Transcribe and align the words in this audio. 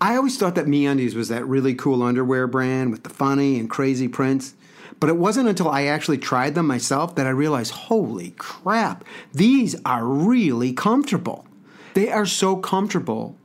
I 0.00 0.16
always 0.16 0.38
thought 0.38 0.54
that 0.54 0.66
MeUndies 0.66 1.14
was 1.14 1.28
that 1.28 1.46
really 1.46 1.74
cool 1.74 2.02
underwear 2.02 2.46
brand 2.46 2.90
with 2.90 3.02
the 3.02 3.10
funny 3.10 3.58
and 3.58 3.68
crazy 3.68 4.08
prints. 4.08 4.54
But 4.98 5.10
it 5.10 5.16
wasn't 5.16 5.48
until 5.48 5.68
I 5.68 5.84
actually 5.84 6.18
tried 6.18 6.54
them 6.54 6.66
myself 6.66 7.14
that 7.16 7.26
I 7.26 7.30
realized, 7.30 7.72
holy 7.72 8.32
crap, 8.32 9.04
these 9.32 9.76
are 9.84 10.04
really 10.04 10.72
comfortable. 10.72 11.46
They 11.94 12.10
are 12.10 12.26
so 12.26 12.56
comfortable 12.56 13.36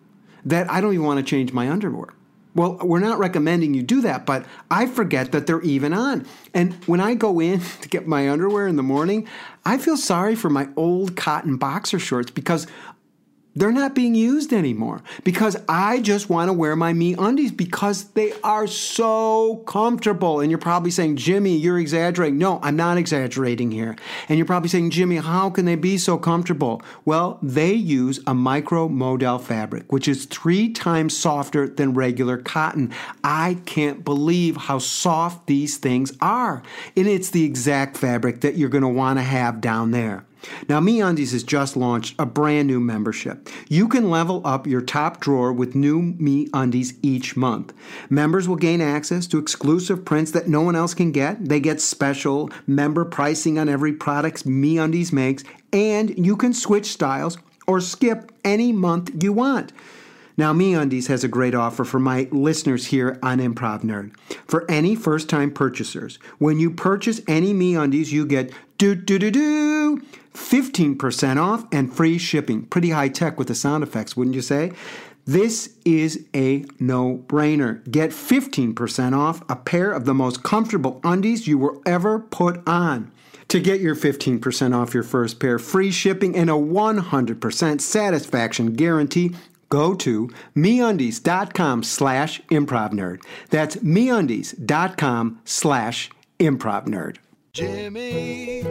that 0.45 0.69
I 0.69 0.79
don't 0.79 0.93
even 0.93 1.05
want 1.05 1.19
to 1.19 1.29
change 1.29 1.51
my 1.51 1.69
underwear. 1.69 2.13
Well, 2.55 2.77
we're 2.81 2.99
not 2.99 3.19
recommending 3.19 3.73
you 3.73 3.83
do 3.83 3.99
that, 4.01 4.25
but 4.25 4.45
I 4.71 4.85
forget 4.85 5.33
that 5.33 5.45
they're 5.45 5.61
even 5.61 5.93
on. 5.93 6.25
And 6.53 6.73
when 6.85 7.01
I 7.01 7.13
go 7.13 7.41
in 7.41 7.59
to 7.81 7.89
get 7.89 8.07
my 8.07 8.29
underwear 8.29 8.67
in 8.67 8.77
the 8.77 8.83
morning, 8.83 9.27
I 9.65 9.77
feel 9.77 9.97
sorry 9.97 10.35
for 10.35 10.49
my 10.49 10.69
old 10.77 11.17
cotton 11.17 11.57
boxer 11.57 11.99
shorts 11.99 12.31
because 12.31 12.65
they're 13.55 13.71
not 13.71 13.95
being 13.95 14.15
used 14.15 14.51
anymore 14.51 15.01
because 15.23 15.55
I 15.69 16.01
just 16.01 16.29
want 16.29 16.49
to 16.49 16.53
wear 16.53 16.75
my 16.75 16.91
me 16.91 17.13
undies 17.13 17.51
because 17.51 18.05
they 18.09 18.33
are 18.43 18.67
so 18.67 19.63
comfortable. 19.65 20.41
And 20.41 20.51
you're 20.51 20.57
probably 20.57 20.91
saying, 20.91 21.15
Jimmy, 21.15 21.55
you're 21.55 21.79
exaggerating. 21.79 22.37
No, 22.37 22.59
I'm 22.61 22.75
not 22.75 22.97
exaggerating 22.97 23.71
here. 23.71 23.95
And 24.27 24.37
you're 24.37 24.45
probably 24.45 24.69
saying, 24.69 24.89
Jimmy, 24.89 25.17
how 25.17 25.49
can 25.49 25.65
they 25.65 25.75
be 25.75 25.97
so 25.97 26.17
comfortable? 26.17 26.81
Well, 27.05 27.39
they 27.41 27.73
use 27.73 28.19
a 28.27 28.33
micro 28.33 28.89
modal 28.89 29.39
fabric, 29.39 29.91
which 29.91 30.07
is 30.07 30.25
three 30.25 30.71
times 30.71 31.15
softer 31.15 31.67
than 31.67 31.93
regular 31.93 32.37
cotton. 32.37 32.91
I 33.23 33.57
can't 33.65 34.03
believe 34.03 34.57
how 34.57 34.79
soft 34.79 35.47
these 35.47 35.77
things 35.77 36.11
are. 36.19 36.61
And 36.97 37.07
it's 37.07 37.29
the 37.29 37.45
exact 37.45 37.95
fabric 37.97 38.41
that 38.41 38.57
you're 38.57 38.69
going 38.69 38.81
to 38.81 38.87
want 38.89 39.19
to 39.19 39.23
have 39.23 39.61
down 39.61 39.91
there. 39.91 40.25
Now, 40.67 40.79
MeUndies 40.79 41.31
has 41.31 41.43
just 41.43 41.77
launched 41.77 42.15
a 42.19 42.25
brand 42.25 42.67
new 42.67 42.79
membership. 42.79 43.49
You 43.69 43.87
can 43.87 44.09
level 44.09 44.41
up 44.45 44.67
your 44.67 44.81
top 44.81 45.19
drawer 45.19 45.53
with 45.53 45.75
new 45.75 46.13
MeUndies 46.13 46.97
each 47.01 47.35
month. 47.35 47.73
Members 48.09 48.47
will 48.47 48.55
gain 48.55 48.81
access 48.81 49.27
to 49.27 49.37
exclusive 49.37 50.05
prints 50.05 50.31
that 50.31 50.47
no 50.47 50.61
one 50.61 50.75
else 50.75 50.93
can 50.93 51.11
get. 51.11 51.45
They 51.45 51.59
get 51.59 51.81
special 51.81 52.49
member 52.67 53.05
pricing 53.05 53.57
on 53.59 53.69
every 53.69 53.93
product 53.93 54.45
MeUndies 54.45 55.11
makes, 55.11 55.43
and 55.71 56.17
you 56.17 56.35
can 56.35 56.53
switch 56.53 56.85
styles 56.85 57.37
or 57.67 57.79
skip 57.79 58.31
any 58.43 58.71
month 58.71 59.23
you 59.23 59.33
want. 59.33 59.71
Now, 60.37 60.53
MeUndies 60.53 61.07
has 61.07 61.23
a 61.23 61.29
great 61.29 61.55
offer 61.55 61.85
for 61.85 61.99
my 61.99 62.27
listeners 62.31 62.87
here 62.87 63.17
on 63.23 63.39
Improv 63.39 63.83
Nerd. 63.83 64.17
For 64.45 64.69
any 64.69 64.95
first-time 64.95 65.51
purchasers, 65.51 66.19
when 66.39 66.59
you 66.59 66.71
purchase 66.71 67.21
any 67.27 67.53
MeUndies, 67.53 68.11
you 68.11 68.25
get 68.25 68.51
do 68.77 68.95
do 68.95 69.17
do 69.17 69.31
do 69.31 70.01
15% 70.33 71.37
off 71.37 71.65
and 71.71 71.93
free 71.93 72.17
shipping. 72.17 72.63
Pretty 72.63 72.89
high 72.89 73.07
tech 73.07 73.37
with 73.37 73.47
the 73.47 73.55
sound 73.55 73.83
effects, 73.83 74.17
wouldn't 74.17 74.35
you 74.35 74.41
say? 74.41 74.73
This 75.23 75.75
is 75.85 76.25
a 76.35 76.65
no 76.79 77.23
brainer. 77.27 77.89
Get 77.89 78.11
15% 78.11 79.17
off 79.17 79.41
a 79.49 79.55
pair 79.55 79.91
of 79.91 80.05
the 80.05 80.13
most 80.13 80.43
comfortable 80.43 80.99
undies 81.03 81.47
you 81.47 81.57
will 81.57 81.81
ever 81.85 82.19
put 82.19 82.61
on. 82.67 83.11
To 83.47 83.59
get 83.59 83.79
your 83.79 83.95
15% 83.95 84.75
off 84.75 84.93
your 84.93 85.03
first 85.03 85.39
pair, 85.39 85.57
free 85.59 85.91
shipping, 85.91 86.35
and 86.35 86.49
a 86.49 86.53
100% 86.53 87.81
satisfaction 87.81 88.73
guarantee, 88.73 89.35
go 89.75 89.93
to 89.93 90.29
meundies.com 90.55 91.83
slash 91.83 92.41
improv 92.43 92.93
nerd. 92.93 93.21
That's 93.49 93.75
meundies.com 93.77 95.41
slash 95.43 96.09
improv 96.39 96.87
nerd. 96.87 97.17
Jimmy, 97.51 98.63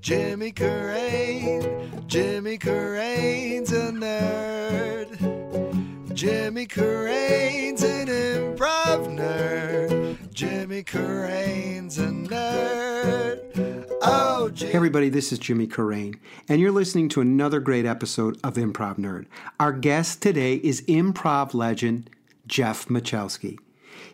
Jimmy 0.00 0.50
Carrane, 0.50 2.06
Jimmy 2.08 2.58
Carrane's 2.58 3.72
a 3.72 3.92
nerd. 3.92 5.87
Jimmy 6.18 6.66
Carrane's 6.66 7.84
an 7.84 8.08
improv 8.08 9.06
nerd. 9.06 10.34
Jimmy 10.34 10.82
Carrane's 10.82 11.96
a 11.96 12.08
nerd. 12.08 13.86
Oh, 14.02 14.50
Jimmy. 14.52 14.72
Hey 14.72 14.76
everybody, 14.76 15.10
this 15.10 15.30
is 15.30 15.38
Jimmy 15.38 15.68
Carrane, 15.68 16.18
and 16.48 16.60
you're 16.60 16.72
listening 16.72 17.08
to 17.10 17.20
another 17.20 17.60
great 17.60 17.86
episode 17.86 18.36
of 18.42 18.54
Improv 18.54 18.98
Nerd. 18.98 19.26
Our 19.60 19.72
guest 19.72 20.20
today 20.20 20.56
is 20.56 20.82
improv 20.88 21.54
legend 21.54 22.10
Jeff 22.48 22.88
Michalski. 22.88 23.56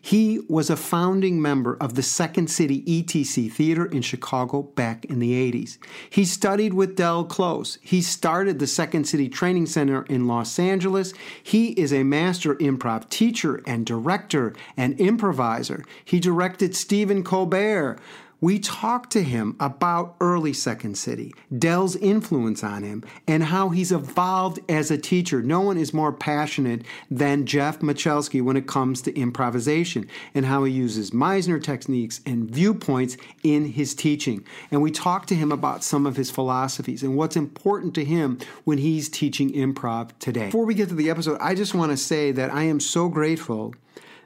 He 0.05 0.41
was 0.51 0.69
a 0.69 0.77
founding 0.77 1.41
member 1.41 1.79
of 1.81 1.95
the 1.95 2.03
Second 2.03 2.51
City 2.51 2.83
ETC 2.83 3.51
Theater 3.51 3.87
in 3.87 4.03
Chicago 4.03 4.65
back 4.65 5.07
in 5.07 5.19
the 5.19 5.33
80s. 5.51 5.79
He 6.11 6.27
studied 6.27 6.75
with 6.75 6.95
Del 6.95 7.25
Close. 7.25 7.79
He 7.81 8.03
started 8.03 8.59
the 8.59 8.67
Second 8.67 9.05
City 9.05 9.31
Training 9.31 9.65
Center 9.65 10.03
in 10.11 10.27
Los 10.27 10.59
Angeles. 10.59 11.15
He 11.43 11.69
is 11.69 11.91
a 11.91 12.03
master 12.03 12.55
improv 12.57 13.09
teacher 13.09 13.63
and 13.67 13.87
director 13.87 14.53
and 14.77 15.01
improviser. 15.01 15.87
He 16.05 16.21
directed 16.21 16.77
Stephen 16.77 17.25
Colbert. 17.25 17.99
We 18.45 18.59
talked 18.59 19.11
to 19.13 19.23
him 19.23 19.57
about 19.59 20.17
early 20.21 20.53
Second 20.53 20.99
City, 20.99 21.33
Del's 21.59 21.97
influence 21.97 22.63
on 22.63 22.83
him, 22.83 23.03
and 23.27 23.43
how 23.43 23.71
he's 23.71 23.91
evolved 23.91 24.61
as 24.69 24.91
a 24.91 24.99
teacher. 24.99 25.41
No 25.41 25.63
one 25.63 25.79
is 25.79 25.95
more 25.95 26.13
passionate 26.13 26.83
than 27.11 27.47
Jeff 27.47 27.79
Michalski 27.79 28.43
when 28.43 28.59
it 28.59 28.67
comes 28.67 29.01
to 29.01 29.19
improvisation 29.19 30.07
and 30.35 30.45
how 30.45 30.65
he 30.65 30.73
uses 30.75 31.11
Meisner 31.13 31.59
techniques 31.59 32.21
and 32.27 32.51
viewpoints 32.51 33.17
in 33.43 33.65
his 33.65 33.95
teaching. 33.95 34.45
And 34.71 34.83
we 34.83 34.91
talked 34.91 35.31
to 35.31 35.35
him 35.35 35.51
about 35.51 35.83
some 35.83 36.05
of 36.05 36.17
his 36.17 36.31
philosophies 36.31 37.03
and 37.03 37.17
what's 37.17 37.37
important 37.37 37.95
to 37.95 38.05
him 38.05 38.39
when 38.65 38.77
he's 38.77 39.09
teaching 39.09 39.55
improv 39.55 40.11
today. 40.19 40.47
Before 40.49 40.67
we 40.67 40.75
get 40.75 40.91
to 40.91 40.95
the 40.95 41.09
episode, 41.09 41.39
I 41.41 41.55
just 41.55 41.75
want 41.75 41.93
to 41.93 41.97
say 41.97 42.31
that 42.33 42.53
I 42.53 42.65
am 42.65 42.79
so 42.79 43.09
grateful 43.09 43.73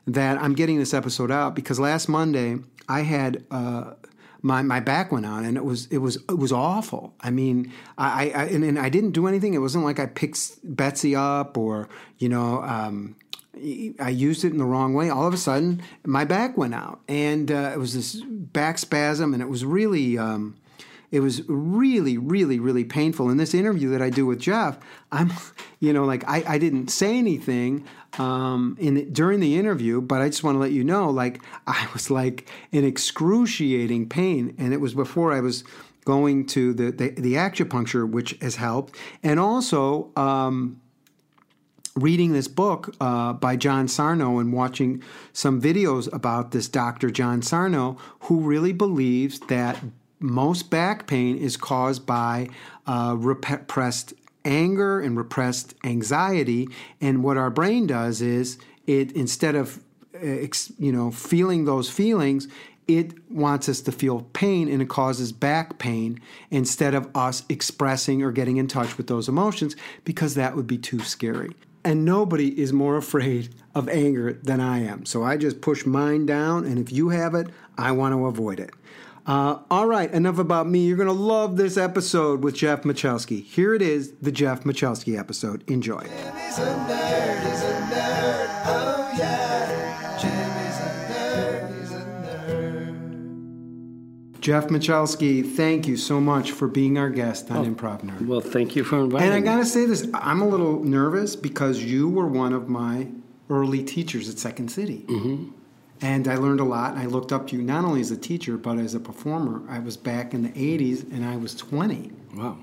that 0.09 0.43
I'm 0.43 0.55
getting 0.55 0.81
this 0.81 0.93
episode 0.93 1.31
out 1.31 1.55
because 1.55 1.79
last 1.79 2.09
Monday 2.09 2.57
I 2.89 3.03
had 3.03 3.45
uh, 3.51 3.93
my 4.43 4.63
my 4.63 4.81
back 4.81 5.11
went 5.11 5.27
on 5.27 5.45
and 5.45 5.57
it 5.57 5.65
was 5.65 5.87
it 5.87 5.99
was 5.99 6.17
it 6.17 6.39
was 6.39 6.53
awful. 6.53 7.15
I 7.21 7.31
mean, 7.31 7.73
I, 7.97 8.31
I 8.31 8.45
and, 8.45 8.65
and 8.65 8.79
I 8.79 8.89
didn't 8.89 9.13
do 9.13 9.27
anything. 9.27 9.55
It 9.55 9.59
wasn't 9.59 9.85
like 9.85 9.99
I 9.99 10.07
picked 10.07 10.59
Betsy 10.63 11.17
up 11.17 11.57
or 11.57 11.89
you 12.19 12.29
know. 12.29 12.63
Um, 12.63 13.17
I 14.01 14.11
used 14.11 14.45
it 14.45 14.53
in 14.53 14.59
the 14.59 14.65
wrong 14.65 14.95
way. 14.95 15.11
All 15.11 15.27
of 15.27 15.35
a 15.35 15.39
sudden, 15.39 15.83
my 16.05 16.25
back 16.25 16.57
went 16.57 16.75
out, 16.75 17.01
and 17.09 17.51
uh, 17.51 17.73
it 17.75 17.79
was 17.79 17.95
this 17.95 18.23
back 18.25 18.79
spasm, 18.79 19.35
and 19.35 19.43
it 19.43 19.49
was 19.49 19.65
really, 19.65 20.17
um, 20.17 20.57
it 21.11 21.21
was 21.21 21.43
really, 21.49 22.19
really, 22.19 22.61
really 22.61 22.85
painful. 22.85 23.31
In 23.31 23.37
this 23.37 23.55
interview 23.55 23.91
that 23.91 24.03
I 24.03 24.11
do 24.11 24.27
with 24.27 24.39
Jeff, 24.39 24.79
I'm, 25.11 25.33
you 25.81 25.93
know, 25.93 26.05
like 26.05 26.23
I, 26.29 26.45
I 26.47 26.59
didn't 26.59 26.89
say 26.89 27.19
anything 27.19 27.85
um, 28.19 28.77
in 28.79 29.13
during 29.13 29.41
the 29.41 29.59
interview, 29.59 30.01
but 30.01 30.21
I 30.21 30.29
just 30.29 30.43
want 30.43 30.57
to 30.57 30.61
let 30.61 30.73
you 30.73 30.85
know, 30.85 31.11
like 31.11 31.41
I 31.67 31.89
was 31.93 32.11
like 32.11 32.49
in 32.73 32.85
excruciating 32.85 34.09
pain, 34.09 34.55
and 34.59 34.73
it 34.73 34.81
was 34.81 34.95
before 34.95 35.33
I 35.33 35.41
was 35.41 35.65
going 36.05 36.47
to 36.47 36.73
the 36.73 36.91
the, 36.91 37.11
the 37.11 37.35
acupuncture, 37.35 38.09
which 38.09 38.39
has 38.41 38.57
helped, 38.57 38.97
and 39.23 39.39
also. 39.39 40.11
Um, 40.17 40.81
reading 41.97 42.33
this 42.33 42.47
book 42.47 42.95
uh, 43.01 43.33
by 43.33 43.57
John 43.57 43.89
Sarno 43.89 44.39
and 44.39 44.53
watching 44.53 45.03
some 45.33 45.61
videos 45.61 46.13
about 46.13 46.53
this 46.53 46.69
Dr. 46.69 47.11
John 47.11 47.43
Sarno, 47.43 47.97
who 48.21 48.39
really 48.39 48.73
believes 48.73 49.41
that 49.49 49.83
most 50.21 50.71
back 50.71 51.07
pain 51.07 51.37
is 51.37 51.57
caused 51.57 52.07
by 52.07 52.49
uh, 52.87 53.15
repressed 53.19 54.15
anger 54.49 54.99
and 54.99 55.17
repressed 55.17 55.75
anxiety. 55.85 56.69
And 57.01 57.23
what 57.23 57.37
our 57.37 57.51
brain 57.51 57.87
does 57.87 58.21
is 58.21 58.59
it 58.87 59.13
instead 59.13 59.55
of 59.55 59.85
uh, 60.17 60.49
you 60.79 60.91
know 60.91 61.13
feeling 61.13 61.67
those 61.67 61.89
feelings, 61.89 62.49
it 62.89 63.13
wants 63.31 63.69
us 63.69 63.83
to 63.83 63.93
feel 63.93 64.23
pain 64.33 64.69
and 64.69 64.81
it 64.81 64.89
causes 64.89 65.31
back 65.31 65.79
pain 65.79 66.19
instead 66.51 66.95
of 66.95 67.09
us 67.15 67.45
expressing 67.51 68.23
or 68.23 68.33
getting 68.33 68.57
in 68.57 68.67
touch 68.67 68.97
with 68.97 69.07
those 69.07 69.29
emotions 69.29 69.77
because 70.05 70.35
that 70.35 70.57
would 70.57 70.67
be 70.67 70.79
too 70.79 71.01
scary. 71.01 71.55
And 71.85 72.05
nobody 72.05 72.59
is 72.59 72.73
more 72.73 72.97
afraid 72.97 73.55
of 73.75 73.89
anger 73.89 74.33
than 74.33 74.61
I 74.61 74.81
am. 74.81 75.05
So 75.05 75.23
I 75.23 75.37
just 75.37 75.61
push 75.61 75.87
mine 75.87 76.27
down, 76.27 76.65
and 76.65 76.79
if 76.79 76.91
you 76.91 77.11
have 77.11 77.35
it, 77.35 77.49
I 77.77 77.93
want 77.93 78.15
to 78.15 78.27
avoid 78.27 78.59
it. 78.59 78.71
Uh, 79.29 79.59
all 79.71 79.87
right, 79.87 80.11
enough 80.13 80.39
about 80.39 80.67
me. 80.67 80.87
You're 80.87 80.97
going 80.97 81.07
to 81.07 81.13
love 81.13 81.59
this 81.59 81.77
episode 81.77 82.43
with 82.43 82.55
Jeff 82.55 82.85
Michalski. 82.85 83.45
Here 83.45 83.75
it 83.75 83.83
is, 83.83 84.13
the 84.23 84.33
Jeff 84.33 84.65
Michalski 84.65 85.19
episode. 85.19 85.63
Enjoy. 85.71 86.01
Jimmy's 86.01 86.59
a 86.59 86.87
nerd, 86.89 87.45
he's 87.45 87.63
a 87.63 87.75
nerd, 87.93 88.63
oh 88.65 89.15
yeah. 89.19 90.19
Jimmy's 90.19 90.81
a 90.81 90.89
nerd, 91.13 91.79
he's 91.79 91.93
a 91.93 92.01
nerd. 94.33 94.41
Jeff 94.41 94.69
Michalski, 94.69 95.45
thank 95.47 95.87
you 95.87 95.99
so 95.99 96.23
much 96.23 96.53
for 96.53 96.67
being 96.67 96.97
our 96.97 97.11
guest 97.11 97.51
on 97.51 97.75
Improv 97.75 98.03
Nerd. 98.03 98.27
Well, 98.27 98.41
thank 98.41 98.77
you 98.77 98.83
for 98.83 98.99
inviting 98.99 99.29
me. 99.29 99.37
And 99.37 99.47
I 99.47 99.53
gotta 99.53 99.67
say 99.67 99.85
this, 99.85 100.09
I'm 100.15 100.41
a 100.41 100.49
little 100.49 100.83
nervous 100.83 101.37
because 101.37 101.85
you 101.85 102.09
were 102.09 102.27
one 102.27 102.55
of 102.55 102.71
my 102.71 103.09
early 103.51 103.83
teachers 103.83 104.31
at 104.31 104.39
Second 104.39 104.71
City. 104.71 105.05
Mm-hmm. 105.07 105.51
And 106.01 106.29
I 106.29 106.37
learned 106.37 106.61
a 106.61 106.65
lot. 106.65 106.93
And 106.93 107.01
I 107.01 107.07
looked 107.07 107.33
up 107.33 107.49
to 107.49 107.57
you 107.57 107.63
not 107.63 107.85
only 107.85 108.01
as 108.01 108.11
a 108.11 108.17
teacher, 108.17 108.57
but 108.57 108.79
as 108.79 108.95
a 108.95 109.01
performer. 109.01 109.63
I 109.69 109.79
was 109.81 109.97
back 109.97 110.33
in 110.35 110.43
the 110.43 110.51
80s 110.51 111.11
and 111.13 111.25
I 111.25 111.37
was 111.37 111.55
20. 111.55 112.13
Wow. 112.35 112.57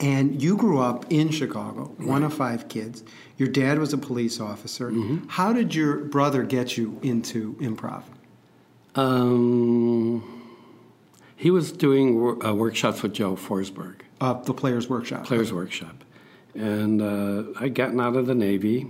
And 0.00 0.40
you 0.40 0.56
grew 0.56 0.78
up 0.78 1.06
in 1.10 1.30
Chicago, 1.30 1.86
one 1.96 2.22
of 2.22 2.32
five 2.32 2.68
kids. 2.68 3.02
Your 3.36 3.48
dad 3.48 3.78
was 3.80 3.92
a 3.92 3.98
police 3.98 4.38
officer. 4.40 4.92
How 5.26 5.52
did 5.52 5.74
your 5.74 5.96
brother 5.96 6.44
get 6.44 6.76
you 6.76 7.00
into 7.02 7.54
improv? 7.54 8.04
Um, 8.94 10.22
he 11.36 11.50
was 11.50 11.72
doing 11.72 12.20
wor- 12.20 12.44
uh, 12.44 12.52
workshops 12.54 13.02
with 13.02 13.12
Joe 13.14 13.36
Forsberg, 13.36 14.00
Uh, 14.20 14.34
the 14.34 14.54
Players 14.54 14.88
Workshop. 14.88 15.24
Players 15.24 15.52
Workshop, 15.52 16.04
and 16.54 17.00
uh, 17.00 17.44
I'd 17.60 17.74
gotten 17.74 18.00
out 18.00 18.16
of 18.16 18.26
the 18.26 18.34
Navy. 18.34 18.86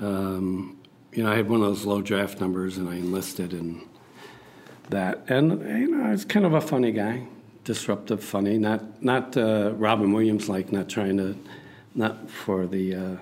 Um, 0.00 0.76
you 1.12 1.24
know, 1.24 1.32
I 1.32 1.36
had 1.36 1.48
one 1.48 1.60
of 1.60 1.66
those 1.66 1.84
low 1.84 2.02
draft 2.02 2.40
numbers, 2.40 2.78
and 2.78 2.88
I 2.88 2.96
enlisted 2.96 3.52
in 3.52 3.82
that. 4.90 5.24
And 5.28 5.60
you 5.60 5.88
know, 5.88 6.04
I 6.04 6.10
was 6.10 6.24
kind 6.24 6.46
of 6.46 6.54
a 6.54 6.60
funny 6.60 6.92
guy, 6.92 7.26
disruptive, 7.64 8.22
funny. 8.22 8.58
Not 8.58 9.02
not 9.02 9.36
uh, 9.36 9.72
Robin 9.74 10.12
Williams 10.12 10.48
like, 10.48 10.72
not 10.72 10.88
trying 10.88 11.16
to, 11.16 11.36
not 11.94 12.30
for 12.30 12.66
the. 12.66 12.94
Uh, 12.94 13.16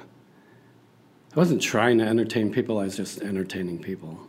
I 1.34 1.38
wasn't 1.38 1.62
trying 1.62 1.98
to 1.98 2.04
entertain 2.04 2.52
people. 2.52 2.78
I 2.78 2.84
was 2.84 2.96
just 2.96 3.20
entertaining 3.20 3.80
people. 3.80 4.28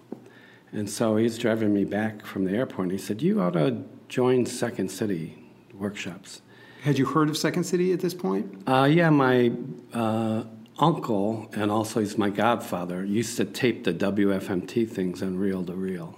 And 0.71 0.89
so 0.89 1.17
he's 1.17 1.37
driving 1.37 1.73
me 1.73 1.83
back 1.83 2.25
from 2.25 2.45
the 2.45 2.51
airport, 2.51 2.83
and 2.83 2.91
he 2.91 2.97
said, 2.97 3.21
"You 3.21 3.41
ought 3.41 3.53
to 3.53 3.83
join 4.07 4.45
Second 4.45 4.89
City 4.89 5.37
workshops." 5.73 6.41
Had 6.81 6.97
you 6.97 7.05
heard 7.05 7.29
of 7.29 7.37
Second 7.37 7.65
City 7.65 7.91
at 7.91 7.99
this 7.99 8.13
point? 8.13 8.63
Uh, 8.65 8.87
yeah, 8.89 9.09
my 9.09 9.51
uh, 9.93 10.43
uncle, 10.79 11.49
and 11.53 11.69
also 11.71 11.99
he's 11.99 12.17
my 12.17 12.29
godfather, 12.29 13.03
used 13.05 13.37
to 13.37 13.45
tape 13.45 13.83
the 13.83 13.93
WFMT 13.93 14.89
things 14.89 15.21
on 15.21 15.37
reel 15.37 15.63
to 15.65 15.73
reel 15.73 16.17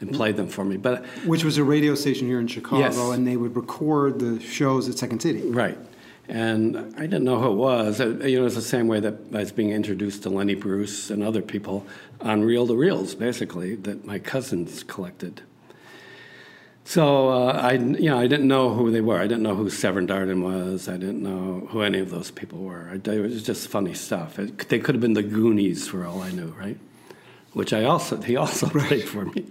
and 0.00 0.12
play 0.12 0.32
them 0.32 0.48
for 0.48 0.64
me. 0.64 0.76
But 0.76 1.04
Which 1.26 1.44
was 1.44 1.58
a 1.58 1.64
radio 1.64 1.94
station 1.94 2.26
here 2.26 2.40
in 2.40 2.48
Chicago, 2.48 2.78
Yes. 2.80 2.98
and 2.98 3.26
they 3.26 3.36
would 3.36 3.54
record 3.56 4.18
the 4.18 4.40
shows 4.40 4.88
at 4.88 4.98
Second 4.98 5.20
City. 5.20 5.42
right, 5.48 5.78
and 6.28 6.76
I 6.96 7.02
didn't 7.02 7.24
know 7.24 7.40
who 7.40 7.52
it 7.52 7.56
was. 7.56 8.00
Uh, 8.00 8.08
You 8.24 8.40
know, 8.40 8.46
it's 8.46 8.54
the 8.56 8.62
same 8.62 8.88
way 8.88 8.98
that 9.00 9.14
I 9.32 9.38
was 9.38 9.52
being 9.52 9.70
introduced 9.70 10.22
to 10.24 10.30
Lenny 10.30 10.54
Bruce 10.54 11.10
and 11.10 11.22
other 11.22 11.42
people 11.42 11.86
on 12.20 12.42
reel 12.42 12.66
to 12.66 12.74
reels, 12.76 13.14
basically 13.14 13.76
that 13.76 14.04
my 14.04 14.18
cousins 14.18 14.82
collected. 14.82 15.42
So 16.84 17.28
uh, 17.28 17.52
I, 17.52 17.72
you 17.74 18.10
know, 18.10 18.18
I 18.18 18.26
didn't 18.26 18.48
know 18.48 18.70
who 18.70 18.90
they 18.90 19.00
were. 19.00 19.18
I 19.18 19.26
didn't 19.26 19.42
know 19.42 19.54
who 19.54 19.70
Severn 19.70 20.06
Darden 20.06 20.42
was. 20.42 20.88
I 20.88 20.96
didn't 20.96 21.22
know 21.22 21.66
who 21.70 21.82
any 21.82 22.00
of 22.00 22.10
those 22.10 22.30
people 22.30 22.58
were. 22.58 22.88
I, 22.90 22.94
it 23.10 23.20
was 23.20 23.42
just 23.42 23.68
funny 23.68 23.94
stuff. 23.94 24.38
It, 24.38 24.68
they 24.68 24.78
could 24.78 24.94
have 24.94 25.00
been 25.00 25.12
the 25.12 25.22
Goonies 25.22 25.88
for 25.88 26.04
all 26.04 26.20
I 26.20 26.32
knew, 26.32 26.48
right? 26.58 26.78
Which 27.52 27.72
I 27.72 27.84
also 27.84 28.20
he 28.20 28.36
also 28.36 28.68
played 28.68 29.08
for 29.08 29.26
me, 29.26 29.46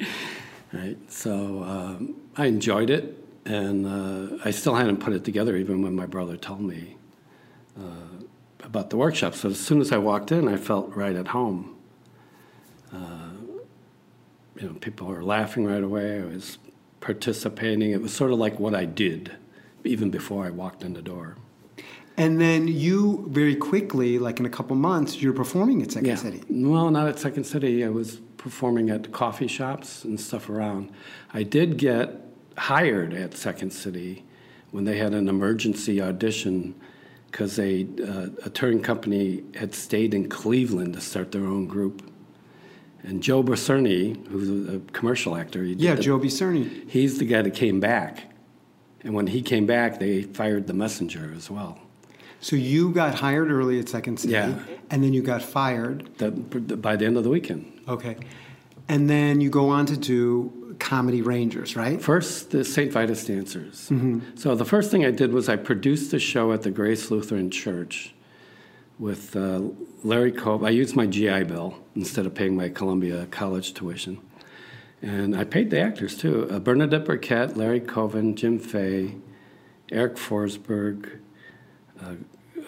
right? 0.74 0.98
So 1.12 1.64
um, 1.64 2.16
I 2.36 2.48
enjoyed 2.48 2.90
it, 2.90 3.18
and 3.46 3.88
uh, 3.88 4.38
I 4.44 4.52
still 4.52 4.76
hadn't 4.76 4.98
put 4.98 5.14
it 5.14 5.24
together 5.24 5.56
even 5.56 5.82
when 5.82 5.96
my 5.96 6.06
brother 6.06 6.36
told 6.36 6.62
me 6.62 6.98
uh, 7.80 8.26
about 8.64 8.90
the 8.90 8.98
workshop. 8.98 9.36
So 9.36 9.50
as 9.50 9.60
soon 9.60 9.80
as 9.80 9.92
I 9.92 9.98
walked 9.98 10.32
in, 10.32 10.48
I 10.48 10.58
felt 10.58 10.94
right 10.96 11.16
at 11.16 11.30
home. 11.30 11.76
Uh, 12.94 13.30
you 14.60 14.68
know, 14.68 14.74
people 14.76 15.08
were 15.08 15.24
laughing 15.24 15.66
right 15.66 15.84
away. 15.84 16.22
I 16.22 16.26
was 16.26 16.58
participating. 17.02 17.92
It 17.92 18.02
was 18.02 18.14
sort 18.14 18.32
of 18.32 18.40
like 18.40 18.60
what 18.60 18.74
I 18.74 18.86
did 18.86 19.32
even 19.84 20.10
before 20.10 20.46
I 20.46 20.52
walked 20.52 20.84
in 20.84 20.94
the 20.94 21.02
door. 21.02 21.36
And 22.18 22.40
then 22.40 22.68
you 22.68 23.26
very 23.30 23.56
quickly, 23.56 24.20
like 24.20 24.40
in 24.40 24.46
a 24.46 24.50
couple 24.50 24.76
months, 24.76 25.22
you're 25.22 25.34
performing 25.34 25.82
at 25.82 25.92
Second 25.92 26.18
City. 26.18 26.44
Well, 26.50 26.92
not 26.92 27.08
at 27.08 27.20
Second 27.20 27.46
City. 27.46 27.84
I 27.84 27.90
was 27.90 28.18
performing 28.38 28.90
at 28.90 29.12
coffee 29.12 29.48
shops 29.48 30.04
and 30.04 30.20
stuff 30.20 30.50
around. 30.50 30.92
I 31.34 31.44
did 31.44 31.78
get 31.78 32.22
hired 32.58 33.14
at 33.14 33.34
Second 33.34 33.72
City 33.72 34.24
when 34.72 34.84
they 34.84 34.98
had 34.98 35.14
an 35.14 35.30
emergency 35.30 36.02
audition 36.02 36.76
because 37.28 37.58
a, 37.60 37.88
uh, 38.06 38.28
a 38.46 38.50
touring 38.50 38.82
company 38.82 39.44
had 39.56 39.74
stayed 39.74 40.14
in 40.14 40.28
Cleveland 40.28 40.94
to 40.96 41.02
start 41.02 41.32
their 41.32 41.46
own 41.46 41.66
group. 41.66 42.11
And 43.04 43.22
Joe 43.24 43.44
Bercerni, 43.44 44.28
who's 44.28 44.76
a, 44.76 44.80
commercial 44.94 45.36
actor, 45.36 45.64
he 45.64 45.74
Yeah, 45.74 45.96
the- 45.96 46.02
Joe 46.04 46.18
B. 46.20 46.30
He's 46.88 47.18
the 47.18 47.26
guy 47.26 47.42
that 47.42 47.54
came 47.54 47.80
back. 47.80 48.32
And 49.04 49.14
when 49.16 49.28
he 49.28 49.42
came 49.42 49.66
back, 49.66 50.00
they 50.00 50.22
fired 50.24 50.68
the 50.68 50.74
messenger 50.74 51.34
as 51.36 51.50
well. 51.50 51.80
So 52.40 52.56
you 52.56 52.92
got 52.92 53.16
hired 53.16 53.52
early 53.52 53.80
at 53.80 53.90
Second 53.90 54.20
City, 54.20 54.34
Yeah. 54.34 54.60
and 54.90 55.04
then 55.04 55.14
you 55.14 55.22
got 55.22 55.42
fired. 55.42 56.10
That, 56.18 56.82
by 56.82 56.96
the 56.96 57.06
end 57.06 57.18
of 57.18 57.24
the 57.24 57.30
weekend. 57.30 57.72
Okay. 57.88 58.18
And 58.88 59.10
then 59.10 59.42
you 59.42 59.50
go 59.50 59.70
on 59.70 59.86
to 59.88 59.98
do 59.98 60.76
Comedy 60.80 61.22
Rangers, 61.22 61.76
right? 61.76 62.02
First, 62.02 62.52
the 62.52 62.64
St. 62.64 62.92
Vitus 62.92 63.26
Dancers. 63.26 63.90
Mm-hmm. 63.90 64.36
So 64.36 64.56
the 64.56 64.66
first 64.66 64.90
thing 64.92 65.06
I 65.06 65.12
did 65.12 65.32
was 65.34 65.50
I 65.50 65.56
produced 65.56 66.14
a 66.14 66.20
show 66.20 66.52
at 66.52 66.64
the 66.64 66.72
Grace 66.72 67.10
Lutheran 67.12 67.50
Church 67.52 68.14
with 69.02 69.36
uh, 69.36 69.60
Larry 70.04 70.32
Cove. 70.32 70.64
I 70.64 70.70
used 70.70 70.96
my 70.96 71.08
GI 71.08 71.46
Bill 71.46 71.76
instead 71.96 72.28
of 72.28 72.36
paying 72.36 72.56
my 72.56 72.70
Columbia 72.70 73.26
college 73.26 73.74
tuition. 73.74 74.22
And 75.02 75.36
I 75.36 75.44
paid 75.44 75.72
the 75.72 75.80
actors 75.80 76.16
too. 76.16 76.48
Uh, 76.52 76.60
Bernadette 76.60 77.04
Burkett, 77.04 77.58
Larry 77.58 77.80
Coven, 77.80 78.36
Jim 78.36 78.60
Fay, 78.60 79.16
Eric 79.92 80.18
Forsberg, 80.18 81.18
uh, 82.00 82.14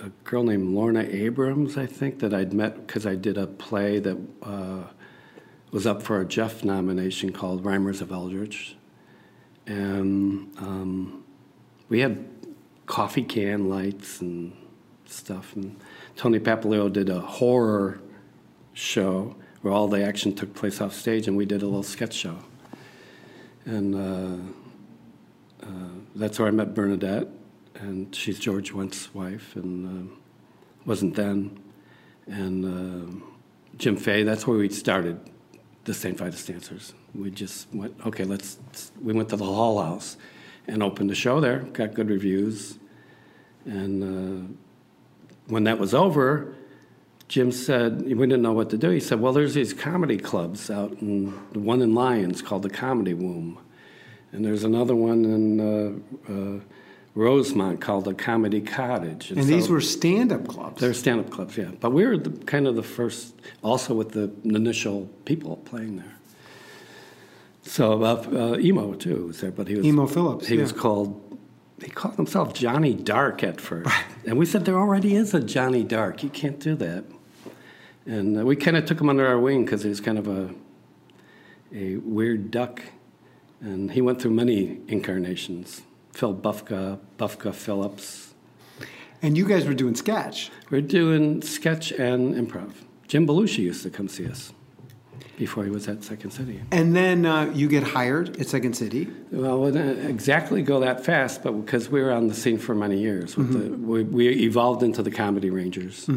a 0.03 0.09
girl 0.23 0.43
named 0.43 0.73
Lorna 0.73 1.03
Abrams, 1.03 1.77
I 1.77 1.85
think, 1.85 2.17
that 2.19 2.33
I'd 2.33 2.51
met 2.51 2.87
because 2.87 3.05
I 3.05 3.13
did 3.13 3.37
a 3.37 3.45
play 3.45 3.99
that 3.99 4.17
uh, 4.41 4.85
was 5.69 5.85
up 5.85 6.01
for 6.01 6.19
a 6.19 6.25
Jeff 6.25 6.63
nomination 6.63 7.31
called 7.31 7.63
Rimers 7.63 8.01
of 8.01 8.11
Eldritch. 8.11 8.75
And 9.67 10.51
um, 10.57 11.23
we 11.89 11.99
had 11.99 12.25
coffee 12.87 13.23
can 13.23 13.69
lights 13.69 14.19
and 14.19 14.57
stuff. 15.13 15.55
And 15.55 15.79
Tony 16.15 16.39
Papaleo 16.39 16.91
did 16.91 17.09
a 17.09 17.19
horror 17.19 17.99
show 18.73 19.35
where 19.61 19.73
all 19.73 19.87
the 19.87 20.03
action 20.03 20.35
took 20.35 20.53
place 20.53 20.81
off 20.81 20.93
stage, 20.93 21.27
and 21.27 21.37
we 21.37 21.45
did 21.45 21.61
a 21.61 21.65
little 21.65 21.83
sketch 21.83 22.13
show. 22.13 22.37
And 23.65 23.95
uh, 23.95 25.65
uh, 25.65 25.69
that's 26.15 26.37
where 26.37 26.47
I 26.47 26.51
met 26.51 26.73
Bernadette, 26.73 27.27
and 27.75 28.13
she's 28.13 28.39
George 28.39 28.73
Wendt's 28.73 29.13
wife, 29.13 29.55
and 29.55 30.11
uh, 30.11 30.15
wasn't 30.85 31.15
then. 31.15 31.59
And 32.27 32.65
uh, 32.65 33.25
Jim 33.77 33.95
Fay, 33.95 34.23
that's 34.23 34.45
where 34.45 34.57
we 34.57 34.69
started 34.69 35.19
the 35.85 35.93
St. 35.93 36.17
Vitus 36.17 36.45
Dancers. 36.45 36.93
We 37.13 37.29
just 37.31 37.73
went, 37.73 37.95
okay, 38.05 38.23
let's, 38.23 38.57
we 39.01 39.13
went 39.13 39.29
to 39.29 39.35
the 39.35 39.45
Hull 39.45 39.81
House 39.81 40.17
and 40.67 40.81
opened 40.81 41.11
a 41.11 41.15
show 41.15 41.39
there, 41.39 41.59
got 41.59 41.93
good 41.93 42.09
reviews. 42.09 42.79
And 43.65 44.03
uh, 44.03 44.53
when 45.47 45.65
that 45.65 45.79
was 45.79 45.93
over, 45.93 46.55
Jim 47.27 47.51
said, 47.51 48.03
we 48.03 48.13
didn't 48.13 48.41
know 48.41 48.53
what 48.53 48.69
to 48.69 48.77
do. 48.77 48.89
He 48.89 48.99
said, 48.99 49.19
well, 49.19 49.33
there's 49.33 49.53
these 49.53 49.73
comedy 49.73 50.17
clubs 50.17 50.69
out 50.69 50.91
in, 51.01 51.33
the 51.51 51.59
one 51.59 51.81
in 51.81 51.95
Lyons 51.95 52.41
called 52.41 52.63
the 52.63 52.69
Comedy 52.69 53.13
Womb. 53.13 53.59
And 54.31 54.43
there's 54.43 54.63
another 54.63 54.95
one 54.95 55.25
in 55.25 55.59
uh, 55.59 56.31
uh, 56.31 56.59
Rosemont 57.15 57.81
called 57.81 58.05
the 58.05 58.13
Comedy 58.13 58.61
Cottage. 58.61 59.31
And 59.31 59.43
these 59.43 59.65
so- 59.65 59.73
were 59.73 59.81
stand-up 59.81 60.47
clubs. 60.47 60.81
they're 60.81 60.93
stand-up 60.93 61.29
clubs, 61.29 61.57
yeah. 61.57 61.71
But 61.79 61.91
we 61.91 62.05
were 62.05 62.17
the, 62.17 62.31
kind 62.45 62.67
of 62.67 62.75
the 62.75 62.83
first, 62.83 63.35
also 63.63 63.93
with 63.93 64.11
the 64.11 64.31
initial 64.43 65.09
people 65.25 65.57
playing 65.57 65.97
there. 65.97 66.13
So 67.63 68.03
uh, 68.03 68.25
uh, 68.31 68.57
emo 68.59 68.93
too 68.93 69.27
was 69.27 69.41
there, 69.41 69.51
but 69.51 69.67
he 69.67 69.75
was 69.75 69.85
Emo 69.85 70.05
Phillips, 70.05 70.47
He 70.47 70.57
was 70.57 70.71
called. 70.71 71.32
He 71.83 71.91
called 71.91 72.15
himself 72.15 72.53
Johnny 72.53 72.93
Dark 72.93 73.43
at 73.43 73.59
first, 73.59 73.89
and 74.25 74.37
we 74.37 74.45
said 74.45 74.65
there 74.65 74.79
already 74.79 75.15
is 75.15 75.33
a 75.33 75.41
Johnny 75.41 75.83
Dark. 75.83 76.23
You 76.23 76.29
can't 76.29 76.59
do 76.59 76.75
that. 76.75 77.03
And 78.05 78.39
uh, 78.39 78.45
we 78.45 78.55
kind 78.55 78.77
of 78.77 78.85
took 78.85 78.99
him 78.99 79.09
under 79.09 79.25
our 79.27 79.39
wing 79.39 79.65
because 79.65 79.83
he 79.83 79.89
was 79.89 80.01
kind 80.01 80.17
of 80.17 80.27
a 80.27 80.53
a 81.73 81.97
weird 81.97 82.51
duck, 82.51 82.81
and 83.59 83.91
he 83.91 84.01
went 84.01 84.21
through 84.21 84.31
many 84.31 84.79
incarnations. 84.87 85.81
Phil 86.13 86.35
Bufka, 86.35 86.99
Bufka 87.17 87.53
Phillips, 87.53 88.33
And 89.23 89.35
you 89.35 89.47
guys 89.47 89.65
were 89.65 89.73
doing 89.73 89.95
sketch. 89.95 90.51
we're 90.69 90.81
doing 90.81 91.41
sketch 91.41 91.91
and 91.91 92.35
improv. 92.35 92.73
Jim 93.07 93.25
Belushi 93.25 93.59
used 93.59 93.81
to 93.83 93.89
come 93.89 94.07
see 94.07 94.27
us 94.27 94.53
before 95.37 95.63
he 95.63 95.69
was 95.69 95.87
at 95.87 96.03
Second 96.03 96.31
City. 96.31 96.61
And 96.71 96.95
then 96.95 97.25
uh, 97.25 97.51
you 97.53 97.67
get 97.67 97.83
hired 97.83 98.39
at 98.39 98.47
Second 98.47 98.75
City. 98.75 99.07
Well, 99.31 99.65
it 99.65 99.71
didn't 99.71 100.09
exactly 100.09 100.61
go 100.61 100.79
that 100.81 101.03
fast, 101.03 101.43
but 101.43 101.51
because 101.51 101.89
we 101.89 102.01
were 102.01 102.11
on 102.11 102.27
the 102.27 102.33
scene 102.33 102.57
for 102.57 102.75
many 102.75 102.99
years, 102.99 103.35
with 103.35 103.51
the, 103.53 103.77
we, 103.77 104.03
we 104.03 104.27
evolved 104.43 104.83
into 104.83 105.01
the 105.01 105.11
Comedy 105.11 105.49
Rangers. 105.49 106.09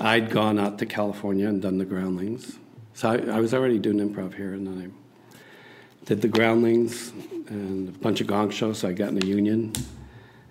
I'd 0.00 0.30
gone 0.30 0.58
out 0.58 0.78
to 0.80 0.86
California 0.86 1.48
and 1.48 1.62
done 1.62 1.78
the 1.78 1.84
Groundlings, 1.84 2.58
so 2.94 3.10
I, 3.10 3.36
I 3.36 3.40
was 3.40 3.54
already 3.54 3.78
doing 3.78 3.98
improv 3.98 4.34
here, 4.34 4.52
and 4.52 4.66
then 4.66 4.92
I 5.32 6.06
did 6.06 6.20
the 6.20 6.28
Groundlings 6.28 7.12
and 7.48 7.88
a 7.88 7.98
bunch 7.98 8.20
of 8.20 8.26
gong 8.26 8.50
shows. 8.50 8.78
So 8.78 8.88
I 8.88 8.92
got 8.92 9.10
in 9.10 9.22
a 9.22 9.26
union, 9.26 9.72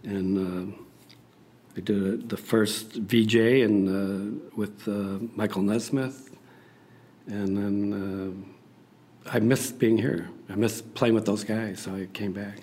and 0.04 0.74
uh, 0.74 0.76
I 1.78 1.82
did 1.82 2.30
the 2.30 2.38
first 2.38 2.94
VJ 2.94 3.36
and 3.36 3.88
uh, 3.88 4.50
with 4.56 4.88
uh, 4.88 5.20
Michael 5.36 5.62
Nesmith, 5.62 6.31
and 7.28 7.58
then 7.58 8.46
uh, 9.26 9.30
I 9.32 9.40
missed 9.40 9.80
being 9.80 9.98
here. 9.98 10.30
I 10.50 10.56
missed 10.56 10.94
playing 10.94 11.14
with 11.14 11.26
those 11.26 11.44
guys, 11.44 11.80
so 11.80 11.96
I 11.96 12.08
came 12.14 12.34
back. 12.34 12.60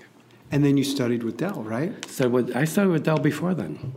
And 0.51 0.65
then 0.65 0.77
you 0.77 0.85
studied 0.85 1.23
with 1.23 1.37
Del, 1.37 1.63
right? 1.63 2.05
So 2.07 2.29
with, 2.29 2.57
I 2.57 2.65
studied 2.65 2.91
with 2.91 3.05
Del 3.05 3.19
before 3.19 3.55
then. 3.55 3.95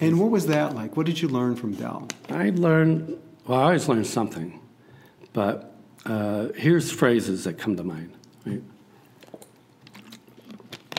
And 0.00 0.18
what 0.18 0.30
was 0.30 0.46
that 0.46 0.74
like? 0.74 0.96
What 0.96 1.06
did 1.06 1.20
you 1.20 1.28
learn 1.28 1.56
from 1.56 1.74
Del? 1.74 2.08
I 2.28 2.50
learned, 2.50 3.18
well, 3.46 3.60
I 3.60 3.62
always 3.64 3.88
learned 3.88 4.06
something, 4.06 4.60
but 5.32 5.76
uh, 6.04 6.48
here's 6.56 6.90
phrases 6.90 7.44
that 7.44 7.58
come 7.58 7.76
to 7.76 7.84
mind. 7.84 8.12
Right? 8.44 8.62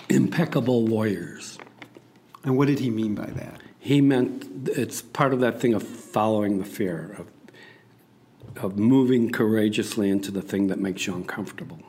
Impeccable 0.09 0.85
warriors. 0.85 1.57
And 2.43 2.57
what 2.57 2.67
did 2.67 2.79
he 2.79 2.89
mean 2.89 3.15
by 3.15 3.25
that? 3.25 3.61
He 3.79 3.99
meant 3.99 4.69
it's 4.69 5.01
part 5.01 5.33
of 5.33 5.41
that 5.41 5.59
thing 5.59 5.73
of 5.73 5.83
following 5.83 6.59
the 6.59 6.65
fear, 6.65 7.15
of, 7.17 7.27
of 8.57 8.77
moving 8.77 9.31
courageously 9.31 10.09
into 10.09 10.31
the 10.31 10.41
thing 10.41 10.67
that 10.67 10.79
makes 10.79 11.07
you 11.07 11.15
uncomfortable. 11.15 11.79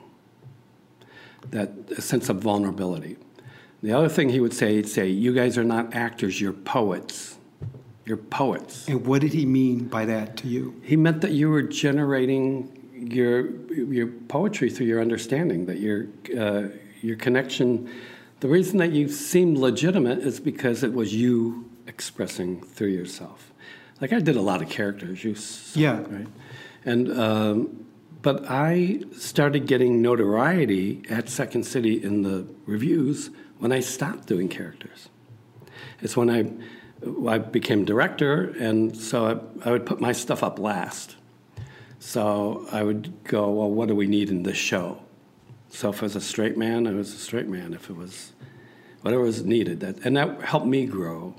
That 1.51 2.03
sense 2.03 2.29
of 2.29 2.39
vulnerability. 2.39 3.17
The 3.83 3.93
other 3.93 4.09
thing 4.09 4.31
he 4.31 4.41
would 4.41 4.55
say, 4.55 4.77
he'd 4.77 4.89
say, 4.89 5.09
You 5.09 5.35
guys 5.35 5.59
are 5.59 5.65
not 5.65 5.95
actors, 5.95 6.41
you're 6.41 6.55
poets. 6.55 7.37
You're 8.07 8.17
poets. 8.17 8.89
And 8.89 9.07
what 9.07 9.21
did 9.21 9.33
he 9.33 9.47
mean 9.47 9.89
by 9.89 10.05
that 10.07 10.37
to 10.39 10.49
you? 10.49 10.81
He 10.83 10.97
meant 10.97 11.21
that 11.23 11.33
you 11.33 11.49
were 11.51 11.63
generating 11.63 12.85
your 12.95 13.51
your 13.73 14.09
poetry 14.09 14.71
through 14.71 14.87
your 14.87 15.01
understanding, 15.01 15.67
that 15.67 15.79
your 15.79 16.07
uh, 16.39 16.69
your 17.01 17.17
connection. 17.17 17.91
The 18.41 18.49
reason 18.49 18.79
that 18.79 18.93
you 18.93 19.09
seemed 19.09 19.57
legitimate 19.57 20.19
is 20.19 20.39
because 20.39 20.83
it 20.83 20.93
was 20.93 21.15
you 21.15 21.71
expressing 21.87 22.61
through 22.61 22.89
yourself. 22.89 23.54
Like 24.01 24.13
I 24.13 24.21
did 24.21 24.37
a 24.37 24.41
lot 24.43 24.61
of 24.63 24.69
characters, 24.69 25.23
you 25.25 25.35
saw, 25.35 25.79
Yeah. 25.81 26.01
right, 26.11 26.27
and 26.85 27.11
um, 27.19 27.87
but 28.23 28.45
I 28.51 29.03
started 29.17 29.67
getting 29.67 30.03
notoriety 30.03 31.03
at 31.09 31.29
Second 31.29 31.65
City 31.65 32.03
in 32.03 32.23
the 32.23 32.47
reviews 32.67 33.31
when 33.59 33.71
I 33.73 33.81
stopped 33.81 34.27
doing 34.27 34.49
characters. 34.49 35.09
It's 36.03 36.17
when 36.17 36.29
I 36.31 36.51
I 37.29 37.39
became 37.39 37.85
director, 37.85 38.55
and 38.59 38.97
so 38.97 39.27
I, 39.63 39.69
I 39.69 39.73
would 39.73 39.85
put 39.87 40.01
my 40.01 40.13
stuff 40.13 40.43
up 40.43 40.59
last. 40.59 41.17
So 41.99 42.67
I 42.73 42.83
would 42.83 43.13
go, 43.25 43.51
well, 43.51 43.71
what 43.71 43.89
do 43.89 43.95
we 43.95 44.07
need 44.07 44.29
in 44.31 44.43
this 44.43 44.57
show? 44.57 45.01
So 45.71 45.91
if 45.91 45.97
it 45.97 46.03
was 46.03 46.17
a 46.17 46.21
straight 46.21 46.57
man, 46.57 46.87
I 46.87 46.93
was 46.93 47.13
a 47.15 47.19
straight 47.19 47.49
man. 47.49 47.73
If 47.75 47.89
it 47.91 47.97
was 47.97 48.33
whatever 49.03 49.23
was 49.23 49.45
needed, 49.45 49.81
that, 49.81 49.99
and 50.05 50.17
that 50.17 50.41
helped 50.43 50.67
me 50.67 50.87
grow 50.87 51.35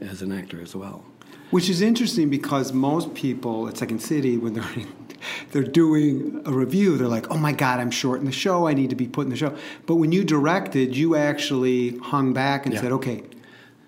as 0.00 0.22
an 0.22 0.32
actor 0.32 0.60
as 0.60 0.74
well. 0.76 1.04
Which 1.50 1.70
is 1.70 1.80
interesting 1.80 2.28
because 2.28 2.72
most 2.72 3.14
people 3.14 3.68
at 3.68 3.78
Second 3.78 4.00
City, 4.00 4.36
when 4.36 4.52
they're 4.54 4.64
they're 5.52 5.62
doing 5.62 6.42
a 6.44 6.52
review, 6.52 6.96
they're 6.98 7.08
like, 7.08 7.30
"Oh 7.30 7.38
my 7.38 7.52
God, 7.52 7.80
I'm 7.80 7.90
short 7.90 8.20
in 8.20 8.26
the 8.26 8.32
show. 8.32 8.66
I 8.68 8.74
need 8.74 8.90
to 8.90 8.96
be 8.96 9.06
put 9.06 9.22
in 9.24 9.30
the 9.30 9.36
show." 9.36 9.56
But 9.86 9.96
when 9.96 10.12
you 10.12 10.24
directed, 10.24 10.96
you 10.96 11.16
actually 11.16 11.96
hung 11.98 12.32
back 12.32 12.66
and 12.66 12.74
Yeah. 12.74 12.80
said, 12.82 12.92
"Okay, 12.92 13.22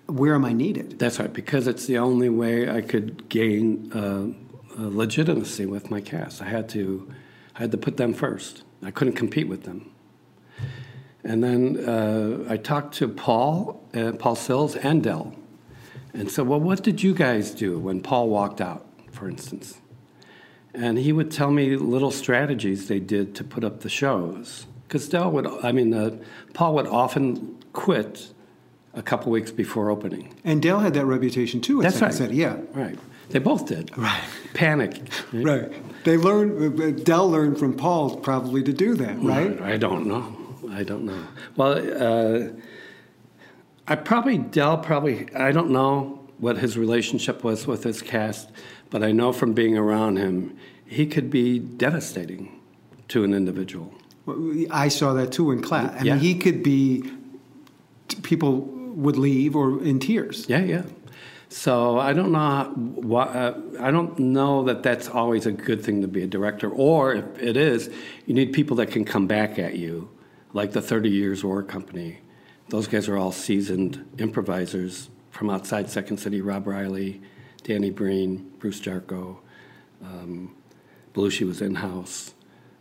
where 0.07 0.33
am 0.33 0.43
I 0.43 0.53
needed?" 0.53 0.97
That's 0.99 1.19
right, 1.19 1.31
because 1.31 1.67
it's 1.67 1.85
the 1.85 1.97
only 1.99 2.29
way 2.29 2.69
I 2.69 2.81
could 2.81 3.29
gain 3.29 3.91
uh, 3.93 3.99
uh, 3.99 4.87
legitimacy 4.89 5.65
with 5.67 5.91
my 5.91 6.01
cast. 6.01 6.41
I 6.41 6.45
had 6.45 6.67
to, 6.69 7.07
I 7.55 7.59
had 7.59 7.71
to 7.71 7.77
put 7.77 7.97
them 7.97 8.13
first. 8.13 8.63
I 8.83 8.89
couldn't 8.91 9.13
compete 9.13 9.47
with 9.47 9.63
them. 9.63 9.91
And 11.23 11.43
then 11.43 11.77
uh, 11.87 12.45
I 12.49 12.57
talked 12.57 12.95
to 12.95 13.07
Paul, 13.07 13.83
uh, 13.93 14.13
Paul 14.13 14.35
Sills, 14.35 14.75
and 14.75 15.03
Del, 15.03 15.35
and 16.13 16.29
so, 16.31 16.43
"Well, 16.43 16.59
what 16.59 16.83
did 16.83 17.01
you 17.03 17.13
guys 17.13 17.51
do 17.51 17.79
when 17.79 18.01
Paul 18.01 18.29
walked 18.29 18.61
out, 18.61 18.85
for 19.11 19.29
instance?" 19.29 19.77
And 20.73 20.97
he 20.97 21.11
would 21.11 21.31
tell 21.31 21.51
me 21.51 21.75
little 21.75 22.11
strategies 22.11 22.87
they 22.87 22.99
did 22.99 23.35
to 23.35 23.43
put 23.43 23.63
up 23.63 23.81
the 23.81 23.89
shows. 23.89 24.65
Because 24.87 25.07
Del 25.09 25.29
would, 25.31 25.45
I 25.63 25.71
mean, 25.73 25.93
uh, 25.93 26.17
Paul 26.53 26.75
would 26.75 26.87
often 26.87 27.57
quit 27.73 28.29
a 28.93 29.01
couple 29.01 29.31
weeks 29.31 29.51
before 29.51 29.89
opening. 29.89 30.33
And 30.43 30.61
Dale 30.61 30.79
had 30.79 30.93
that 30.95 31.05
reputation 31.05 31.59
too 31.61 31.79
at 31.81 31.83
That's 31.83 31.95
Second 31.97 32.07
right. 32.07 32.17
City. 32.29 32.35
Yeah, 32.37 32.57
Right. 32.73 32.97
They 33.29 33.39
both 33.39 33.65
did. 33.67 33.97
Right. 33.97 34.21
Panic. 34.53 34.99
right. 35.31 35.71
They 36.03 36.17
learned. 36.17 36.81
uh, 36.81 36.91
Del 37.03 37.29
learned 37.29 37.57
from 37.57 37.73
Paul 37.77 38.17
probably 38.17 38.61
to 38.63 38.73
do 38.73 38.93
that, 38.95 39.17
right? 39.21 39.61
I 39.61 39.77
don't 39.77 40.05
know. 40.07 40.35
I 40.69 40.83
don't 40.83 41.05
know. 41.05 41.23
Well, 41.55 41.73
uh, 41.77 42.49
I 43.87 43.95
probably 43.95 44.37
Del 44.37 44.77
probably 44.77 45.33
I 45.35 45.51
don't 45.51 45.71
know 45.71 46.19
what 46.37 46.57
his 46.57 46.77
relationship 46.77 47.43
was 47.43 47.67
with 47.67 47.83
his 47.83 48.01
cast, 48.01 48.49
but 48.89 49.03
I 49.03 49.11
know 49.11 49.31
from 49.31 49.53
being 49.53 49.77
around 49.77 50.17
him, 50.17 50.57
he 50.85 51.05
could 51.05 51.29
be 51.29 51.59
devastating 51.59 52.59
to 53.09 53.23
an 53.23 53.33
individual. 53.33 53.93
I 54.69 54.87
saw 54.87 55.13
that 55.13 55.31
too 55.31 55.51
in 55.51 55.61
class. 55.61 55.99
I 55.99 56.03
Yeah. 56.03 56.13
mean, 56.15 56.23
he 56.23 56.35
could 56.35 56.63
be. 56.63 57.03
People 58.23 58.61
would 58.95 59.17
leave 59.17 59.55
or 59.55 59.81
in 59.81 59.99
tears. 59.99 60.45
Yeah, 60.49 60.63
yeah. 60.63 60.83
So 61.49 61.97
I 61.97 62.13
don't 62.13 62.31
know. 62.31 62.39
How, 62.39 62.65
why, 62.75 63.23
uh, 63.23 63.59
I 63.79 63.91
don't 63.91 64.17
know 64.19 64.63
that 64.63 64.83
that's 64.83 65.07
always 65.09 65.45
a 65.45 65.51
good 65.51 65.81
thing 65.83 66.01
to 66.01 66.07
be 66.07 66.23
a 66.23 66.27
director. 66.27 66.69
Or 66.69 67.13
if 67.13 67.25
it 67.41 67.57
is, 67.57 67.89
you 68.25 68.33
need 68.33 68.53
people 68.53 68.75
that 68.77 68.91
can 68.91 69.05
come 69.05 69.27
back 69.27 69.57
at 69.59 69.75
you, 69.77 70.09
like 70.53 70.71
the 70.73 70.81
Thirty 70.81 71.09
Years 71.09 71.43
War 71.43 71.63
Company. 71.63 72.19
Those 72.71 72.87
guys 72.87 73.09
are 73.09 73.17
all 73.17 73.33
seasoned 73.33 74.05
improvisers 74.17 75.09
from 75.31 75.49
outside 75.49 75.89
Second 75.89 76.17
City. 76.17 76.39
Rob 76.39 76.67
Riley, 76.67 77.21
Danny 77.63 77.89
Breen, 77.89 78.49
Bruce 78.59 78.79
Jarchow, 78.79 79.39
um, 80.01 80.55
Belushi 81.13 81.45
was 81.45 81.61
in 81.61 81.75
house. 81.75 82.33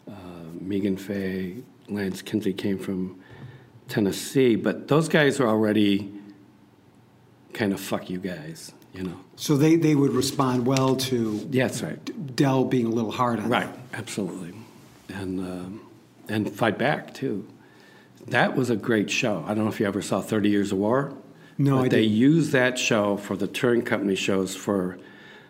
Uh, 0.07 0.13
Megan 0.61 0.97
Fay, 0.97 1.65
Lance 1.89 2.23
Kinsey 2.23 2.53
came 2.53 2.79
from 2.79 3.21
Tennessee, 3.89 4.55
but 4.55 4.87
those 4.87 5.09
guys 5.09 5.41
are 5.41 5.49
already 5.49 6.13
kind 7.53 7.73
of 7.73 7.81
fuck 7.81 8.09
you 8.09 8.21
guys, 8.21 8.73
you 8.95 9.03
know. 9.03 9.19
So 9.35 9.57
they, 9.57 9.75
they 9.75 9.97
would 9.97 10.13
respond 10.13 10.67
well 10.67 10.95
to 10.97 11.49
Yeah, 11.51 11.67
that's 11.67 11.83
right. 11.83 12.37
Del 12.37 12.63
being 12.65 12.87
a 12.87 12.91
little 12.91 13.11
hard 13.11 13.41
on 13.41 13.51
them. 13.51 13.53
Right, 13.53 13.71
absolutely, 13.93 14.55
and 15.09 15.41
um, 15.41 15.81
and 16.29 16.49
fight 16.49 16.79
back 16.79 17.13
too. 17.13 17.49
That 18.31 18.57
was 18.57 18.71
a 18.71 18.77
great 18.77 19.11
show. 19.11 19.45
I 19.47 19.55
don't 19.55 19.65
know 19.65 19.71
if 19.71 19.81
you 19.81 19.87
ever 19.87 20.03
saw 20.03 20.21
Thirty 20.21 20.49
Years 20.49 20.73
of 20.73 20.79
War. 20.79 21.13
No, 21.59 21.77
but 21.77 21.85
I 21.85 21.89
they 21.89 22.03
didn't. 22.03 22.17
used 22.17 22.53
that 22.53 22.79
show 22.79 23.17
for 23.17 23.37
the 23.37 23.47
touring 23.47 23.83
company 23.83 24.15
shows 24.15 24.57
for 24.57 24.99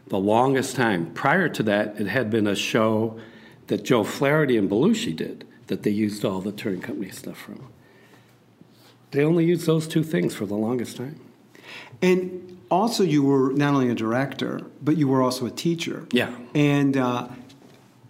the 0.08 0.18
longest 0.18 0.74
time. 0.76 1.12
Prior 1.12 1.48
to 1.48 1.62
that, 1.62 2.00
it 2.00 2.08
had 2.08 2.30
been 2.30 2.46
a 2.46 2.56
show 2.56 3.20
that 3.68 3.84
Joe 3.84 4.02
Flaherty 4.02 4.56
and 4.56 4.68
Belushi 4.68 5.14
did 5.14 5.46
that 5.68 5.84
they 5.84 5.90
used 5.90 6.24
all 6.24 6.40
the 6.40 6.50
touring 6.50 6.80
company 6.80 7.10
stuff 7.10 7.38
from. 7.38 7.68
They 9.12 9.24
only 9.24 9.44
used 9.44 9.66
those 9.66 9.86
two 9.86 10.02
things 10.02 10.34
for 10.34 10.46
the 10.46 10.56
longest 10.56 10.96
time. 10.96 11.20
And 12.02 12.58
also, 12.70 13.04
you 13.04 13.22
were 13.22 13.52
not 13.52 13.74
only 13.74 13.90
a 13.90 13.94
director, 13.94 14.62
but 14.82 14.96
you 14.96 15.06
were 15.06 15.22
also 15.22 15.46
a 15.46 15.50
teacher. 15.50 16.06
Yeah. 16.12 16.34
And 16.54 16.96
uh, 16.96 17.28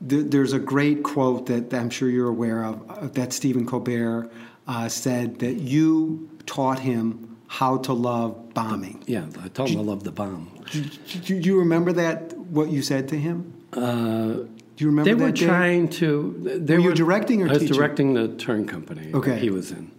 th- 0.06 0.26
there's 0.28 0.52
a 0.54 0.58
great 0.58 1.02
quote 1.02 1.46
that 1.46 1.72
I'm 1.74 1.90
sure 1.90 2.08
you're 2.08 2.28
aware 2.28 2.64
of 2.64 2.90
uh, 2.90 3.08
that 3.08 3.32
Stephen 3.32 3.66
Colbert 3.66 4.30
uh, 4.66 4.88
said 4.88 5.38
that 5.40 5.54
you 5.54 6.28
taught 6.46 6.78
him 6.80 7.36
how 7.46 7.78
to 7.78 7.92
love 7.92 8.54
bombing. 8.54 9.02
Yeah, 9.06 9.26
I 9.42 9.48
told 9.48 9.70
him 9.70 9.80
I 9.80 9.82
love 9.82 10.04
the 10.04 10.12
bomb. 10.12 10.50
Do, 10.70 10.82
do 10.82 11.34
you 11.34 11.58
remember 11.58 11.92
that, 11.94 12.36
what 12.38 12.70
you 12.70 12.82
said 12.82 13.08
to 13.08 13.18
him? 13.18 13.52
Uh, 13.72 13.80
Do 13.80 14.48
you 14.76 14.86
remember 14.86 15.10
they 15.14 15.14
were 15.24 15.32
day? 15.32 15.46
trying 15.46 15.88
to. 16.00 16.60
They 16.64 16.76
Were 16.78 16.84
you 16.90 16.94
directing 16.94 17.42
or 17.42 17.48
teaching? 17.48 17.50
I 17.50 17.52
was 17.54 17.62
teaching? 17.62 17.76
directing 17.76 18.14
the 18.14 18.28
turn 18.36 18.66
company 18.66 19.10
Okay. 19.14 19.30
that 19.32 19.42
he 19.42 19.50
was 19.50 19.70
in, 19.72 19.90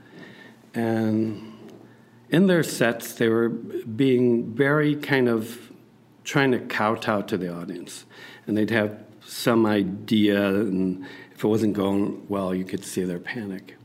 and 0.73 1.53
in 2.29 2.47
their 2.47 2.63
sets 2.63 3.13
they 3.13 3.27
were 3.29 3.49
being 3.49 4.53
very 4.53 4.95
kind 4.95 5.27
of 5.27 5.71
trying 6.23 6.51
to 6.51 6.59
kowtow 6.59 7.21
to 7.23 7.37
the 7.37 7.53
audience, 7.53 8.05
and 8.47 8.55
they'd 8.57 8.69
have 8.69 8.97
some 9.25 9.65
idea, 9.65 10.37
and 10.55 11.05
if 11.33 11.43
it 11.43 11.47
wasn't 11.47 11.73
going 11.73 12.25
well, 12.29 12.53
you 12.55 12.63
could 12.65 12.83
see 12.85 13.03
their 13.03 13.19
panic. 13.19 13.75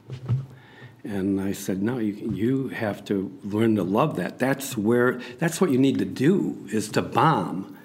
And 1.07 1.41
I 1.41 1.53
said, 1.53 1.85
no, 1.85 1.99
you, 1.99 2.15
you 2.35 2.69
have 2.69 3.05
to 3.05 3.31
learn 3.45 3.77
to 3.77 3.85
love 3.85 4.17
that. 4.17 4.41
That's 4.41 4.77
where, 4.77 5.21
that's 5.39 5.61
what 5.61 5.71
you 5.71 5.79
need 5.79 5.99
to 5.99 6.05
do, 6.05 6.67
is 6.73 6.89
to 6.91 7.03
bomb. 7.03 7.79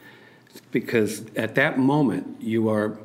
Because 0.72 1.24
at 1.36 1.54
that 1.54 1.78
moment, 1.78 2.42
you 2.42 2.70
are, 2.70 2.98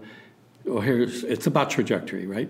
well, 0.64 0.80
here's, 0.80 1.22
it's 1.22 1.46
about 1.46 1.68
trajectory, 1.68 2.26
right? 2.26 2.48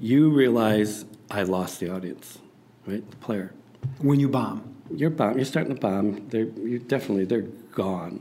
You 0.00 0.30
realize, 0.30 1.04
I 1.30 1.44
lost 1.44 1.78
the 1.78 1.94
audience, 1.94 2.38
right? 2.86 3.08
The 3.08 3.16
player. 3.18 3.52
When 3.98 4.18
you 4.18 4.28
bomb. 4.28 4.74
You're 4.90 5.10
bomb, 5.10 5.36
you're 5.36 5.44
starting 5.44 5.74
to 5.74 5.80
bomb, 5.80 6.28
they're, 6.28 6.44
you 6.44 6.80
definitely, 6.80 7.24
they're 7.24 7.42
gone. 7.72 8.20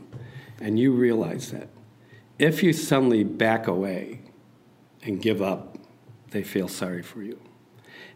And 0.61 0.77
you 0.77 0.91
realize 0.93 1.51
that. 1.51 1.69
If 2.37 2.61
you 2.61 2.71
suddenly 2.71 3.23
back 3.23 3.65
away 3.65 4.21
and 5.01 5.19
give 5.19 5.41
up, 5.41 5.77
they 6.29 6.43
feel 6.43 6.67
sorry 6.67 7.01
for 7.01 7.23
you. 7.23 7.39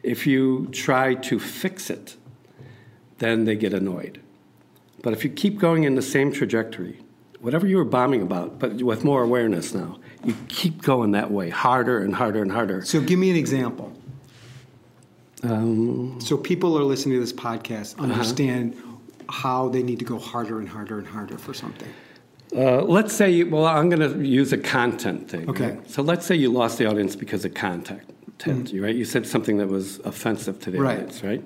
If 0.03 0.25
you 0.27 0.67
try 0.71 1.13
to 1.15 1.39
fix 1.39 1.89
it, 1.89 2.15
then 3.17 3.45
they 3.45 3.55
get 3.55 3.73
annoyed. 3.73 4.21
But 5.03 5.13
if 5.13 5.23
you 5.23 5.29
keep 5.29 5.59
going 5.59 5.83
in 5.83 5.95
the 5.95 6.01
same 6.01 6.31
trajectory, 6.31 6.99
whatever 7.41 7.67
you 7.67 7.77
were 7.77 7.85
bombing 7.85 8.21
about, 8.21 8.59
but 8.59 8.81
with 8.81 9.03
more 9.03 9.23
awareness 9.23 9.73
now, 9.73 9.99
you 10.25 10.35
keep 10.47 10.81
going 10.81 11.11
that 11.11 11.31
way, 11.31 11.49
harder 11.49 11.99
and 12.03 12.15
harder 12.15 12.41
and 12.41 12.51
harder. 12.51 12.83
So 12.83 12.99
give 13.01 13.19
me 13.19 13.29
an 13.29 13.35
example. 13.37 13.93
Um, 15.43 16.19
So 16.19 16.37
people 16.37 16.77
are 16.77 16.83
listening 16.83 17.15
to 17.15 17.21
this 17.21 17.33
podcast 17.33 17.93
Uh-huh. 17.95 18.03
understand 18.11 18.75
how 19.29 19.69
they 19.69 19.83
need 19.83 19.99
to 19.99 20.05
go 20.05 20.17
harder 20.19 20.59
and 20.59 20.67
harder 20.67 20.97
and 20.97 21.07
harder 21.07 21.37
for 21.37 21.53
something. 21.53 21.87
uh, 22.55 22.81
let's 22.81 23.13
say, 23.13 23.43
well, 23.43 23.65
I'm 23.67 23.89
going 23.89 24.01
to 24.11 24.25
use 24.27 24.51
a 24.51 24.57
content 24.57 25.29
thing. 25.29 25.47
Okay. 25.49 25.71
right? 25.71 25.89
So 25.89 26.01
let's 26.01 26.25
say 26.25 26.35
you 26.35 26.49
lost 26.51 26.77
the 26.79 26.87
audience 26.87 27.15
because 27.15 27.45
of 27.45 27.53
content, 27.53 28.01
you 28.45 28.83
right? 28.83 28.95
You 28.95 29.05
said 29.05 29.27
something 29.27 29.57
that 29.57 29.67
was 29.67 29.99
offensive 29.99 30.59
to 30.61 30.71
the. 30.71 30.79
Right. 30.79 30.97
audience, 30.97 31.23
right? 31.23 31.43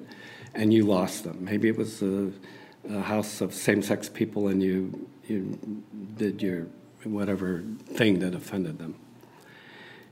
And 0.54 0.74
you 0.74 0.86
lost 0.86 1.24
them. 1.24 1.44
Maybe 1.44 1.68
it 1.68 1.78
was 1.78 2.02
a, 2.04 2.32
a 2.90 3.02
house 3.02 3.42
of 3.42 3.54
same-sex 3.54 4.10
people, 4.10 4.48
and 4.48 4.62
you 4.62 5.08
you 5.28 5.58
did 6.18 6.42
your 6.42 6.68
whatever 7.04 7.64
thing 7.86 8.20
that 8.20 8.36
offended 8.36 8.78
them. 8.80 8.96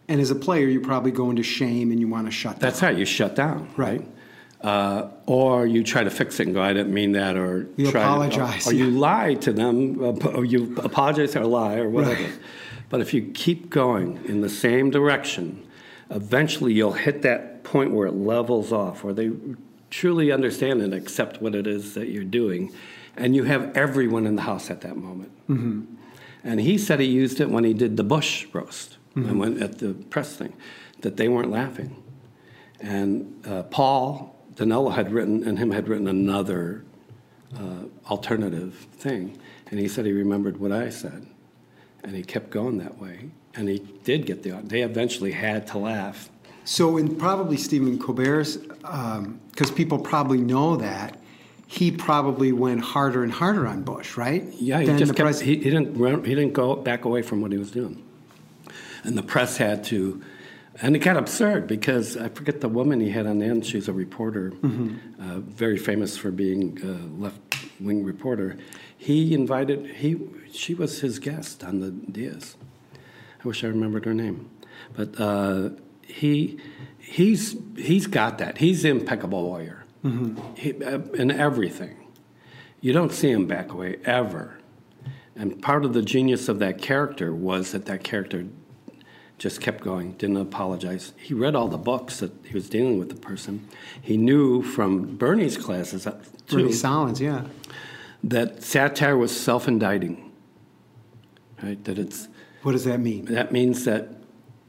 And 0.08 0.20
as 0.20 0.32
a 0.32 0.36
player, 0.36 0.68
you 0.68 0.82
probably 0.82 1.12
go 1.12 1.30
into 1.30 1.44
shame 1.44 1.92
and 1.92 2.00
you 2.00 2.08
want 2.08 2.26
to 2.28 2.32
shut 2.32 2.54
down. 2.54 2.60
That's 2.60 2.80
how 2.80 2.90
you 2.90 3.06
shut 3.06 3.36
down, 3.36 3.70
Right. 3.78 4.06
Uh, 4.62 5.10
or 5.26 5.66
you 5.66 5.84
try 5.84 6.04
to 6.04 6.12
fix 6.12 6.40
it 6.40 6.46
and 6.46 6.54
go, 6.54 6.62
I 6.62 6.72
didn't 6.72 6.94
mean 6.94 7.14
that, 7.14 7.36
or 7.36 7.68
You 7.78 7.90
apologize, 7.90 8.68
or, 8.68 8.70
or 8.70 8.74
you 8.74 8.92
lie 8.92 9.34
to 9.36 9.52
them, 9.52 10.00
uh, 10.00 10.12
or 10.28 10.46
you 10.46 10.76
apologize 10.84 11.36
or 11.36 11.46
lie, 11.46 11.78
or 11.78 11.90
whatever. 11.90 12.22
Right. 12.22 12.34
But 12.90 13.02
if 13.02 13.12
you 13.12 13.32
keep 13.34 13.72
going 13.72 14.24
in 14.26 14.42
the 14.42 14.50
same 14.50 14.92
direction, 14.92 15.66
eventually 16.12 16.74
you'll 16.74 16.92
hit 16.92 17.22
that 17.24 17.64
point 17.64 17.92
where 17.92 18.08
it 18.08 18.14
levels 18.14 18.72
off, 18.72 19.04
where 19.04 19.14
they 19.14 19.32
truly 19.90 20.32
understand 20.32 20.82
and 20.82 20.94
accept 20.94 21.42
what 21.42 21.56
it 21.56 21.68
is 21.68 21.94
that 21.96 22.10
you're 22.10 22.24
doing, 22.24 22.72
and 23.18 23.36
you 23.36 23.44
have 23.44 23.76
everyone 23.76 24.26
in 24.26 24.36
the 24.36 24.44
house 24.44 24.70
at 24.70 24.82
that 24.82 24.96
moment. 24.96 25.32
Mm-hmm. 25.50 25.96
And 26.44 26.60
he 26.60 26.78
said 26.78 27.00
he 27.00 27.08
used 27.08 27.40
it 27.40 27.50
when 27.50 27.64
he 27.64 27.74
did 27.74 27.98
the 27.98 28.04
Bush 28.04 28.48
roast, 28.54 28.98
and 29.16 29.40
went 29.40 29.62
at 29.62 29.80
the 29.80 29.94
press 29.94 30.36
thing, 30.36 30.54
that 31.02 31.18
they 31.18 31.28
weren't 31.28 31.52
laughing. 31.52 32.02
And 32.80 33.46
uh, 33.46 33.64
Paul 33.64 34.36
Dinello 34.56 34.94
had 34.94 35.12
written, 35.12 35.44
and 35.44 35.60
him 35.60 35.72
had 35.72 35.88
written 35.88 36.08
another 36.08 36.84
uh, 37.56 37.86
alternative 38.10 38.88
thing. 38.94 39.38
And 39.70 39.80
he 39.80 39.88
said 39.88 40.06
he 40.06 40.12
remembered 40.12 40.58
what 40.58 40.72
I 40.72 40.90
said. 40.90 41.28
And 42.04 42.16
he 42.16 42.24
kept 42.24 42.50
going 42.50 42.78
that 42.80 42.98
way. 42.98 43.32
And 43.56 43.68
he 43.68 43.80
did 44.04 44.26
get 44.26 44.44
the, 44.44 44.60
they 44.64 44.82
eventually 44.82 45.32
had 45.32 45.68
to 45.68 45.78
laugh. 45.78 46.30
So, 46.64 46.98
in 46.98 47.16
probably 47.16 47.58
Stephen 47.58 47.98
Colbert's, 48.00 48.58
because 48.58 49.72
people 49.72 50.00
probably 50.00 50.38
know 50.38 50.78
that, 50.78 51.18
he 51.68 51.90
probably 51.92 52.52
went 52.52 52.82
harder 52.82 53.24
and 53.24 53.32
harder 53.32 53.66
on 53.66 53.84
Bush, 53.84 54.18
right? 54.18 54.44
Yeah, 54.60 54.82
he 54.82 54.88
just 54.98 55.16
kept, 55.16 55.26
pres- 55.26 55.40
he, 55.40 55.56
he, 55.56 55.64
didn't, 55.70 55.98
run- 55.98 56.24
he 56.24 56.36
didn't 56.36 56.54
go 56.54 56.76
back 56.76 57.06
away 57.06 57.22
from 57.22 57.42
what 57.42 57.52
he 57.52 57.58
was 57.58 57.72
doing. 57.72 58.04
And 59.04 59.18
the 59.18 59.24
press 59.24 59.58
had 59.58 59.84
to, 59.86 60.22
and 60.82 60.96
it 60.96 61.00
got 61.00 61.18
absurd 61.18 61.68
because 61.68 62.16
I 62.18 62.30
forget 62.30 62.62
the 62.62 62.70
woman 62.70 63.00
he 63.00 63.10
had 63.10 63.26
on 63.26 63.40
the 63.40 63.46
end. 63.46 63.66
She's 63.66 63.88
a 63.88 63.94
reporter, 63.94 64.54
uh, 64.64 65.40
very 65.40 65.78
famous 65.78 66.18
for 66.18 66.30
being 66.30 66.78
a 66.84 67.22
left-wing 67.22 68.04
reporter. 68.04 68.58
He 68.98 69.34
invited 69.34 69.88
he 69.96 70.20
she 70.52 70.74
was 70.76 71.00
his 71.02 71.18
guest 71.20 71.64
on 71.64 71.80
the 71.80 71.90
Diaz. 71.92 72.56
I 73.44 73.48
wish 73.48 73.64
I 73.64 73.68
remembered 73.68 74.06
her 74.06 74.14
name, 74.14 74.50
but 74.96 75.20
uh, 75.20 75.70
he 76.04 76.60
he's 77.00 77.56
he's 77.76 78.08
got 78.08 78.38
that. 78.38 78.60
He's 78.60 78.84
the 78.84 78.90
impeccable 78.90 79.44
lawyer 79.44 79.86
he, 80.56 80.84
uh, 80.84 81.00
in 81.14 81.32
everything. 81.32 81.98
You 82.82 82.94
don't 82.94 83.12
see 83.12 83.32
him 83.32 83.48
back 83.48 83.72
away 83.72 83.98
ever. 84.06 84.58
And 85.36 85.62
part 85.62 85.86
of 85.86 85.94
the 85.94 86.02
genius 86.02 86.50
of 86.50 86.60
that 86.60 86.82
character 86.82 87.34
was 87.34 87.72
that 87.72 87.86
that 87.86 88.04
character 88.04 88.48
just 89.38 89.62
kept 89.62 89.84
going, 89.84 90.12
didn't 90.14 90.38
apologize. 90.38 91.14
He 91.18 91.34
read 91.34 91.56
all 91.56 91.68
the 91.68 91.78
books 91.78 92.20
that 92.20 92.32
he 92.44 92.54
was 92.54 92.70
dealing 92.70 93.00
with 93.00 93.10
the 93.10 93.16
person. 93.16 93.68
He 94.02 94.18
knew 94.18 94.62
from 94.62 95.16
Bernie's 95.18 95.58
classes, 95.58 96.06
uh, 96.06 96.12
too, 96.48 96.58
Bernie 96.58 96.70
Sahlins, 96.70 97.20
yeah. 97.20 97.46
that 98.24 98.62
satire 98.62 99.18
was 99.18 99.36
self-indicting. 99.36 100.32
Right? 101.64 101.84
That 101.86 101.98
it's 101.98 102.28
What 102.64 102.74
does 102.74 102.86
that 102.86 103.00
mean? 103.00 103.26
that 103.26 103.52
means 103.52 103.86
that 103.86 104.10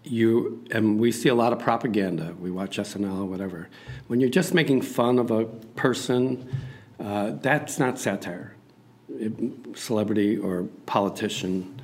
you 0.05 0.65
and 0.71 0.99
we 0.99 1.12
see 1.12 1.29
a 1.29 1.35
lot 1.35 1.53
of 1.53 1.59
propaganda. 1.59 2.35
We 2.40 2.51
watch 2.51 2.79
SNL 2.79 3.27
whatever. 3.27 3.69
When 4.09 4.21
you're 4.21 4.31
just 4.31 4.55
making 4.55 4.83
fun 4.83 5.19
of 5.19 5.31
a 5.31 5.45
person, 5.77 6.49
uh, 6.99 7.33
that's 7.40 7.79
not 7.79 7.99
satire. 7.99 8.57
It- 9.09 9.77
celebrity 9.77 10.37
or 10.37 10.64
politician, 10.87 11.81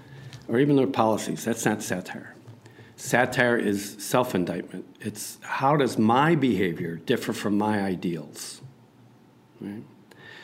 or 0.48 0.58
even 0.58 0.76
their 0.76 0.86
policies. 0.86 1.44
That's 1.44 1.64
not 1.64 1.82
satire. 1.82 2.34
Satire 2.96 3.56
is 3.56 3.96
self-indictment. 3.98 4.84
It's 5.00 5.38
how 5.42 5.76
does 5.76 5.98
my 5.98 6.34
behavior 6.34 6.96
differ 6.96 7.32
from 7.32 7.56
my 7.56 7.80
ideals. 7.80 8.60
Right? 9.60 9.84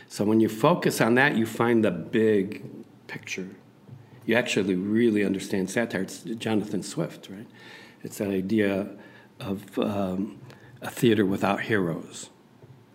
So 0.08 0.24
when 0.24 0.40
you 0.40 0.48
focus 0.48 1.00
on 1.00 1.16
that, 1.16 1.36
you 1.36 1.46
find 1.46 1.84
the 1.84 1.90
big 1.90 2.62
picture. 3.08 3.48
You 4.26 4.36
actually 4.36 4.74
really 4.74 5.24
understand 5.24 5.70
satire. 5.70 6.02
It's 6.02 6.20
Jonathan 6.22 6.82
Swift, 6.82 7.28
right? 7.30 7.46
It's 8.02 8.18
that 8.18 8.28
idea 8.28 8.88
of 9.40 9.78
um, 9.78 10.38
a 10.80 10.90
theater 10.90 11.26
without 11.26 11.60
heroes. 11.60 12.30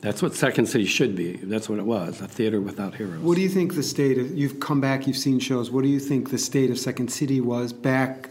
That's 0.01 0.21
what 0.21 0.33
Second 0.33 0.67
City 0.67 0.85
should 0.85 1.15
be. 1.15 1.33
That's 1.33 1.67
what 1.67 1.77
it 1.77 1.85
was 1.85 2.21
a 2.21 2.27
theater 2.27 2.61
without 2.61 2.95
heroes. 2.95 3.19
What 3.19 3.35
do 3.35 3.41
you 3.41 3.49
think 3.49 3.75
the 3.75 3.83
state 3.83 4.17
of, 4.17 4.35
you've 4.37 4.59
come 4.59 4.79
back, 4.79 5.07
you've 5.07 5.17
seen 5.17 5.39
shows, 5.39 5.71
what 5.71 5.83
do 5.83 5.89
you 5.89 5.99
think 5.99 6.31
the 6.31 6.37
state 6.37 6.71
of 6.71 6.79
Second 6.79 7.09
City 7.09 7.41
was 7.41 7.73
back 7.73 8.29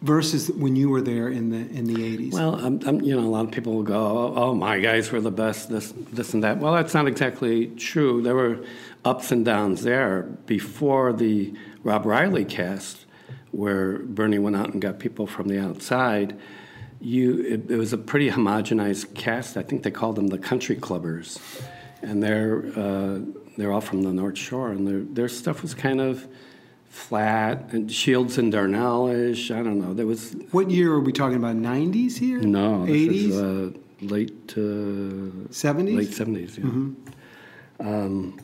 versus 0.00 0.50
when 0.50 0.74
you 0.74 0.88
were 0.88 1.00
there 1.00 1.28
in 1.28 1.50
the, 1.50 1.58
in 1.78 1.84
the 1.84 1.94
80s? 1.94 2.32
Well, 2.32 2.56
um, 2.56 2.80
um, 2.86 3.00
you 3.02 3.14
know, 3.14 3.24
a 3.24 3.30
lot 3.30 3.44
of 3.44 3.52
people 3.52 3.74
will 3.74 3.84
go, 3.84 3.94
oh, 3.94 4.34
oh, 4.36 4.54
my 4.54 4.80
guys 4.80 5.12
were 5.12 5.20
the 5.20 5.30
best, 5.30 5.70
this, 5.70 5.94
this 6.12 6.34
and 6.34 6.42
that. 6.42 6.58
Well, 6.58 6.72
that's 6.72 6.92
not 6.94 7.06
exactly 7.06 7.68
true. 7.76 8.20
There 8.20 8.34
were 8.34 8.64
ups 9.04 9.32
and 9.32 9.44
downs 9.44 9.82
there 9.82 10.22
before 10.46 11.12
the 11.12 11.54
Rob 11.82 12.06
Riley 12.06 12.44
cast, 12.44 13.04
where 13.50 13.98
Bernie 13.98 14.38
went 14.38 14.56
out 14.56 14.72
and 14.72 14.80
got 14.80 14.98
people 14.98 15.26
from 15.26 15.48
the 15.48 15.58
outside. 15.58 16.38
You, 17.00 17.40
it, 17.40 17.70
it 17.70 17.76
was 17.76 17.92
a 17.92 17.98
pretty 17.98 18.30
homogenized 18.30 19.14
cast. 19.14 19.56
I 19.56 19.62
think 19.62 19.82
they 19.82 19.90
called 19.90 20.16
them 20.16 20.28
the 20.28 20.38
country 20.38 20.76
clubbers, 20.76 21.40
and 22.00 22.22
they're 22.22 22.66
uh, 22.76 23.20
they're 23.56 23.72
all 23.72 23.80
from 23.80 24.02
the 24.02 24.12
North 24.12 24.38
Shore, 24.38 24.70
and 24.70 24.86
their 24.86 25.00
their 25.00 25.28
stuff 25.28 25.62
was 25.62 25.74
kind 25.74 26.00
of 26.00 26.26
flat 26.88 27.72
and 27.72 27.90
Shields 27.90 28.38
and 28.38 28.52
Yarnell-ish. 28.52 29.50
I 29.50 29.62
don't 29.62 29.80
know. 29.80 29.94
There 29.94 30.06
was 30.06 30.36
what 30.52 30.70
year 30.70 30.92
are 30.92 31.00
we 31.00 31.12
talking 31.12 31.38
about? 31.38 31.56
90s 31.56 32.18
here? 32.18 32.38
no, 32.40 32.86
this 32.86 32.96
80s? 32.96 33.14
is, 33.14 33.40
uh, 33.40 33.70
late 34.02 34.52
uh, 34.52 34.60
70s? 35.50 35.96
late 35.96 36.12
seventies. 36.14 36.58
Yeah. 36.58 36.64
Um, 37.80 38.38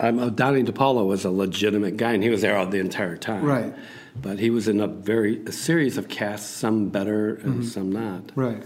I'm, 0.00 0.18
uh, 0.18 0.28
Donnie 0.28 0.62
DePaulo 0.62 1.06
was 1.06 1.24
a 1.24 1.30
legitimate 1.30 1.96
guy, 1.96 2.12
and 2.12 2.22
he 2.22 2.28
was 2.28 2.40
there 2.40 2.56
all 2.56 2.66
the 2.66 2.78
entire 2.78 3.16
time. 3.16 3.44
Right. 3.44 3.74
But 4.20 4.38
he 4.38 4.50
was 4.50 4.68
in 4.68 4.80
a 4.80 4.86
very 4.86 5.44
a 5.44 5.52
series 5.52 5.96
of 5.96 6.08
casts, 6.08 6.48
some 6.48 6.88
better 6.88 7.36
and 7.36 7.64
some 7.64 7.90
not. 7.90 8.32
Right. 8.34 8.62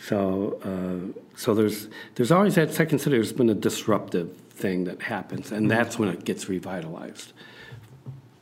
So, 0.00 0.60
uh, 0.62 1.20
so 1.36 1.54
there's 1.54 1.88
there's 2.14 2.30
always 2.30 2.54
that 2.56 2.72
second 2.72 2.98
city. 3.00 3.16
There's 3.16 3.32
been 3.32 3.50
a 3.50 3.54
disruptive 3.54 4.36
thing 4.50 4.84
that 4.84 5.02
happens, 5.02 5.50
and 5.50 5.70
that's 5.70 5.98
when 5.98 6.08
it 6.08 6.24
gets 6.24 6.48
revitalized. 6.48 7.32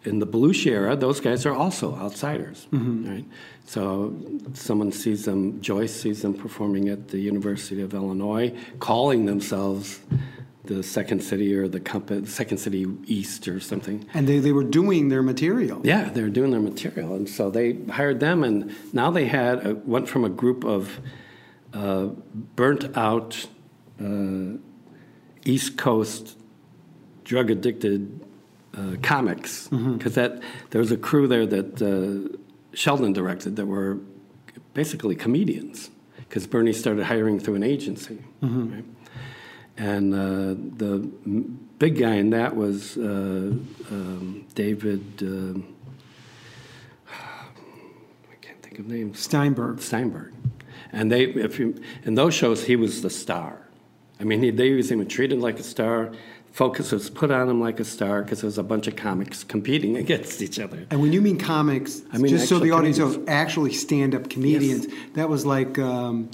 In 0.05 0.18
the 0.18 0.27
Belushi 0.27 0.73
era, 0.73 0.97
those 0.97 1.21
guys 1.21 1.47
are 1.47 1.55
also 1.55 1.95
outsiders, 1.95 2.66
right? 2.73 3.25
So, 3.66 4.16
someone 4.53 4.90
sees 4.90 5.25
them. 5.25 5.61
Joyce 5.62 5.95
sees 5.95 6.23
them 6.23 6.35
performing 6.35 6.88
at 6.88 7.09
the 7.09 7.18
University 7.21 7.81
of 7.81 7.95
Illinois, 7.95 8.53
calling 8.81 9.27
themselves 9.27 10.01
the 10.64 10.83
Second 10.83 11.22
City 11.22 11.55
or 11.55 11.66
the 11.66 11.81
company, 11.81 12.27
Second 12.27 12.59
City 12.59 12.87
East 13.07 13.48
or 13.48 13.59
something. 13.59 14.07
And 14.14 14.29
they, 14.29 14.38
they 14.38 14.53
were 14.53 14.64
doing 14.64 15.09
their 15.09 15.22
material. 15.22 15.81
Yeah, 15.85 16.09
they 16.11 16.22
were 16.22 16.31
doing 16.31 16.51
their 16.53 16.61
material, 16.61 17.14
and 17.14 17.29
so 17.29 17.51
they 17.51 17.75
hired 17.90 18.20
them, 18.20 18.44
and 18.44 18.72
now 18.92 19.11
they 19.11 19.27
had 19.27 19.66
a, 19.66 19.75
went 19.75 20.09
from 20.09 20.25
a 20.25 20.29
group 20.29 20.64
of 20.64 21.01
uh, 21.72 22.07
burnt 22.55 22.96
out 22.96 23.48
uh, 24.01 24.59
East 25.44 25.77
Coast 25.77 26.37
drug 27.25 27.51
addicted 27.51 28.20
uh, 28.77 28.96
comics 29.03 29.68
because 29.68 30.14
that 30.14 30.42
there 30.70 30.81
was 30.81 30.92
a 30.92 30.96
crew 30.96 31.27
there 31.27 31.46
that 31.46 31.83
uh, 31.83 32.37
Sheldon 32.75 33.12
directed 33.12 33.57
that 33.57 33.66
were 33.66 33.98
basically 34.75 35.14
comedians 35.14 35.90
because 36.16 36.46
Bernie 36.46 36.72
started 36.72 37.05
hiring 37.05 37.38
through 37.38 37.57
an 37.57 37.62
agency. 37.62 38.22
Right? 38.75 38.85
And 39.83 40.14
uh, 40.14 40.55
the 40.77 41.11
m- 41.27 41.68
big 41.81 41.99
guy 41.99 42.14
in 42.14 42.31
that 42.31 42.55
was 42.55 42.97
uh, 42.97 43.01
um, 43.90 44.47
David. 44.55 45.03
um 45.23 45.75
I 48.31 48.35
can't 48.40 48.62
think 48.62 48.79
of 48.79 48.87
names. 48.87 49.18
Steinberg. 49.18 49.81
Steinberg, 49.81 50.33
and 50.92 51.11
they, 51.11 51.25
if 51.25 51.59
you, 51.59 51.83
in 52.05 52.14
those 52.14 52.33
shows, 52.33 52.64
he 52.64 52.77
was 52.77 53.03
the 53.03 53.11
star. 53.11 53.59
I 54.21 54.25
mean, 54.25 54.40
he, 54.40 54.51
they 54.51 54.68
used 54.68 54.88
him 54.92 55.05
treated 55.09 55.35
him 55.35 55.40
like 55.40 55.59
a 55.59 55.64
star. 55.64 56.12
Focus 56.53 56.92
was 56.92 57.11
put 57.11 57.33
on 57.33 57.49
him 57.49 57.61
like 57.61 57.81
a 57.81 57.85
star 57.85 58.23
because 58.23 58.42
there 58.42 58.47
was 58.49 58.59
a 58.59 58.62
bunch 58.62 58.87
of 58.87 58.95
comics 58.95 59.42
competing 59.42 59.97
against 60.05 60.40
each 60.42 60.61
other. 60.61 60.87
And 60.92 61.01
when 61.03 61.12
you 61.12 61.21
mean 61.21 61.38
comics, 61.38 62.03
I 62.12 62.18
mean 62.18 62.29
just 62.29 62.49
so 62.49 62.61
the 62.61 62.71
audience 62.71 62.99
knows, 62.99 63.14
comedians. 63.14 63.29
actually 63.40 63.73
stand 63.73 64.14
up 64.14 64.31
comedians, 64.31 64.87
that 65.14 65.29
was 65.29 65.45
like 65.45 65.77
um, 65.81 66.31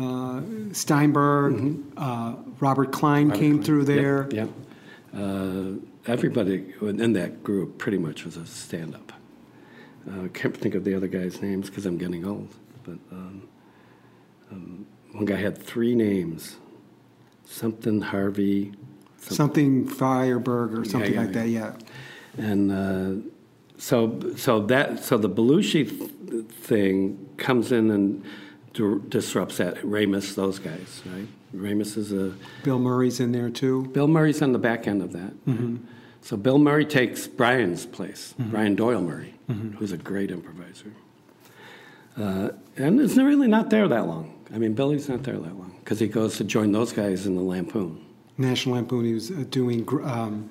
uh, 0.00 0.40
Steinberg, 0.72 1.82
uh, 1.96 2.36
Robert 2.58 2.92
Klein 2.92 3.30
came 3.30 3.62
through 3.62 3.84
there. 3.84 4.28
Yeah. 4.30 4.46
Uh, 5.14 5.72
everybody 6.06 6.72
in 6.80 7.12
that 7.12 7.42
group 7.42 7.78
pretty 7.78 7.98
much 7.98 8.24
was 8.24 8.36
a 8.36 8.46
stand 8.46 8.94
up. 8.94 9.12
I 10.10 10.28
can't 10.28 10.56
think 10.56 10.74
of 10.74 10.84
the 10.84 10.94
other 10.94 11.08
guys' 11.08 11.42
names 11.42 11.68
because 11.68 11.84
I'm 11.86 11.98
getting 11.98 12.26
old. 12.26 12.54
But 12.84 12.98
um, 13.12 13.48
um, 14.50 14.86
one 15.12 15.24
guy 15.24 15.36
had 15.36 15.58
three 15.58 15.94
names 15.94 16.56
something 17.44 18.00
Harvey, 18.00 18.72
Something 19.18 19.86
Fireberg 19.86 20.78
or 20.78 20.84
something 20.84 21.12
yeah, 21.12 21.20
like 21.20 21.32
that, 21.32 21.48
yeah. 21.48 21.72
and 22.38 22.72
uh, 22.72 23.28
so 23.76 24.18
so 24.36 24.60
that 24.60 25.04
so 25.04 25.18
the 25.18 25.28
Belushi 25.28 25.88
th- 25.88 26.46
thing 26.46 27.28
comes 27.36 27.70
in 27.70 27.90
and 27.90 28.24
disrupts 28.72 29.56
that. 29.58 29.76
Ramis, 29.82 30.34
those 30.34 30.58
guys, 30.58 31.02
right? 31.06 31.26
Ramis 31.54 31.96
is 31.96 32.12
a 32.12 32.34
Bill 32.62 32.78
Murray's 32.78 33.18
in 33.20 33.32
there 33.32 33.50
too. 33.50 33.86
Bill 33.86 34.06
Murray's 34.06 34.40
on 34.42 34.52
the 34.52 34.58
back 34.58 34.86
end 34.86 35.02
of 35.02 35.12
that. 35.12 35.32
So 36.22 36.36
Bill 36.36 36.58
Murray 36.58 36.84
takes 36.84 37.26
Brian's 37.26 37.86
place, 37.86 38.34
Brian 38.38 38.74
Doyle 38.76 39.00
Murray, 39.02 39.34
who's 39.78 39.92
a 39.92 39.96
great 39.96 40.30
improviser. 40.30 40.92
Uh, 42.18 42.50
and 42.76 43.00
it's 43.00 43.16
really 43.16 43.48
not 43.48 43.70
there 43.70 43.88
that 43.88 44.06
long. 44.06 44.34
I 44.52 44.58
mean, 44.58 44.74
Billy's 44.74 45.08
not 45.08 45.22
there 45.22 45.38
that 45.38 45.56
long 45.56 45.74
because 45.82 45.98
he 46.00 46.08
goes 46.08 46.36
to 46.38 46.44
join 46.44 46.72
those 46.72 46.92
guys 46.92 47.26
in 47.26 47.36
the 47.36 47.40
Lampoon. 47.42 48.04
National 48.36 48.74
Lampoon, 48.76 49.04
he 49.04 49.14
was 49.14 49.30
uh, 49.30 49.44
doing 49.50 49.86
um, 50.04 50.50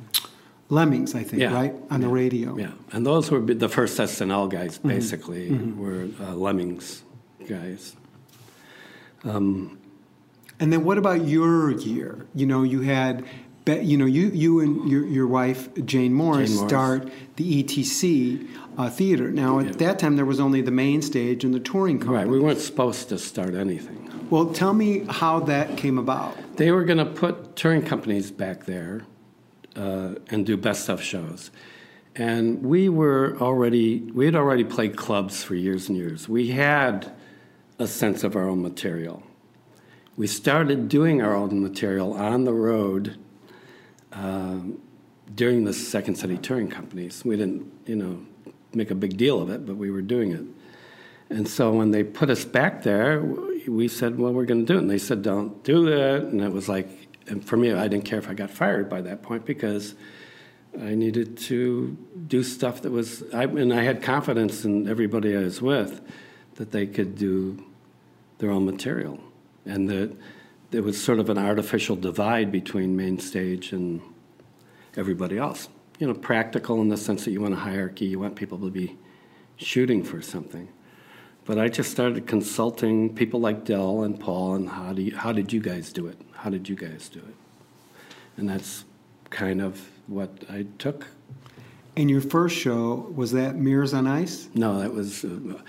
Lemmings, 0.70 1.16
I 1.16 1.24
think, 1.24 1.42
Yeah. 1.42 1.54
right? 1.54 1.76
On 1.92 2.02
the 2.02 2.08
radio. 2.08 2.58
Yeah, 2.58 2.72
and 2.92 3.06
those 3.06 3.30
were 3.30 3.40
the 3.40 3.70
first 3.70 3.98
SNL 4.00 4.50
guys. 4.50 4.78
Basically, 4.78 5.52
were 5.52 6.08
uh, 6.22 6.34
Lemmings 6.36 7.04
guys. 7.48 7.96
And 9.24 9.78
then 10.74 10.84
what 10.84 10.98
about 10.98 11.26
your 11.26 11.72
year? 11.72 12.26
You 12.36 12.46
know, 12.46 12.64
you 12.64 12.82
had, 12.82 13.26
you 13.68 13.98
know, 13.98 14.06
you 14.06 14.28
you 14.30 14.60
and 14.60 14.90
your 14.90 15.06
your 15.06 15.28
wife 15.28 15.70
Jane 15.86 16.14
Morris, 16.14 16.50
Jane 16.50 16.58
Morris. 16.58 16.70
start 16.70 17.12
the 17.38 17.64
ETC 17.64 18.48
uh, 18.78 18.90
theater. 18.90 19.32
Now 19.32 19.60
Yeah. 19.60 19.70
at 19.70 19.80
that 19.80 20.00
time 20.00 20.16
there 20.16 20.26
was 20.26 20.40
only 20.40 20.62
the 20.62 20.72
main 20.72 21.02
stage 21.02 21.44
and 21.44 21.54
the 21.54 21.60
touring 21.60 22.00
company. 22.00 22.18
Right, 22.18 22.28
we 22.28 22.40
weren't 22.40 22.60
supposed 22.60 23.10
to 23.10 23.18
start 23.18 23.54
anything. 23.56 23.98
Well, 24.30 24.48
tell 24.54 24.74
me 24.74 25.06
how 25.10 25.40
that 25.42 25.78
came 25.78 25.98
about. 25.98 26.36
They 26.58 26.72
were 26.72 26.84
going 26.84 27.00
to 27.00 27.06
put 27.06 27.56
touring 27.56 27.82
companies 27.84 28.32
back 28.32 28.66
there 28.66 29.04
uh, 29.76 30.16
and 30.30 30.46
do 30.46 30.56
best 30.58 30.88
of 30.90 31.02
shows. 31.02 31.50
And 32.16 32.62
we 32.64 32.90
were 32.90 33.38
already, 33.40 34.02
we 34.14 34.26
had 34.26 34.36
already 34.36 34.64
played 34.66 34.98
clubs 34.98 35.42
for 35.44 35.56
years 35.56 35.88
and 35.90 35.98
years. 35.98 36.28
We 36.30 36.50
had 36.50 37.12
a 37.80 37.88
sense 37.88 38.24
of 38.24 38.36
our 38.36 38.48
own 38.48 38.62
material. 38.62 39.24
We 40.18 40.28
started 40.28 40.90
doing 40.90 41.22
our 41.22 41.34
own 41.34 41.62
material 41.62 42.14
on 42.14 42.44
the 42.44 42.54
road 42.54 43.18
um, 44.12 44.82
during 45.34 45.64
the 45.64 45.74
Second 45.74 46.16
City 46.16 46.38
touring 46.38 46.70
companies. 46.70 47.24
We 47.24 47.38
didn't, 47.38 47.72
you 47.86 47.96
know, 47.96 48.26
make 48.74 48.92
a 48.92 48.96
big 48.96 49.18
deal 49.18 49.42
of 49.42 49.50
it, 49.50 49.66
but 49.66 49.78
we 49.78 49.90
were 49.90 50.02
doing 50.02 50.32
it. 50.32 50.44
And 51.30 51.48
so 51.48 51.72
when 51.72 51.92
they 51.92 52.04
put 52.04 52.30
us 52.30 52.44
back 52.44 52.84
there, 52.84 53.22
we 53.68 53.88
said, 53.88 54.18
well, 54.18 54.34
we're 54.34 54.46
going 54.46 54.66
to 54.66 54.74
do 54.74 54.78
it. 54.78 54.82
And 54.82 54.90
they 54.90 54.98
said, 54.98 55.22
don't 55.22 55.64
do 55.64 55.86
that. 55.86 56.24
And 56.24 56.42
it 56.42 56.52
was 56.52 56.68
like, 56.68 57.08
and 57.28 57.46
for 57.46 57.56
me, 57.56 57.72
I 57.72 57.88
didn't 57.88 58.06
care 58.06 58.20
if 58.20 58.28
I 58.28 58.34
got 58.34 58.50
fired 58.50 58.90
by 58.90 59.02
that 59.02 59.22
point 59.22 59.46
because 59.46 59.96
I 60.78 60.96
needed 60.96 61.38
to 61.38 61.96
do 62.28 62.44
stuff 62.44 62.82
that 62.82 62.92
was, 62.92 63.24
I, 63.34 63.44
and 63.44 63.74
I 63.74 63.84
had 63.84 64.02
confidence 64.02 64.66
in 64.66 64.88
everybody 64.90 65.38
I 65.38 65.42
was 65.42 65.62
with 65.62 66.02
that 66.56 66.72
they 66.72 66.88
could 66.88 67.16
do 67.16 67.64
their 68.40 68.52
own 68.52 68.66
material. 68.66 69.20
And 69.66 69.88
that 69.90 70.16
there 70.72 70.82
was 70.82 71.02
sort 71.02 71.20
of 71.20 71.30
an 71.30 71.38
artificial 71.38 71.96
divide 71.96 72.52
between 72.52 72.96
main 72.96 73.20
stage 73.20 73.72
and 73.72 74.02
everybody 74.98 75.38
else. 75.38 75.70
You 76.00 76.08
know, 76.08 76.14
practical 76.14 76.82
in 76.82 76.90
the 76.90 76.98
sense 76.98 77.26
that 77.26 77.32
you 77.32 77.42
want 77.42 77.54
a 77.54 77.58
hierarchy, 77.58 78.06
you 78.06 78.20
want 78.20 78.36
people 78.36 78.58
to 78.60 78.72
be 78.72 78.98
shooting 79.58 80.04
for 80.04 80.22
something. 80.22 80.70
But 81.46 81.58
I 81.58 81.68
just 81.68 81.92
started 81.92 82.28
consulting 82.28 83.14
people 83.16 83.40
like 83.40 83.66
Del 83.66 84.04
and 84.04 84.20
Paul 84.20 84.56
and 84.56 84.70
how, 84.70 84.94
do 84.94 85.02
you, 85.02 85.16
how 85.16 85.32
did 85.32 85.52
you 85.52 85.60
guys 85.60 85.92
do 85.92 86.08
it? 86.08 86.20
How 86.34 86.50
did 86.50 86.70
you 86.70 86.76
guys 86.76 87.10
do 87.10 87.20
it? 87.20 87.36
And 88.38 88.48
that's 88.48 88.86
kind 89.30 89.62
of 89.62 89.90
what 90.08 90.32
I 90.50 90.66
took. 90.78 91.08
And 91.98 92.10
your 92.10 92.22
first 92.22 92.56
show 92.56 93.12
was 93.14 93.32
that 93.32 93.56
Mirrors 93.56 93.94
on 93.94 94.08
Ice? 94.08 94.48
No, 94.54 94.80
that 94.80 94.94
was, 94.94 95.26
uh, 95.26 95.60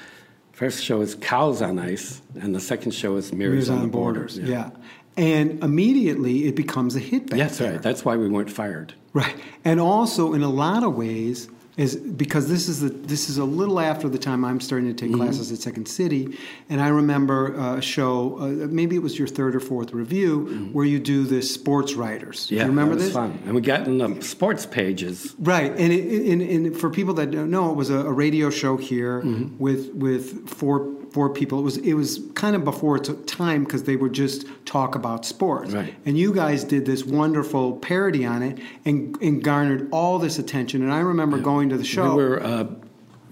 first 0.61 0.85
show 0.85 1.01
is 1.01 1.15
Cows 1.15 1.63
on 1.63 1.79
Ice, 1.79 2.21
and 2.39 2.55
the 2.55 2.61
second 2.61 2.93
show 2.93 3.17
is 3.17 3.33
Mirrors, 3.33 3.71
on, 3.71 3.81
the 3.81 3.89
Borders. 3.89 4.37
Yeah. 4.37 4.69
And 5.17 5.65
immediately 5.65 6.49
it 6.49 6.55
becomes 6.55 6.95
a 6.97 6.99
hit 6.99 7.31
back 7.31 7.39
That's 7.39 7.57
there. 7.57 7.73
right. 7.73 7.83
That's 7.83 8.05
why 8.05 8.19
we 8.19 8.29
weren't 8.29 8.51
fired. 8.51 8.93
Right, 9.15 9.35
and 9.65 9.81
also 9.81 10.35
in 10.35 10.43
a 10.43 10.51
lot 10.51 10.85
of 10.85 10.95
ways 10.95 11.49
is 11.77 11.97
because 11.97 12.49
this 12.49 12.69
is 12.69 12.81
the 12.81 12.89
this 12.91 13.31
is 13.31 13.39
a 13.39 13.45
little 13.45 13.79
after 13.81 14.09
the 14.09 14.19
time 14.19 14.45
I'm 14.45 14.61
starting 14.61 14.95
to 14.95 15.05
Mm-hmm. 15.05 15.15
take 15.15 15.21
classes 15.23 15.53
at 15.53 15.59
Second 15.59 15.87
City, 15.87 16.37
and 16.69 16.81
I 16.81 16.89
remember 16.89 17.59
uh, 17.59 17.77
a 17.77 17.83
show, 17.83 18.37
uh, 18.39 18.47
maybe 18.69 18.97
it 18.97 19.03
was 19.03 19.19
your 19.19 19.29
third 19.29 19.55
or 19.55 19.61
fourth 19.61 19.93
review, 19.93 20.69
where 20.73 20.85
you 20.85 20.99
do 20.99 21.25
the 21.25 21.41
sports 21.43 21.95
writers. 21.95 22.47
Mm-hmm. 22.47 22.55
Yeah, 22.55 22.63
you 22.63 22.69
remember 22.69 22.97
this? 22.97 23.13
fun. 23.13 23.39
And 23.47 23.55
we 23.55 23.61
got 23.61 23.87
in 23.87 23.99
the 23.99 24.21
sports 24.23 24.67
pages. 24.67 25.35
Right, 25.39 25.71
and, 25.71 25.93
it, 25.93 26.31
and, 26.33 26.43
and 26.43 26.77
for 26.77 26.91
people 26.91 27.15
that 27.15 27.31
don't 27.31 27.51
know, 27.51 27.71
it 27.71 27.77
was 27.77 27.89
a, 27.91 27.99
a 27.99 28.13
radio 28.13 28.51
show 28.51 28.77
here 28.77 29.23
Mm-hmm. 29.23 29.59
with 29.59 29.93
with 29.95 30.49
four 30.49 30.87
four 31.11 31.29
people. 31.31 31.59
It 31.59 31.63
was 31.63 31.77
it 31.79 31.95
was 31.95 32.21
kind 32.35 32.55
of 32.57 32.65
before 32.65 32.97
its 32.97 33.11
time 33.27 33.65
because 33.65 33.83
they 33.85 33.97
would 33.97 34.13
just 34.13 34.47
talk 34.65 34.95
about 34.95 35.25
sports. 35.27 35.73
Right. 35.73 35.95
And 36.07 36.17
you 36.19 36.33
guys 36.33 36.65
did 36.65 36.87
this 36.87 37.05
wonderful 37.05 37.75
parody 37.77 38.25
on 38.25 38.43
it 38.43 38.59
and 38.85 39.21
and 39.21 39.43
garnered 39.43 39.89
all 39.91 40.19
this 40.19 40.39
attention. 40.39 40.83
And 40.83 40.93
I 40.93 41.01
remember 41.01 41.39
going 41.39 41.69
to 41.71 41.77
the 41.77 41.85
show, 41.85 42.15
We 42.15 42.23
were 42.25 42.43
uh, 42.43 42.67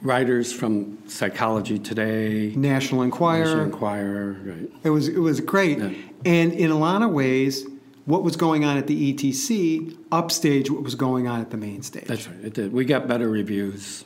writers 0.02 0.52
from 0.52 0.98
Psychology 1.08 1.78
Today, 1.78 2.52
National 2.56 3.02
Enquirer. 3.02 3.44
National 3.44 3.64
Enquirer, 3.64 4.36
right? 4.44 4.70
It 4.84 4.90
was 4.90 5.08
it 5.08 5.18
was 5.18 5.40
great, 5.40 5.78
Yeah. 5.78 5.90
and 6.24 6.52
in 6.52 6.70
a 6.70 6.78
lot 6.78 7.02
of 7.02 7.10
ways, 7.10 7.66
what 8.04 8.22
was 8.22 8.36
going 8.36 8.64
on 8.64 8.76
at 8.76 8.86
the 8.86 9.12
ETC 9.12 9.96
upstage 10.10 10.70
what 10.70 10.82
was 10.82 10.94
going 10.94 11.28
on 11.28 11.40
at 11.40 11.50
the 11.50 11.56
main 11.56 11.82
stage. 11.82 12.04
That's 12.04 12.26
right. 12.26 12.44
It 12.44 12.54
did. 12.54 12.72
We 12.72 12.84
got 12.84 13.06
better 13.06 13.28
reviews, 13.28 14.04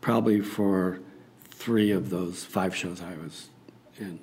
probably 0.00 0.40
for 0.40 1.00
three 1.64 1.90
of 1.90 2.10
those 2.10 2.44
five 2.44 2.76
shows 2.76 3.00
I 3.00 3.16
was 3.16 3.48
in. 3.98 4.18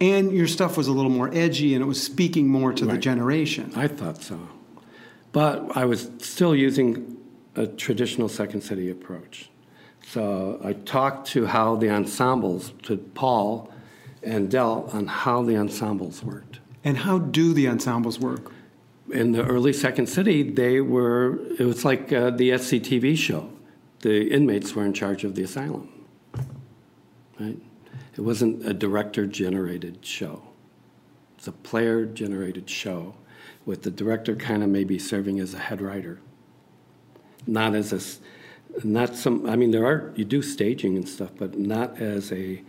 and 0.00 0.30
your 0.30 0.46
stuff 0.46 0.76
was 0.76 0.86
a 0.86 0.92
little 0.92 1.10
more 1.10 1.28
edgy, 1.34 1.74
and 1.74 1.82
it 1.82 1.86
was 1.86 2.00
speaking 2.00 2.46
more 2.46 2.72
to 2.72 2.86
the 2.86 2.96
generation. 2.96 3.72
I 3.74 3.88
thought 3.88 4.22
so, 4.22 4.38
but 5.32 5.76
I 5.76 5.84
was 5.84 6.10
still 6.18 6.54
using 6.54 7.16
a 7.56 7.66
traditional 7.66 8.28
Second 8.28 8.60
City 8.60 8.88
approach. 8.88 9.50
So 10.06 10.60
I 10.62 10.74
talked 10.74 11.26
to 11.32 11.46
how 11.46 11.74
the 11.74 11.90
ensembles, 11.90 12.72
to 12.84 12.96
Paul 12.98 13.72
and 14.22 14.48
Del, 14.48 14.88
on 14.92 15.06
how 15.06 15.42
the 15.42 15.56
ensembles 15.56 16.22
worked. 16.22 16.60
And 16.84 16.98
how 16.98 17.18
do 17.18 17.52
the 17.52 17.66
ensembles 17.68 18.20
work? 18.20 18.52
in 19.12 19.32
the 19.32 19.44
early 19.44 19.72
Second 19.72 20.06
City, 20.06 20.42
they 20.42 20.80
were, 20.80 21.40
it 21.58 21.64
was 21.64 21.84
like 21.84 22.12
uh, 22.12 22.30
the 22.30 22.50
SCTV 22.50 23.16
show. 23.16 23.50
The 24.02 24.28
inmates 24.32 24.74
were 24.74 24.84
in 24.84 24.92
charge 24.92 25.24
of 25.24 25.34
the 25.34 25.42
asylum. 25.42 25.99
Right? 27.40 27.58
It 28.16 28.20
wasn't 28.20 28.66
a 28.66 28.74
director 28.74 29.26
generated 29.26 30.04
show, 30.04 30.42
it's 31.36 31.48
a 31.48 31.52
player 31.52 32.04
generated 32.04 32.68
show 32.68 33.14
with 33.64 33.82
the 33.82 33.90
director 33.90 34.34
kind 34.36 34.62
of 34.62 34.68
maybe 34.68 34.98
serving 34.98 35.40
as 35.40 35.54
a 35.54 35.58
head 35.58 35.80
writer. 35.80 36.20
Not 37.46 37.74
as 37.74 37.92
a, 37.92 38.86
not 38.86 39.16
some, 39.16 39.48
I 39.48 39.56
mean, 39.56 39.70
there 39.70 39.86
are, 39.86 40.12
you 40.14 40.24
do 40.24 40.42
staging 40.42 40.96
and 40.96 41.08
stuff, 41.08 41.30
but 41.36 41.58
not 41.58 42.00
as 42.00 42.32
a 42.32 42.62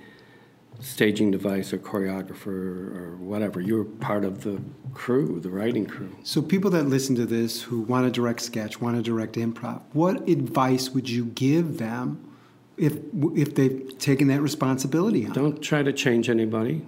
staging 0.79 1.31
device 1.31 1.73
or 1.73 1.77
choreographer 1.77 2.95
or 2.95 3.17
whatever. 3.19 3.61
You're 3.61 3.83
part 3.83 4.25
of 4.25 4.43
the 4.43 4.61
crew, 4.93 5.39
the 5.39 5.49
writing 5.49 5.85
crew. 5.85 6.15
So, 6.23 6.41
people 6.41 6.71
that 6.71 6.87
listen 6.87 7.15
to 7.15 7.25
this 7.25 7.61
who 7.61 7.81
want 7.81 8.05
to 8.05 8.11
direct 8.11 8.41
sketch, 8.41 8.81
want 8.81 8.95
to 8.95 9.01
direct 9.01 9.35
improv, 9.35 9.81
what 9.93 10.27
advice 10.27 10.89
would 10.89 11.09
you 11.09 11.25
give 11.25 11.77
them 11.77 12.30
if 12.81 12.97
if 13.35 13.53
they've 13.53 13.97
taken 13.99 14.27
that 14.29 14.41
responsibility 14.41 15.27
on? 15.27 15.33
Don't 15.33 15.61
try 15.61 15.83
to 15.83 15.93
change 15.93 16.29
anybody. 16.29 16.81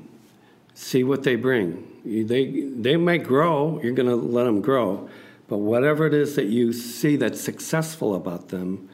See 0.73 1.03
what 1.03 1.21
they 1.21 1.35
bring. 1.35 1.87
They 2.03 2.67
they 2.75 2.97
might 2.97 3.23
grow. 3.23 3.79
You're 3.81 3.93
going 3.93 4.09
to 4.09 4.15
let 4.15 4.45
them 4.45 4.59
grow, 4.59 5.07
but 5.47 5.59
whatever 5.59 6.07
it 6.07 6.15
is 6.15 6.35
that 6.35 6.47
you 6.47 6.73
see 6.73 7.15
that's 7.15 7.39
successful 7.39 8.15
about 8.15 8.49
them, 8.49 8.89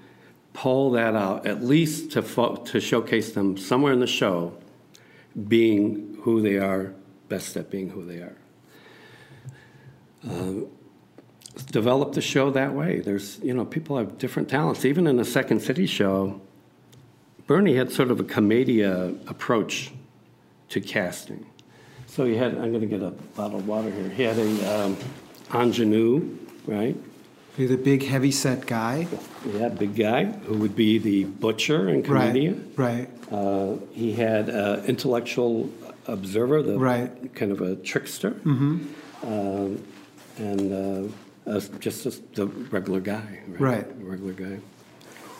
pull 0.52 0.92
that 0.92 1.16
out 1.16 1.48
at 1.48 1.64
least 1.64 2.12
to 2.12 2.22
fo- 2.22 2.58
to 2.58 2.82
showcase 2.82 3.32
them 3.32 3.56
somewhere 3.56 3.94
in 3.94 4.02
the 4.02 4.08
show, 4.08 4.54
being 5.48 6.18
who 6.24 6.42
they 6.42 6.58
are, 6.58 6.94
best 7.30 7.56
at 7.56 7.72
being 7.72 7.92
who 7.92 8.06
they 8.06 8.18
are. 8.18 8.36
Uh, 10.30 10.66
develop 11.72 12.12
the 12.12 12.22
show 12.22 12.52
that 12.52 12.74
way. 12.74 13.00
There's 13.00 13.40
you 13.42 13.54
know 13.54 13.64
people 13.64 13.98
have 13.98 14.18
different 14.18 14.50
talents. 14.50 14.84
Even 14.84 15.08
in 15.08 15.16
the 15.16 15.24
Second 15.24 15.62
City 15.62 15.86
show, 15.86 16.42
Bernie 17.50 17.78
had 17.78 17.92
sort 17.92 18.12
of 18.12 18.20
a 18.20 18.24
commedia 18.24 19.08
approach 19.26 19.92
to 20.70 20.80
casting. 20.80 21.48
So 22.06 22.24
he 22.24 22.36
had, 22.36 22.54
I'm 22.54 22.70
going 22.70 22.82
to 22.82 22.86
get 22.86 23.02
a 23.02 23.10
bottle 23.10 23.58
of 23.58 23.68
water 23.68 23.90
here. 23.90 24.08
He 24.08 24.22
had 24.22 24.38
a 24.38 24.82
um, 24.86 24.96
ingenue, 25.52 26.38
right? 26.68 26.96
You're 27.58 27.70
the 27.70 27.78
big, 27.78 28.04
heavy 28.04 28.30
set 28.30 28.68
guy. 28.68 29.08
Yeah, 29.52 29.70
big 29.70 29.96
guy 29.96 30.26
who 30.26 30.60
would 30.60 30.76
be 30.76 31.00
the 31.00 31.24
butcher 31.24 31.88
and 31.90 32.08
Right. 32.08 32.28
comedian. 32.28 32.72
Right. 32.76 33.10
Uh, 33.32 33.78
he 33.94 34.14
had 34.14 34.50
an 34.50 34.86
intellectual 34.86 35.72
observer, 36.06 36.62
the 36.62 36.78
Right. 36.78 37.34
kind 37.34 37.52
of 37.52 37.62
a 37.62 37.76
trickster, 37.78 38.30
mm-hmm. 38.30 38.78
um, 39.24 39.84
and 40.38 41.12
uh, 41.48 41.50
uh, 41.50 41.60
just 41.80 42.06
a, 42.06 42.12
the 42.36 42.46
regular 42.46 43.00
guy, 43.00 43.40
right? 43.48 43.60
Right. 43.60 43.88
Regular 44.02 44.34
guy, 44.34 44.60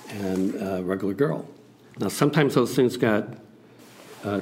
and 0.10 0.56
uh, 0.60 0.84
regular 0.84 1.14
girl. 1.14 1.48
Now, 2.00 2.08
sometimes 2.08 2.56
those 2.56 2.76
things 2.76 2.98
got. 2.98 3.28
Uh, 4.24 4.42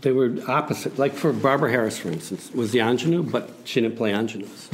they 0.00 0.12
were 0.12 0.38
opposite. 0.48 0.98
Like 0.98 1.12
for 1.12 1.32
Barbara 1.32 1.70
Harris, 1.70 1.98
for 1.98 2.08
instance, 2.08 2.50
was 2.52 2.72
the 2.72 2.80
ingenue, 2.80 3.22
but 3.22 3.50
she 3.64 3.80
didn't 3.80 3.96
play 3.96 4.12
ingenues. 4.12 4.68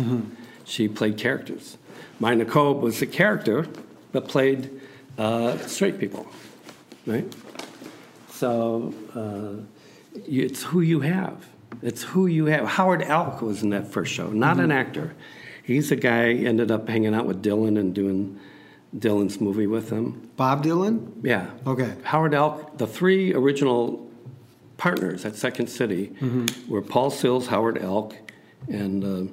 She 0.64 0.88
played 0.88 1.16
characters. 1.16 1.78
Mina 2.20 2.44
Kolb 2.44 2.82
was 2.82 3.02
a 3.02 3.06
character, 3.06 3.66
but 4.12 4.28
played 4.28 4.80
uh, 5.18 5.58
straight 5.58 5.98
people, 5.98 6.26
right? 7.06 7.32
So 8.30 8.94
uh, 9.14 10.20
you, 10.26 10.44
it's 10.44 10.62
who 10.62 10.80
you 10.80 11.00
have. 11.00 11.46
It's 11.82 12.02
who 12.02 12.26
you 12.26 12.46
have. 12.46 12.66
Howard 12.66 13.02
Alk 13.02 13.42
was 13.42 13.62
in 13.62 13.70
that 13.70 13.86
first 13.88 14.12
show, 14.12 14.28
not 14.28 14.58
an 14.60 14.70
actor. 14.70 15.14
He's 15.62 15.90
a 15.90 15.96
guy 15.96 16.32
ended 16.32 16.70
up 16.70 16.88
hanging 16.88 17.14
out 17.14 17.26
with 17.26 17.42
Dylan 17.42 17.78
and 17.78 17.94
doing 17.94 18.38
Dylan's 18.94 19.40
movie 19.40 19.66
with 19.66 19.90
him. 19.90 20.30
Bob 20.36 20.64
Dylan? 20.64 21.12
Yeah. 21.22 21.50
Okay. 21.66 21.94
Howard 22.04 22.32
Alk, 22.32 22.78
the 22.78 22.86
three 22.86 23.34
original 23.34 24.08
partners 24.76 25.24
at 25.24 25.36
Second 25.36 25.68
City 25.68 26.14
were 26.68 26.82
Paul 26.82 27.10
Sills, 27.10 27.46
Howard 27.48 27.76
Alk, 27.76 28.14
and 28.68 29.04
uh, 29.04 29.32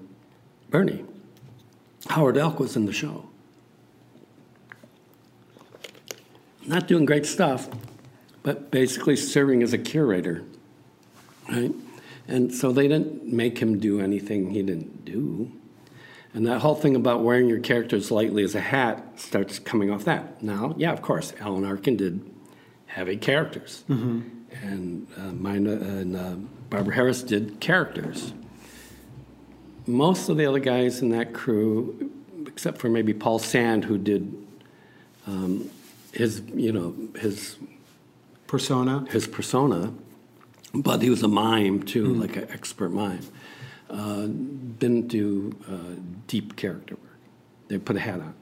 Bernie. 0.69 1.03
Howard 2.09 2.35
Alk 2.35 2.59
was 2.59 2.75
in 2.75 2.85
the 2.85 2.93
show. 2.93 3.29
Not 6.65 6.87
doing 6.87 7.05
great 7.05 7.25
stuff, 7.25 7.69
but 8.41 8.71
basically 8.71 9.15
serving 9.15 9.63
as 9.63 9.73
a 9.73 9.77
curator, 9.77 10.43
right? 11.49 11.73
And 12.27 12.53
so 12.53 12.71
they 12.71 12.87
didn't 12.87 13.25
make 13.25 13.59
him 13.59 13.79
do 13.79 13.99
anything 13.99 14.51
he 14.51 14.63
didn't 14.63 15.03
do. 15.03 15.51
And 16.33 16.47
that 16.47 16.61
whole 16.61 16.75
thing 16.75 16.95
about 16.95 17.23
wearing 17.23 17.47
your 17.47 17.59
characters 17.59 18.09
lightly 18.09 18.43
as 18.43 18.55
a 18.55 18.59
hat 18.59 19.19
starts 19.19 19.59
coming 19.59 19.91
off 19.91 20.05
that. 20.05 20.41
Now, 20.41 20.73
yeah, 20.77 20.91
of 20.91 21.01
course, 21.01 21.33
Alan 21.39 21.63
Arkin 21.63 21.95
did 21.95 22.27
heavy 22.87 23.17
characters, 23.17 23.83
and 23.87 25.07
uh, 25.17 25.31
mine 25.33 25.67
uh, 25.67 25.71
and 25.71 26.15
uh, 26.15 26.35
Barbara 26.69 26.95
Harris 26.95 27.21
did 27.23 27.59
characters. 27.59 28.33
Most 29.85 30.29
of 30.29 30.37
the 30.37 30.45
other 30.45 30.59
guys 30.59 31.01
in 31.01 31.09
that 31.09 31.33
crew, 31.33 32.11
except 32.47 32.79
for 32.79 32.89
maybe 32.89 33.13
Paul 33.13 33.37
Sand, 33.37 33.85
who 33.85 33.97
did 33.97 34.33
um, 35.27 35.69
his, 36.13 36.41
you 36.53 36.71
know, 36.71 36.95
his 37.19 37.57
Persona? 38.47 39.05
his 39.09 39.25
persona, 39.25 39.91
but 40.75 41.01
he 41.01 41.09
was 41.09 41.23
a 41.23 41.27
mime 41.27 41.81
too, 41.81 42.13
like 42.13 42.35
an 42.35 42.47
expert 42.51 42.89
mime. 42.89 43.25
Uh, 43.93 44.25
didn't 44.79 45.07
do 45.07 45.55
uh, 45.69 45.99
deep 46.27 46.55
character 46.55 46.95
work. 46.95 47.17
They 47.67 47.77
put 47.77 47.95
a 47.95 47.99
hat 47.99 48.19
on. 48.19 48.33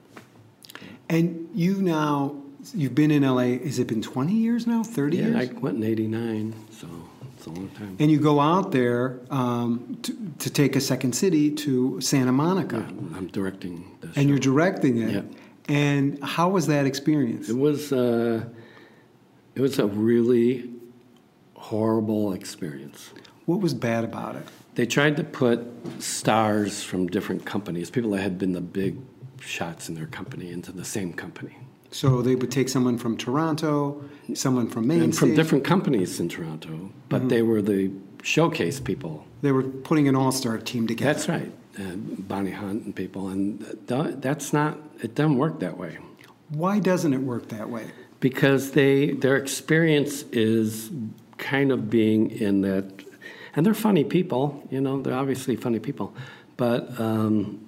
And 1.10 1.50
you 1.54 1.82
now, 1.82 2.36
you've 2.74 2.96
been 2.96 3.12
in 3.12 3.24
LA, 3.24 3.58
has 3.66 3.78
it 3.78 3.88
been 3.88 4.02
20 4.02 4.34
years 4.34 4.66
now? 4.66 4.82
30 4.82 5.18
Yeah, 5.18 5.24
years? 5.28 5.50
I 5.50 5.60
went 5.60 5.76
in 5.78 5.84
'89, 5.84 6.56
so 6.72 6.88
it's 7.36 7.46
a 7.48 7.50
long 7.50 7.70
time. 7.72 7.98
and 8.00 8.10
you 8.10 8.18
go 8.20 8.40
out 8.40 8.72
there 8.72 9.20
um, 9.30 9.98
to, 10.04 10.16
to 10.40 10.50
take 10.50 10.76
a 10.78 10.82
second 10.82 11.14
city 11.14 11.52
to 11.52 12.00
Santa 12.00 12.32
Monica. 12.32 12.78
I'm 13.16 13.28
directing 13.28 13.84
this. 14.00 14.16
And 14.16 14.30
you're 14.30 14.40
directing 14.40 15.00
it. 15.00 15.12
Yeah. 15.16 15.22
And 15.68 16.24
how 16.24 16.50
was 16.50 16.68
that 16.68 16.86
experience? 16.86 17.50
It 17.50 17.58
was 17.58 17.92
uh, 17.92 18.46
it 19.56 19.62
was 19.62 19.80
a 19.80 19.86
really 19.88 20.70
horrible 21.56 22.32
experience. 22.34 23.12
What 23.46 23.60
was 23.60 23.74
bad 23.74 24.04
about 24.06 24.36
it? 24.38 24.48
They 24.76 24.86
tried 24.86 25.18
to 25.18 25.24
put 25.24 25.60
stars 26.00 26.84
from 26.84 27.08
different 27.08 27.46
companies, 27.46 27.90
people 27.90 28.12
that 28.12 28.22
had 28.22 28.38
been 28.38 28.54
the 28.54 28.62
big 28.62 28.98
shots 29.40 29.90
in 29.90 29.96
their 29.96 30.06
company, 30.06 30.50
into 30.52 30.72
the 30.72 30.86
same 30.86 31.14
company. 31.14 31.58
So 31.92 32.22
they 32.22 32.36
would 32.36 32.52
take 32.52 32.70
someone 32.70 32.98
from 32.98 33.18
Toronto, 33.18 34.02
someone 34.34 34.70
from 34.70 34.88
Maine 34.88 35.02
and 35.02 35.16
from 35.18 35.30
Stage. 35.30 35.36
different 35.36 35.64
companies 35.66 36.20
in 36.22 36.30
Toronto, 36.30 36.92
but 37.10 37.28
they 37.28 37.42
were 37.42 37.62
the 37.62 37.92
showcase 38.24 38.80
people. 38.80 39.26
They 39.42 39.52
were 39.52 39.64
putting 39.64 40.08
an 40.08 40.16
all-star 40.16 40.58
team 40.60 40.88
together. 40.88 41.14
That's 41.14 41.28
right, 41.28 41.52
uh, 41.78 41.96
Bonnie 41.96 42.52
Hunt 42.52 42.86
and 42.86 42.96
people, 42.96 43.28
and 43.28 43.60
th- 43.88 44.16
that's 44.20 44.54
not. 44.54 44.78
It 45.02 45.16
doesn't 45.16 45.38
work 45.38 45.60
that 45.60 45.78
way 45.78 45.98
Why 46.50 46.80
doesn't 46.80 47.14
it 47.14 47.22
work 47.22 47.50
that 47.50 47.70
way? 47.70 47.88
because 48.22 48.72
they 48.72 49.12
their 49.12 49.36
experience 49.36 50.22
is 50.32 50.92
kind 51.40 51.72
of 51.72 51.90
being 51.90 52.30
in 52.30 52.62
that, 52.62 53.04
and 53.56 53.66
they're 53.66 53.74
funny 53.74 54.04
people. 54.04 54.66
You 54.70 54.82
know, 54.82 55.02
they're 55.02 55.14
obviously 55.18 55.56
funny 55.56 55.80
people, 55.80 56.14
but. 56.58 57.00
Um, 57.00 57.68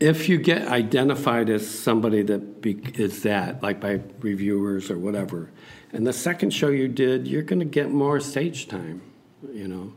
if 0.00 0.28
you 0.28 0.36
get 0.36 0.66
identified 0.66 1.48
as 1.48 1.68
somebody 1.68 2.22
that 2.22 2.60
be, 2.60 2.72
is 2.94 3.22
that, 3.22 3.62
like 3.62 3.80
by 3.80 4.00
reviewers 4.18 4.90
or 4.90 4.98
whatever, 4.98 5.48
and 5.92 6.04
the 6.04 6.12
second 6.12 6.50
show 6.50 6.68
you 6.68 6.88
did, 6.88 7.28
you're 7.28 7.42
going 7.44 7.60
to 7.60 7.64
get 7.64 7.90
more 7.92 8.18
stage 8.18 8.66
time, 8.66 9.00
you 9.52 9.68
know, 9.68 9.92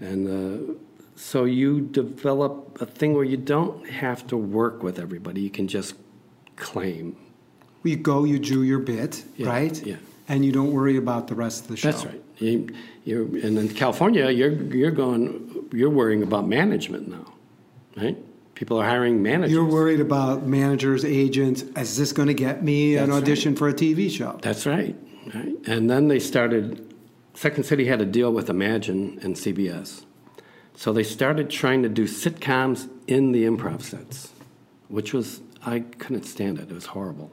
and 0.00 0.26
uh, 0.26 0.74
so 1.14 1.44
you 1.44 1.80
develop 1.80 2.78
a 2.80 2.86
thing 2.86 3.14
where 3.14 3.24
you 3.24 3.36
don't 3.36 3.88
have 3.88 4.26
to 4.26 4.36
work 4.36 4.82
with 4.82 4.98
everybody. 4.98 5.42
You 5.42 5.50
can 5.50 5.68
just 5.68 5.94
claim. 6.56 7.16
You 7.84 7.96
go, 7.96 8.24
you 8.24 8.40
do 8.40 8.64
your 8.64 8.80
bit, 8.80 9.24
Yeah, 9.36 9.48
right? 9.48 9.86
yeah. 9.86 9.96
And 10.28 10.44
you 10.44 10.50
don't 10.50 10.72
worry 10.72 10.96
about 10.96 11.28
the 11.28 11.36
rest 11.36 11.62
of 11.62 11.68
the 11.68 11.76
show. 11.76 11.92
That's 11.92 12.04
right. 12.04 12.22
You, 12.38 12.68
you're, 13.04 13.22
and 13.22 13.58
in 13.58 13.68
California, 13.70 14.28
you're 14.30 14.52
you're 14.52 14.90
going, 14.90 15.68
you're 15.72 15.90
worrying 15.90 16.22
about 16.22 16.46
management 16.46 17.08
now, 17.08 17.32
right? 17.96 18.16
People 18.56 18.78
are 18.80 18.88
hiring 18.88 19.22
managers. 19.22 19.52
You're 19.52 19.66
worried 19.66 20.00
about 20.00 20.46
managers, 20.46 21.04
agents. 21.04 21.62
Is 21.76 21.98
this 21.98 22.12
going 22.12 22.28
to 22.28 22.34
get 22.34 22.64
me 22.64 22.96
an 22.96 23.10
That's 23.10 23.22
audition 23.22 23.54
for 23.54 23.68
a 23.68 23.74
TV 23.74 24.10
show? 24.10 24.38
That's 24.40 24.64
right. 24.64 24.96
right. 25.34 25.54
And 25.66 25.90
then 25.90 26.08
they 26.08 26.18
started, 26.18 26.94
Second 27.34 27.64
City 27.64 27.84
had 27.84 28.00
a 28.00 28.06
deal 28.06 28.32
with 28.32 28.48
Imagine 28.48 29.18
and 29.22 29.36
CBS. 29.36 30.06
So 30.74 30.94
they 30.94 31.02
started 31.02 31.50
trying 31.50 31.82
to 31.82 31.90
do 31.90 32.04
sitcoms 32.04 32.88
in 33.06 33.32
the 33.32 33.44
improv 33.44 33.82
sets, 33.82 34.32
which 34.88 35.12
was, 35.12 35.42
I 35.64 35.80
couldn't 35.80 36.24
stand 36.24 36.58
it. 36.58 36.70
It 36.70 36.74
was 36.74 36.86
horrible. 36.86 37.30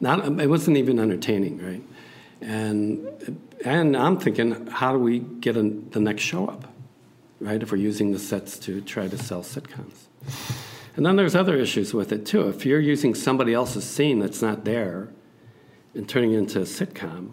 Not, 0.00 0.40
it 0.40 0.48
wasn't 0.48 0.76
even 0.76 1.00
entertaining, 1.00 1.58
right? 1.64 1.82
And, 2.44 3.40
and 3.64 3.96
I'm 3.96 4.18
thinking, 4.18 4.66
how 4.66 4.92
do 4.92 4.98
we 4.98 5.20
get 5.20 5.56
a, 5.56 5.62
the 5.62 6.00
next 6.00 6.22
show 6.22 6.46
up, 6.46 6.72
right? 7.40 7.62
If 7.62 7.72
we're 7.72 7.78
using 7.78 8.12
the 8.12 8.18
sets 8.18 8.58
to 8.60 8.80
try 8.82 9.08
to 9.08 9.16
sell 9.16 9.42
sitcoms. 9.42 10.06
And 10.96 11.04
then 11.06 11.16
there's 11.16 11.34
other 11.34 11.56
issues 11.56 11.94
with 11.94 12.12
it 12.12 12.26
too. 12.26 12.48
If 12.48 12.66
you're 12.66 12.80
using 12.80 13.14
somebody 13.14 13.54
else's 13.54 13.84
scene 13.84 14.18
that's 14.18 14.42
not 14.42 14.64
there 14.64 15.08
and 15.94 16.08
turning 16.08 16.32
it 16.32 16.38
into 16.38 16.60
a 16.60 16.64
sitcom, 16.64 17.32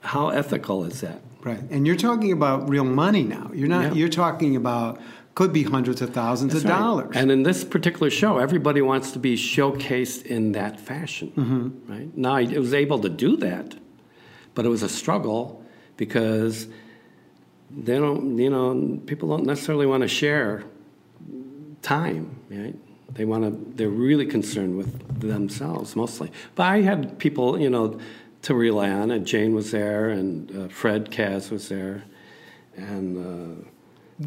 how 0.00 0.28
ethical 0.28 0.84
is 0.84 1.00
that? 1.00 1.20
Right. 1.42 1.60
And 1.70 1.86
you're 1.86 1.96
talking 1.96 2.30
about 2.32 2.68
real 2.68 2.84
money 2.84 3.22
now. 3.22 3.50
You're 3.54 3.68
not. 3.68 3.82
Yeah. 3.84 3.92
You're 3.94 4.08
talking 4.08 4.54
about 4.54 5.00
could 5.34 5.52
be 5.52 5.62
hundreds 5.62 6.02
of 6.02 6.10
thousands 6.10 6.54
of 6.54 6.64
right. 6.64 6.78
dollars. 6.78 7.16
And 7.16 7.30
in 7.30 7.42
this 7.42 7.64
particular 7.64 8.10
show, 8.10 8.38
everybody 8.38 8.82
wants 8.82 9.12
to 9.12 9.18
be 9.18 9.34
showcased 9.34 10.26
in 10.26 10.52
that 10.52 10.78
fashion, 10.78 11.32
Mm-hmm. 11.34 11.92
right? 11.92 12.16
Now, 12.16 12.34
I 12.34 12.44
was 12.58 12.74
able 12.74 12.98
to 13.00 13.08
do 13.08 13.36
that, 13.38 13.74
but 14.54 14.64
it 14.64 14.68
was 14.68 14.82
a 14.82 14.88
struggle 14.88 15.64
because 15.96 16.66
they 17.70 17.98
don't, 17.98 18.38
you 18.38 18.50
know, 18.50 19.00
people 19.06 19.28
don't 19.28 19.46
necessarily 19.46 19.86
want 19.86 20.02
to 20.02 20.08
share 20.08 20.64
time, 21.80 22.36
right? 22.50 22.76
They 23.14 23.24
want 23.24 23.44
to, 23.44 23.76
they're 23.76 23.88
really 23.88 24.26
concerned 24.26 24.76
with 24.76 25.20
themselves 25.20 25.94
mostly. 25.96 26.30
But 26.54 26.64
I 26.64 26.80
had 26.80 27.18
people, 27.18 27.58
you 27.58 27.70
know, 27.70 27.98
to 28.42 28.54
rely 28.54 28.90
on. 28.90 29.10
And 29.10 29.26
Jane 29.26 29.54
was 29.54 29.70
there, 29.70 30.10
and 30.10 30.50
uh, 30.56 30.68
Fred 30.68 31.10
Kaz 31.10 31.50
was 31.50 31.68
there, 31.68 32.04
and 32.76 33.68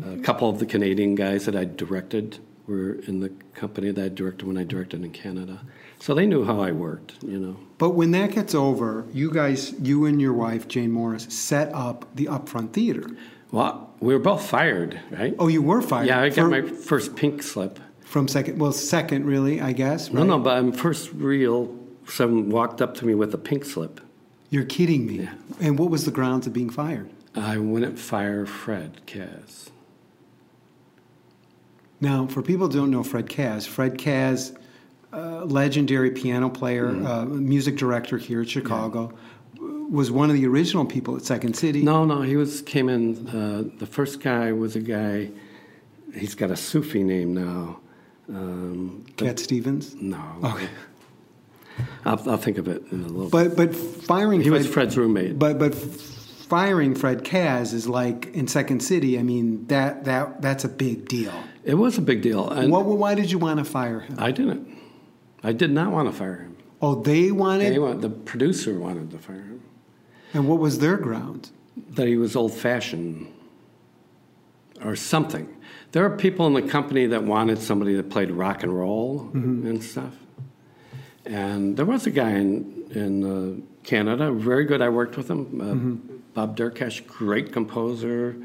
uh, 0.03 0.11
a 0.11 0.17
couple 0.21 0.49
of 0.49 0.59
the 0.59 0.65
Canadian 0.65 1.15
guys 1.15 1.45
that 1.45 1.55
I 1.55 1.65
directed 1.65 2.39
were 2.67 2.93
in 3.07 3.19
the 3.19 3.29
company 3.53 3.91
that 3.91 4.03
I 4.05 4.09
directed 4.09 4.47
when 4.47 4.57
I 4.57 4.63
directed 4.63 5.03
in 5.03 5.11
Canada. 5.11 5.61
So 5.99 6.13
they 6.13 6.25
knew 6.25 6.43
how 6.43 6.59
I 6.59 6.71
worked, 6.71 7.23
you 7.23 7.39
know. 7.39 7.55
but 7.77 7.91
when 7.91 8.11
that 8.11 8.31
gets 8.31 8.53
over, 8.53 9.05
you 9.13 9.31
guys, 9.31 9.73
you 9.79 10.05
and 10.05 10.21
your 10.21 10.33
wife 10.33 10.67
Jane 10.67 10.91
Morris, 10.91 11.23
set 11.29 11.73
up 11.73 12.05
the 12.15 12.25
Upfront 12.25 12.73
Theater. 12.73 13.07
Well, 13.51 13.93
we 13.99 14.13
were 14.13 14.19
both 14.19 14.45
fired, 14.45 14.99
right? 15.11 15.33
Oh, 15.39 15.47
you 15.47 15.61
were 15.61 15.81
fired. 15.81 16.07
yeah, 16.07 16.21
I 16.21 16.29
got 16.29 16.35
for- 16.35 16.49
my 16.49 16.61
first 16.63 17.15
pink 17.15 17.41
slip. 17.43 17.79
from 18.01 18.27
second. 18.27 18.59
Well, 18.59 18.71
second, 18.71 19.25
really, 19.25 19.61
I 19.61 19.71
guess. 19.71 20.11
No, 20.11 20.21
right? 20.21 20.27
no, 20.27 20.39
but 20.39 20.57
I'm 20.57 20.71
first 20.71 21.11
real. 21.13 21.73
Someone 22.07 22.49
walked 22.49 22.81
up 22.81 22.93
to 22.95 23.05
me 23.05 23.15
with 23.15 23.33
a 23.33 23.37
pink 23.37 23.63
slip. 23.65 23.99
You're 24.49 24.65
kidding 24.65 25.07
me. 25.07 25.21
Yeah. 25.21 25.33
And 25.59 25.79
what 25.79 25.89
was 25.89 26.05
the 26.05 26.11
grounds 26.11 26.45
of 26.45 26.53
being 26.53 26.69
fired? 26.69 27.09
I 27.35 27.57
wouldn't 27.57 27.97
fire 27.99 28.45
Fred 28.45 29.01
Kaz. 29.07 29.69
Now, 32.01 32.27
for 32.27 32.41
people 32.41 32.67
who 32.67 32.73
don't 32.73 32.91
know 32.91 33.03
Fred 33.03 33.27
Kaz, 33.27 33.65
Fred 33.67 33.97
Kaz, 33.97 34.55
uh, 35.13 35.45
legendary 35.45 36.11
piano 36.11 36.49
player, 36.49 36.87
Mm-hmm. 36.87 37.05
uh, 37.07 37.25
music 37.25 37.77
director 37.77 38.17
here 38.17 38.41
at 38.41 38.49
Chicago, 38.49 39.13
was 39.89 40.11
one 40.11 40.29
of 40.29 40.35
the 40.35 40.45
original 40.45 40.85
people 40.85 41.15
at 41.15 41.23
Second 41.23 41.55
City. 41.55 41.81
No, 41.83 42.03
no, 42.05 42.21
he 42.21 42.35
was 42.35 42.61
came 42.61 42.89
in. 42.89 43.27
Uh, 43.27 43.63
the 43.77 43.85
first 43.85 44.19
guy 44.19 44.51
was 44.51 44.75
a 44.75 44.79
guy. 44.81 45.29
He's 46.13 46.35
got 46.35 46.51
a 46.51 46.55
Sufi 46.55 47.03
name 47.03 47.33
now. 47.33 47.79
Um, 48.27 49.05
Cat 49.17 49.37
Stevens. 49.39 49.95
no, 49.95 50.19
Okay. 50.43 50.67
I'll, 52.05 52.29
I'll 52.29 52.37
think 52.37 52.57
of 52.57 52.67
it 52.67 52.81
in 52.91 53.03
a 53.03 53.07
little. 53.07 53.29
But 53.29 53.55
but 53.55 53.75
firing 53.75 54.41
he 54.41 54.49
Fred, 54.49 54.57
was 54.59 54.67
Fred's 54.67 54.97
roommate. 54.97 55.37
But 55.37 55.59
but 55.59 55.75
firing 55.75 56.95
Fred 56.95 57.23
Kaz 57.23 57.73
is 57.73 57.87
like 57.87 58.27
in 58.33 58.47
Second 58.47 58.81
City. 58.81 59.19
I 59.19 59.23
mean 59.23 59.67
that 59.67 60.05
that 60.05 60.41
that's 60.41 60.63
a 60.63 60.69
big 60.69 61.07
deal. 61.07 61.33
It 61.65 61.73
was 61.73 61.97
a 61.97 62.01
big 62.01 62.21
deal, 62.21 62.47
and 62.49 62.71
What, 62.71 62.85
why 62.85 63.15
did 63.15 63.31
you 63.31 63.39
want 63.39 63.57
to 63.59 63.65
fire 63.65 63.99
him? 64.01 64.15
I 64.19 64.31
didn't. 64.31 64.67
I 65.43 65.51
did 65.51 65.71
not 65.71 65.91
want 65.91 66.07
to 66.09 66.15
fire 66.15 66.37
him. 66.37 66.57
Oh, 66.81 66.95
they 67.01 67.31
wanted. 67.31 67.73
They 67.73 67.79
want, 67.79 68.01
the 68.01 68.09
producer 68.09 68.77
wanted 68.79 69.09
to 69.11 69.17
fire 69.17 69.35
him. 69.37 69.61
and 70.33 70.47
what 70.47 70.59
was 70.59 70.79
their 70.79 70.97
ground? 70.97 71.49
that 71.89 72.07
he 72.07 72.15
was 72.15 72.37
old 72.37 72.53
fashioned 72.53 73.27
or 74.83 74.95
something. 74.95 75.45
There 75.91 76.05
are 76.05 76.15
people 76.15 76.47
in 76.47 76.53
the 76.53 76.61
company 76.61 77.05
that 77.07 77.23
wanted 77.23 77.57
somebody 77.59 77.95
that 77.95 78.09
played 78.09 78.31
rock 78.31 78.63
and 78.63 78.73
roll 78.73 79.29
and 79.33 79.83
stuff. 79.83 80.13
And 81.25 81.75
there 81.75 81.85
was 81.85 82.05
a 82.07 82.11
guy 82.11 82.31
in, 82.31 82.85
in 82.91 83.13
uh, 83.25 83.61
Canada, 83.83 84.31
very 84.31 84.63
good. 84.63 84.81
I 84.81 84.87
worked 84.87 85.17
with 85.17 85.29
him, 85.29 85.41
uh, 85.59 86.13
Bob 86.33 86.55
Derkach, 86.55 87.05
great 87.07 87.51
composer, 87.51 88.37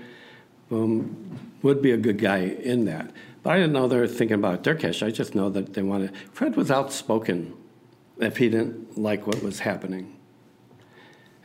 um, 0.72 1.38
would 1.62 1.82
be 1.82 1.92
a 1.92 1.96
good 1.96 2.18
guy 2.18 2.38
in 2.38 2.84
that. 2.86 3.10
But 3.42 3.50
I 3.50 3.56
didn't 3.56 3.72
know 3.72 3.88
they 3.88 3.98
were 3.98 4.06
thinking 4.06 4.34
about 4.34 4.62
Derkach. 4.62 5.06
I 5.06 5.10
just 5.10 5.34
know 5.34 5.48
that 5.50 5.74
they 5.74 5.82
wanted. 5.82 6.12
Fred 6.32 6.56
was 6.56 6.70
outspoken 6.70 7.54
if 8.18 8.36
he 8.36 8.48
didn't 8.48 8.98
like 8.98 9.26
what 9.26 9.42
was 9.42 9.60
happening. 9.60 10.16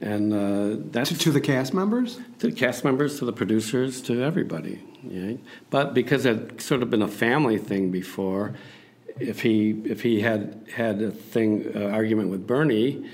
And 0.02 0.34
uh, 0.34 0.84
that's 0.92 1.10
To, 1.10 1.18
to 1.18 1.32
the 1.32 1.40
cast 1.40 1.74
members? 1.74 2.20
to 2.40 2.48
the 2.48 2.56
cast 2.56 2.84
members, 2.84 3.20
to 3.20 3.26
the 3.26 3.32
producers, 3.32 4.02
to 4.02 4.22
everybody. 4.22 4.84
Right? 5.04 5.40
But 5.70 5.94
because 5.94 6.26
it 6.26 6.36
had 6.36 6.62
sort 6.62 6.84
of 6.84 6.90
been 6.90 7.02
a 7.02 7.08
family 7.08 7.58
thing 7.58 7.92
before, 7.92 8.56
if 9.20 9.42
he 9.42 9.82
if 9.86 10.02
he 10.02 10.20
had 10.20 10.68
had 10.76 11.02
a 11.02 11.12
thing 11.12 11.72
uh, 11.74 11.86
argument 11.86 12.30
with 12.30 12.46
Bernie, 12.46 13.10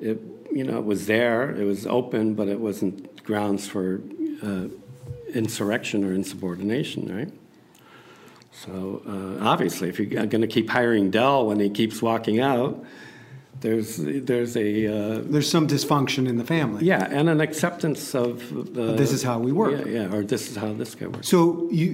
it 0.00 0.20
you 0.52 0.64
know 0.64 0.78
it 0.78 0.84
was 0.84 1.06
there, 1.06 1.54
it 1.54 1.64
was 1.64 1.86
open, 1.86 2.34
but 2.34 2.48
it 2.48 2.58
wasn't 2.58 3.22
grounds 3.22 3.68
for 3.68 4.00
uh, 4.42 4.66
insurrection 5.36 6.04
or 6.04 6.12
insubordination, 6.12 7.14
right? 7.16 7.32
So 8.52 9.02
uh, 9.06 9.44
obviously, 9.44 9.88
if 9.88 9.98
you're 10.00 10.26
going 10.26 10.40
to 10.40 10.46
keep 10.46 10.70
hiring 10.70 11.10
Del 11.10 11.46
when 11.46 11.60
he 11.60 11.68
keeps 11.70 12.00
walking 12.00 12.40
out, 12.40 12.82
there's 13.60 13.96
there's 13.98 14.56
a 14.56 14.86
uh, 14.86 15.20
There's 15.24 15.50
some 15.50 15.66
dysfunction 15.66 16.26
in 16.28 16.36
the 16.38 16.44
family. 16.44 16.84
yeah, 16.84 17.04
and 17.10 17.28
an 17.28 17.40
acceptance 17.40 18.14
of 18.14 18.40
uh, 18.78 18.92
This 18.96 19.12
is 19.12 19.22
how 19.22 19.38
we 19.38 19.52
work. 19.52 19.86
Yeah, 19.86 19.92
yeah, 20.08 20.14
or 20.14 20.24
this 20.24 20.50
is 20.50 20.56
how 20.56 20.72
this 20.72 20.94
guy 20.94 21.06
works. 21.06 21.28
So 21.28 21.68
you 21.70 21.86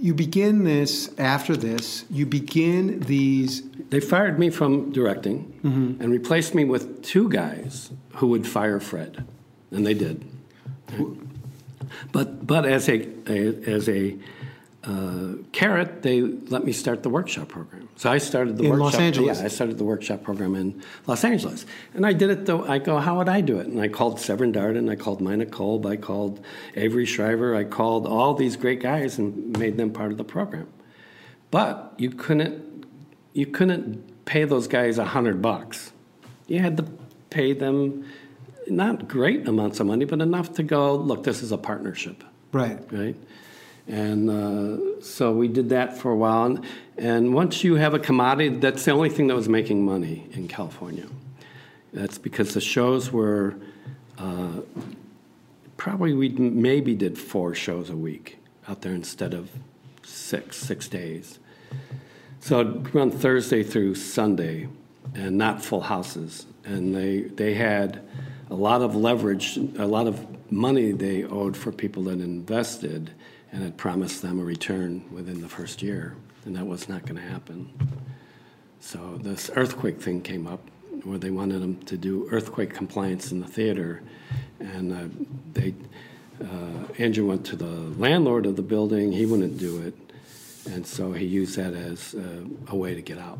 you- 0.00 0.14
begin 0.14 0.64
this 0.64 1.10
after 1.18 1.56
this. 1.56 2.04
You 2.10 2.26
begin 2.26 3.00
these. 3.00 3.62
They 3.90 4.00
fired 4.00 4.38
me 4.38 4.50
from 4.50 4.90
directing 4.92 5.38
Mm-hmm. 5.64 6.00
and 6.02 6.12
replaced 6.12 6.54
me 6.54 6.64
with 6.64 7.02
two 7.02 7.28
guys 7.28 7.90
who 8.18 8.26
would 8.28 8.46
fire 8.46 8.78
Fred, 8.80 9.24
and 9.72 9.84
they 9.86 9.94
did. 9.94 10.24
But 12.12 12.46
but 12.46 12.64
as 12.66 12.88
a, 12.88 13.08
a 13.28 13.70
as 13.70 13.88
a 13.88 14.16
uh, 14.84 15.34
carrot, 15.50 16.02
they 16.02 16.20
let 16.20 16.64
me 16.64 16.72
start 16.72 17.02
the 17.02 17.08
workshop 17.10 17.48
program. 17.48 17.88
So 17.96 18.10
I 18.10 18.18
started 18.18 18.56
the 18.56 18.64
In 18.64 18.70
workshop. 18.70 18.92
Los 18.92 19.00
Angeles? 19.00 19.38
Yeah, 19.38 19.44
I 19.44 19.48
started 19.48 19.78
the 19.78 19.84
workshop 19.84 20.22
program 20.22 20.54
in 20.54 20.82
Los 21.06 21.24
Angeles, 21.24 21.66
and 21.94 22.06
I 22.06 22.12
did 22.12 22.30
it. 22.30 22.46
Though 22.46 22.64
I 22.64 22.78
go, 22.78 22.98
how 22.98 23.18
would 23.18 23.28
I 23.28 23.40
do 23.40 23.58
it? 23.58 23.66
And 23.66 23.80
I 23.80 23.88
called 23.88 24.20
Severn 24.20 24.52
Darden, 24.52 24.90
I 24.90 24.94
called 24.94 25.20
Mina 25.20 25.46
Kolb, 25.46 25.86
I 25.86 25.96
called 25.96 26.44
Avery 26.76 27.06
Schreiber, 27.06 27.56
I 27.56 27.64
called 27.64 28.06
all 28.06 28.34
these 28.34 28.56
great 28.56 28.80
guys 28.80 29.18
and 29.18 29.58
made 29.58 29.76
them 29.76 29.90
part 29.92 30.12
of 30.12 30.18
the 30.18 30.24
program. 30.24 30.68
But 31.50 31.94
you 31.96 32.10
couldn't 32.10 32.86
you 33.32 33.46
couldn't 33.46 34.24
pay 34.24 34.44
those 34.44 34.68
guys 34.68 34.98
a 34.98 35.04
hundred 35.04 35.42
bucks. 35.42 35.92
You 36.46 36.60
had 36.60 36.76
to 36.76 36.84
pay 37.30 37.52
them 37.52 38.04
not 38.68 39.08
great 39.08 39.46
amounts 39.48 39.80
of 39.80 39.86
money, 39.86 40.04
but 40.04 40.20
enough 40.20 40.54
to 40.54 40.62
go. 40.62 40.94
Look, 40.94 41.24
this 41.24 41.42
is 41.42 41.52
a 41.52 41.58
partnership 41.58 42.24
Right. 42.52 42.78
right? 42.90 43.16
And 43.88 44.30
uh, 44.30 45.00
so 45.02 45.32
we 45.32 45.46
did 45.48 45.68
that 45.68 45.96
for 45.96 46.10
a 46.10 46.16
while. 46.16 46.46
And, 46.46 46.66
and 46.96 47.34
once 47.34 47.62
you 47.62 47.76
have 47.76 47.94
a 47.94 47.98
commodity, 47.98 48.56
that's 48.56 48.84
the 48.84 48.90
only 48.90 49.10
thing 49.10 49.28
that 49.28 49.36
was 49.36 49.48
making 49.48 49.84
money 49.84 50.26
in 50.32 50.48
California. 50.48 51.06
That's 51.92 52.18
because 52.18 52.54
the 52.54 52.60
shows 52.60 53.12
were 53.12 53.54
uh, 54.18 54.60
probably 55.76 56.14
we 56.14 56.30
maybe 56.30 56.94
did 56.94 57.16
four 57.18 57.54
shows 57.54 57.90
a 57.90 57.96
week 57.96 58.38
out 58.68 58.82
there 58.82 58.92
instead 58.92 59.34
of 59.34 59.50
six, 60.02 60.56
six 60.56 60.88
days. 60.88 61.38
So 62.40 62.60
I'd 62.60 62.94
run 62.94 63.10
Thursday 63.10 63.62
through 63.62 63.94
Sunday 63.94 64.68
and 65.14 65.38
not 65.38 65.64
full 65.64 65.82
houses. 65.82 66.46
And 66.64 66.94
they, 66.94 67.22
they 67.22 67.54
had 67.54 68.02
a 68.50 68.54
lot 68.54 68.82
of 68.82 68.94
leverage, 68.94 69.56
a 69.56 69.86
lot 69.86 70.06
of 70.06 70.52
money 70.52 70.92
they 70.92 71.24
owed 71.24 71.56
for 71.56 71.72
people 71.72 72.04
that 72.04 72.20
invested 72.20 73.12
and 73.52 73.62
had 73.62 73.76
promised 73.76 74.22
them 74.22 74.38
a 74.38 74.44
return 74.44 75.04
within 75.12 75.40
the 75.40 75.48
first 75.48 75.82
year. 75.82 76.14
And 76.44 76.54
that 76.56 76.66
was 76.66 76.88
not 76.88 77.02
going 77.02 77.16
to 77.16 77.28
happen. 77.28 77.70
So 78.80 79.18
this 79.20 79.50
earthquake 79.56 80.00
thing 80.00 80.22
came 80.22 80.46
up 80.46 80.60
where 81.02 81.18
they 81.18 81.30
wanted 81.30 81.60
them 81.60 81.76
to 81.84 81.96
do 81.96 82.28
earthquake 82.30 82.72
compliance 82.72 83.32
in 83.32 83.40
the 83.40 83.46
theater. 83.46 84.02
And 84.60 84.92
uh, 84.92 85.26
they, 85.52 85.74
uh, 86.40 86.92
Andrew 86.98 87.26
went 87.26 87.44
to 87.46 87.56
the 87.56 87.64
landlord 87.98 88.46
of 88.46 88.56
the 88.56 88.62
building, 88.62 89.12
he 89.12 89.26
wouldn't 89.26 89.58
do 89.58 89.82
it. 89.82 89.94
And 90.70 90.86
so 90.86 91.12
he 91.12 91.24
used 91.24 91.56
that 91.56 91.74
as 91.74 92.14
uh, 92.14 92.44
a 92.68 92.76
way 92.76 92.94
to 92.94 93.02
get 93.02 93.18
out. 93.18 93.38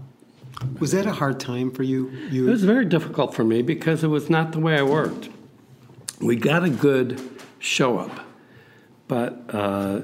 Was 0.79 0.92
that 0.92 1.07
a 1.07 1.12
hard 1.12 1.38
time 1.40 1.71
for 1.71 1.83
you? 1.83 2.11
It 2.49 2.51
was 2.51 2.64
very 2.64 2.85
difficult 2.85 3.35
for 3.35 3.45
me 3.45 3.62
because 3.62 4.03
it 4.03 4.09
was 4.09 4.31
not 4.31 4.53
the 4.53 4.59
way 4.59 4.79
I 4.79 4.83
worked. 4.83 5.29
We 6.21 6.37
got 6.37 6.64
a 6.64 6.71
good 6.71 7.21
show 7.59 7.99
up, 7.99 8.21
but 9.07 9.42
uh, 9.55 10.03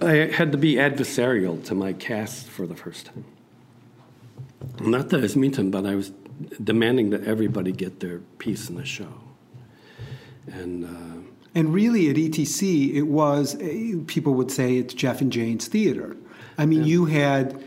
I 0.00 0.12
had 0.32 0.52
to 0.52 0.58
be 0.58 0.74
adversarial 0.76 1.62
to 1.66 1.74
my 1.74 1.92
cast 1.92 2.48
for 2.48 2.66
the 2.66 2.74
first 2.74 3.06
time. 3.06 3.24
Not 4.80 5.10
that 5.10 5.18
I 5.18 5.22
was 5.22 5.36
mean 5.36 5.50
to 5.52 5.56
them, 5.58 5.70
but 5.70 5.84
I 5.86 5.94
was 5.94 6.12
demanding 6.62 7.10
that 7.10 7.24
everybody 7.24 7.72
get 7.72 8.00
their 8.00 8.18
piece 8.38 8.68
in 8.68 8.76
the 8.76 8.84
show. 8.84 9.12
And 10.46 10.84
uh, 10.84 11.20
And 11.54 11.72
really, 11.74 12.08
at 12.08 12.16
ETC, 12.16 12.94
it 12.94 13.02
was 13.02 13.56
eh, 13.60 13.96
people 14.06 14.34
would 14.34 14.50
say 14.50 14.78
it's 14.78 14.94
Jeff 14.94 15.20
and 15.20 15.30
Jane's 15.30 15.68
theater. 15.68 16.16
I 16.58 16.66
mean, 16.66 16.84
you 16.84 17.06
had, 17.06 17.62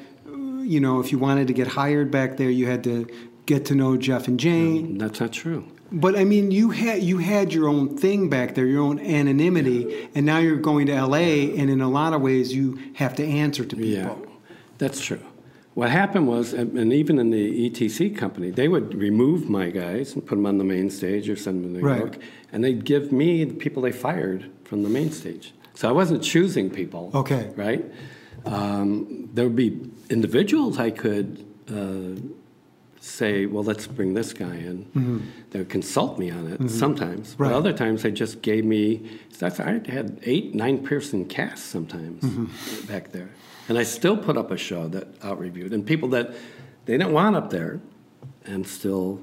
you 0.65 0.79
know, 0.79 0.99
if 0.99 1.11
you 1.11 1.19
wanted 1.19 1.47
to 1.47 1.53
get 1.53 1.67
hired 1.67 2.11
back 2.11 2.37
there, 2.37 2.49
you 2.49 2.67
had 2.67 2.83
to 2.85 3.07
get 3.45 3.65
to 3.65 3.75
know 3.75 3.95
Jeff 3.97 4.27
and 4.27 4.39
Jane. 4.39 4.97
that's 4.97 5.19
not 5.19 5.31
true. 5.31 5.65
But 5.91 6.17
I 6.17 6.23
mean, 6.23 6.49
you 6.51 6.71
had 6.71 7.03
you 7.03 7.19
had 7.19 7.53
your 7.53 7.67
own 7.69 7.95
thing 7.97 8.27
back 8.29 8.55
there, 8.55 8.65
your 8.65 8.81
own 8.81 8.99
anonymity, 8.99 10.09
and 10.15 10.25
now 10.25 10.39
you're 10.39 10.57
going 10.57 10.87
to 10.87 10.93
LA, 11.05 11.17
and 11.59 11.69
in 11.69 11.79
a 11.79 11.89
lot 11.89 12.13
of 12.13 12.21
ways, 12.21 12.53
you 12.53 12.79
have 12.95 13.15
to 13.15 13.23
answer 13.25 13.63
to 13.63 13.75
people. 13.75 13.87
Yeah, 13.87 14.15
that's 14.79 14.99
true. 14.99 15.21
What 15.75 15.91
happened 15.91 16.27
was, 16.27 16.53
and 16.53 16.77
and 16.77 16.91
even 16.91 17.19
in 17.19 17.29
the 17.29 17.69
ETC 17.69 18.17
company, 18.17 18.49
they 18.49 18.67
would 18.67 18.95
remove 18.95 19.47
my 19.49 19.69
guys 19.69 20.13
and 20.15 20.25
put 20.25 20.35
them 20.35 20.45
on 20.47 20.57
the 20.57 20.63
main 20.63 20.89
stage 20.89 21.29
or 21.29 21.35
send 21.35 21.63
them 21.63 21.73
to 21.75 21.79
New 21.79 21.85
Right. 21.87 21.99
York, 21.99 22.17
and 22.51 22.63
they'd 22.63 22.83
give 22.83 23.11
me 23.11 23.43
the 23.43 23.53
people 23.53 23.83
they 23.83 23.91
fired 23.91 24.49
from 24.63 24.81
the 24.83 24.89
main 24.89 25.11
stage. 25.11 25.53
So 25.75 25.87
I 25.87 25.91
wasn't 25.91 26.23
choosing 26.23 26.69
people. 26.71 27.11
Okay. 27.13 27.51
Right? 27.55 27.85
Um, 28.45 29.29
there 29.33 29.45
would 29.45 29.55
be 29.55 29.79
individuals 30.09 30.77
I 30.77 30.91
could 30.91 31.45
uh, 31.69 32.19
say, 32.99 33.45
well, 33.45 33.63
let's 33.63 33.87
bring 33.87 34.13
this 34.13 34.33
guy 34.33 34.55
in. 34.55 35.23
They 35.51 35.59
would 35.59 35.69
consult 35.69 36.19
me 36.19 36.29
on 36.31 36.47
it 36.51 36.69
sometimes, 36.69 37.33
Mm-hmm. 37.33 37.43
Right. 37.43 37.49
but 37.49 37.55
other 37.55 37.73
times 37.73 38.03
they 38.03 38.11
just 38.11 38.41
gave 38.41 38.65
me. 38.65 39.19
That's, 39.39 39.59
I 39.59 39.81
had 39.89 40.19
eight, 40.23 40.53
nine 40.55 40.83
person 40.83 41.25
casts 41.25 41.65
sometimes 41.65 42.23
Mm-hmm. 42.23 42.87
back 42.87 43.11
there, 43.11 43.29
and 43.67 43.77
I 43.77 43.83
still 43.83 44.17
put 44.17 44.37
up 44.37 44.51
a 44.51 44.57
show 44.57 44.87
that 44.89 45.07
out 45.23 45.39
reviewed, 45.39 45.73
and 45.73 45.85
people 45.85 46.09
that 46.09 46.31
they 46.85 46.97
didn't 46.97 47.13
want 47.13 47.35
up 47.35 47.49
there, 47.49 47.79
and 48.45 48.65
still 48.67 49.21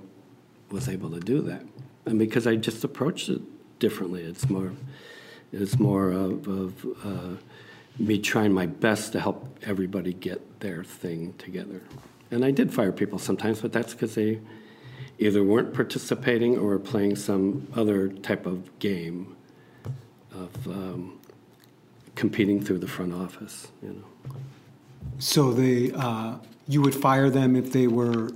was 0.71 0.89
able 0.89 1.11
to 1.11 1.21
do 1.21 1.41
that, 1.43 1.63
and 2.07 2.19
because 2.19 2.47
I 2.47 2.57
just 2.57 2.83
approached 2.85 3.29
it 3.29 3.41
differently. 3.79 4.23
It's 4.23 4.49
more, 4.49 4.73
it's 5.53 5.79
more 5.79 6.11
of, 6.11 6.47
of 6.49 6.87
uh, 7.05 7.37
me 8.03 8.19
trying 8.19 8.53
my 8.53 8.67
best 8.67 9.13
to 9.13 9.21
help 9.21 9.59
everybody 9.63 10.13
get 10.13 10.61
their 10.61 10.83
thing 10.83 11.35
together. 11.39 11.81
And 12.31 12.45
I 12.45 12.51
did 12.51 12.73
fire 12.75 12.93
people 12.93 13.19
sometimes, 13.19 13.61
but 13.61 13.73
that's 13.73 13.93
because 13.93 14.15
they 14.17 14.41
either 15.19 15.45
weren't 15.45 15.73
participating 15.73 16.59
or 16.59 16.63
were 16.67 16.79
playing 16.79 17.15
some 17.17 17.69
other 17.77 18.09
type 18.09 18.45
of 18.45 18.77
game 18.81 19.37
of 20.35 20.67
um, 20.67 21.21
competing 22.17 22.61
through 22.61 22.79
the 22.79 22.89
front 22.89 23.15
office. 23.15 23.69
You 23.83 23.91
know, 23.91 24.37
So 25.19 25.53
they, 25.53 25.93
uh, 25.93 26.37
you 26.67 26.83
would 26.83 26.95
fire 26.95 27.31
them 27.31 27.55
if 27.55 27.73
they 27.73 27.87
were. 27.87 28.31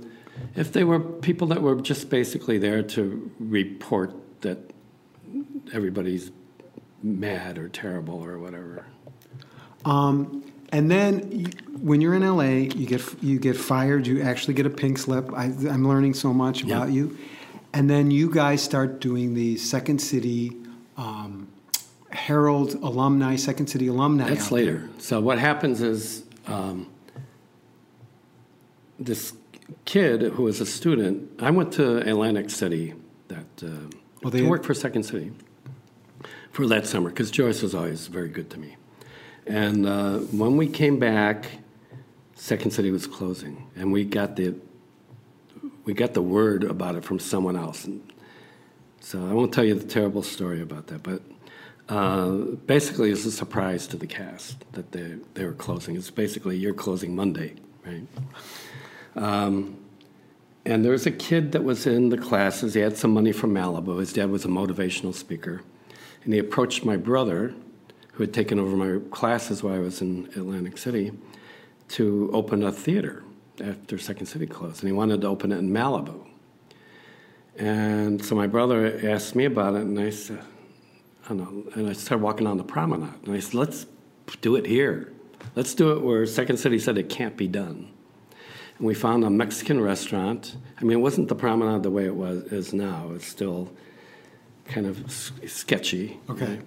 if 0.55 0.71
they 0.71 0.83
were 0.85 0.99
people 0.99 1.47
that 1.47 1.61
were 1.61 1.75
just 1.75 2.09
basically 2.09 2.57
there 2.57 2.83
to 2.83 3.29
report 3.39 4.13
that 4.41 4.59
everybody's 5.73 6.31
mad 7.03 7.57
or 7.57 7.67
terrible 7.67 8.23
or 8.23 8.37
whatever. 8.39 8.85
Um, 9.87 10.43
and 10.73 10.91
then 10.91 11.31
you, 11.31 11.45
when 11.79 12.01
you're 12.01 12.13
in 12.13 12.27
LA, 12.27 12.43
you 12.75 12.85
get 12.85 13.01
you 13.23 13.39
get 13.39 13.55
fired. 13.55 14.05
You 14.05 14.21
actually 14.21 14.53
get 14.55 14.65
a 14.65 14.69
pink 14.69 14.97
slip. 14.97 15.31
I, 15.33 15.45
I'm 15.45 15.87
learning 15.87 16.13
so 16.13 16.33
much 16.33 16.63
Yeah. 16.63 16.77
about 16.77 16.91
you. 16.91 17.17
And 17.73 17.89
then 17.89 18.11
you 18.11 18.29
guys 18.33 18.61
start 18.61 18.99
doing 18.99 19.33
the 19.33 19.55
Second 19.57 19.99
City 20.01 20.51
um, 20.97 21.47
Herald 22.09 22.73
alumni, 22.75 23.35
Second 23.35 23.67
City 23.67 23.87
alumni. 23.87 24.27
That's 24.29 24.51
later. 24.51 24.89
So 24.97 25.21
what 25.21 25.37
happens 25.37 25.81
is 25.81 26.23
um, 26.47 26.87
this 28.99 29.33
kid 29.85 30.21
who 30.21 30.43
was 30.43 30.59
a 30.61 30.65
student. 30.65 31.29
I 31.39 31.51
went 31.51 31.73
to 31.73 31.97
Atlantic 31.97 32.49
City 32.49 32.93
that 33.27 33.45
uh, 33.63 33.67
Well, 34.23 34.31
they 34.31 34.39
to 34.41 34.49
work 34.49 34.63
for 34.63 34.73
Second 34.73 35.03
City 35.03 35.31
for 36.51 36.65
that 36.67 36.87
summer 36.87 37.09
because 37.09 37.29
Joyce 37.29 37.61
was 37.61 37.75
always 37.75 38.07
very 38.07 38.29
good 38.29 38.49
to 38.51 38.59
me. 38.59 38.76
And 39.47 39.85
uh, 39.85 40.17
when 40.17 40.57
we 40.57 40.67
came 40.67 40.99
back, 40.99 41.47
Second 42.35 42.71
City 42.71 42.91
was 42.91 43.07
closing, 43.07 43.67
and 43.75 43.91
we 43.91 44.03
got 44.03 44.35
the 44.35 44.55
we 45.85 45.93
got 45.93 46.13
the 46.13 46.21
word 46.21 46.65
about 46.65 46.95
it 46.95 47.05
from 47.05 47.17
someone 47.17 47.55
else. 47.55 47.85
And 47.85 48.01
so 48.99 49.25
I 49.25 49.33
won't 49.33 49.53
tell 49.53 49.63
you 49.63 49.73
the 49.73 49.87
terrible 49.87 50.21
story 50.21 50.61
about 50.61 50.87
that, 50.87 51.01
but 51.01 51.21
uh, 51.87 52.31
basically 52.65 53.09
it's 53.09 53.25
a 53.25 53.31
surprise 53.31 53.87
to 53.87 53.97
the 53.97 54.05
cast 54.05 54.69
that 54.73 54.91
they, 54.91 55.15
they 55.33 55.45
were 55.45 55.53
closing. 55.53 55.95
It's 55.95 56.11
basically 56.11 56.57
you're 56.57 56.73
closing 56.73 57.15
Monday, 57.15 57.55
right? 57.85 58.03
Um, 59.15 59.77
and 60.65 60.83
there 60.83 60.91
was 60.91 61.05
a 61.05 61.11
kid 61.11 61.53
that 61.53 61.63
was 61.63 61.87
in 61.87 62.09
the 62.09 62.17
classes. 62.17 62.73
He 62.73 62.81
had 62.81 62.97
some 62.97 63.11
money 63.13 63.31
from 63.31 63.53
Malibu. 63.53 63.99
His 64.01 64.11
dad 64.11 64.29
was 64.29 64.43
a 64.43 64.49
motivational 64.49 65.13
speaker. 65.13 65.61
And 66.25 66.33
he 66.33 66.39
approached 66.39 66.83
my 66.83 66.97
brother, 66.97 67.53
who 68.17 68.23
had 68.23 68.33
taken 68.33 68.57
over 68.57 68.75
my 68.75 68.99
classes 69.11 69.61
while 69.61 69.75
I 69.75 69.79
was 69.79 70.01
in 70.01 70.25
Atlantic 70.35 70.79
City, 70.79 71.11
to 71.89 72.31
open 72.33 72.63
a 72.63 72.71
theater 72.71 73.23
after 73.63 73.99
Second 73.99 74.25
City 74.25 74.47
closed. 74.47 74.81
And 74.81 74.89
he 74.89 74.91
wanted 74.91 75.21
to 75.21 75.27
open 75.27 75.51
it 75.51 75.59
in 75.59 75.69
Malibu. 75.69 76.27
And 77.59 78.23
so 78.25 78.33
my 78.33 78.47
brother 78.47 78.99
asked 79.07 79.35
me 79.35 79.45
about 79.45 79.75
it, 79.75 79.81
and 79.81 79.99
I 79.99 80.09
said, 80.09 80.41
I 81.25 81.27
don't 81.29 81.37
know. 81.37 81.71
And 81.75 81.87
I 81.87 81.93
started 81.93 82.23
walking 82.23 82.47
on 82.47 82.57
the 82.57 82.63
promenade. 82.63 83.13
And 83.23 83.35
I 83.35 83.39
said, 83.39 83.53
let's 83.53 83.85
do 84.41 84.55
it 84.55 84.65
here. 84.65 85.13
Let's 85.55 85.75
do 85.75 85.91
it 85.91 86.01
where 86.01 86.25
Second 86.25 86.57
City 86.57 86.79
said 86.79 86.97
it 86.97 87.09
can't 87.09 87.37
be 87.37 87.47
done. 87.47 87.91
And 88.79 88.87
we 88.87 88.95
found 88.95 89.25
a 89.25 89.29
Mexican 89.29 89.79
restaurant. 89.79 90.57
I 90.81 90.83
mean, 90.83 90.97
it 90.97 91.01
wasn't 91.01 91.27
the 91.27 91.35
promenade 91.35 91.83
the 91.83 91.91
way 91.91 92.05
it 92.05 92.15
was 92.15 92.45
is 92.45 92.73
now. 92.73 93.11
It's 93.13 93.27
still 93.27 93.71
kind 94.65 94.87
of 94.87 95.11
sketchy. 95.11 96.19
Okay. 96.31 96.61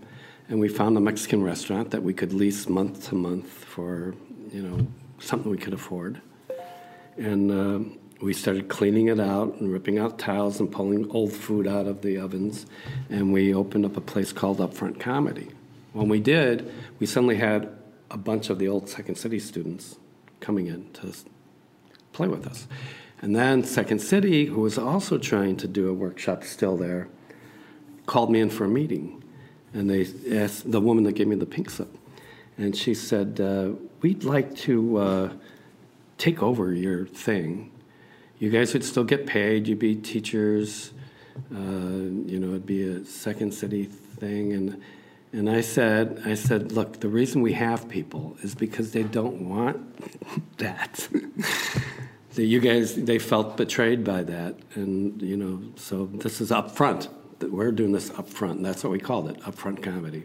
And 0.50 0.60
we 0.60 0.68
found 0.68 0.98
a 0.98 1.00
Mexican 1.00 1.42
restaurant 1.42 1.92
that 1.92 2.02
we 2.02 2.12
could 2.12 2.32
lease 2.32 2.68
month 2.68 3.08
to 3.08 3.14
month 3.14 3.48
for, 3.48 4.14
you 4.52 4.62
know, 4.62 4.86
something 5.18 5.50
we 5.50 5.56
could 5.56 5.72
afford. 5.72 6.20
And 7.16 7.50
um 7.50 7.98
we 8.20 8.34
started 8.34 8.68
cleaning 8.68 9.08
it 9.08 9.18
out 9.18 9.54
and 9.60 9.72
ripping 9.72 9.98
out 9.98 10.18
tiles 10.18 10.60
and 10.60 10.70
pulling 10.70 11.10
old 11.10 11.32
food 11.32 11.66
out 11.66 11.86
of 11.86 12.02
the 12.02 12.18
ovens. 12.18 12.66
And 13.08 13.32
we 13.32 13.54
opened 13.54 13.86
up 13.86 13.96
a 13.96 14.00
place 14.02 14.32
called 14.32 14.58
Upfront 14.58 15.00
Comedy. 15.00 15.48
When 15.94 16.08
we 16.08 16.20
did, 16.20 16.70
we 16.98 17.06
suddenly 17.06 17.36
had 17.36 17.70
a 18.10 18.18
bunch 18.18 18.50
of 18.50 18.58
the 18.58 18.68
old 18.68 18.88
Second 18.88 19.16
City 19.16 19.38
students 19.38 19.96
coming 20.40 20.66
in 20.66 20.90
to 20.94 21.14
play 22.12 22.28
with 22.28 22.46
us. 22.46 22.66
And 23.22 23.34
then 23.34 23.64
Second 23.64 24.00
City, 24.00 24.46
who 24.46 24.60
was 24.60 24.76
also 24.76 25.16
trying 25.16 25.56
to 25.58 25.68
do 25.68 25.88
a 25.88 25.94
workshop 25.94 26.44
still 26.44 26.76
there, 26.76 27.08
called 28.04 28.30
me 28.30 28.40
in 28.40 28.50
for 28.50 28.64
a 28.64 28.68
meeting. 28.68 29.19
And 29.72 29.88
they 29.88 30.06
asked 30.36 30.70
the 30.70 30.80
woman 30.80 31.04
that 31.04 31.12
gave 31.12 31.28
me 31.28 31.36
the 31.36 31.46
pink 31.46 31.70
slip. 31.70 31.96
And 32.58 32.76
she 32.76 32.94
said, 32.94 33.40
uh, 33.40 33.70
We'd 34.02 34.24
like 34.24 34.56
to 34.56 34.96
uh, 34.96 35.32
take 36.16 36.42
over 36.42 36.72
your 36.72 37.06
thing. 37.06 37.70
You 38.38 38.50
guys 38.50 38.72
would 38.72 38.84
still 38.84 39.04
get 39.04 39.26
paid, 39.26 39.66
you'd 39.66 39.78
be 39.78 39.94
teachers, 39.94 40.92
uh, 41.54 41.58
you 41.58 42.38
know, 42.38 42.48
it'd 42.48 42.66
be 42.66 42.82
a 42.82 43.04
Second 43.04 43.52
City 43.52 43.84
thing. 43.84 44.52
And, 44.52 44.80
and 45.32 45.50
I 45.50 45.60
said, 45.60 46.22
I 46.24 46.34
said, 46.34 46.72
look, 46.72 47.00
the 47.00 47.08
reason 47.08 47.42
we 47.42 47.52
have 47.52 47.88
people 47.88 48.36
is 48.42 48.54
because 48.54 48.92
they 48.92 49.02
don't 49.02 49.48
want 49.48 50.56
that. 50.58 51.08
that 52.34 52.44
you 52.44 52.60
guys, 52.60 52.94
they 52.94 53.18
felt 53.18 53.56
betrayed 53.56 54.04
by 54.04 54.22
that. 54.22 54.56
And, 54.74 55.20
you 55.20 55.36
know, 55.36 55.62
so 55.76 56.06
this 56.06 56.40
is 56.40 56.50
up 56.50 56.70
front. 56.70 57.08
We're 57.42 57.72
doing 57.72 57.92
this 57.92 58.10
up 58.10 58.28
front. 58.28 58.62
That's 58.62 58.84
what 58.84 58.90
we 58.92 58.98
called 58.98 59.28
it, 59.30 59.40
upfront 59.40 59.82
comedy. 59.82 60.24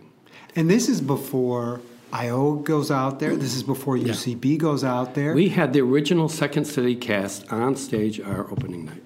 And 0.55 0.69
this 0.69 0.89
is 0.89 1.01
before 1.01 1.81
IO 2.13 2.55
goes 2.55 2.91
out 2.91 3.19
there. 3.19 3.35
This 3.35 3.55
is 3.55 3.63
before 3.63 3.97
UCB 3.97 4.57
goes 4.57 4.83
out 4.83 5.15
there. 5.15 5.33
We 5.33 5.49
had 5.49 5.73
the 5.73 5.81
original 5.81 6.29
Second 6.29 6.65
City 6.65 6.95
cast 6.95 7.51
on 7.51 7.75
stage 7.75 8.19
our 8.21 8.49
opening 8.51 8.85
night, 8.85 9.03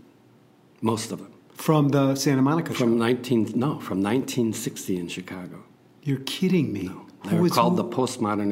most 0.82 1.12
of 1.12 1.20
them. 1.20 1.34
from 1.53 1.89
the 1.89 2.16
Santa 2.16 2.41
Monica 2.41 2.74
show. 2.74 2.80
From 2.80 2.97
19, 2.97 3.53
no, 3.55 3.80
from 3.80 4.01
1960 4.01 4.97
in 4.97 5.07
Chicago. 5.07 5.64
You're 6.03 6.20
kidding 6.20 6.72
me. 6.72 6.91
They 7.26 7.32
Who 7.36 7.41
were 7.41 7.49
called 7.49 7.76
the 7.76 7.84
Postmodern. 7.84 8.51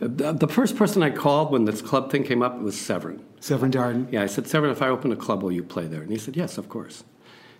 Uh, 0.00 0.06
The, 0.06 0.32
the 0.32 0.46
first 0.48 0.76
person 0.76 1.02
I 1.02 1.10
called 1.10 1.50
when 1.50 1.64
this 1.64 1.82
club 1.82 2.12
thing 2.12 2.22
came 2.22 2.42
up 2.42 2.60
was 2.60 2.78
Severn. 2.78 3.24
Severn 3.40 3.72
Darden. 3.72 4.12
Yeah, 4.12 4.22
I 4.22 4.26
said, 4.26 4.46
Severn, 4.46 4.70
if 4.70 4.82
I 4.82 4.88
open 4.88 5.10
a 5.10 5.16
club, 5.16 5.42
will 5.42 5.50
you 5.50 5.64
play 5.64 5.86
there? 5.86 6.02
And 6.02 6.10
he 6.12 6.18
said, 6.18 6.36
yes, 6.36 6.58
of 6.58 6.68
course. 6.68 7.02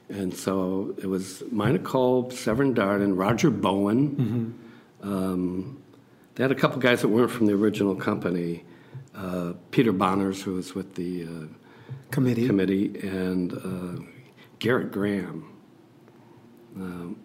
And 0.09 0.35
so 0.35 0.95
it 0.99 1.07
was 1.07 1.43
Mina 1.51 1.79
Kolb, 1.79 2.33
Severn 2.33 2.75
Darden, 2.75 3.19
Roger 3.19 3.51
Bowen. 3.51 4.59
Um, 5.03 5.83
they 6.35 6.45
had 6.45 6.51
a 6.51 6.55
couple 6.55 6.79
guys 6.81 7.03
that 7.03 7.09
weren't 7.09 7.31
from 7.31 7.47
the 7.47 7.53
original 7.53 7.95
company. 7.95 8.65
Uh, 9.15 9.53
Peter 9.71 9.93
Bonerz, 9.93 10.43
who 10.43 10.55
was 10.55 10.75
with 10.75 10.95
the 10.95 11.25
uh, 11.25 11.29
Committee. 12.11 12.47
committee, 12.47 12.99
and 13.03 13.53
uh, 13.53 14.03
Gerrit 14.61 14.93
Graham. 14.93 15.53
Um, 16.77 17.17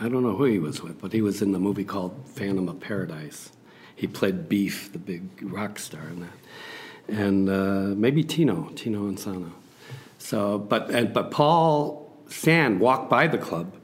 I 0.00 0.08
don't 0.08 0.22
know 0.22 0.36
who 0.36 0.44
he 0.44 0.58
was 0.58 0.82
with, 0.82 1.00
but 1.00 1.12
he 1.12 1.20
was 1.20 1.42
in 1.42 1.52
the 1.52 1.58
movie 1.58 1.84
called 1.84 2.14
Phantom 2.26 2.68
of 2.68 2.80
Paradise. 2.80 3.52
He 3.94 4.06
played 4.06 4.48
Beef, 4.48 4.92
the 4.92 4.98
big 4.98 5.22
rock 5.42 5.78
star 5.78 6.02
in 6.08 6.20
that, 6.20 7.16
and 7.16 7.48
uh, 7.48 7.94
maybe 7.96 8.24
Tino, 8.24 8.70
Tino 8.74 9.10
Insana. 9.10 9.50
So, 10.22 10.56
but 10.56 10.88
and, 10.90 11.12
but 11.12 11.32
Paul 11.32 12.08
Sand 12.28 12.78
walked 12.78 13.10
by 13.10 13.26
the 13.26 13.38
club 13.38 13.74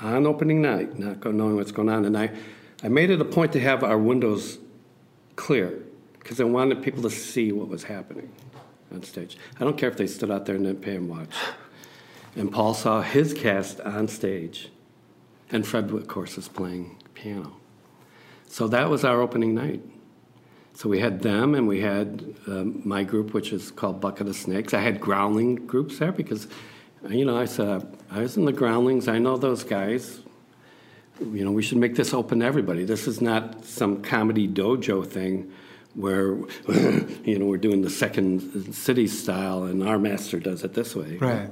on 0.00 0.26
opening 0.26 0.60
night, 0.60 0.98
not 0.98 1.24
knowing 1.24 1.56
what's 1.56 1.72
going 1.72 1.88
on, 1.88 2.04
and 2.04 2.16
I, 2.16 2.30
I 2.82 2.88
made 2.88 3.08
it 3.08 3.22
a 3.22 3.24
point 3.24 3.52
to 3.54 3.60
have 3.60 3.82
our 3.82 3.96
windows 3.96 4.58
clear 5.34 5.82
because 6.18 6.40
I 6.40 6.44
wanted 6.44 6.82
people 6.82 7.02
to 7.04 7.10
see 7.10 7.52
what 7.52 7.68
was 7.68 7.84
happening 7.84 8.30
on 8.92 9.02
stage. 9.02 9.38
I 9.58 9.64
don't 9.64 9.78
care 9.78 9.88
if 9.88 9.96
they 9.96 10.06
stood 10.06 10.30
out 10.30 10.44
there 10.44 10.56
and 10.56 10.64
didn't 10.66 10.82
pay 10.82 10.94
him 10.94 11.08
watch. 11.08 11.34
And 12.36 12.52
Paul 12.52 12.74
saw 12.74 13.00
his 13.00 13.32
cast 13.32 13.80
on 13.80 14.08
stage, 14.08 14.68
and 15.50 15.66
Fred, 15.66 15.90
of 15.90 16.06
course, 16.06 16.36
was 16.36 16.48
playing 16.48 17.02
piano. 17.14 17.56
So 18.46 18.68
that 18.68 18.90
was 18.90 19.06
our 19.06 19.22
opening 19.22 19.54
night. 19.54 19.80
So 20.78 20.88
we 20.88 21.00
had 21.00 21.22
them, 21.22 21.56
and 21.56 21.66
we 21.66 21.80
had 21.80 22.36
um, 22.46 22.82
my 22.84 23.02
group, 23.02 23.34
which 23.34 23.52
is 23.52 23.72
called 23.72 24.00
Bucket 24.00 24.28
of 24.28 24.36
Snakes. 24.36 24.72
I 24.72 24.78
had 24.78 25.00
growling 25.00 25.56
groups 25.66 25.98
there 25.98 26.12
because, 26.12 26.46
you 27.08 27.24
know, 27.24 27.36
I 27.36 27.46
said 27.46 27.84
I 28.12 28.20
was 28.20 28.36
in 28.36 28.44
the 28.44 28.52
groundlings. 28.52 29.08
I 29.08 29.18
know 29.18 29.36
those 29.36 29.64
guys. 29.64 30.20
You 31.20 31.44
know, 31.44 31.50
we 31.50 31.64
should 31.64 31.78
make 31.78 31.96
this 31.96 32.14
open 32.14 32.38
to 32.38 32.46
everybody. 32.46 32.84
This 32.84 33.08
is 33.08 33.20
not 33.20 33.64
some 33.64 34.02
comedy 34.02 34.46
dojo 34.46 35.04
thing 35.04 35.52
where, 35.94 36.36
you 36.68 37.40
know, 37.40 37.46
we're 37.46 37.56
doing 37.56 37.82
the 37.82 37.90
second 37.90 38.72
city 38.72 39.08
style, 39.08 39.64
and 39.64 39.82
our 39.82 39.98
master 39.98 40.38
does 40.38 40.62
it 40.62 40.74
this 40.74 40.94
way. 40.94 41.16
Right. 41.16 41.50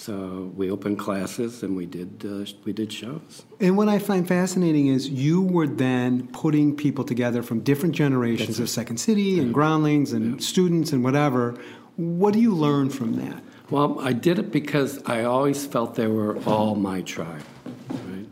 So 0.00 0.50
we 0.56 0.70
opened 0.70 0.98
classes 0.98 1.62
and 1.62 1.76
we 1.76 1.84
did 1.84 2.24
uh, 2.24 2.50
we 2.64 2.72
did 2.72 2.90
shows. 2.90 3.44
And 3.60 3.76
what 3.76 3.90
I 3.90 3.98
find 3.98 4.26
fascinating 4.26 4.86
is 4.86 5.10
you 5.10 5.42
were 5.42 5.66
then 5.66 6.26
putting 6.28 6.74
people 6.74 7.04
together 7.04 7.42
from 7.42 7.60
different 7.60 7.94
generations 7.94 8.58
of 8.58 8.70
Second 8.70 8.96
City 8.96 9.38
and 9.38 9.52
Groundlings 9.52 10.14
and 10.14 10.42
students 10.42 10.92
and 10.92 11.04
whatever. 11.04 11.54
What 11.96 12.32
do 12.32 12.40
you 12.40 12.54
learn 12.54 12.88
from 12.88 13.16
that? 13.16 13.42
Well, 13.68 14.00
I 14.00 14.14
did 14.14 14.38
it 14.38 14.50
because 14.50 15.02
I 15.04 15.24
always 15.24 15.66
felt 15.66 15.96
they 15.96 16.06
were 16.06 16.38
all 16.44 16.76
my 16.76 17.02
tribe. 17.02 17.44
Right? 17.90 18.26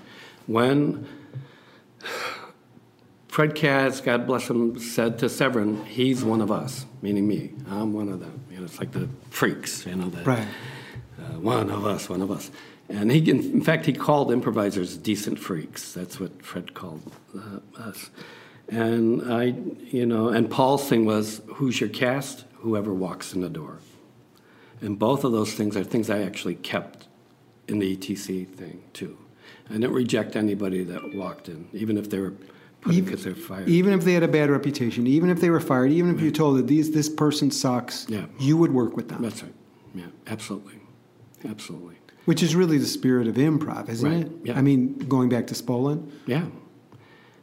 When 0.47 1.07
Fred 3.29 3.55
Kaz, 3.55 4.03
God 4.03 4.27
bless 4.27 4.49
him, 4.49 4.79
said 4.79 5.19
to 5.19 5.29
Severn, 5.29 5.85
"He's 5.85 6.25
one 6.25 6.41
of 6.41 6.51
us," 6.51 6.87
meaning 7.03 7.29
me. 7.29 7.53
I'm 7.71 7.93
one 7.93 8.09
of 8.09 8.21
them. 8.21 8.41
You 8.51 8.57
know, 8.57 8.65
it's 8.65 8.79
like 8.79 8.93
the 8.93 9.07
freaks, 9.29 9.85
you 9.85 9.97
know, 9.97 10.09
the, 10.09 10.25
Right. 10.25 10.49
Uh, 11.29 11.39
one 11.41 11.71
of 11.71 11.85
us, 11.87 12.09
one 12.09 12.23
of 12.23 12.31
us. 12.31 12.51
And 12.89 13.11
he, 13.11 13.31
in, 13.31 13.61
fact, 13.61 13.85
he 13.87 13.93
called 13.93 14.33
improvisers 14.33 14.97
decent 14.97 15.39
freaks. 15.39 15.93
That's 15.93 16.19
what 16.19 16.43
Fred 16.43 16.73
called 16.75 17.13
uh, 17.37 17.81
us. 17.81 18.11
And 18.69 19.31
I, 19.33 19.55
you 19.91 20.07
know, 20.07 20.29
and 20.29 20.51
Paul's 20.51 20.89
thing 20.89 21.05
was, 21.05 21.41
"Who's 21.55 21.81
your 21.81 21.91
cast? 21.91 22.45
Whoever 22.57 22.93
walks 22.95 23.35
in 23.35 23.41
the 23.41 23.49
door." 23.51 23.79
And 24.81 24.99
both 24.99 25.25
of 25.25 25.33
those 25.33 25.53
things 25.55 25.77
are 25.77 25.85
things 25.85 26.09
I 26.09 26.23
actually 26.23 26.55
kept 26.55 27.09
in 27.67 27.79
the 27.79 27.97
ETC 27.97 28.47
thing 28.47 28.83
too. 28.93 29.19
I 29.69 29.75
didn't 29.75 29.93
reject 29.93 30.37
anybody 30.37 30.85
that 30.85 31.15
walked 31.15 31.49
in, 31.49 31.69
even 31.73 31.99
if 31.99 32.09
they 32.09 32.19
were 32.19 32.35
because 32.87 33.25
they're 33.25 33.35
fired. 33.35 33.69
Even 33.69 33.93
if 33.93 34.05
they 34.05 34.15
had 34.15 34.23
a 34.23 34.29
bad 34.29 34.51
reputation, 34.51 35.07
even 35.07 35.31
if 35.31 35.41
they 35.41 35.51
were 35.51 35.61
fired, 35.61 35.91
even 35.91 36.15
if 36.15 36.21
you 36.21 36.31
told 36.31 36.59
that 36.59 36.67
these 36.67 36.91
this 36.93 37.09
person 37.09 37.51
sucks, 37.51 38.07
Yeah. 38.09 38.27
you 38.39 38.57
would 38.57 38.73
work 38.73 38.97
with 38.97 39.09
them. 39.09 39.21
That's 39.23 39.43
right. 39.43 39.53
Yeah, 39.95 40.07
absolutely, 40.27 40.75
absolutely. 41.47 41.97
Which 42.25 42.43
is 42.43 42.55
really 42.55 42.79
the 42.79 42.87
spirit 42.87 43.27
of 43.27 43.37
improv, 43.37 43.89
isn't 43.89 44.11
Right, 44.11 44.27
it? 44.27 44.33
yeah. 44.45 44.59
I 44.59 44.63
mean, 44.63 44.99
going 45.09 45.29
back 45.29 45.47
to 45.49 45.55
Spolin. 45.55 46.11
Yeah. 46.27 46.45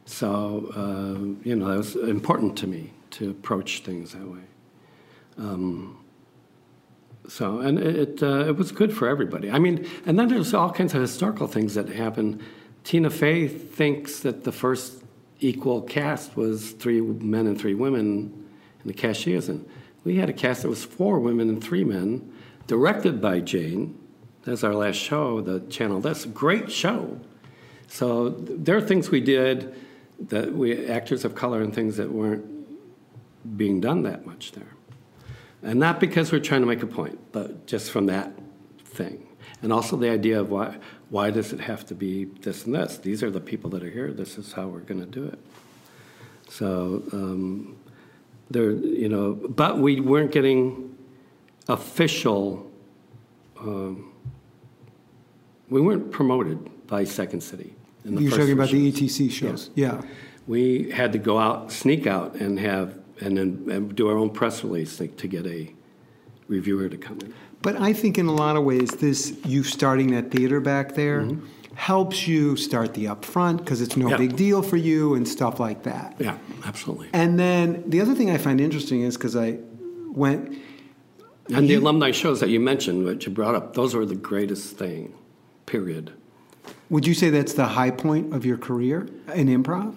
So 0.04 0.70
uh, 0.76 1.18
you 1.48 1.56
know 1.56 1.68
that 1.68 1.76
was 1.78 1.96
important 1.96 2.56
to 2.58 2.66
me 2.66 2.92
to 3.12 3.30
approach 3.30 3.80
things 3.80 4.12
that 4.12 4.26
way. 4.28 4.40
Um, 5.38 5.98
so 7.28 7.58
and 7.58 7.78
it 7.78 7.96
it, 7.96 8.22
uh, 8.22 8.46
it 8.46 8.56
was 8.56 8.70
good 8.70 8.92
for 8.92 9.08
everybody. 9.08 9.50
I 9.50 9.58
mean, 9.58 9.86
and 10.06 10.18
then 10.18 10.28
there's 10.28 10.54
all 10.54 10.70
kinds 10.70 10.94
of 10.94 11.00
historical 11.00 11.48
things 11.48 11.74
that 11.74 11.88
happen. 11.88 12.40
Tina 12.84 13.10
Fey 13.10 13.48
thinks 13.48 14.20
that 14.20 14.44
the 14.44 14.52
first 14.52 15.02
equal 15.40 15.82
cast 15.82 16.36
was 16.36 16.70
three 16.70 17.00
men 17.00 17.48
and 17.48 17.60
three 17.60 17.74
women, 17.74 18.00
and 18.80 18.86
the 18.88 18.92
cast 18.94 19.20
she 19.22 19.32
is 19.32 19.48
in. 19.48 19.64
We 20.04 20.16
had 20.18 20.30
a 20.30 20.32
cast 20.32 20.62
that 20.62 20.68
was 20.68 20.84
four 20.84 21.18
women 21.18 21.48
and 21.48 21.62
three 21.62 21.82
men, 21.82 22.32
directed 22.66 23.20
by 23.20 23.40
Jane. 23.40 23.98
That's 24.42 24.62
our 24.62 24.74
last 24.74 24.96
show, 24.96 25.40
the 25.40 25.60
channel. 25.68 26.00
That's 26.00 26.24
a 26.24 26.28
great 26.28 26.70
show. 26.70 27.20
So 27.88 28.30
there 28.30 28.76
are 28.76 28.80
things 28.80 29.10
we 29.10 29.20
did 29.20 29.74
that 30.28 30.52
we 30.52 30.86
actors 30.86 31.24
of 31.24 31.34
color 31.34 31.60
and 31.62 31.74
things 31.74 31.96
that 31.96 32.10
weren't 32.10 32.44
being 33.56 33.80
done 33.80 34.02
that 34.02 34.26
much 34.26 34.52
there. 34.52 34.74
And 35.62 35.78
not 35.80 36.00
because 36.00 36.32
we're 36.32 36.40
trying 36.40 36.60
to 36.60 36.66
make 36.66 36.82
a 36.82 36.86
point, 36.86 37.18
but 37.32 37.66
just 37.66 37.90
from 37.90 38.06
that 38.06 38.32
thing. 38.84 39.26
And 39.62 39.72
also 39.72 39.96
the 39.96 40.10
idea 40.10 40.40
of 40.40 40.50
why 40.50 40.76
why 41.08 41.30
does 41.30 41.52
it 41.52 41.60
have 41.60 41.86
to 41.86 41.94
be 41.94 42.24
this 42.24 42.64
and 42.64 42.74
this? 42.74 42.98
These 42.98 43.22
are 43.22 43.30
the 43.30 43.40
people 43.40 43.70
that 43.70 43.82
are 43.84 43.90
here. 43.90 44.12
This 44.12 44.38
is 44.38 44.52
how 44.52 44.66
we're 44.66 44.80
going 44.80 45.00
to 45.00 45.06
do 45.06 45.24
it. 45.24 45.38
So 46.48 47.02
um, 47.12 47.76
there, 48.50 48.72
you 48.72 49.08
know, 49.08 49.34
but 49.34 49.78
we 49.78 50.00
weren't 50.00 50.32
getting 50.32 50.95
official. 51.68 52.70
Um, 53.60 54.12
we 55.68 55.80
weren't 55.80 56.10
promoted 56.10 56.86
by 56.86 57.04
Second 57.04 57.40
City. 57.42 57.74
In 58.04 58.14
the 58.14 58.22
You're 58.22 58.30
first 58.30 58.40
talking 58.42 58.52
about 58.54 58.70
the 58.70 58.90
shows. 58.92 59.00
ETC 59.00 59.30
shows. 59.30 59.70
Yeah. 59.74 60.02
We 60.46 60.90
had 60.92 61.12
to 61.12 61.18
go 61.18 61.38
out, 61.38 61.72
sneak 61.72 62.06
out, 62.06 62.36
and 62.36 62.58
have 62.60 62.98
and 63.20 63.36
then 63.38 63.66
and 63.70 63.96
do 63.96 64.08
our 64.08 64.16
own 64.16 64.30
press 64.30 64.62
release 64.62 64.98
to, 64.98 65.08
to 65.08 65.26
get 65.26 65.46
a 65.46 65.72
reviewer 66.48 66.88
to 66.88 66.96
come 66.96 67.18
in. 67.20 67.34
But 67.62 67.80
I 67.80 67.92
think 67.92 68.16
in 68.18 68.26
a 68.26 68.32
lot 68.32 68.56
of 68.56 68.62
ways, 68.62 68.90
this 68.90 69.36
you 69.44 69.64
starting 69.64 70.12
that 70.12 70.30
theater 70.30 70.60
back 70.60 70.94
there 70.94 71.28
helps 71.74 72.28
you 72.28 72.56
start 72.56 72.94
the 72.94 73.06
upfront 73.06 73.58
because 73.58 73.80
it's 73.80 73.96
no 73.96 74.06
Mm-hmm. 74.06 74.10
Yeah. 74.12 74.28
big 74.28 74.36
deal 74.36 74.62
for 74.62 74.76
you 74.76 75.14
and 75.14 75.26
stuff 75.26 75.58
like 75.58 75.82
that. 75.82 76.14
Yeah, 76.20 76.38
absolutely. 76.64 77.08
And 77.12 77.38
then 77.38 77.82
the 77.88 78.00
other 78.00 78.14
thing 78.14 78.30
I 78.30 78.38
find 78.38 78.60
interesting 78.60 79.00
is 79.02 79.16
because 79.16 79.34
I 79.34 79.58
went, 80.12 80.56
And 81.54 81.68
the 81.68 81.74
alumni 81.74 82.10
shows 82.10 82.40
that 82.40 82.48
you 82.48 82.60
mentioned, 82.60 83.04
which 83.04 83.26
you 83.26 83.32
brought 83.32 83.54
up, 83.54 83.74
those 83.74 83.94
were 83.94 84.06
the 84.06 84.16
greatest 84.16 84.76
thing. 84.76 85.14
Period. 85.66 86.12
would 86.90 87.06
you 87.06 87.14
say 87.14 87.30
that's 87.30 87.54
the 87.54 87.66
high 87.66 87.90
point 87.90 88.32
of 88.32 88.46
your 88.46 88.56
career 88.56 89.08
in 89.34 89.48
improv? 89.48 89.96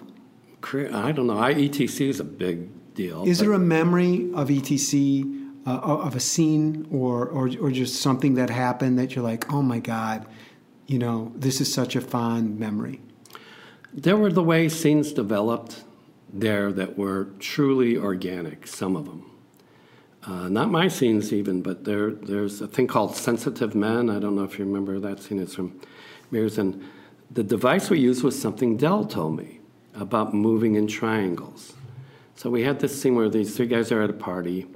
Career, 0.60 0.90
I 0.92 1.12
don't 1.12 1.28
know. 1.28 1.38
I, 1.38 1.54
ETC 1.54 2.08
is 2.08 2.18
a 2.18 2.24
big 2.24 2.94
deal. 2.94 3.24
Is 3.24 3.38
there 3.38 3.52
a 3.52 3.58
memory 3.58 4.32
of 4.34 4.48
ETC, 4.48 5.52
uh, 5.66 5.70
of 5.78 6.16
a 6.16 6.20
scene 6.20 6.88
or, 6.90 7.28
or, 7.28 7.48
or 7.60 7.70
just 7.70 8.02
something 8.02 8.34
that 8.34 8.50
happened 8.50 8.98
that 8.98 9.14
you're 9.14 9.24
like, 9.24 9.52
oh 9.52 9.62
my 9.62 9.78
God, 9.78 10.26
you 10.86 10.98
know, 10.98 11.32
this 11.36 11.60
is 11.60 11.72
such 11.72 11.94
a 11.94 12.00
fond 12.00 12.58
memory? 12.58 13.00
There 13.92 14.16
were 14.16 14.32
the 14.32 14.42
way 14.42 14.68
scenes 14.68 15.12
developed 15.12 15.84
there 16.32 16.72
that 16.72 16.98
were 16.98 17.28
truly 17.38 17.96
organic, 17.96 18.66
some 18.66 18.96
of 18.96 19.04
them. 19.04 19.30
Uh, 20.24 20.48
not 20.48 20.70
my 20.70 20.86
scenes 20.86 21.32
even, 21.32 21.62
but 21.62 21.84
there, 21.84 22.10
there's 22.10 22.60
a 22.60 22.68
thing 22.68 22.86
called 22.86 23.16
Sensitive 23.16 23.74
Men. 23.74 24.10
I 24.10 24.18
don't 24.18 24.36
know 24.36 24.44
if 24.44 24.58
you 24.58 24.66
remember 24.66 24.98
that 25.00 25.20
scene. 25.20 25.40
It's 25.40 25.54
from 25.54 25.80
Mears. 26.30 26.58
And 26.58 26.84
the 27.30 27.42
device 27.42 27.88
we 27.88 28.00
used 28.00 28.22
was 28.22 28.40
something 28.40 28.76
Del 28.76 29.04
told 29.04 29.36
me 29.36 29.60
about 29.94 30.34
moving 30.34 30.74
in 30.74 30.86
triangles. 30.86 31.74
So 32.34 32.50
we 32.50 32.62
had 32.62 32.80
this 32.80 33.00
scene 33.00 33.14
where 33.14 33.28
these 33.28 33.56
three 33.56 33.66
guys 33.66 33.92
are 33.92 34.02
at 34.02 34.10
a 34.10 34.14
party. 34.14 34.66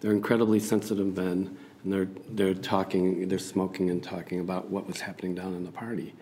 They're 0.00 0.12
incredibly 0.12 0.60
sensitive 0.60 1.16
men, 1.16 1.56
and 1.82 1.92
they're, 1.92 2.08
they're 2.30 2.54
talking, 2.54 3.28
they're 3.28 3.38
smoking 3.38 3.90
and 3.90 4.02
talking 4.02 4.40
about 4.40 4.70
what 4.70 4.86
was 4.86 5.00
happening 5.00 5.34
down 5.34 5.54
in 5.54 5.64
the 5.64 5.70
party. 5.70 6.14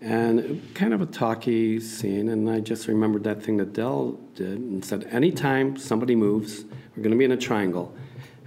And 0.00 0.62
kind 0.74 0.92
of 0.92 1.00
a 1.00 1.06
talky 1.06 1.80
scene, 1.80 2.28
and 2.28 2.50
I 2.50 2.60
just 2.60 2.86
remembered 2.86 3.24
that 3.24 3.42
thing 3.42 3.56
that 3.56 3.72
Del 3.72 4.18
did 4.34 4.58
and 4.58 4.84
said, 4.84 5.08
anytime 5.10 5.76
somebody 5.78 6.14
moves, 6.14 6.64
we're 6.94 7.02
going 7.02 7.12
to 7.12 7.18
be 7.18 7.24
in 7.24 7.32
a 7.32 7.36
triangle, 7.36 7.94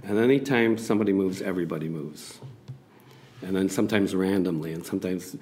and 0.02 0.18
anytime 0.18 0.78
somebody 0.78 1.12
moves, 1.12 1.42
everybody 1.42 1.88
moves. 1.88 2.38
And 3.42 3.56
then 3.56 3.68
sometimes 3.68 4.14
randomly, 4.14 4.72
and 4.72 4.84
sometimes 4.84 5.36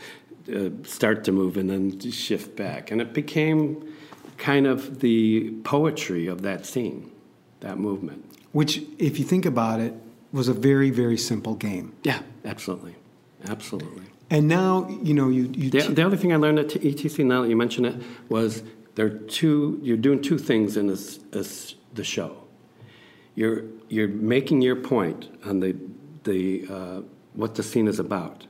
uh, 0.55 0.71
start 0.85 1.25
to 1.25 1.33
move 1.33 1.57
and 1.57 1.69
then 1.69 2.01
shift 2.11 2.57
back. 2.57 2.91
And 2.91 3.01
it 3.01 3.13
became 3.13 3.95
kind 4.37 4.67
of 4.67 5.01
the 5.01 5.51
poetry 5.65 6.27
of 6.27 6.43
that 6.43 6.65
scene, 6.65 7.11
that 7.61 7.79
movement. 7.79 8.25
Which, 8.53 8.83
if 8.99 9.19
you 9.19 9.25
think 9.25 9.45
about 9.45 9.81
it, 9.81 9.95
was 10.33 10.49
a 10.49 10.53
very, 10.53 10.91
very 10.91 11.19
simple 11.19 11.55
game. 11.55 11.95
Yeah, 12.03 12.21
absolutely. 12.45 12.97
Absolutely. 13.49 14.05
And 14.31 14.47
now, 14.47 14.89
you 15.03 15.15
know, 15.15 15.29
you, 15.29 15.51
you 15.55 15.71
The, 15.71 15.81
te- 15.81 15.93
the 15.95 16.05
other 16.05 16.17
thing 16.17 16.33
I 16.33 16.37
learned 16.37 16.59
at 16.59 16.69
ETC, 16.69 17.25
now 17.25 17.43
that 17.43 17.49
you 17.49 17.57
mention 17.57 17.85
it, 17.85 17.97
was 18.29 18.63
there 18.95 19.07
are 19.07 19.11
two. 19.11 19.79
You're 19.83 19.97
doing 19.97 20.21
two 20.21 20.39
things 20.39 20.77
in 20.77 20.87
this, 20.87 21.19
this 21.31 21.75
the 21.95 22.05
show. 22.05 22.37
You're 23.39 23.63
you're 23.89 24.09
making 24.09 24.63
your 24.63 24.75
point 24.75 25.29
on 25.45 25.61
the 25.61 25.77
the 26.25 26.67
uh, 26.69 27.03
what 27.35 27.55
the 27.55 27.63
scene 27.63 27.87
is 27.87 28.01
about, 28.01 28.49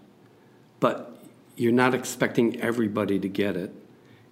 but 0.80 1.22
you're 1.56 1.72
not 1.72 1.92
expecting 1.92 2.58
everybody 2.62 3.18
to 3.18 3.28
get 3.28 3.54
it. 3.54 3.70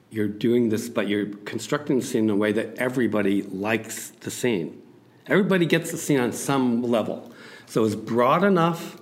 You're 0.08 0.28
doing 0.28 0.70
this, 0.70 0.88
but 0.88 1.08
you're 1.08 1.26
constructing 1.44 1.98
the 1.98 2.06
scene 2.06 2.24
in 2.24 2.30
a 2.30 2.36
way 2.36 2.52
that 2.52 2.78
everybody 2.78 3.42
likes 3.42 4.08
the 4.20 4.30
scene. 4.30 4.80
Everybody 5.26 5.66
gets 5.66 5.90
the 5.90 5.98
scene 5.98 6.20
on 6.20 6.32
some 6.32 6.82
level, 6.82 7.30
so 7.66 7.84
it's 7.84 7.94
broad 7.94 8.42
enough 8.42 8.96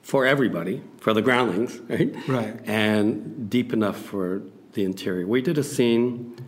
for 0.00 0.24
everybody, 0.24 0.82
for 1.00 1.12
the 1.12 1.20
groundlings, 1.20 1.78
right? 1.90 2.16
Right. 2.26 2.58
And 2.66 3.50
deep 3.50 3.74
enough 3.74 3.98
for 3.98 4.40
the 4.72 4.84
interior. 4.84 5.26
We 5.26 5.42
did 5.42 5.58
a 5.58 5.62
scene, 5.62 6.38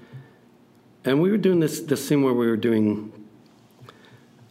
and 1.05 1.21
we 1.21 1.31
were 1.31 1.37
doing 1.37 1.61
this 1.61 1.81
this 1.81 2.09
scene 2.09 2.23
where 2.23 2.33
we 2.33 2.47
were 2.47 2.57
doing 2.57 3.13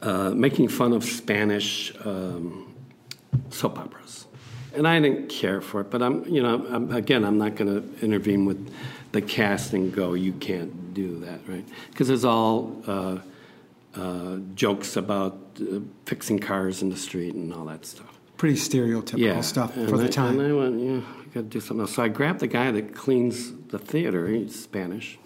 uh, 0.01 0.31
making 0.31 0.67
fun 0.69 0.93
of 0.93 1.03
Spanish 1.03 1.93
um, 2.05 2.73
soap 3.49 3.79
operas, 3.79 4.27
and 4.75 4.87
I 4.87 4.99
didn't 4.99 5.29
care 5.29 5.61
for 5.61 5.81
it. 5.81 5.89
But 5.89 6.01
I'm, 6.01 6.25
you 6.25 6.41
know, 6.41 6.65
I'm, 6.69 6.91
again, 6.91 7.23
I'm 7.23 7.37
not 7.37 7.55
going 7.55 7.81
to 7.81 8.05
intervene 8.05 8.45
with 8.45 8.71
the 9.11 9.21
cast 9.21 9.73
and 9.73 9.93
go, 9.93 10.13
"You 10.13 10.33
can't 10.33 10.93
do 10.93 11.19
that," 11.19 11.41
right? 11.47 11.65
Because 11.91 12.09
it's 12.09 12.25
all. 12.25 12.81
Uh, 12.85 13.17
uh, 13.95 14.37
jokes 14.53 14.95
about 14.95 15.39
uh, 15.59 15.79
fixing 16.05 16.37
cars 16.37 16.83
in 16.83 16.89
the 16.89 16.95
street 16.95 17.33
and 17.33 17.51
all 17.51 17.65
that 17.65 17.83
stuff 17.83 18.17
pretty 18.37 18.55
stereotypical 18.55 19.43
stuff 19.43 19.75
and 19.75 19.89
for 19.89 19.97
the 19.97 20.07
time. 20.07 20.39
And 20.39 20.51
I 20.51 20.55
went, 20.55 20.79
yeah, 20.79 20.87
you 20.87 21.31
got 21.33 21.41
to 21.41 21.43
do 21.43 21.59
something 21.59 21.81
else. 21.81 21.95
So 21.95 22.03
I 22.03 22.07
grabbed 22.07 22.39
the 22.39 22.47
guy 22.47 22.71
that 22.71 22.95
cleans 22.95 23.51
the 23.69 23.79
theater. 23.79 24.27
He's 24.27 24.63
Spanish, 24.63 25.19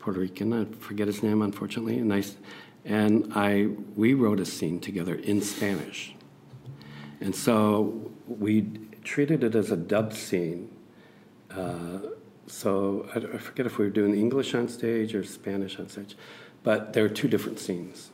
Puerto 0.00 0.20
Rican. 0.20 0.52
I 0.52 0.64
forget 0.76 1.06
his 1.06 1.22
name, 1.22 1.40
unfortunately. 1.42 1.98
And 1.98 2.12
I, 2.12 2.24
and 2.84 3.32
I, 3.34 3.68
we 3.96 4.14
wrote 4.14 4.40
a 4.40 4.46
scene 4.46 4.80
together 4.80 5.14
in 5.14 5.42
Spanish. 5.42 6.14
And 7.20 7.34
so 7.34 8.10
we 8.26 8.66
treated 9.04 9.42
it 9.42 9.54
as 9.54 9.70
a 9.70 9.76
dub 9.76 10.12
scene. 10.12 10.70
Uh, 11.50 11.98
so 12.46 13.08
I, 13.14 13.18
I 13.18 13.38
forget 13.38 13.66
if 13.66 13.78
we 13.78 13.84
were 13.84 13.90
doing 13.90 14.14
English 14.14 14.54
on 14.54 14.68
stage 14.68 15.14
or 15.14 15.24
Spanish 15.24 15.78
on 15.78 15.88
stage, 15.88 16.16
but 16.62 16.92
there 16.92 17.02
were 17.02 17.08
two 17.08 17.28
different 17.28 17.58
scenes. 17.58 18.10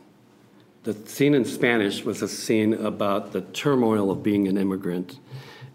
The 0.85 0.95
scene 1.09 1.35
in 1.35 1.45
Spanish 1.45 2.05
was 2.05 2.21
a 2.21 2.29
scene 2.29 2.75
about 2.75 3.33
the 3.33 3.41
turmoil 3.41 4.11
of 4.11 4.23
being 4.23 4.49
an 4.49 4.59
immigrant 4.59 5.19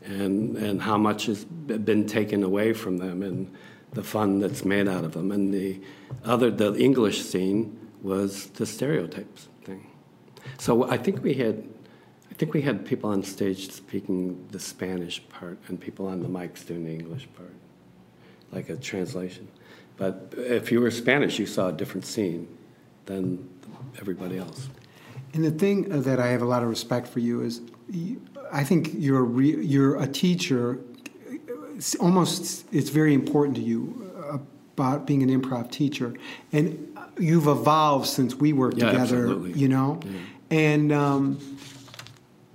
and, 0.03 0.55
and 0.57 0.81
how 0.81 0.97
much 0.97 1.25
has 1.25 1.45
been 1.45 2.05
taken 2.05 2.43
away 2.43 2.73
from 2.73 2.97
them 2.97 3.23
and 3.23 3.51
the 3.93 4.03
fun 4.03 4.39
that's 4.39 4.63
made 4.63 4.87
out 4.87 5.03
of 5.03 5.13
them. 5.13 5.31
And 5.31 5.53
the 5.53 5.81
other, 6.23 6.51
the 6.51 6.75
English 6.75 7.23
scene 7.23 7.78
was 8.01 8.47
the 8.47 8.65
stereotypes 8.65 9.47
thing. 9.63 9.87
So 10.57 10.89
I 10.89 10.97
think 10.97 11.23
we 11.23 11.33
had, 11.33 11.67
I 12.31 12.33
think 12.35 12.53
we 12.53 12.61
had 12.61 12.85
people 12.85 13.09
on 13.09 13.23
stage 13.23 13.71
speaking 13.71 14.47
the 14.51 14.59
Spanish 14.59 15.21
part 15.29 15.57
and 15.67 15.79
people 15.79 16.07
on 16.07 16.21
the 16.21 16.29
mics 16.29 16.65
doing 16.65 16.85
the 16.85 16.91
English 16.93 17.27
part, 17.35 17.53
like 18.51 18.69
a 18.69 18.77
translation. 18.77 19.47
But 19.97 20.33
if 20.37 20.71
you 20.71 20.79
were 20.79 20.91
Spanish, 20.91 21.39
you 21.39 21.45
saw 21.45 21.67
a 21.67 21.73
different 21.73 22.05
scene 22.05 22.47
than 23.05 23.49
everybody 23.99 24.37
else. 24.37 24.69
And 25.33 25.43
the 25.43 25.51
thing 25.51 25.91
uh, 25.91 25.97
that 26.01 26.19
I 26.19 26.27
have 26.27 26.41
a 26.41 26.45
lot 26.45 26.63
of 26.63 26.69
respect 26.69 27.07
for 27.07 27.19
you 27.19 27.41
is, 27.41 27.61
I 28.51 28.63
think 28.63 28.91
you're 28.93 29.19
a 29.19 29.23
re, 29.23 29.63
you're 29.63 30.01
a 30.01 30.07
teacher. 30.07 30.79
It's 31.75 31.95
almost, 31.95 32.65
it's 32.71 32.89
very 32.89 33.13
important 33.13 33.57
to 33.57 33.61
you 33.61 34.11
uh, 34.31 34.37
about 34.75 35.05
being 35.05 35.21
an 35.21 35.29
improv 35.29 35.69
teacher, 35.69 36.13
and 36.53 36.97
you've 37.19 37.47
evolved 37.47 38.07
since 38.07 38.35
we 38.35 38.53
worked 38.53 38.77
Yeah, 38.77 38.91
together. 38.91 39.23
absolutely. 39.23 39.53
You 39.53 39.67
know, 39.67 39.99
and 40.49 40.91
um, 40.91 41.57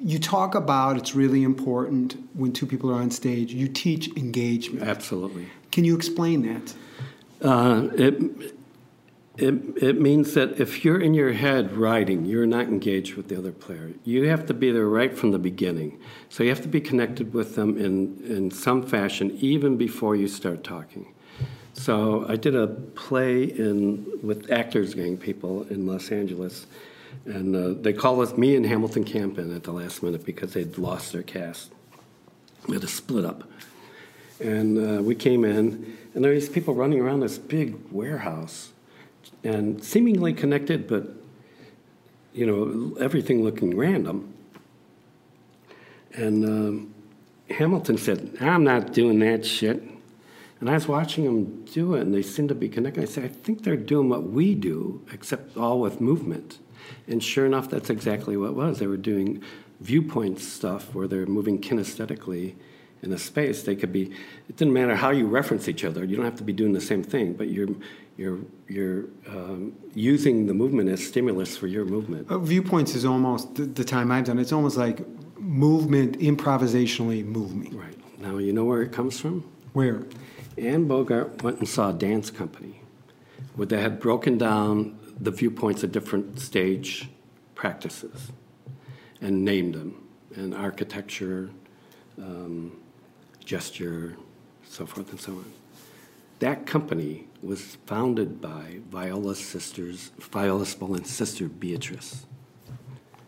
you 0.00 0.18
talk 0.18 0.54
about 0.54 0.96
it's 0.96 1.14
really 1.14 1.42
important 1.42 2.16
when 2.34 2.52
two 2.52 2.66
people 2.66 2.90
are 2.90 3.00
on 3.00 3.10
stage. 3.10 3.52
You 3.52 3.68
teach 3.68 4.08
engagement. 4.16 4.86
Absolutely. 4.86 5.46
Can 5.72 5.84
you 5.84 5.96
explain 5.96 6.42
that? 6.42 6.74
Uh, 7.42 7.88
it, 7.94 8.54
it, 9.36 9.82
it 9.82 10.00
means 10.00 10.34
that 10.34 10.60
if 10.60 10.84
you're 10.84 11.00
in 11.00 11.14
your 11.14 11.32
head 11.32 11.72
writing, 11.76 12.24
you're 12.24 12.46
not 12.46 12.66
engaged 12.66 13.14
with 13.14 13.28
the 13.28 13.36
other 13.36 13.50
player. 13.52 13.92
You 14.04 14.28
have 14.28 14.46
to 14.46 14.54
be 14.54 14.70
there 14.70 14.88
right 14.88 15.16
from 15.16 15.32
the 15.32 15.38
beginning. 15.38 15.98
So 16.28 16.42
you 16.44 16.50
have 16.50 16.62
to 16.62 16.68
be 16.68 16.80
connected 16.80 17.34
with 17.34 17.56
them 17.56 17.76
in, 17.76 18.22
in 18.24 18.50
some 18.50 18.82
fashion, 18.82 19.36
even 19.40 19.76
before 19.76 20.14
you 20.14 20.28
start 20.28 20.62
talking. 20.62 21.13
So 21.74 22.24
I 22.28 22.36
did 22.36 22.54
a 22.54 22.68
play 22.68 23.44
in 23.44 24.06
with 24.22 24.50
Actors 24.50 24.94
Gang 24.94 25.16
people 25.16 25.64
in 25.64 25.86
Los 25.86 26.10
Angeles, 26.12 26.66
and 27.26 27.54
uh, 27.54 27.80
they 27.82 27.92
called 27.92 28.20
us 28.20 28.36
me 28.38 28.54
and 28.56 28.64
Hamilton 28.64 29.04
Camp 29.04 29.38
in 29.38 29.54
at 29.54 29.64
the 29.64 29.72
last 29.72 30.02
minute 30.02 30.24
because 30.24 30.52
they'd 30.52 30.78
lost 30.78 31.12
their 31.12 31.22
cast. 31.22 31.72
We 32.68 32.74
had 32.74 32.82
to 32.82 32.88
split 32.88 33.24
up. 33.24 33.42
And 34.40 34.98
uh, 34.98 35.02
we 35.02 35.14
came 35.14 35.44
in, 35.44 35.96
and 36.14 36.24
there 36.24 36.32
were 36.32 36.38
these 36.38 36.48
people 36.48 36.74
running 36.74 37.00
around 37.00 37.20
this 37.20 37.38
big 37.38 37.76
warehouse, 37.90 38.72
and 39.42 39.82
seemingly 39.82 40.32
connected, 40.32 40.88
but 40.88 41.08
you 42.32 42.46
know 42.46 42.96
everything 43.00 43.42
looking 43.42 43.76
random. 43.76 44.32
And 46.14 46.44
um, 46.44 46.94
Hamilton 47.50 47.98
said, 47.98 48.36
"I'm 48.40 48.64
not 48.64 48.92
doing 48.92 49.18
that 49.20 49.44
shit." 49.44 49.93
And 50.60 50.70
I 50.70 50.74
was 50.74 50.88
watching 50.88 51.24
them 51.24 51.64
do 51.64 51.94
it, 51.94 52.02
and 52.02 52.14
they 52.14 52.22
seemed 52.22 52.48
to 52.48 52.54
be 52.54 52.68
connected. 52.68 53.02
I 53.02 53.06
said, 53.06 53.24
"I 53.24 53.28
think 53.28 53.64
they're 53.64 53.76
doing 53.76 54.08
what 54.08 54.24
we 54.30 54.54
do, 54.54 55.02
except 55.12 55.56
all 55.56 55.80
with 55.80 56.00
movement." 56.00 56.58
And 57.08 57.22
sure 57.22 57.46
enough, 57.46 57.68
that's 57.68 57.90
exactly 57.90 58.36
what 58.36 58.50
it 58.50 58.54
was. 58.54 58.78
They 58.78 58.86
were 58.86 58.96
doing 58.96 59.42
viewpoint 59.80 60.38
stuff 60.40 60.94
where 60.94 61.08
they're 61.08 61.26
moving 61.26 61.60
kinesthetically 61.60 62.54
in 63.02 63.12
a 63.12 63.18
space. 63.18 63.62
They 63.62 63.76
could 63.76 63.92
be. 63.92 64.10
It 64.48 64.56
didn't 64.56 64.72
matter 64.72 64.96
how 64.96 65.10
you 65.10 65.26
reference 65.26 65.68
each 65.68 65.84
other. 65.84 66.04
You 66.04 66.16
don't 66.16 66.24
have 66.24 66.36
to 66.36 66.44
be 66.44 66.52
doing 66.52 66.72
the 66.72 66.80
same 66.80 67.02
thing, 67.02 67.34
but 67.34 67.48
you're 67.48 67.68
you're 68.16 68.38
you're 68.68 69.04
um, 69.28 69.74
using 69.94 70.46
the 70.46 70.54
movement 70.54 70.88
as 70.88 71.06
stimulus 71.06 71.56
for 71.56 71.66
your 71.66 71.84
movement. 71.84 72.30
Uh, 72.30 72.38
viewpoints 72.38 72.94
is 72.94 73.04
almost 73.04 73.54
the, 73.56 73.64
the 73.64 73.84
time 73.84 74.10
I've 74.10 74.24
done. 74.24 74.38
It's 74.38 74.52
almost 74.52 74.76
like 74.76 75.04
movement, 75.38 76.18
improvisationally 76.20 77.24
moving. 77.24 77.76
Right 77.76 77.98
now, 78.20 78.38
you 78.38 78.52
know 78.52 78.64
where 78.64 78.82
it 78.82 78.92
comes 78.92 79.20
from. 79.20 79.44
Where? 79.72 80.06
Anne 80.56 80.86
Bogart 80.86 81.42
went 81.42 81.58
and 81.58 81.68
saw 81.68 81.90
a 81.90 81.92
dance 81.92 82.30
company 82.30 82.80
where 83.56 83.66
they 83.66 83.80
had 83.80 84.00
broken 84.00 84.38
down 84.38 84.98
the 85.18 85.30
viewpoints 85.30 85.82
of 85.82 85.92
different 85.92 86.40
stage 86.40 87.08
practices 87.54 88.32
and 89.20 89.44
named 89.44 89.74
them, 89.74 90.06
and 90.34 90.54
architecture, 90.54 91.50
um, 92.18 92.76
gesture, 93.44 94.16
so 94.68 94.84
forth 94.84 95.10
and 95.10 95.20
so 95.20 95.32
on. 95.32 95.52
That 96.40 96.66
company 96.66 97.28
was 97.42 97.78
founded 97.86 98.40
by 98.40 98.80
Viola's 98.90 99.38
sisters, 99.38 100.10
Viola 100.18 100.66
Spolin's 100.66 101.10
sister 101.10 101.48
Beatrice. 101.48 102.26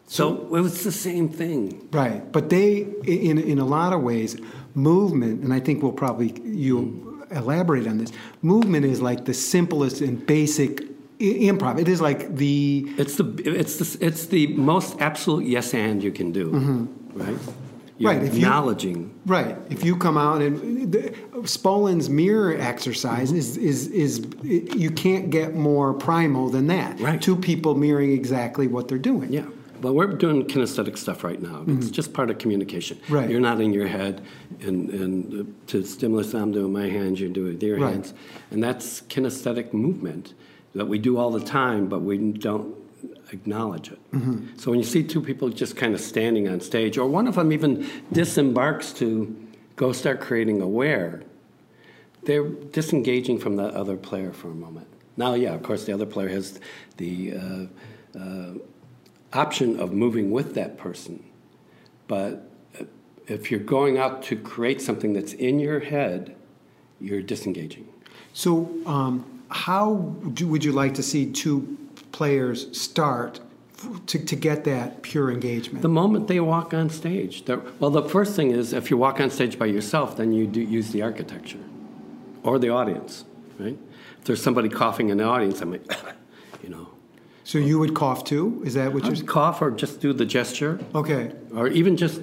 So 0.08 0.54
it 0.54 0.60
was 0.60 0.84
the 0.84 0.92
same 0.92 1.28
thing. 1.28 1.88
Right, 1.92 2.30
but 2.30 2.50
they, 2.50 2.86
in 3.04 3.38
in 3.38 3.58
a 3.58 3.64
lot 3.64 3.92
of 3.92 4.02
ways, 4.02 4.36
movement, 4.74 5.42
and 5.42 5.52
I 5.52 5.60
think 5.60 5.82
we'll 5.82 5.92
probably 5.92 6.34
you 6.44 7.15
elaborate 7.30 7.86
on 7.86 7.98
this. 7.98 8.12
Movement 8.42 8.84
is 8.84 9.00
like 9.00 9.24
the 9.24 9.34
simplest 9.34 10.00
and 10.00 10.24
basic 10.26 10.80
i- 11.20 11.38
improv. 11.50 11.78
It 11.80 11.88
is 11.88 12.00
like 12.00 12.36
the 12.36 12.86
It's 12.98 13.16
the 13.16 13.24
it's 13.44 13.76
the 13.76 14.06
it's 14.06 14.26
the 14.26 14.46
most 14.48 15.00
absolute 15.00 15.46
yes 15.46 15.74
and 15.74 16.02
you 16.02 16.12
can 16.12 16.32
do, 16.32 16.48
right? 17.14 17.28
You're 17.98 18.12
Mm-hmm. 18.12 18.18
Right, 18.20 18.22
if 18.22 18.34
you- 18.34 18.42
acknowledging. 18.44 19.10
right. 19.24 19.56
If 19.70 19.82
you 19.82 19.96
come 19.96 20.18
out 20.18 20.42
and 20.42 20.92
the, 20.92 21.14
Spolin's 21.44 22.10
mirror 22.10 22.54
exercise 22.54 23.32
is, 23.32 23.56
is 23.56 23.86
is 23.88 24.26
you 24.42 24.90
can't 24.90 25.30
get 25.30 25.54
more 25.54 25.94
primal 25.94 26.50
than 26.50 26.66
that. 26.66 27.00
Right. 27.00 27.20
Two 27.22 27.36
people 27.36 27.74
mirroring 27.74 28.12
exactly 28.12 28.66
what 28.66 28.88
they're 28.88 28.98
doing. 28.98 29.32
Yeah. 29.32 29.46
Well, 29.82 29.94
we're 29.94 30.06
doing 30.08 30.44
kinesthetic 30.44 30.96
stuff 30.96 31.24
right 31.24 31.40
now. 31.40 31.64
It's 31.66 31.90
just 31.90 32.12
part 32.12 32.30
of 32.30 32.38
communication. 32.38 32.98
Mm-hmm. 32.98 33.14
Right. 33.14 33.30
You're 33.30 33.40
not 33.40 33.60
in 33.60 33.72
your 33.72 33.86
head, 33.86 34.22
and, 34.60 34.90
and 34.90 35.54
to 35.68 35.84
stimulus, 35.84 36.34
I'm 36.34 36.52
doing 36.52 36.72
my 36.72 36.88
hands, 36.88 37.20
you're 37.20 37.30
doing 37.30 37.54
with 37.54 37.62
your 37.62 37.78
Right. 37.78 37.92
hands. 37.92 38.14
And 38.50 38.62
that's 38.62 39.02
kinesthetic 39.02 39.72
movement 39.72 40.34
that 40.74 40.86
we 40.86 40.98
do 40.98 41.16
all 41.18 41.30
the 41.30 41.40
time, 41.44 41.88
but 41.88 42.00
we 42.02 42.18
don't 42.18 42.74
acknowledge 43.32 43.90
it. 43.90 44.12
Mm-hmm. 44.12 44.56
So 44.56 44.70
when 44.70 44.78
you 44.80 44.84
see 44.86 45.02
two 45.02 45.20
people 45.20 45.48
just 45.48 45.76
kind 45.76 45.94
of 45.94 46.00
standing 46.00 46.48
on 46.48 46.60
stage, 46.60 46.96
or 46.98 47.08
one 47.08 47.26
of 47.26 47.34
them 47.36 47.52
even 47.52 47.86
disembarks 48.12 48.92
to 48.94 49.34
go 49.76 49.92
start 49.92 50.20
creating 50.20 50.60
aware, 50.62 51.22
they're 52.24 52.48
disengaging 52.48 53.38
from 53.38 53.56
the 53.56 53.64
other 53.64 53.96
player 53.96 54.32
for 54.32 54.48
a 54.50 54.54
moment. 54.54 54.86
Now, 55.16 55.34
yeah, 55.34 55.54
of 55.54 55.62
course, 55.62 55.84
the 55.84 55.92
other 55.92 56.06
player 56.06 56.28
has 56.28 56.60
the 56.98 57.34
uh, 57.34 58.18
uh, 58.18 58.52
option 59.32 59.78
of 59.78 59.92
moving 59.92 60.30
with 60.30 60.54
that 60.54 60.78
person. 60.78 61.22
But 62.08 62.48
if 63.26 63.50
you're 63.50 63.60
going 63.60 63.98
out 63.98 64.22
to 64.24 64.36
create 64.36 64.80
something 64.80 65.12
that's 65.12 65.32
in 65.32 65.58
your 65.58 65.80
head, 65.80 66.34
you're 67.00 67.22
disengaging. 67.22 67.88
So, 68.32 68.70
um, 68.86 69.42
how 69.48 70.14
do, 70.32 70.46
would 70.48 70.64
you 70.64 70.72
like 70.72 70.94
to 70.94 71.02
see 71.02 71.30
two 71.30 71.76
players 72.12 72.78
start 72.78 73.40
f- 73.78 74.04
to, 74.06 74.18
to 74.18 74.36
get 74.36 74.64
that 74.64 75.02
pure 75.02 75.30
engagement? 75.30 75.82
The 75.82 75.88
moment 75.88 76.28
they 76.28 76.40
walk 76.40 76.74
on 76.74 76.90
stage, 76.90 77.44
well, 77.78 77.90
the 77.90 78.02
first 78.02 78.34
thing 78.34 78.50
is 78.50 78.72
if 78.72 78.90
you 78.90 78.96
walk 78.96 79.20
on 79.20 79.30
stage 79.30 79.58
by 79.58 79.66
yourself, 79.66 80.16
then 80.16 80.32
you 80.32 80.46
do 80.46 80.60
use 80.60 80.90
the 80.90 81.02
architecture 81.02 81.62
or 82.42 82.58
the 82.58 82.70
audience, 82.70 83.24
right? 83.58 83.78
If 84.18 84.24
there's 84.24 84.42
somebody 84.42 84.68
coughing 84.68 85.10
in 85.10 85.18
the 85.18 85.24
audience, 85.24 85.60
I'm 85.60 85.72
like, 85.72 85.90
you 86.62 86.68
know, 86.68 86.88
so 87.46 87.58
you 87.58 87.78
would 87.78 87.94
cough 87.94 88.24
too? 88.24 88.60
Is 88.66 88.74
that 88.74 88.92
what 88.92 89.04
you're? 89.04 89.14
just 89.14 89.26
cough 89.26 89.62
or 89.62 89.70
just 89.70 90.00
do 90.00 90.12
the 90.12 90.24
gesture, 90.26 90.80
Okay, 90.94 91.30
or 91.54 91.68
even 91.68 91.96
just 91.96 92.20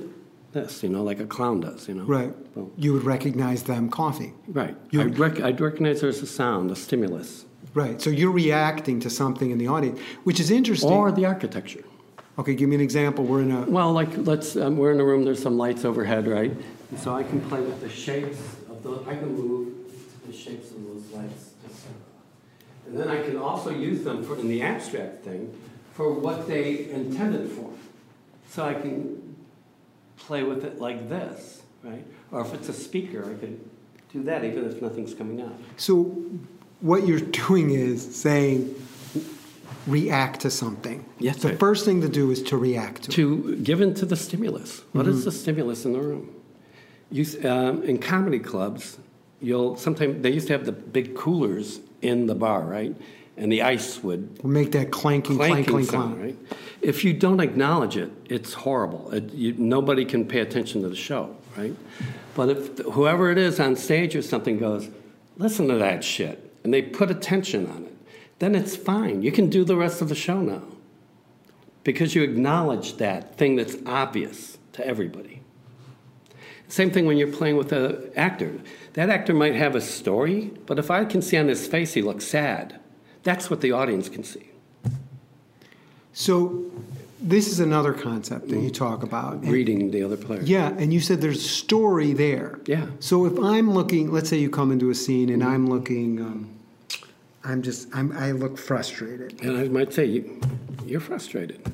this, 0.51 0.83
you 0.83 0.89
know, 0.89 1.01
like 1.01 1.19
a 1.21 1.25
clown 1.25 1.61
does, 1.61 1.87
you 1.87 1.93
know. 1.95 2.03
right. 2.03 2.31
Boom. 2.53 2.71
You 2.77 2.93
would 2.93 3.03
recognize 3.03 3.63
them 3.63 3.89
coughing. 3.89 4.33
Right. 4.47 4.75
You- 4.91 5.01
I'd, 5.01 5.17
rec- 5.17 5.39
I'd 5.41 5.59
recognize 5.61 6.01
there's 6.01 6.21
a 6.21 6.27
sound, 6.27 6.69
a 6.71 6.75
stimulus, 6.75 7.45
Right. 7.73 7.99
So 8.01 8.09
you're 8.11 8.31
reacting 8.45 8.99
to 8.99 9.09
something 9.09 9.49
in 9.49 9.57
the 9.57 9.67
audience, 9.67 9.99
which 10.25 10.39
is 10.39 10.51
interesting. 10.51 10.91
or 10.91 11.11
the 11.11 11.25
architecture. 11.25 11.83
okay, 12.37 12.53
give 12.53 12.67
me 12.69 12.75
an 12.75 12.81
example. 12.81 13.23
We're 13.23 13.41
in 13.41 13.51
a. 13.51 13.61
Well, 13.61 13.91
like 13.93 14.09
let's 14.17 14.55
um, 14.57 14.77
we're 14.77 14.91
in 14.91 14.99
a 14.99 15.05
room. 15.05 15.23
There's 15.23 15.41
some 15.41 15.57
lights 15.57 15.83
overhead, 15.85 16.27
right? 16.27 16.51
And 16.91 16.99
so 16.99 17.15
I 17.15 17.23
can 17.23 17.39
play 17.49 17.61
with 17.61 17.79
the 17.81 17.89
shapes 17.89 18.37
of 18.69 18.83
the. 18.83 18.91
I 19.09 19.15
can 19.15 19.33
move 19.35 19.73
the 20.27 20.33
shapes 20.33 20.69
of 20.71 20.83
those 20.85 21.05
lights, 21.17 21.53
just, 21.67 21.87
and 22.93 23.01
then 23.01 23.09
I 23.09 23.23
can 23.23 23.37
also 23.37 23.71
use 23.71 24.03
them 24.03 24.23
for 24.23 24.37
in 24.37 24.47
the 24.47 24.61
abstract 24.61 25.23
thing 25.23 25.51
for 25.93 26.13
what 26.13 26.47
they 26.47 26.89
intended 26.91 27.49
for. 27.49 27.71
So 28.49 28.63
I 28.63 28.75
can 28.75 29.35
play 30.15 30.43
with 30.43 30.63
it 30.63 30.79
like 30.79 31.09
this, 31.09 31.63
right? 31.81 32.05
Or 32.31 32.41
if 32.41 32.53
it's 32.53 32.69
a 32.69 32.73
speaker, 32.73 33.25
I 33.25 33.33
could 33.39 33.59
do 34.11 34.21
that 34.25 34.45
even 34.45 34.65
if 34.69 34.79
nothing's 34.79 35.15
coming 35.15 35.41
out. 35.41 35.55
So 35.77 36.03
what 36.81 37.07
you're 37.07 37.19
doing 37.47 37.71
is 37.71 38.15
saying 38.15 38.75
react 39.87 40.41
to 40.41 40.51
something. 40.51 41.03
Yes, 41.17 41.37
The 41.41 41.49
right. 41.49 41.59
first 41.59 41.85
thing 41.85 41.99
to 42.01 42.09
do 42.09 42.29
is 42.29 42.43
to 42.43 42.57
react 42.57 43.03
to. 43.03 43.11
it. 43.11 43.15
to 43.15 43.55
give 43.63 43.81
in 43.81 43.95
to 43.95 44.05
the 44.05 44.15
stimulus. 44.15 44.83
What 44.91 45.07
is 45.07 45.25
the 45.25 45.31
stimulus 45.31 45.83
in 45.83 45.93
the 45.93 45.99
room? 45.99 46.29
You, 47.09 47.25
um, 47.49 47.81
in 47.83 47.97
comedy 47.97 48.39
clubs, 48.39 48.99
you'll 49.41 49.77
sometimes 49.77 50.21
they 50.21 50.29
used 50.31 50.45
to 50.47 50.53
have 50.53 50.65
the 50.67 50.71
big 50.71 51.15
coolers 51.15 51.79
in 52.03 52.27
the 52.27 52.35
bar, 52.35 52.61
right? 52.61 52.95
And 53.35 53.51
the 53.51 53.63
ice 53.63 54.03
would 54.03 54.43
Make 54.43 54.71
that 54.73 54.91
clanking, 54.91 55.37
clank, 55.37 55.53
clanking 55.65 55.73
clank, 55.73 55.89
sound, 55.89 56.19
clank. 56.19 56.37
right? 56.51 56.57
If 56.81 57.03
you 57.03 57.13
don't 57.13 57.39
acknowledge 57.39 57.97
it, 57.97 58.11
it's 58.29 58.53
horrible. 58.53 59.11
It, 59.11 59.33
you, 59.33 59.53
nobody 59.57 60.05
can 60.05 60.27
pay 60.27 60.39
attention 60.41 60.83
to 60.83 60.89
the 60.89 60.95
show, 60.95 61.35
right? 61.57 61.75
But 62.35 62.49
if 62.49 62.77
whoever 62.79 63.31
it 63.31 63.37
is 63.37 63.59
on 63.59 63.75
stage 63.75 64.15
or 64.15 64.21
something 64.21 64.59
goes, 64.59 64.89
listen 65.37 65.67
to 65.69 65.75
that 65.75 66.03
shit, 66.03 66.51
and 66.63 66.73
they 66.73 66.81
put 66.81 67.09
attention 67.09 67.67
on 67.67 67.85
it, 67.85 67.95
then 68.39 68.53
it's 68.53 68.75
fine. 68.75 69.23
You 69.23 69.31
can 69.31 69.49
do 69.49 69.63
the 69.63 69.75
rest 69.75 70.01
of 70.01 70.09
the 70.09 70.15
show 70.15 70.41
now 70.41 70.63
because 71.83 72.13
you 72.15 72.23
acknowledge 72.23 72.97
that 72.97 73.37
thing 73.37 73.55
that's 73.55 73.75
obvious 73.85 74.57
to 74.73 74.85
everybody. 74.85 75.32
Same 76.73 76.89
thing 76.89 77.05
when 77.05 77.17
you're 77.17 77.27
playing 77.27 77.55
with 77.55 77.71
an 77.71 78.09
actor. 78.15 78.59
That 78.93 79.11
actor 79.11 79.31
might 79.31 79.53
have 79.53 79.75
a 79.75 79.79
story, 79.79 80.51
but 80.65 80.79
if 80.79 80.89
I 80.89 81.05
can 81.05 81.21
see 81.21 81.37
on 81.37 81.47
his 81.47 81.67
face 81.67 81.93
he 81.93 82.01
looks 82.01 82.25
sad, 82.25 82.79
that's 83.21 83.47
what 83.47 83.61
the 83.61 83.71
audience 83.71 84.09
can 84.09 84.23
see. 84.23 84.49
So 86.13 86.71
this 87.21 87.47
is 87.47 87.59
another 87.59 87.93
concept 87.93 88.47
that 88.49 88.57
you 88.57 88.71
talk 88.71 89.03
about. 89.03 89.45
Reading 89.45 89.91
the 89.91 90.01
other 90.01 90.17
player. 90.17 90.41
yeah, 90.41 90.69
and 90.69 90.91
you 90.91 90.99
said 90.99 91.21
there's 91.21 91.47
story 91.47 92.11
there. 92.11 92.59
Yeah. 92.65 92.87
So 92.99 93.27
if 93.27 93.37
I'm 93.37 93.69
looking, 93.69 94.11
let's 94.11 94.27
say 94.27 94.37
you 94.37 94.49
come 94.49 94.71
into 94.71 94.89
a 94.89 94.95
scene 94.95 95.29
and 95.29 95.43
I'm 95.43 95.67
looking, 95.67 96.21
um, 96.21 96.59
I'm 97.43 97.61
just, 97.61 97.87
I'm, 97.93 98.11
I 98.13 98.31
look 98.31 98.57
frustrated. 98.57 99.39
And 99.43 99.59
I 99.59 99.67
might 99.67 99.93
say, 99.93 100.05
you, 100.05 100.41
you're 100.87 101.01
frustrated. 101.01 101.71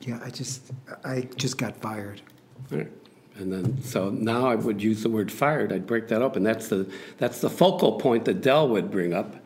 Yeah, 0.00 0.18
I 0.24 0.30
just, 0.30 0.62
I 1.04 1.28
just 1.36 1.58
got 1.58 1.76
fired. 1.76 2.22
Right. 2.70 2.90
And 3.36 3.52
then, 3.52 3.82
so 3.82 4.10
now 4.10 4.46
I 4.46 4.54
would 4.54 4.80
use 4.80 5.02
the 5.02 5.08
word 5.10 5.30
fired. 5.32 5.72
I'd 5.72 5.86
break 5.86 6.06
that 6.08 6.22
up, 6.22 6.36
and 6.36 6.46
that's 6.46 6.68
the 6.68 6.88
that's 7.18 7.40
the 7.40 7.50
focal 7.50 7.92
point 7.98 8.24
that 8.26 8.40
Del 8.42 8.68
would 8.68 8.90
bring 8.90 9.12
up. 9.12 9.36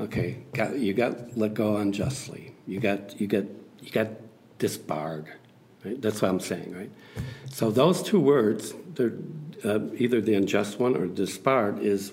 Okay, 0.00 0.38
got, 0.54 0.78
you 0.78 0.94
got 0.94 1.36
let 1.36 1.52
go 1.52 1.76
unjustly. 1.76 2.54
You 2.66 2.78
got 2.80 3.20
you 3.20 3.26
got 3.26 3.44
you 3.80 3.90
got 3.90 4.08
disbarred. 4.58 5.26
Right? 5.84 6.00
That's 6.00 6.22
what 6.22 6.30
I'm 6.30 6.40
saying, 6.40 6.74
right? 6.76 6.90
So 7.50 7.70
those 7.70 8.02
two 8.02 8.20
words, 8.20 8.72
they're 8.94 9.12
uh, 9.64 9.80
either 9.96 10.20
the 10.20 10.34
unjust 10.34 10.78
one 10.78 10.96
or 10.96 11.06
disbarred, 11.06 11.80
is 11.80 12.12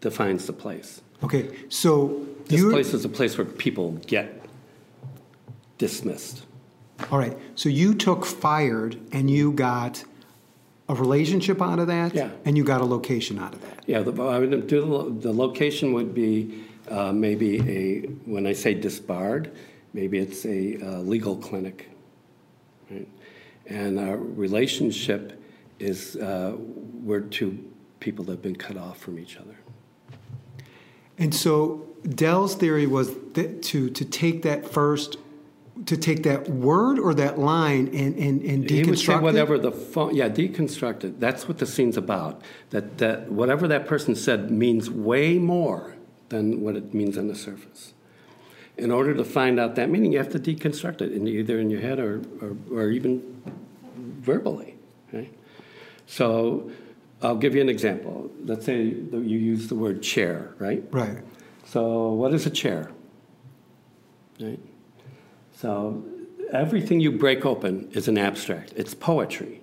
defines 0.00 0.46
the 0.46 0.52
place. 0.52 1.00
Okay, 1.24 1.48
so 1.68 2.26
This 2.46 2.62
place 2.62 2.92
is 2.94 3.04
a 3.04 3.08
place 3.08 3.38
where 3.38 3.46
people 3.46 3.92
get 4.06 4.44
dismissed. 5.78 6.44
all 7.10 7.18
right, 7.18 7.36
so 7.54 7.68
you 7.68 7.94
took 7.94 8.24
fired 8.24 8.98
and 9.12 9.30
you 9.30 9.52
got 9.52 10.04
a 10.88 10.94
relationship 10.94 11.62
out 11.62 11.78
of 11.78 11.86
that? 11.86 12.14
Yeah. 12.14 12.30
And 12.44 12.56
you 12.56 12.64
got 12.64 12.80
a 12.80 12.84
location 12.84 13.38
out 13.38 13.54
of 13.54 13.62
that? 13.62 13.84
Yeah, 13.86 14.00
the, 14.02 14.22
I 14.22 14.38
would 14.38 14.66
do 14.66 14.80
the, 14.80 15.28
the 15.28 15.32
location 15.32 15.92
would 15.92 16.14
be 16.14 16.64
uh, 16.90 17.12
maybe 17.12 17.60
a, 17.60 18.00
when 18.26 18.46
I 18.46 18.52
say 18.52 18.74
disbarred, 18.74 19.54
maybe 19.92 20.18
it's 20.18 20.44
a 20.44 20.78
uh, 20.82 20.98
legal 20.98 21.36
clinic. 21.36 21.90
Right? 22.90 23.08
And 23.66 23.98
our 23.98 24.16
relationship 24.16 25.42
is, 25.78 26.16
uh, 26.16 26.56
we're 26.56 27.20
two 27.20 27.62
people 28.00 28.24
that 28.24 28.32
have 28.32 28.42
been 28.42 28.56
cut 28.56 28.76
off 28.76 28.98
from 28.98 29.18
each 29.18 29.36
other. 29.36 29.56
And 31.18 31.34
so 31.34 31.86
Del's 32.08 32.56
theory 32.56 32.86
was 32.86 33.14
that 33.34 33.62
to 33.64 33.88
to 33.90 34.04
take 34.04 34.42
that 34.42 34.68
first, 34.68 35.16
to 35.86 35.96
take 35.96 36.22
that 36.24 36.48
word 36.48 36.98
or 36.98 37.14
that 37.14 37.38
line 37.38 37.88
and 37.88 38.16
and, 38.16 38.42
and 38.42 38.70
He 38.70 38.84
would 38.84 38.98
say 38.98 39.12
deconstruct 39.12 39.18
it? 39.18 39.22
whatever 39.22 39.58
the 39.58 39.72
phone, 39.72 40.14
yeah, 40.14 40.28
deconstruct 40.28 41.04
it. 41.04 41.20
That's 41.20 41.48
what 41.48 41.58
the 41.58 41.66
scene's 41.66 41.96
about. 41.96 42.42
That, 42.70 42.98
that 42.98 43.30
whatever 43.30 43.66
that 43.68 43.86
person 43.86 44.14
said 44.14 44.50
means 44.50 44.90
way 44.90 45.38
more 45.38 45.96
than 46.28 46.60
what 46.60 46.76
it 46.76 46.94
means 46.94 47.18
on 47.18 47.28
the 47.28 47.34
surface. 47.34 47.94
In 48.78 48.90
order 48.90 49.14
to 49.14 49.24
find 49.24 49.60
out 49.60 49.74
that 49.74 49.90
meaning, 49.90 50.12
you 50.12 50.18
have 50.18 50.32
to 50.32 50.38
deconstruct 50.38 51.02
it, 51.02 51.12
in, 51.12 51.28
either 51.28 51.58
in 51.60 51.68
your 51.68 51.80
head 51.80 51.98
or, 51.98 52.22
or, 52.40 52.56
or 52.70 52.90
even 52.90 53.42
verbally. 53.96 54.76
Right? 55.12 55.32
So 56.06 56.70
I'll 57.22 57.36
give 57.36 57.54
you 57.54 57.60
an 57.60 57.68
example. 57.68 58.30
Let's 58.44 58.64
say 58.64 58.94
that 58.94 59.24
you 59.24 59.38
use 59.38 59.68
the 59.68 59.74
word 59.74 60.02
chair, 60.02 60.54
right? 60.58 60.82
Right. 60.90 61.18
So, 61.66 62.12
what 62.12 62.34
is 62.34 62.46
a 62.46 62.50
chair? 62.50 62.90
Right? 64.40 64.58
So, 65.62 66.02
everything 66.50 66.98
you 66.98 67.12
break 67.12 67.46
open 67.46 67.88
is 67.92 68.08
an 68.08 68.18
abstract. 68.18 68.72
It's 68.74 68.94
poetry. 68.94 69.60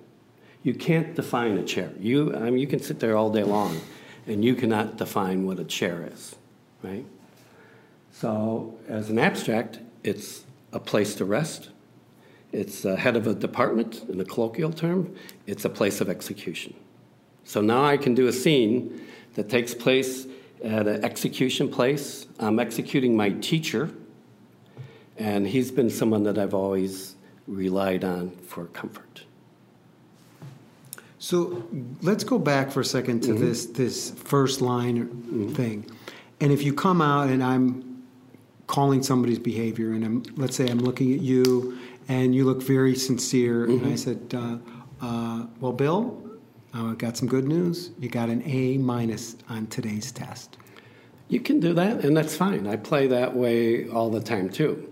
You 0.62 0.72
can't 0.72 1.14
define 1.14 1.58
a 1.58 1.62
chair. 1.62 1.92
You, 2.00 2.34
I 2.34 2.48
mean, 2.48 2.58
you 2.58 2.66
can 2.66 2.80
sit 2.80 3.00
there 3.00 3.18
all 3.18 3.28
day 3.28 3.42
long, 3.42 3.78
and 4.26 4.42
you 4.42 4.54
cannot 4.54 4.96
define 4.96 5.44
what 5.44 5.58
a 5.58 5.64
chair 5.64 6.08
is, 6.10 6.36
right? 6.82 7.04
So, 8.14 8.78
as 8.88 9.10
an 9.10 9.18
abstract, 9.18 9.80
it's 10.02 10.44
a 10.72 10.80
place 10.80 11.14
to 11.16 11.26
rest. 11.26 11.68
It's 12.50 12.86
a 12.86 12.96
head 12.96 13.14
of 13.14 13.26
a 13.26 13.34
department, 13.34 14.02
in 14.08 14.18
a 14.22 14.24
colloquial 14.24 14.72
term. 14.72 15.14
It's 15.46 15.66
a 15.66 15.68
place 15.68 16.00
of 16.00 16.08
execution. 16.08 16.72
So 17.44 17.60
now 17.60 17.84
I 17.84 17.98
can 17.98 18.14
do 18.14 18.26
a 18.26 18.32
scene 18.32 19.06
that 19.34 19.50
takes 19.50 19.74
place 19.74 20.26
at 20.64 20.88
an 20.88 21.04
execution 21.04 21.68
place. 21.68 22.26
I'm 22.38 22.58
executing 22.58 23.14
my 23.14 23.32
teacher, 23.32 23.90
and 25.20 25.46
he's 25.46 25.70
been 25.70 25.90
someone 25.90 26.22
that 26.24 26.38
I've 26.38 26.54
always 26.54 27.14
relied 27.46 28.04
on 28.04 28.30
for 28.30 28.64
comfort. 28.66 29.24
So 31.18 31.68
let's 32.00 32.24
go 32.24 32.38
back 32.38 32.70
for 32.72 32.80
a 32.80 32.84
second 32.84 33.20
to 33.24 33.34
this 33.34 33.66
this 33.66 34.10
first 34.10 34.62
line 34.62 35.52
thing. 35.54 35.86
And 36.40 36.50
if 36.50 36.62
you 36.62 36.72
come 36.72 37.02
out 37.02 37.28
and 37.28 37.44
I'm 37.44 38.02
calling 38.66 39.02
somebody's 39.02 39.38
behavior, 39.38 39.92
and 39.92 40.02
I'm 40.02 40.22
let's 40.36 40.56
say 40.56 40.68
I'm 40.68 40.78
looking 40.78 41.12
at 41.12 41.20
you, 41.20 41.78
and 42.08 42.34
you 42.34 42.46
look 42.46 42.62
very 42.62 42.94
sincere, 42.94 43.64
and 43.64 43.86
I 43.86 43.96
said, 43.96 44.34
uh, 44.34 44.56
uh, 45.02 45.46
"Well, 45.60 45.72
Bill, 45.72 46.18
I 46.72 46.94
got 46.94 47.18
some 47.18 47.28
good 47.28 47.46
news. 47.46 47.90
You 47.98 48.08
got 48.08 48.30
an 48.30 48.42
A 48.46 48.78
minus 48.78 49.36
on 49.50 49.66
today's 49.66 50.10
test." 50.10 50.56
You 51.28 51.40
can 51.40 51.60
do 51.60 51.74
that, 51.74 52.04
and 52.04 52.16
that's 52.16 52.34
fine. 52.34 52.66
I 52.66 52.76
play 52.76 53.06
that 53.08 53.36
way 53.36 53.88
all 53.90 54.08
the 54.08 54.20
time 54.20 54.48
too. 54.48 54.90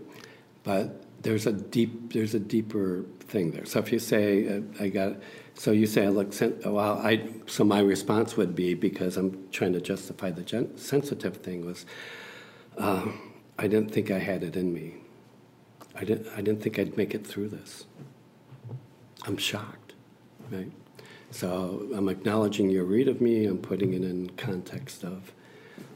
But 0.65 1.03
there's 1.23 1.47
a 1.47 1.53
deep, 1.53 2.13
there's 2.13 2.35
a 2.35 2.41
deeper 2.41 3.05
thing 3.21 3.51
there. 3.51 3.65
So 3.65 3.79
if 3.79 3.93
you 3.93 3.99
say, 3.99 4.59
uh, 4.59 4.61
"I 4.81 4.89
got," 4.89 5.17
so 5.55 5.71
you 5.73 5.87
say, 5.87 6.07
"I 6.07 6.09
look," 6.09 6.33
sen- 6.33 6.59
well, 6.65 6.99
I. 6.99 7.29
So 7.47 7.65
my 7.65 7.81
response 7.81 8.37
would 8.37 8.55
be 8.55 8.75
because 8.75 9.17
I'm 9.17 9.49
trying 9.51 9.73
to 9.75 9.81
justify 9.81 10.31
the 10.31 10.43
gen- 10.43 10.77
sensitive 10.77 11.39
thing 11.39 11.65
was, 11.65 11.87
uh, 12.77 13.07
I 13.59 13.67
didn't 13.69 13.91
think 13.93 14.11
I 14.11 14.19
had 14.19 14.43
it 14.43 14.57
in 14.57 14.73
me. 14.73 14.95
I 15.95 16.05
didn't. 16.05 16.29
I 16.37 16.43
didn't 16.43 16.63
think 16.63 16.79
I'd 16.79 16.97
make 16.97 17.15
it 17.15 17.27
through 17.27 17.49
this. 17.49 17.87
I'm 19.27 19.37
shocked, 19.37 19.95
right? 20.51 20.71
So 21.31 21.89
I'm 21.95 22.09
acknowledging 22.09 22.71
your 22.71 22.85
read 22.85 23.09
of 23.09 23.21
me. 23.21 23.45
I'm 23.47 23.59
putting 23.59 23.93
it 23.93 24.03
in 24.03 24.31
context 24.31 25.05
of 25.05 25.33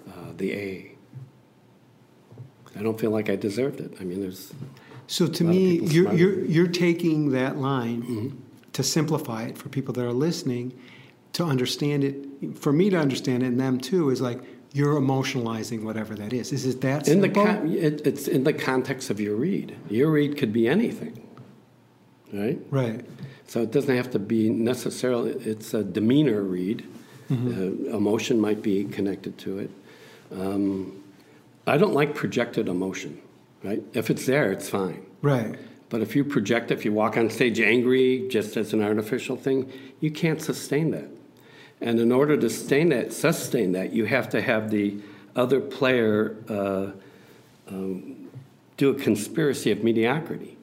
uh, 0.09 0.33
the 0.37 0.53
A. 0.53 0.92
I 2.79 2.83
don't 2.83 2.99
feel 2.99 3.11
like 3.11 3.29
I 3.31 3.37
deserved 3.37 3.81
it. 3.81 3.95
I 4.01 4.05
mean, 4.05 4.21
there's 4.21 4.53
So 5.07 5.27
to 5.27 5.45
A 5.45 5.47
lot 5.47 5.51
of 5.51 5.57
me, 5.57 5.77
you're, 5.81 6.13
you're, 6.15 6.45
you're 6.45 6.67
taking 6.69 7.31
that 7.33 7.57
line 7.59 8.03
Mm-hmm. 8.03 8.37
to 8.73 8.83
simplify 8.83 9.45
it 9.45 9.59
for 9.59 9.69
people 9.69 9.93
that 9.95 10.05
are 10.05 10.13
listening 10.13 10.73
to 11.35 11.45
understand 11.45 12.05
it. 12.05 12.57
For 12.59 12.73
me 12.73 12.91
to 12.91 12.99
understand 12.99 13.43
it, 13.43 13.47
and 13.47 13.61
them 13.61 13.79
too, 13.79 14.11
is 14.11 14.21
like 14.21 14.41
you're 14.73 14.99
emotionalizing 15.01 15.83
whatever 15.85 16.15
that 16.15 16.33
is. 16.33 16.53
Is 16.53 16.65
it 16.67 16.81
that 16.81 17.07
simple? 17.07 17.25
in 17.25 17.33
the 17.33 17.41
con- 17.41 17.69
it, 17.73 18.07
it's 18.07 18.27
in 18.29 18.45
the 18.45 18.53
context 18.53 19.11
of 19.11 19.21
your 19.21 19.37
read. 19.37 19.77
Your 19.91 20.11
read 20.11 20.37
could 20.39 20.53
be 20.53 20.67
anything, 20.67 21.27
right? 22.33 22.59
right. 22.71 23.05
So 23.47 23.61
it 23.61 23.71
doesn't 23.71 23.95
have 23.95 24.11
to 24.13 24.19
be 24.19 24.49
necessarily. 24.49 25.33
It's 25.33 25.75
a 25.75 25.85
demeanor 25.85 26.43
read. 26.43 26.87
Uh, 27.31 27.35
emotion 27.97 28.39
might 28.41 28.63
be 28.63 28.85
connected 28.85 29.39
to 29.39 29.59
it. 29.59 29.71
Um, 30.33 31.02
I 31.67 31.77
don't 31.77 31.95
like 31.95 32.15
projected 32.15 32.69
emotion, 32.69 33.21
right? 33.63 33.83
If 33.93 34.11
it's 34.11 34.27
there, 34.27 34.51
it's 34.51 34.69
fine. 34.69 35.07
Right. 35.23 35.57
But 35.89 36.01
if 36.01 36.17
you 36.17 36.25
project, 36.25 36.71
if 36.71 36.85
you 36.85 36.93
walk 36.93 37.17
on 37.17 37.31
stage 37.31 37.61
angry 37.61 38.27
just 38.31 38.57
as 38.57 38.73
an 38.73 38.83
artificial 38.83 39.37
thing, 39.37 39.71
you 40.01 40.11
can't 40.11 40.41
sustain 40.41 40.91
that. 40.93 41.09
And 41.81 42.01
in 42.01 42.11
order 42.13 42.37
to 42.37 42.49
sustain 42.49 42.89
that, 42.91 43.13
sustain 43.13 43.73
that, 43.73 43.93
you 43.93 44.07
have 44.07 44.29
to 44.31 44.41
have 44.41 44.71
the 44.71 44.97
other 45.37 45.61
player 45.61 46.37
uh, 46.49 46.93
um, 47.69 48.31
do 48.77 48.91
a 48.91 48.95
conspiracy 48.95 49.71
of 49.71 49.85
mediocrity. 49.85 50.57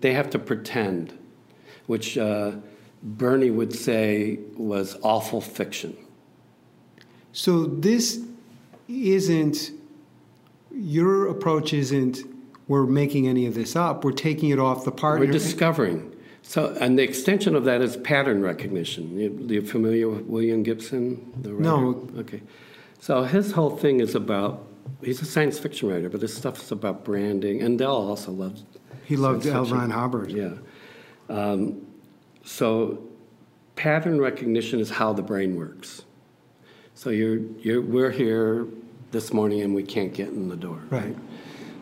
They 0.00 0.12
have 0.12 0.30
to 0.30 0.38
pretend, 0.38 1.18
which 1.86 2.16
uh, 2.16 2.52
Bernie 3.02 3.50
would 3.50 3.74
say 3.74 4.38
was 4.56 4.96
awful 5.02 5.40
fiction. 5.40 5.96
So 7.32 7.66
this 7.66 8.20
isn't 8.88 9.72
your 10.78 11.28
approach. 11.28 11.72
Isn't 11.72 12.24
we're 12.68 12.86
making 12.86 13.26
any 13.26 13.46
of 13.46 13.54
this 13.54 13.74
up. 13.74 14.04
We're 14.04 14.12
taking 14.12 14.50
it 14.50 14.58
off 14.58 14.84
the 14.84 14.92
partner. 14.92 15.26
We're 15.26 15.32
discovering. 15.32 16.14
So, 16.42 16.76
and 16.80 16.98
the 16.98 17.02
extension 17.02 17.56
of 17.56 17.64
that 17.64 17.80
is 17.80 17.96
pattern 17.96 18.42
recognition. 18.42 19.18
You, 19.18 19.46
you 19.48 19.62
familiar 19.62 20.08
with 20.08 20.26
William 20.26 20.62
Gibson, 20.62 21.32
the 21.42 21.54
writer? 21.54 21.62
No. 21.62 22.08
Okay. 22.18 22.42
So 23.00 23.22
his 23.24 23.52
whole 23.52 23.76
thing 23.76 24.00
is 24.00 24.14
about. 24.14 24.66
He's 25.02 25.20
a 25.20 25.26
science 25.26 25.58
fiction 25.58 25.88
writer, 25.88 26.08
but 26.08 26.22
his 26.22 26.34
stuff 26.34 26.62
is 26.62 26.72
about 26.72 27.04
branding. 27.04 27.62
And 27.62 27.78
Del 27.78 27.94
also 27.94 28.32
loves. 28.32 28.64
he 29.04 29.16
loved 29.16 29.44
science 29.44 29.70
L. 29.70 29.76
Ron 29.76 29.90
Hubbard. 29.90 30.30
Yeah. 30.30 30.54
Um, 31.28 31.86
so 32.42 33.02
pattern 33.76 34.20
recognition 34.20 34.80
is 34.80 34.90
how 34.90 35.12
the 35.12 35.22
brain 35.22 35.56
works. 35.56 36.02
So 36.94 37.10
you're, 37.10 37.38
you're, 37.60 37.82
we're 37.82 38.10
here 38.10 38.66
this 39.10 39.32
morning 39.32 39.62
and 39.62 39.74
we 39.74 39.82
can't 39.82 40.12
get 40.12 40.28
in 40.28 40.48
the 40.48 40.56
door. 40.56 40.82
Right. 40.90 41.16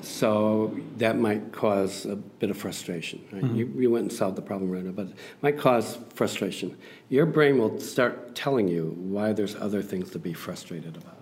So 0.02 0.78
that 0.98 1.18
might 1.18 1.52
cause 1.52 2.06
a 2.06 2.14
bit 2.14 2.50
of 2.50 2.56
frustration. 2.56 3.24
Right? 3.32 3.42
Mm-hmm. 3.42 3.56
You, 3.56 3.72
you 3.76 3.90
went 3.90 4.02
and 4.02 4.12
solved 4.12 4.36
the 4.36 4.42
problem 4.42 4.70
right 4.70 4.84
now, 4.84 4.92
but 4.92 5.08
it 5.08 5.16
might 5.42 5.58
cause 5.58 5.98
frustration. 6.14 6.76
Your 7.08 7.26
brain 7.26 7.58
will 7.58 7.80
start 7.80 8.34
telling 8.36 8.68
you 8.68 8.94
why 8.98 9.32
there's 9.32 9.56
other 9.56 9.82
things 9.82 10.10
to 10.10 10.18
be 10.18 10.32
frustrated 10.32 10.96
about. 10.96 11.18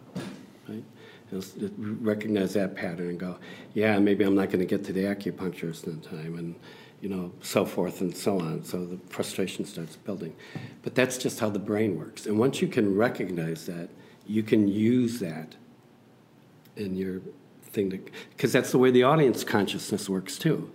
Right? 0.68 0.84
It'll 1.32 1.64
it 1.64 1.72
recognize 1.78 2.52
that 2.54 2.76
pattern 2.76 3.08
and 3.08 3.18
go, 3.18 3.38
yeah, 3.72 3.98
maybe 3.98 4.24
I'm 4.24 4.34
not 4.34 4.48
going 4.48 4.60
to 4.60 4.66
get 4.66 4.84
to 4.84 4.92
the 4.92 5.04
acupuncturist 5.04 5.86
in 5.86 6.00
time, 6.00 6.36
and 6.36 6.54
you 7.00 7.08
know, 7.08 7.32
so 7.42 7.64
forth 7.64 8.00
and 8.00 8.16
so 8.16 8.40
on. 8.40 8.64
So 8.64 8.84
the 8.84 8.98
frustration 9.08 9.64
starts 9.64 9.96
building. 9.96 10.34
But 10.82 10.94
that's 10.94 11.18
just 11.18 11.40
how 11.40 11.50
the 11.50 11.58
brain 11.58 11.98
works. 11.98 12.26
And 12.26 12.38
once 12.38 12.62
you 12.62 12.68
can 12.68 12.94
recognize 12.96 13.66
that, 13.66 13.90
you 14.26 14.42
can 14.42 14.68
use 14.68 15.20
that 15.20 15.54
in 16.76 16.96
your 16.96 17.20
thing 17.64 18.08
because 18.30 18.52
that's 18.52 18.70
the 18.70 18.78
way 18.78 18.90
the 18.90 19.02
audience 19.02 19.44
consciousness 19.44 20.08
works 20.08 20.38
too. 20.38 20.70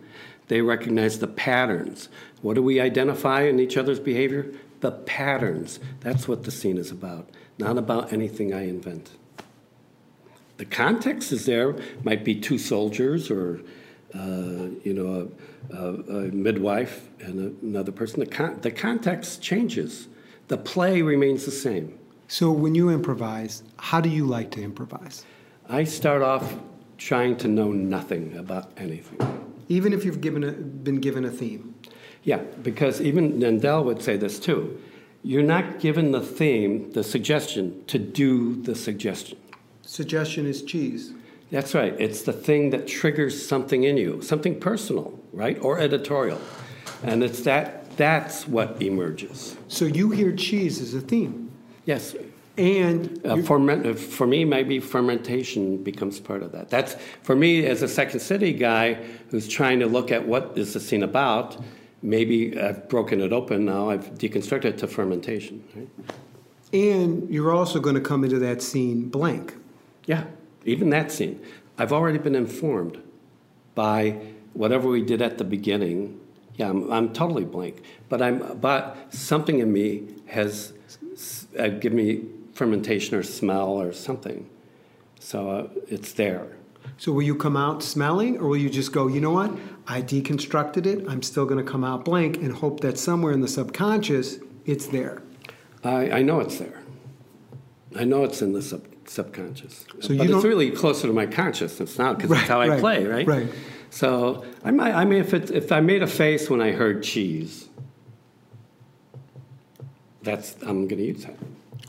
They 0.48 0.62
recognize 0.62 1.20
the 1.20 1.28
patterns. 1.28 2.10
What 2.42 2.56
do 2.56 2.64
we 2.64 2.80
identify 2.80 3.44
in 3.44 3.60
each 3.60 3.78
other's 3.78 4.00
behavior? 4.00 4.52
The 4.80 4.92
patterns. 4.92 5.80
That's 6.00 6.28
what 6.28 6.44
the 6.44 6.52
scene 6.52 6.78
is 6.78 6.92
about 6.92 7.30
not 7.58 7.78
about 7.78 8.14
anything 8.14 8.54
i 8.54 8.66
invent 8.66 9.12
the 10.60 10.66
context 10.66 11.32
is 11.32 11.46
there. 11.46 11.74
Might 12.04 12.26
be 12.26 12.36
two 12.36 12.58
soldiers 12.58 13.32
or 13.32 13.62
uh, 14.14 14.68
you 14.84 14.94
know 14.94 15.32
a, 15.72 15.76
a, 15.76 15.94
a 15.94 16.32
midwife 16.32 17.08
and 17.22 17.40
a, 17.40 17.66
another 17.66 17.94
person. 17.94 18.20
The, 18.20 18.26
con- 18.26 18.60
the 18.62 18.70
context 18.70 19.42
changes. 19.42 20.10
The 20.50 20.58
play 20.58 21.02
remains 21.02 21.46
the 21.46 21.52
same. 21.52 21.98
So 22.28 22.52
when 22.52 22.76
you 22.76 22.90
improvise, 22.90 23.64
how 23.78 24.02
do 24.02 24.10
you 24.10 24.26
like 24.26 24.52
to 24.52 24.62
improvise? 24.62 25.26
I 25.72 25.84
start 25.84 26.24
off 26.24 26.56
trying 26.98 27.38
to 27.38 27.48
know 27.48 27.72
nothing 27.72 28.36
about 28.36 28.72
anything. 28.76 29.20
Even 29.68 29.94
if 29.94 30.04
you've 30.04 30.20
given 30.20 30.44
a, 30.44 30.52
been 30.52 31.00
given 31.00 31.26
a 31.26 31.30
theme. 31.30 31.76
Yeah, 32.24 32.38
because 32.64 33.00
even 33.00 33.34
Nandel 33.34 33.86
would 33.86 34.02
say 34.02 34.18
this 34.18 34.40
too. 34.40 34.82
You're 35.22 35.44
not 35.44 35.80
given 35.80 36.12
the 36.12 36.22
theme, 36.22 36.92
the 36.94 37.04
suggestion, 37.04 37.86
to 37.86 38.00
do 38.00 38.60
the 38.64 38.74
suggestion. 38.74 39.38
Suggestion 39.84 40.48
is 40.48 40.64
cheese. 40.64 41.14
That's 41.52 41.76
right. 41.76 41.94
It's 42.00 42.24
the 42.24 42.34
thing 42.34 42.72
that 42.72 42.88
triggers 42.88 43.48
something 43.48 43.84
in 43.84 43.96
you, 43.96 44.24
something 44.24 44.60
personal, 44.60 45.20
right? 45.34 45.60
Or 45.62 45.80
editorial. 45.80 46.42
And 47.04 47.24
it's 47.24 47.42
that 47.42 47.96
that's 47.96 48.48
what 48.48 48.82
emerges. 48.82 49.56
So 49.68 49.86
you 49.86 50.10
hear 50.10 50.32
cheese 50.32 50.82
as 50.82 50.96
a 50.96 51.02
theme. 51.02 51.52
Yes. 51.86 52.16
And 52.60 53.22
Uh, 53.26 53.38
ferment, 53.38 53.86
uh, 53.86 53.94
for 53.94 54.28
me, 54.28 54.44
maybe 54.44 54.80
fermentation 54.82 55.78
becomes 55.78 56.20
part 56.20 56.44
of 56.44 56.52
that. 56.52 56.70
That's 56.70 56.96
for 57.24 57.36
me 57.36 57.66
as 57.66 57.82
a 57.82 57.88
Second 57.88 58.20
City 58.20 58.52
guy 58.52 58.98
who's 59.30 59.48
trying 59.48 59.80
to 59.80 59.88
look 59.88 60.12
at 60.12 60.28
what 60.28 60.52
is 60.56 60.74
the 60.74 60.80
scene 60.82 61.04
about. 61.04 61.58
Maybe 62.02 62.60
I've 62.60 62.90
broken 62.90 63.22
it 63.22 63.32
open 63.32 63.66
now. 63.66 63.90
I've 63.90 64.14
deconstructed 64.16 64.66
it 64.66 64.78
to 64.80 64.88
fermentation. 64.88 65.64
Right? 65.76 65.88
and 66.72 67.28
you're 67.30 67.52
also 67.52 67.80
going 67.80 67.96
to 67.96 68.02
come 68.02 68.24
into 68.24 68.40
that 68.40 68.62
scene 68.62 69.10
blank. 69.10 69.56
Yeah, 70.06 70.26
even 70.66 70.90
that 70.92 71.12
scene. 71.12 71.42
I've 71.78 71.94
already 71.94 72.20
been 72.20 72.36
informed 72.36 73.02
by 73.74 74.20
whatever 74.54 74.88
we 74.88 75.02
did 75.02 75.22
at 75.22 75.38
the 75.38 75.44
beginning. 75.44 76.20
Yeah, 76.56 76.70
I'm, 76.70 76.92
I'm 76.92 77.14
totally 77.14 77.46
blank, 77.46 77.82
but 78.10 78.22
I'm 78.22 78.58
but 78.60 78.98
something 79.10 79.60
in 79.60 79.72
me 79.72 80.14
has 80.28 80.74
uh, 81.58 81.70
given 81.70 81.96
me 81.96 82.26
fermentation 82.60 83.16
or 83.16 83.24
smell 83.24 83.70
or 83.70 83.94
something. 83.94 84.50
So 85.18 85.50
uh, 85.50 85.70
it's 85.88 86.12
there. 86.12 86.46
So 86.98 87.14
will 87.14 87.24
you 87.24 87.36
come 87.36 87.56
out 87.56 87.82
smelling, 87.82 88.38
or 88.38 88.50
will 88.50 88.58
you 88.58 88.70
just 88.70 88.92
go, 88.92 89.08
you 89.08 89.22
know 89.22 89.32
what? 89.32 89.52
I 89.88 90.02
deconstructed 90.02 90.86
it. 90.86 91.06
I'm 91.08 91.22
still 91.22 91.46
going 91.46 91.64
to 91.64 91.72
come 91.72 91.86
out 91.86 92.04
blank 92.04 92.36
and 92.38 92.52
hope 92.52 92.82
that 92.82 92.98
somewhere 92.98 93.32
in 93.32 93.40
the 93.40 93.48
subconscious 93.48 94.40
it's 94.66 94.88
there. 94.88 95.22
I, 95.86 96.12
I 96.20 96.22
know 96.22 96.42
it's 96.42 96.58
there. 96.58 96.82
I 97.96 98.04
know 98.04 98.26
it's 98.26 98.42
in 98.42 98.52
the 98.52 98.62
sub, 98.62 98.86
subconscious. 99.06 99.86
So 100.02 100.16
but 100.18 100.28
you 100.28 100.36
it's 100.36 100.46
really 100.46 100.70
closer 100.72 101.08
to 101.08 101.14
my 101.14 101.26
consciousness 101.26 101.98
now 101.98 102.14
because 102.14 102.30
Right, 102.30 102.38
that's 102.40 102.50
how 102.50 102.62
I 102.62 102.68
right, 102.68 102.80
play, 102.80 103.06
right? 103.06 103.26
right. 103.26 103.48
So 103.90 104.44
I 104.66 104.72
might, 104.72 104.94
I 104.94 105.06
mean, 105.06 105.20
if 105.20 105.34
it, 105.34 105.50
if 105.50 105.72
I 105.72 105.80
made 105.80 106.04
a 106.04 106.08
face 106.08 106.50
when 106.50 106.62
I 106.62 106.72
heard 106.72 107.04
cheese, 107.04 107.70
that's 110.24 110.56
I'm 110.62 110.88
going 110.90 111.00
to 111.00 111.06
use 111.06 111.24
that. 111.24 111.36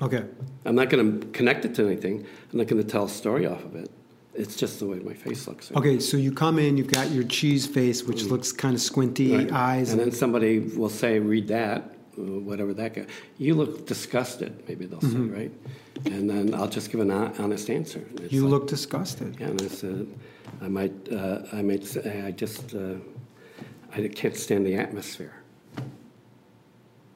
Okay. 0.03 0.25
I'm 0.65 0.75
not 0.75 0.89
going 0.91 1.21
to 1.21 1.27
connect 1.29 1.65
it 1.65 1.75
to 1.77 1.87
anything. 1.87 2.27
I'm 2.53 2.59
not 2.59 2.67
going 2.67 2.83
to 2.83 2.89
tell 2.89 3.05
a 3.05 3.09
story 3.09 3.47
off 3.47 3.63
of 3.65 3.75
it. 3.77 3.91
It's 4.35 4.57
just 4.57 4.79
the 4.79 4.87
way 4.87 4.99
my 5.01 5.13
face 5.13 5.47
looks. 5.49 5.71
Okay. 5.73 5.99
So 5.99 6.17
you 6.17 6.33
come 6.33 6.59
in, 6.59 6.77
you've 6.77 6.93
got 6.93 7.11
your 7.11 7.25
cheese 7.25 7.67
face, 7.67 8.05
which 8.05 8.25
looks 8.25 8.53
kind 8.53 8.75
of 8.75 8.81
squinty 8.81 9.37
Right. 9.37 9.53
eyes. 9.53 9.91
And 9.93 10.01
then 10.01 10.13
somebody 10.13 10.61
will 10.61 10.89
say, 10.89 11.19
"Read 11.19 11.49
that." 11.49 11.97
uh, 12.19 12.23
Whatever 12.23 12.73
that 12.75 12.95
guy, 12.95 13.07
you 13.39 13.55
look 13.55 13.87
disgusted. 13.87 14.53
Maybe 14.69 14.87
they'll 14.87 15.01
say, 15.01 15.17
right? 15.17 15.53
And 16.07 16.29
then 16.31 16.55
I'll 16.55 16.69
just 16.69 16.91
give 16.91 17.01
an 17.01 17.11
honest 17.11 17.69
answer. 17.71 17.99
It's 18.01 18.09
Mm-hmm. 18.23 18.35
you 18.35 18.43
like- 18.43 18.51
look 18.51 18.67
disgusted. 18.69 19.37
Yeah, 19.41 19.49
and 19.49 19.61
I 19.63 19.69
said, 19.69 20.07
I 20.63 20.69
might, 20.69 20.93
uh, 21.13 21.43
I 21.53 21.63
might 21.63 21.85
say, 21.85 22.23
I 22.25 22.31
just, 22.31 22.75
uh, 22.75 22.95
I 23.95 24.09
can't 24.09 24.37
stand 24.37 24.65
the 24.67 24.75
atmosphere. 24.77 25.33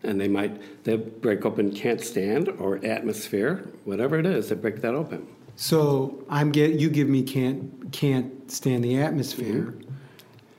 And 0.05 0.21
they 0.21 0.29
might, 0.29 0.85
they 0.85 0.97
break 0.97 1.45
open 1.47 1.73
can't 1.73 2.01
stand 2.01 2.49
or 2.59 2.79
atmosphere, 2.85 3.65
whatever 3.85 4.19
it 4.19 4.27
is, 4.27 4.49
they 4.51 4.55
break 4.55 4.81
that 4.83 4.95
open. 4.95 5.27
So 5.57 6.25
I'm 6.29 6.51
get 6.53 6.73
you 6.81 6.91
give 6.91 7.09
me 7.09 7.23
can't 7.23 7.93
can't 7.93 8.51
stand 8.51 8.83
the 8.85 8.99
atmosphere. 9.01 9.75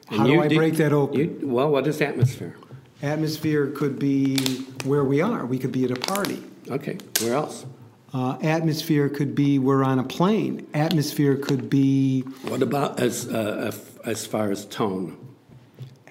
And 0.10 0.20
How 0.20 0.26
do 0.28 0.42
I 0.42 0.48
break 0.48 0.76
that 0.76 0.94
open? 0.94 1.20
you- 1.20 1.40
well, 1.44 1.70
what 1.70 1.86
is 1.88 2.00
atmosphere? 2.02 2.56
Atmosphere 3.02 3.68
could 3.68 4.00
be 4.00 4.38
where 4.86 5.04
we 5.04 5.22
are. 5.22 5.46
We 5.46 5.58
could 5.60 5.72
be 5.74 5.84
at 5.84 5.92
a 5.92 5.96
party. 5.96 6.42
Okay, 6.72 6.98
where 7.22 7.34
else? 7.36 7.66
Uh, 8.14 8.38
atmosphere 8.42 9.10
could 9.10 9.36
be 9.36 9.60
we're 9.60 9.84
on 9.84 10.00
a 10.00 10.04
plane. 10.04 10.66
Atmosphere 10.74 11.36
could 11.36 11.70
be 11.70 12.22
What 12.48 12.62
about 12.62 13.00
as, 13.02 13.28
uh, 13.28 13.66
as- 13.68 14.00
as 14.06 14.26
far 14.26 14.50
as 14.50 14.66
tone? 14.66 15.18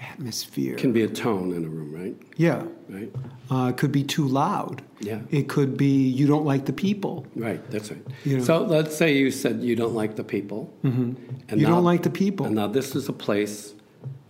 Atmosphere. 0.05 0.77
Can 0.77 0.93
be 0.93 1.03
a 1.03 1.09
tone 1.09 1.53
in 1.53 1.65
a 1.65 1.69
room, 1.69 1.93
right? 1.95 2.17
yeah. 2.37 2.63
Right? 2.89 3.11
Uh, 3.51 3.69
it 3.71 3.77
could 3.77 3.93
be 3.93 4.03
too 4.05 4.27
loud. 4.27 4.83
Yeah. 5.01 5.21
It 5.31 5.49
could 5.49 5.77
be 5.77 6.09
you 6.09 6.27
don't 6.27 6.45
like 6.45 6.65
the 6.67 6.73
people. 6.73 7.27
Right, 7.35 7.61
that's 7.71 7.91
right. 7.91 8.05
You 8.25 8.39
know. 8.39 8.45
So 8.45 8.63
let's 8.63 8.95
say 8.97 9.17
you 9.17 9.31
said 9.31 9.63
you 9.63 9.75
don't 9.77 9.95
like 9.95 10.17
the 10.17 10.25
people. 10.25 10.73
Mm-hmm. 10.85 11.13
And 11.49 11.61
You 11.61 11.67
now- 11.67 11.75
don't 11.77 11.85
like 11.85 12.03
the 12.03 12.11
people. 12.11 12.47
And 12.47 12.55
now 12.55 12.67
this 12.69 12.95
is 12.95 13.09
a 13.09 13.13
place 13.13 13.75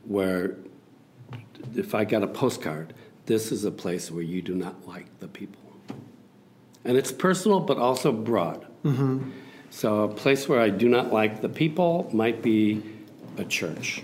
where, 0.07 0.57
if 1.77 1.95
I 1.95 2.05
got 2.05 2.23
a 2.23 2.27
postcard, 2.29 2.95
this 3.27 3.51
is 3.53 3.65
a 3.65 3.71
place 3.71 4.11
where 4.11 4.23
you 4.23 4.41
do 4.43 4.55
not 4.55 4.87
like 4.87 5.07
the 5.21 5.29
people. 5.29 5.61
And 6.85 6.97
it's 6.97 7.11
personal, 7.13 7.61
but 7.61 7.79
also 7.79 8.13
broad. 8.13 8.67
Mm-hmm. 8.85 9.31
So 9.71 10.03
a 10.03 10.09
place 10.09 10.49
where 10.49 10.61
I 10.61 10.71
do 10.71 10.89
not 10.89 11.13
like 11.13 11.41
the 11.41 11.49
people 11.49 12.09
might 12.13 12.43
be 12.43 12.83
a 13.39 13.45
church. 13.45 14.03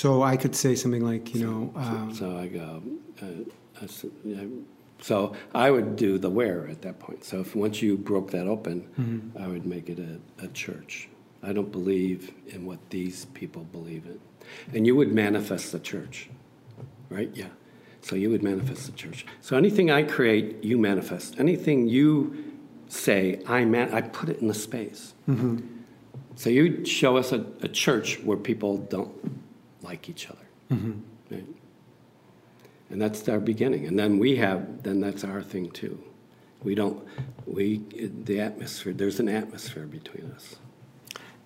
So 0.00 0.22
I 0.22 0.36
could 0.36 0.54
say 0.54 0.74
something 0.74 1.04
like, 1.12 1.34
you 1.34 1.40
know, 1.46 1.72
um, 1.74 2.14
So 2.14 2.36
I 2.36 2.46
go, 2.48 2.82
uh, 3.22 3.84
s- 3.84 4.04
so 5.00 5.32
I 5.54 5.70
would 5.70 5.96
do 5.96 6.18
the 6.18 6.28
where 6.38 6.68
at 6.68 6.82
that 6.82 6.98
point. 6.98 7.24
So 7.24 7.40
if 7.40 7.56
once 7.56 7.80
you 7.80 7.96
broke 7.96 8.30
that 8.36 8.46
open, 8.46 8.76
Mm-hmm. 9.00 9.38
I 9.42 9.46
would 9.52 9.64
make 9.74 9.88
it 9.88 9.98
a, 9.98 10.44
a 10.44 10.48
church. 10.48 11.08
I 11.42 11.52
don't 11.56 11.72
believe 11.72 12.20
in 12.48 12.66
what 12.66 12.78
these 12.90 13.24
people 13.40 13.62
believe 13.72 14.04
in. 14.12 14.18
And 14.74 14.86
you 14.86 14.94
would 14.96 15.12
manifest 15.12 15.72
the 15.72 15.78
church, 15.92 16.28
right? 17.08 17.30
Yeah. 17.34 17.48
So 18.02 18.16
you 18.16 18.28
would 18.32 18.42
manifest 18.42 18.82
the 18.86 18.92
church. 18.92 19.24
So 19.40 19.56
anything 19.56 19.90
I 19.90 20.02
create, 20.02 20.62
you 20.62 20.76
manifest. 20.78 21.40
Anything 21.40 21.88
you 21.88 22.10
say, 22.88 23.40
I 23.46 23.64
man, 23.64 23.94
I 23.94 24.00
put 24.02 24.28
it 24.28 24.38
in 24.42 24.48
the 24.48 24.54
space. 24.68 25.14
Mm-hmm. 25.26 25.56
So 26.34 26.50
you 26.50 26.84
show 26.84 27.16
us 27.16 27.32
a, 27.32 27.40
a 27.62 27.68
church 27.84 28.20
where 28.26 28.36
people 28.50 28.76
don't 28.94 29.12
like 29.88 30.02
each 30.12 30.24
other. 30.32 30.46
Mm-hmm. 30.72 30.94
Right? 31.30 31.48
And 32.90 32.98
that's 33.02 33.28
our 33.28 33.40
beginning. 33.40 33.82
And 33.88 33.96
then 33.98 34.18
we 34.24 34.36
have, 34.36 34.60
then 34.82 35.00
that's 35.00 35.24
our 35.24 35.42
thing 35.52 35.70
too. 35.70 35.96
We 36.62 36.74
don't, 36.74 36.98
we, 37.46 37.78
the 38.24 38.40
atmosphere, 38.40 38.92
there's 38.92 39.20
an 39.20 39.28
atmosphere 39.28 39.86
between 39.86 40.26
us. 40.36 40.56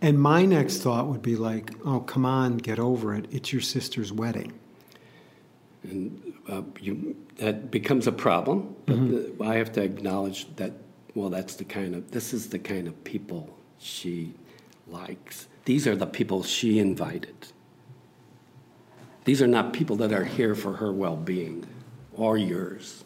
and 0.01 0.19
my 0.19 0.45
next 0.45 0.79
thought 0.79 1.07
would 1.07 1.23
be 1.23 1.37
like, 1.37 1.73
oh, 1.85 2.01
come 2.01 2.25
on, 2.25 2.57
get 2.59 2.79
over 2.79 3.15
it. 3.15 3.27
It's 3.31 3.53
your 3.53 3.63
sister's 3.63 4.13
wedding. 4.13 4.53
And 5.83 6.35
uh, 6.49 6.63
you, 6.81 7.17
that 7.37 7.71
becomes 7.71 8.07
a 8.07 8.13
problem. 8.13 8.77
But 8.87 9.09
the, 9.09 9.45
I 9.45 9.57
have 9.57 9.73
to 9.73 9.83
acknowledge 9.83 10.55
that, 10.57 10.73
well, 11.15 11.29
that's 11.31 11.57
the 11.57 11.65
kind 11.65 11.95
of, 11.95 12.11
this 12.11 12.33
is 12.33 12.49
the 12.49 12.59
kind 12.59 12.87
of 12.87 13.03
people 13.05 13.57
she 13.79 14.35
likes. 14.89 15.49
These 15.65 15.87
are 15.87 15.97
the 15.97 16.07
people 16.07 16.43
she 16.43 16.79
invited. 16.79 17.50
These 19.25 19.43
are 19.43 19.47
not 19.47 19.73
people 19.73 19.97
that 19.97 20.13
are 20.13 20.25
here 20.25 20.55
for 20.55 20.75
her 20.75 20.93
well 20.93 21.17
being 21.17 21.67
or 22.15 22.37
yours. 22.37 23.05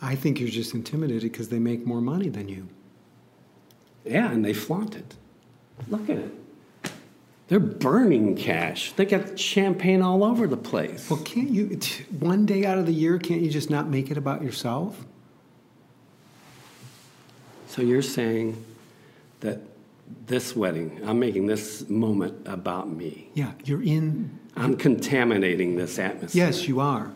I 0.00 0.16
think 0.16 0.40
you're 0.40 0.48
just 0.48 0.74
intimidated 0.74 1.30
because 1.30 1.48
they 1.48 1.58
make 1.58 1.86
more 1.86 2.00
money 2.00 2.28
than 2.28 2.48
you. 2.48 2.68
Yeah, 4.04 4.30
and 4.30 4.44
they 4.44 4.52
flaunt 4.52 4.96
it. 4.96 5.14
Look 5.88 6.10
at 6.10 6.18
it. 6.18 6.32
They're 7.48 7.60
burning 7.60 8.34
cash. 8.34 8.92
They 8.92 9.04
got 9.04 9.38
champagne 9.38 10.02
all 10.02 10.24
over 10.24 10.46
the 10.46 10.56
place. 10.56 11.10
Well, 11.10 11.20
can't 11.20 11.50
you, 11.50 11.78
one 12.18 12.46
day 12.46 12.64
out 12.64 12.78
of 12.78 12.86
the 12.86 12.92
year, 12.92 13.18
can't 13.18 13.42
you 13.42 13.50
just 13.50 13.70
not 13.70 13.88
make 13.88 14.10
it 14.10 14.16
about 14.16 14.42
yourself? 14.42 15.04
So 17.68 17.82
you're 17.82 18.02
saying 18.02 18.62
that 19.40 19.60
this 20.26 20.54
wedding, 20.56 21.00
I'm 21.04 21.18
making 21.18 21.46
this 21.46 21.88
moment 21.88 22.46
about 22.46 22.90
me. 22.90 23.30
Yeah, 23.34 23.52
you're 23.64 23.82
in. 23.82 24.38
I'm 24.56 24.76
contaminating 24.76 25.76
this 25.76 25.98
atmosphere. 25.98 26.46
Yes, 26.46 26.68
you 26.68 26.80
are. 26.80 27.12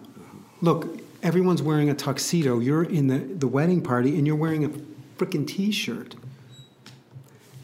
Look, 0.61 1.01
everyone's 1.23 1.63
wearing 1.63 1.91
a 1.91 1.95
tuxedo. 1.95 2.59
You're 2.59 2.85
in 2.85 3.09
the, 3.09 3.19
the 3.19 3.49
wedding 3.49 3.83
party 3.83 4.17
and 4.17 4.27
you're 4.27 4.37
wearing 4.37 4.65
a 4.65 4.71
freaking 5.19 5.47
t 5.47 5.71
shirt. 5.71 6.15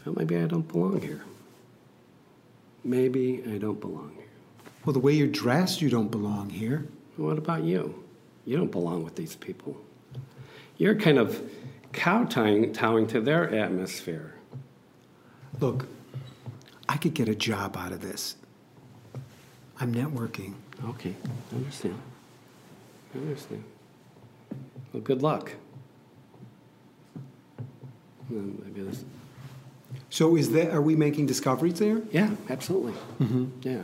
Well, 0.05 0.15
maybe 0.17 0.37
I 0.37 0.45
don't 0.45 0.67
belong 0.67 1.01
here. 1.01 1.23
Maybe 2.83 3.43
I 3.47 3.57
don't 3.57 3.79
belong 3.79 4.11
here. 4.15 4.25
Well, 4.85 4.93
the 4.93 4.99
way 4.99 5.13
you're 5.13 5.27
dressed, 5.27 5.81
you 5.81 5.89
don't 5.89 6.11
belong 6.11 6.49
here. 6.49 6.85
What 7.15 7.37
about 7.37 7.63
you? 7.63 8.03
You 8.45 8.57
don't 8.57 8.71
belong 8.71 9.03
with 9.03 9.15
these 9.15 9.35
people. 9.35 9.77
You're 10.77 10.95
kind 10.95 11.17
of 11.17 11.41
kowtowing 11.93 12.73
towing 12.73 13.07
to 13.07 13.21
their 13.21 13.49
atmosphere. 13.53 14.35
Look, 15.59 15.87
I 16.89 16.97
could 16.97 17.13
get 17.13 17.29
a 17.29 17.35
job 17.35 17.77
out 17.77 17.91
of 17.91 18.01
this. 18.01 18.35
I'm 19.79 19.93
networking. 19.93 20.53
Okay, 20.89 21.15
I 21.51 21.55
understand. 21.55 21.99
I 23.13 23.17
understand. 23.19 23.63
Well, 24.91 25.01
good 25.01 25.21
luck. 25.21 25.51
Maybe 28.29 28.81
this- 28.81 29.03
So, 30.09 30.35
is 30.35 30.51
that, 30.51 30.71
are 30.71 30.81
we 30.81 30.95
making 30.95 31.25
discoveries 31.27 31.79
there? 31.79 32.01
Yeah, 32.11 32.31
absolutely. 32.49 32.93
Mm-hmm. 33.21 33.45
Yeah. 33.61 33.81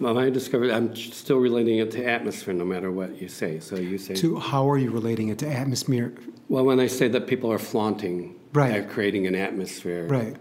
Well, 0.00 0.18
I 0.18 0.30
discovered 0.30 0.70
I'm 0.70 0.94
still 0.96 1.38
relating 1.38 1.78
it 1.78 1.90
to 1.92 2.04
atmosphere, 2.04 2.54
no 2.54 2.64
matter 2.64 2.90
what 2.90 3.20
you 3.20 3.28
say. 3.28 3.60
So 3.60 3.76
you 3.76 3.98
say, 3.98 4.14
To 4.14 4.36
how 4.38 4.68
are 4.68 4.78
you 4.78 4.90
relating 4.90 5.28
it 5.28 5.38
to 5.40 5.48
atmosphere? 5.48 6.12
well, 6.48 6.64
when 6.64 6.80
I 6.80 6.86
say 6.88 7.08
that 7.08 7.26
people 7.26 7.50
are 7.52 7.58
flaunting, 7.58 8.34
Right. 8.52 8.88
creating 8.88 9.26
an 9.26 9.34
atmosphere. 9.34 10.06
Right. 10.08 10.36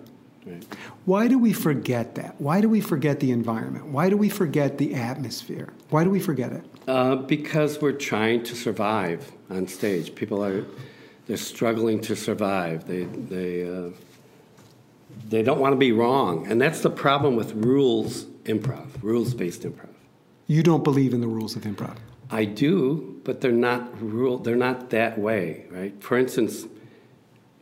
Right. 0.45 0.65
Why 1.05 1.27
do 1.27 1.37
we 1.37 1.53
forget 1.53 2.15
that? 2.15 2.39
Why 2.41 2.61
do 2.61 2.69
we 2.69 2.81
forget 2.81 3.19
the 3.19 3.31
environment? 3.31 3.87
Why 3.87 4.09
do 4.09 4.17
we 4.17 4.29
forget 4.29 4.77
the 4.77 4.95
atmosphere? 4.95 5.71
Why 5.89 6.03
do 6.03 6.09
we 6.09 6.19
forget 6.19 6.51
it? 6.51 6.63
Uh, 6.87 7.15
because 7.15 7.79
we're 7.79 7.91
trying 7.91 8.43
to 8.43 8.55
survive 8.55 9.31
on 9.49 9.67
stage. 9.67 10.15
People 10.15 10.43
are 10.43 10.65
they're 11.27 11.37
struggling 11.37 12.01
to 12.01 12.15
survive. 12.15 12.87
They 12.87 13.03
they 13.03 13.69
uh, 13.69 13.91
they 15.29 15.43
don't 15.43 15.59
want 15.59 15.73
to 15.73 15.77
be 15.77 15.91
wrong, 15.91 16.47
and 16.47 16.59
that's 16.59 16.81
the 16.81 16.89
problem 16.89 17.35
with 17.35 17.53
rules 17.53 18.25
improv, 18.45 18.87
rules 19.01 19.33
based 19.33 19.61
improv. 19.61 19.89
You 20.47 20.63
don't 20.63 20.83
believe 20.83 21.13
in 21.13 21.21
the 21.21 21.27
rules 21.27 21.55
of 21.55 21.63
improv. 21.63 21.97
I 22.31 22.45
do, 22.45 23.21
but 23.23 23.41
they're 23.41 23.51
not 23.51 24.01
rule. 24.01 24.39
They're 24.39 24.55
not 24.55 24.89
that 24.89 25.19
way, 25.19 25.65
right? 25.69 26.01
For 26.01 26.17
instance, 26.17 26.65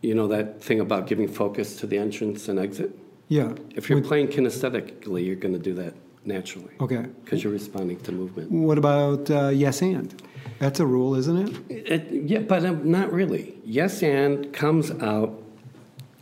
you 0.01 0.15
know 0.15 0.27
that 0.27 0.61
thing 0.63 0.79
about 0.79 1.07
giving 1.07 1.27
focus 1.27 1.75
to 1.77 1.87
the 1.87 1.97
entrance 1.97 2.47
and 2.47 2.59
exit. 2.59 2.97
Yeah. 3.27 3.53
If 3.75 3.89
you're 3.89 3.99
Would- 3.99 4.07
playing 4.07 4.27
kinesthetically, 4.29 5.25
you're 5.25 5.35
going 5.35 5.53
to 5.53 5.59
do 5.59 5.73
that 5.75 5.93
naturally 6.25 6.73
Okay. 6.79 7.05
because 7.23 7.43
you're 7.43 7.53
responding 7.53 7.99
to 8.01 8.11
movement. 8.11 8.51
What 8.51 8.77
about 8.77 9.29
uh, 9.29 9.49
yes 9.49 9.81
and? 9.81 10.21
That's 10.59 10.79
a 10.79 10.85
rule, 10.85 11.15
isn't 11.15 11.37
it? 11.69 11.71
It, 11.91 12.29
yeah, 12.29 12.39
but 12.39 12.65
um, 12.65 12.89
not 12.89 13.11
really. 13.13 13.55
Yes 13.63 14.03
and 14.03 14.51
comes 14.51 14.91
out 14.91 15.41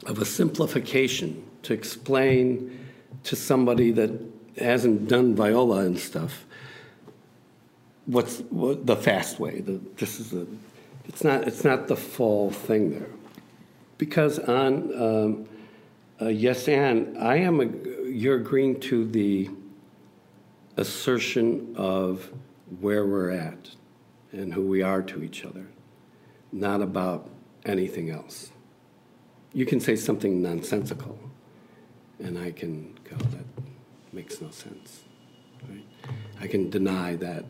of 0.05 0.19
a 0.19 0.25
simplification 0.25 1.43
to 1.63 1.73
explain 1.73 2.77
to 3.23 3.35
somebody 3.35 3.91
that 3.91 4.11
hasn't 4.57 5.07
done 5.07 5.35
Viola 5.35 5.79
and 5.85 5.97
stuff 5.99 6.45
what's 8.07 8.39
what, 8.49 8.85
the 8.85 8.95
fast 8.95 9.39
way. 9.39 9.61
The, 9.61 9.79
this 9.97 10.19
is 10.19 10.31
the. 10.31 10.47
It's 11.05 11.23
not. 11.23 11.47
It's 11.47 11.63
not 11.63 11.87
the 11.87 11.95
full 11.95 12.51
thing 12.51 12.91
there, 12.91 13.07
because 13.97 14.39
on 14.39 15.01
um, 15.01 15.49
uh, 16.21 16.27
yes 16.29 16.67
and 16.67 17.17
I 17.17 17.37
am. 17.37 17.61
A, 17.61 18.07
you're 18.07 18.37
agreeing 18.37 18.79
to 18.81 19.05
the 19.05 19.49
assertion 20.77 21.75
of 21.77 22.31
where 22.79 23.05
we're 23.05 23.31
at 23.31 23.71
and 24.31 24.53
who 24.53 24.65
we 24.65 24.81
are 24.81 25.01
to 25.01 25.23
each 25.23 25.45
other, 25.45 25.67
not 26.51 26.81
about 26.81 27.29
anything 27.65 28.09
else. 28.09 28.51
You 29.53 29.65
can 29.65 29.79
say 29.79 29.95
something 29.95 30.41
nonsensical, 30.41 31.17
and 32.19 32.37
I 32.37 32.51
can 32.51 32.97
go, 33.03 33.15
that 33.17 33.45
makes 34.11 34.41
no 34.41 34.49
sense. 34.49 35.03
Right? 35.67 35.85
I 36.39 36.47
can 36.47 36.69
deny 36.69 37.15
that 37.15 37.45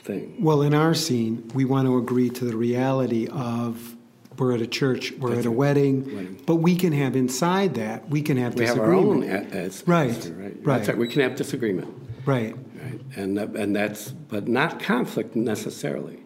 thing. 0.00 0.36
Well, 0.40 0.62
in 0.62 0.74
our 0.74 0.94
scene, 0.94 1.50
we 1.54 1.64
want 1.64 1.86
to 1.86 1.96
agree 1.96 2.30
to 2.30 2.44
the 2.44 2.56
reality 2.56 3.28
of 3.28 3.96
we're 4.38 4.52
at 4.54 4.60
a 4.60 4.66
church, 4.66 5.12
we're 5.18 5.30
That's 5.30 5.40
at 5.40 5.46
a 5.46 5.50
wedding, 5.50 6.04
Wedding. 6.14 6.42
but 6.46 6.56
we 6.56 6.76
can 6.76 6.92
have 6.92 7.16
inside 7.16 7.74
that, 7.74 8.08
we 8.10 8.22
can 8.22 8.36
have 8.36 8.54
We 8.54 8.66
have 8.66 8.78
our 8.78 8.92
own 8.92 9.20
disagreement. 9.20 9.54
as- 9.54 9.84
Right, 9.86 10.08
right? 10.10 10.32
right. 10.36 10.76
That's 10.78 10.88
right. 10.88 10.98
We 10.98 11.08
can 11.08 11.22
have 11.22 11.36
disagreement. 11.36 11.88
Right. 12.26 12.54
Right, 12.82 13.00
and 13.16 13.36
that- 13.36 13.54
and 13.56 13.74
that's 13.76 14.10
but 14.10 14.48
not 14.48 14.80
conflict 14.80 15.36
necessarily. 15.36 16.18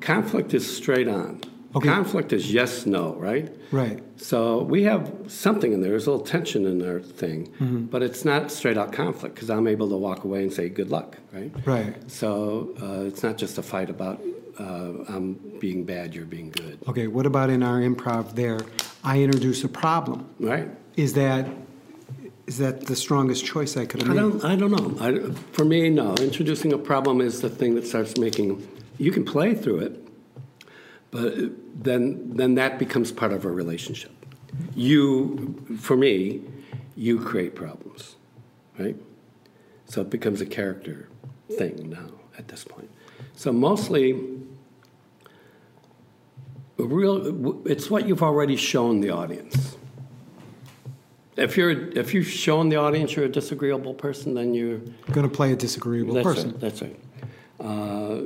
Conflict 0.00 0.54
is 0.54 0.64
straight 0.76 1.08
on. 1.08 1.36
Mm-hmm. 1.38 1.48
Okay. 1.78 1.88
Conflict 1.88 2.32
is 2.34 2.52
yes 2.52 2.84
no, 2.86 3.14
right? 3.14 3.50
Right. 3.72 4.00
So 4.16 4.62
we 4.62 4.82
have 4.82 5.10
something 5.28 5.72
in 5.72 5.80
there. 5.80 5.90
There's 5.90 6.06
a 6.06 6.10
little 6.10 6.26
tension 6.26 6.66
in 6.66 6.86
our 6.86 7.00
thing, 7.00 7.48
Mm-hmm. 7.58 7.84
but 7.86 8.02
it's 8.02 8.24
not 8.26 8.50
straight 8.50 8.76
out 8.76 8.92
conflict 8.92 9.34
because 9.34 9.48
I'm 9.48 9.66
able 9.66 9.88
to 9.88 9.96
walk 9.96 10.24
away 10.24 10.42
and 10.42 10.52
say 10.52 10.68
good 10.68 10.90
luck, 10.90 11.16
right? 11.32 11.50
Right. 11.64 11.94
So 12.10 12.74
uh, 12.82 13.06
it's 13.06 13.22
not 13.22 13.38
just 13.38 13.56
a 13.58 13.62
fight 13.62 13.88
about 13.90 14.20
uh, 14.62 15.04
I'm 15.14 15.34
being 15.58 15.84
bad, 15.84 16.14
you're 16.14 16.24
being 16.24 16.50
good, 16.50 16.78
Okay, 16.88 17.06
what 17.06 17.26
about 17.26 17.50
in 17.50 17.62
our 17.62 17.80
improv 17.80 18.34
there? 18.34 18.60
I 19.04 19.20
introduce 19.22 19.64
a 19.64 19.68
problem. 19.68 20.28
right? 20.40 20.68
Is 20.96 21.12
that 21.14 21.46
is 22.46 22.58
that 22.58 22.86
the 22.86 22.96
strongest 22.96 23.44
choice 23.44 23.76
I 23.76 23.86
could 23.86 24.02
have 24.02 24.10
I 24.10 24.14
made? 24.14 24.20
don't. 24.20 24.44
I 24.44 24.56
don't 24.56 24.72
know. 24.72 24.88
I, 25.06 25.32
for 25.52 25.64
me, 25.64 25.88
no. 25.88 26.14
Introducing 26.16 26.72
a 26.72 26.78
problem 26.78 27.20
is 27.20 27.40
the 27.40 27.48
thing 27.48 27.74
that 27.76 27.86
starts 27.86 28.16
making. 28.18 28.66
You 28.98 29.10
can 29.12 29.24
play 29.24 29.54
through 29.54 29.78
it, 29.86 29.94
but 31.10 31.34
then 31.84 32.02
then 32.36 32.54
that 32.56 32.78
becomes 32.78 33.12
part 33.12 33.32
of 33.32 33.44
a 33.44 33.50
relationship. 33.50 34.10
You, 34.74 35.54
for 35.80 35.96
me, 35.96 36.42
you 36.96 37.18
create 37.18 37.54
problems, 37.54 38.16
right? 38.78 38.96
So 39.86 40.02
it 40.02 40.10
becomes 40.10 40.40
a 40.40 40.46
character 40.46 41.08
thing 41.58 41.88
now 41.90 42.10
at 42.38 42.48
this 42.48 42.64
point. 42.64 42.90
So 43.34 43.52
mostly, 43.52 44.12
real. 46.78 47.66
It's 47.66 47.90
what 47.90 48.06
you've 48.06 48.22
already 48.22 48.56
shown 48.56 49.00
the 49.00 49.10
audience. 49.10 49.76
If 51.36 51.56
you're 51.56 51.70
if 51.70 52.12
you've 52.12 52.28
shown 52.28 52.68
the 52.68 52.76
audience 52.76 53.16
you're 53.16 53.24
a 53.24 53.28
disagreeable 53.28 53.94
person, 53.94 54.34
then 54.34 54.54
you're 54.54 54.78
going 55.12 55.28
to 55.28 55.34
play 55.34 55.52
a 55.52 55.56
disagreeable 55.56 56.14
that's 56.14 56.24
person. 56.24 56.50
Right, 56.52 56.60
that's 56.60 56.82
right. 56.82 57.00
Uh, 57.60 58.20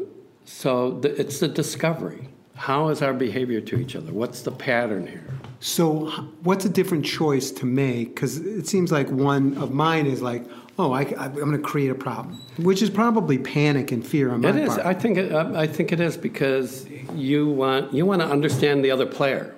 so 0.44 0.92
the, 0.92 1.20
it's 1.20 1.40
the 1.40 1.48
discovery. 1.48 2.28
How 2.54 2.88
is 2.88 3.02
our 3.02 3.12
behavior 3.12 3.60
to 3.60 3.78
each 3.78 3.94
other? 3.94 4.12
What's 4.12 4.40
the 4.42 4.50
pattern 4.50 5.06
here? 5.06 5.28
So, 5.60 6.06
what's 6.42 6.64
a 6.64 6.70
different 6.70 7.04
choice 7.04 7.50
to 7.50 7.66
make? 7.66 8.14
Because 8.14 8.38
it 8.38 8.66
seems 8.66 8.90
like 8.90 9.10
one 9.10 9.58
of 9.58 9.72
mine 9.72 10.06
is 10.06 10.22
like, 10.22 10.46
oh, 10.78 10.92
I, 10.92 11.02
am 11.02 11.34
going 11.34 11.52
to 11.52 11.58
create 11.58 11.90
a 11.90 11.94
problem, 11.94 12.40
which 12.58 12.82
is 12.82 12.90
probably 12.90 13.38
panic 13.38 13.92
and 13.92 14.06
fear 14.06 14.30
on 14.30 14.42
my 14.42 14.50
It 14.50 14.56
is. 14.56 14.68
part. 14.68 14.86
I 14.86 14.94
think. 14.94 15.18
It, 15.18 15.32
uh, 15.32 15.52
I 15.54 15.66
think 15.66 15.92
it 15.92 16.00
is 16.00 16.16
because 16.16 16.86
you 17.14 17.48
want 17.48 17.92
you 17.92 18.06
want 18.06 18.22
to 18.22 18.28
understand 18.28 18.84
the 18.84 18.90
other 18.90 19.06
player. 19.06 19.54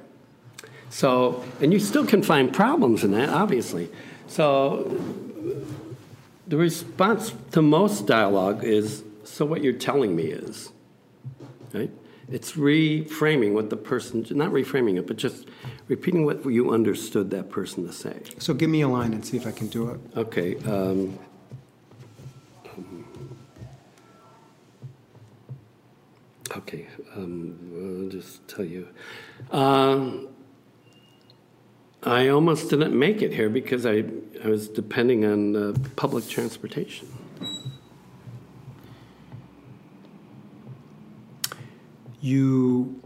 So, 0.90 1.44
and 1.60 1.72
you 1.72 1.78
still 1.78 2.06
can 2.06 2.22
find 2.22 2.52
problems 2.52 3.04
in 3.04 3.10
that, 3.10 3.28
obviously. 3.28 3.90
So, 4.26 4.98
the 6.46 6.56
response 6.56 7.34
to 7.52 7.60
most 7.60 8.06
dialogue 8.06 8.64
is, 8.64 9.02
"So 9.24 9.44
what 9.44 9.62
you're 9.62 9.74
telling 9.74 10.16
me 10.16 10.24
is," 10.24 10.70
right? 11.74 11.90
It's 12.30 12.52
reframing 12.52 13.52
what 13.52 13.70
the 13.70 13.76
person, 13.76 14.26
not 14.30 14.50
reframing 14.50 14.98
it, 14.98 15.06
but 15.06 15.16
just 15.16 15.48
repeating 15.88 16.24
what 16.24 16.44
you 16.44 16.70
understood 16.70 17.30
that 17.30 17.50
person 17.50 17.86
to 17.86 17.92
say. 17.92 18.20
so, 18.38 18.54
give 18.54 18.70
me 18.70 18.82
a 18.82 18.88
line 18.88 19.12
and 19.12 19.24
see 19.24 19.36
if 19.36 19.46
I 19.46 19.50
can 19.50 19.68
do 19.68 19.90
it. 19.90 20.00
Okay. 20.16 20.56
Um, 20.64 21.18
okay. 26.56 26.86
Um, 27.16 28.02
I'll 28.04 28.10
just 28.10 28.46
tell 28.48 28.64
you. 28.64 28.88
Um, 29.50 30.28
I 32.02 32.28
almost 32.28 32.70
didn't 32.70 32.96
make 32.96 33.22
it 33.22 33.32
here 33.32 33.48
because 33.48 33.84
I, 33.84 34.04
I 34.44 34.48
was 34.48 34.68
depending 34.68 35.24
on 35.24 35.56
uh, 35.56 35.74
public 35.96 36.28
transportation. 36.28 37.08
you 42.20 42.97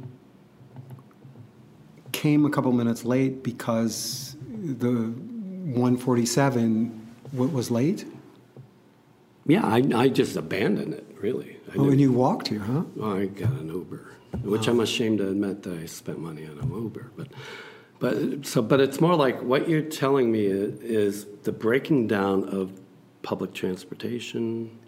came 2.22 2.44
a 2.44 2.50
couple 2.50 2.70
minutes 2.70 3.04
late 3.04 3.42
because 3.42 4.36
the 4.48 4.92
147 5.74 7.08
wa- 7.32 7.46
was 7.46 7.68
late. 7.68 8.06
Yeah, 9.44 9.66
I, 9.66 9.82
I 9.92 10.08
just 10.08 10.36
abandoned 10.36 10.94
it, 10.94 11.04
really. 11.20 11.56
I 11.72 11.78
Oh, 11.78 11.90
and 11.90 12.00
you 12.00 12.12
walked 12.12 12.46
here, 12.46 12.60
huh? 12.60 12.84
Well, 12.94 13.16
I 13.16 13.26
got 13.26 13.50
an 13.50 13.70
Uber, 13.70 14.06
which 14.44 14.68
I'm 14.68 14.78
oh. 14.78 14.84
ashamed 14.84 15.18
to 15.18 15.30
admit 15.30 15.64
that 15.64 15.80
I 15.80 15.86
spent 15.86 16.20
money 16.20 16.46
on 16.46 16.60
an 16.60 16.70
Uber. 16.72 17.10
But, 17.16 17.26
but 17.98 18.46
so, 18.46 18.62
but 18.62 18.78
it's 18.80 19.00
more 19.00 19.16
like 19.16 19.42
what 19.42 19.68
you're 19.68 19.82
telling 19.82 20.30
me 20.30 20.46
is, 20.46 20.80
is 20.80 21.26
the 21.42 21.50
breaking 21.50 22.06
down 22.06 22.48
of 22.48 22.80
public 23.22 23.52
transportation. 23.52 24.78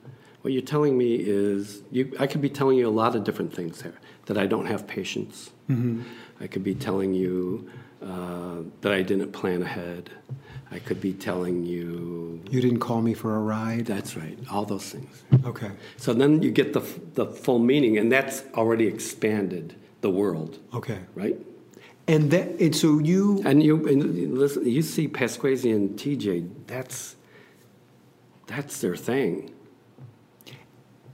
What 0.43 0.53
you're 0.53 0.63
telling 0.63 0.97
me 0.97 1.17
is, 1.17 1.83
you, 1.91 2.15
I 2.21 2.29
could 2.29 2.43
be 2.43 2.51
telling 2.51 2.79
you 2.79 2.87
a 2.87 2.97
lot 3.03 3.17
of 3.17 3.25
different 3.25 3.53
things 3.53 3.83
there. 3.83 3.99
That 4.27 4.39
I 4.39 4.47
don't 4.47 4.67
have 4.67 4.87
patience. 4.87 5.51
Mm-hmm. 5.69 6.03
I 6.41 6.47
could 6.47 6.65
be 6.65 6.75
telling 6.75 7.15
you 7.15 7.71
uh, 8.03 8.57
that 8.83 8.93
I 8.93 9.03
didn't 9.03 9.33
plan 9.33 9.63
ahead. 9.63 10.11
I 10.71 10.79
could 10.81 11.01
be 11.01 11.13
telling 11.13 11.65
you 11.65 12.41
You 12.51 12.61
didn't 12.61 12.81
call 12.81 13.01
me 13.01 13.15
for 13.15 13.37
a 13.37 13.41
ride. 13.41 13.87
that's 13.87 14.17
right. 14.17 14.37
All 14.51 14.65
those 14.65 14.89
things. 14.91 15.23
Okay. 15.45 15.71
So 15.97 16.13
then 16.13 16.43
you 16.43 16.51
get 16.51 16.73
the, 16.73 16.81
the 17.15 17.27
full 17.27 17.59
meaning, 17.61 17.97
and 17.99 18.11
that's 18.11 18.43
already 18.55 18.87
expanded 18.87 19.75
the 20.01 20.11
world, 20.11 20.59
Okay. 20.75 20.99
right? 21.15 21.37
And 22.07 22.31
that 22.33 22.61
and 22.61 22.75
so 22.77 22.99
you 22.99 23.41
And 23.47 23.63
you 23.63 23.87
and 23.89 24.37
listen, 24.37 24.67
you 24.69 24.83
see 24.83 25.09
Pasquesi 25.09 25.75
and 25.75 25.99
TJ. 25.99 26.51
That's 26.67 27.17
that's 28.47 28.81
their 28.83 28.95
thing. 28.97 29.51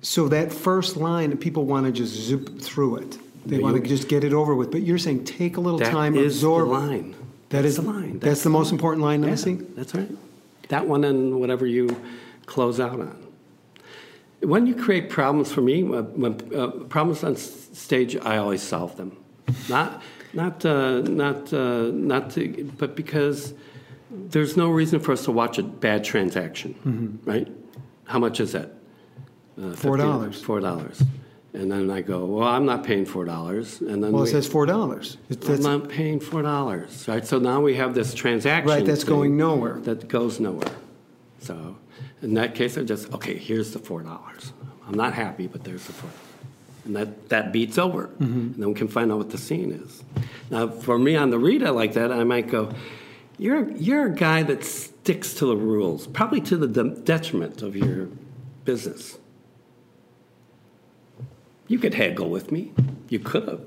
so 0.03 0.27
that 0.29 0.53
first 0.53 0.97
line 0.97 1.37
people 1.37 1.65
want 1.67 1.87
to 1.87 1.93
just 1.93 2.15
zip 2.15 2.59
through 2.61 2.97
it. 2.97 3.19
They 3.47 3.59
want 3.59 3.83
to 3.83 3.89
just 3.89 4.09
get 4.09 4.25
it 4.25 4.33
over 4.33 4.55
with. 4.55 4.71
But 4.71 4.83
you're 4.83 4.99
saying 4.99 5.25
take 5.25 5.57
a 5.57 5.61
little 5.61 5.79
that 5.79 5.91
time, 5.91 6.17
is 6.17 6.37
absorb. 6.37 6.69
The 6.69 6.75
line. 6.75 7.17
That 7.51 7.65
is 7.65 7.77
the 7.77 7.83
line. 7.83 8.13
That's, 8.15 8.25
that's 8.25 8.41
the, 8.41 8.49
the 8.49 8.53
most 8.53 8.67
line. 8.67 8.75
important 8.75 9.05
line 9.05 9.23
yeah, 9.23 9.31
missing. 9.31 9.73
That's 9.75 9.95
right. 9.95 10.11
That 10.69 10.87
one 10.87 11.05
and 11.05 11.41
whatever 11.41 11.67
you 11.67 12.01
close 12.47 12.79
out 12.79 13.01
on. 13.01 13.27
When 14.41 14.67
you 14.67 14.75
create 14.75 15.11
problems 15.11 15.53
for 15.53 15.61
me, 15.61 15.83
uh, 15.83 16.03
when 16.03 16.41
uh, 16.55 16.69
problems 16.89 17.25
on 17.25 17.37
stage, 17.37 18.17
I 18.17 18.37
always 18.39 18.63
solve 18.63 18.97
them. 18.97 19.17
Not, 19.69 20.03
not, 20.33 20.65
uh, 20.65 21.01
not, 21.01 21.53
uh, 21.53 21.91
not, 21.93 22.31
to, 22.33 22.73
but 22.79 22.95
because 22.95 23.53
there's 24.11 24.57
no 24.57 24.71
reason 24.71 25.01
for 25.01 25.13
us 25.13 25.25
to 25.25 25.33
watch 25.33 25.59
a 25.59 25.63
bad 25.63 26.05
transaction, 26.05 26.75
mm-hmm. 26.75 27.31
right? 27.31 27.49
How 28.05 28.19
much 28.19 28.41
is 28.41 28.53
that? 28.53 28.71
Uh, 29.59 29.73
$4. 29.75 29.99
$4. 30.31 31.07
And 31.53 31.71
then 31.73 31.91
I 31.91 32.01
go, 32.01 32.25
well, 32.27 32.47
I'm 32.49 32.65
not 32.65 32.85
paying 32.85 33.05
four 33.05 33.25
dollars. 33.25 33.81
And 33.81 34.03
then 34.03 34.13
Well, 34.13 34.23
it 34.23 34.27
we- 34.27 34.31
says 34.31 34.47
four 34.47 34.67
dollars. 34.67 35.17
I'm 35.49 35.63
not 35.63 35.89
paying 35.89 36.21
four 36.21 36.43
dollars, 36.43 37.07
right? 37.09 37.27
So 37.27 37.39
now 37.39 37.61
we 37.61 37.75
have 37.75 37.93
this 37.95 38.15
transaction. 38.15 38.69
Right, 38.71 38.85
that's 38.85 39.03
going 39.05 39.37
nowhere. 39.37 39.81
That 39.81 40.07
goes 40.09 40.39
nowhere. 40.39 40.73
So 41.41 41.77
in 42.23 42.35
that 42.35 42.55
case, 42.55 42.79
I 42.79 42.85
just 42.85 43.13
okay. 43.15 43.37
Here's 43.37 43.73
the 43.73 43.79
four 43.81 44.03
dollars. 44.03 44.53
I'm 44.87 44.95
not 44.95 45.13
happy, 45.15 45.47
but 45.47 45.65
there's 45.65 45.85
the 45.87 45.93
four. 45.93 46.11
And 46.85 46.97
that, 46.97 47.29
that 47.29 47.53
beats 47.53 47.77
over. 47.79 48.07
Mm-hmm. 48.07 48.23
And 48.25 48.55
then 48.57 48.69
we 48.69 48.75
can 48.75 48.89
find 48.89 49.13
out 49.13 49.19
what 49.19 49.31
the 49.31 49.39
scene 49.39 49.71
is. 49.71 50.03
Now, 50.51 50.69
for 50.69 50.99
me 50.99 51.15
on 51.15 51.31
the 51.31 51.39
reader 51.39 51.71
like 51.71 51.93
that, 51.93 52.11
I 52.11 52.25
might 52.25 52.49
go, 52.49 52.73
you're, 53.39 53.71
you're 53.73 54.07
a 54.07 54.15
guy 54.15 54.43
that 54.45 54.65
sticks 54.65 55.35
to 55.35 55.47
the 55.47 55.57
rules, 55.57 56.07
probably 56.07 56.41
to 56.41 56.57
the 56.57 56.67
de- 56.67 56.97
detriment 57.03 57.61
of 57.63 57.77
your 57.77 58.09
business. 58.65 59.19
You 61.71 61.79
could 61.79 61.95
haggle 61.95 62.29
with 62.29 62.51
me. 62.51 62.73
You 63.09 63.21
could 63.21 63.47
have. 63.47 63.61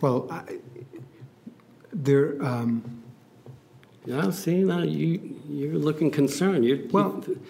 well, 0.00 0.26
I, 0.32 0.42
there. 1.92 2.44
Um, 2.44 3.02
Yeah, 4.04 4.30
see, 4.30 4.64
now 4.64 4.82
you, 4.82 5.38
you're 5.48 5.78
looking 5.78 6.10
concerned. 6.10 6.64
You, 6.64 6.88
Well- 6.92 7.22
you- 7.26 7.40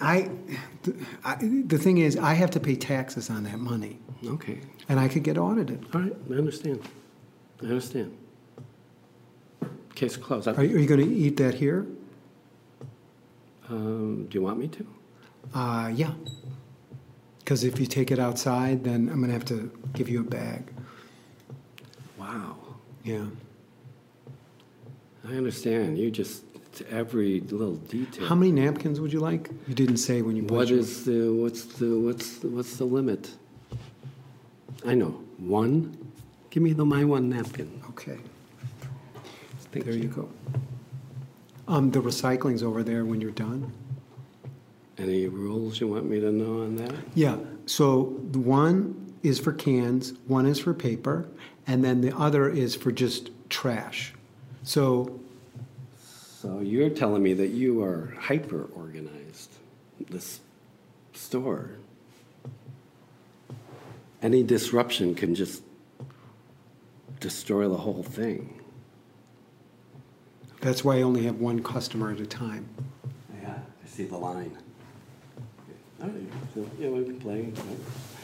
I, 0.00 0.28
the, 0.82 0.94
I, 1.24 1.36
the 1.66 1.78
thing 1.78 1.98
is, 1.98 2.16
I 2.16 2.32
have 2.34 2.50
to 2.52 2.60
pay 2.60 2.74
taxes 2.76 3.30
on 3.30 3.44
that 3.44 3.58
money, 3.58 3.98
okay. 4.26 4.58
and 4.88 4.98
I 4.98 5.06
could 5.08 5.22
get 5.22 5.38
audited. 5.38 5.86
All 5.94 6.00
right, 6.00 6.16
I 6.30 6.34
understand. 6.34 6.80
I 7.62 7.66
understand. 7.66 8.16
Case 9.94 10.16
closed. 10.16 10.48
Are 10.48 10.64
you, 10.64 10.76
are 10.76 10.80
you 10.80 10.86
going 10.88 11.00
to 11.08 11.14
eat 11.14 11.36
that 11.36 11.54
here? 11.54 11.86
Um, 13.68 14.26
do 14.28 14.36
you 14.38 14.42
want 14.42 14.58
me 14.58 14.66
to? 14.68 14.86
Uh, 15.54 15.92
yeah. 15.94 16.12
Because 17.44 17.62
if 17.62 17.78
you 17.78 17.84
take 17.84 18.10
it 18.10 18.18
outside, 18.18 18.84
then 18.84 19.10
I'm 19.10 19.18
going 19.18 19.26
to 19.26 19.34
have 19.34 19.44
to 19.46 19.70
give 19.92 20.08
you 20.08 20.20
a 20.20 20.24
bag. 20.24 20.72
Wow. 22.18 22.56
Yeah. 23.02 23.26
I 25.28 25.32
understand. 25.34 25.98
You 25.98 26.10
just, 26.10 26.44
every 26.88 27.40
little 27.40 27.74
detail. 27.76 28.26
How 28.26 28.34
many 28.34 28.50
napkins 28.50 28.98
would 28.98 29.12
you 29.12 29.20
like? 29.20 29.50
You 29.68 29.74
didn't 29.74 29.98
say 29.98 30.22
when 30.22 30.36
you 30.36 30.42
bought 30.42 30.56
What 30.56 30.68
the, 30.68 31.34
what's 31.34 31.66
the, 31.66 32.00
what's, 32.00 32.38
the- 32.38 32.48
what's 32.48 32.76
the 32.78 32.84
limit? 32.86 33.30
I 34.86 34.94
know. 34.94 35.20
One? 35.36 35.98
Give 36.48 36.62
me 36.62 36.72
the 36.72 36.84
my 36.86 37.04
one 37.04 37.28
napkin. 37.28 37.82
Okay. 37.90 38.18
Thank 39.72 39.84
There 39.84 39.94
you 39.94 40.08
go. 40.08 40.30
Um, 41.68 41.90
the 41.90 42.00
recycling's 42.00 42.62
over 42.62 42.82
there 42.82 43.04
when 43.04 43.20
you're 43.20 43.30
done. 43.32 43.72
Any 44.96 45.26
rules 45.26 45.80
you 45.80 45.88
want 45.88 46.08
me 46.08 46.20
to 46.20 46.30
know 46.30 46.62
on 46.62 46.76
that? 46.76 46.94
Yeah. 47.14 47.36
So 47.66 48.02
one 48.32 49.12
is 49.22 49.38
for 49.40 49.52
cans, 49.52 50.12
one 50.26 50.46
is 50.46 50.58
for 50.60 50.72
paper, 50.74 51.26
and 51.66 51.82
then 51.82 52.00
the 52.00 52.16
other 52.16 52.48
is 52.48 52.76
for 52.76 52.92
just 52.92 53.30
trash. 53.48 54.12
So 54.62 55.18
So 56.02 56.60
you're 56.60 56.90
telling 56.90 57.22
me 57.22 57.32
that 57.34 57.48
you 57.48 57.82
are 57.82 58.14
hyper 58.20 58.68
organized, 58.74 59.50
this 60.10 60.40
store. 61.14 61.70
Any 64.22 64.42
disruption 64.42 65.14
can 65.14 65.34
just 65.34 65.62
destroy 67.20 67.68
the 67.68 67.76
whole 67.78 68.02
thing. 68.02 68.60
that's 70.60 70.82
why 70.84 70.96
I 70.96 71.02
only 71.02 71.24
have 71.24 71.40
one 71.40 71.62
customer 71.62 72.10
at 72.12 72.20
a 72.20 72.26
time. 72.26 72.66
Yeah, 73.42 73.54
I 73.82 73.86
see 73.86 74.04
the 74.04 74.16
line. 74.16 74.56
So, 76.54 76.68
yeah, 76.78 76.88
we 76.88 77.04
can 77.04 77.20
play. 77.20 77.52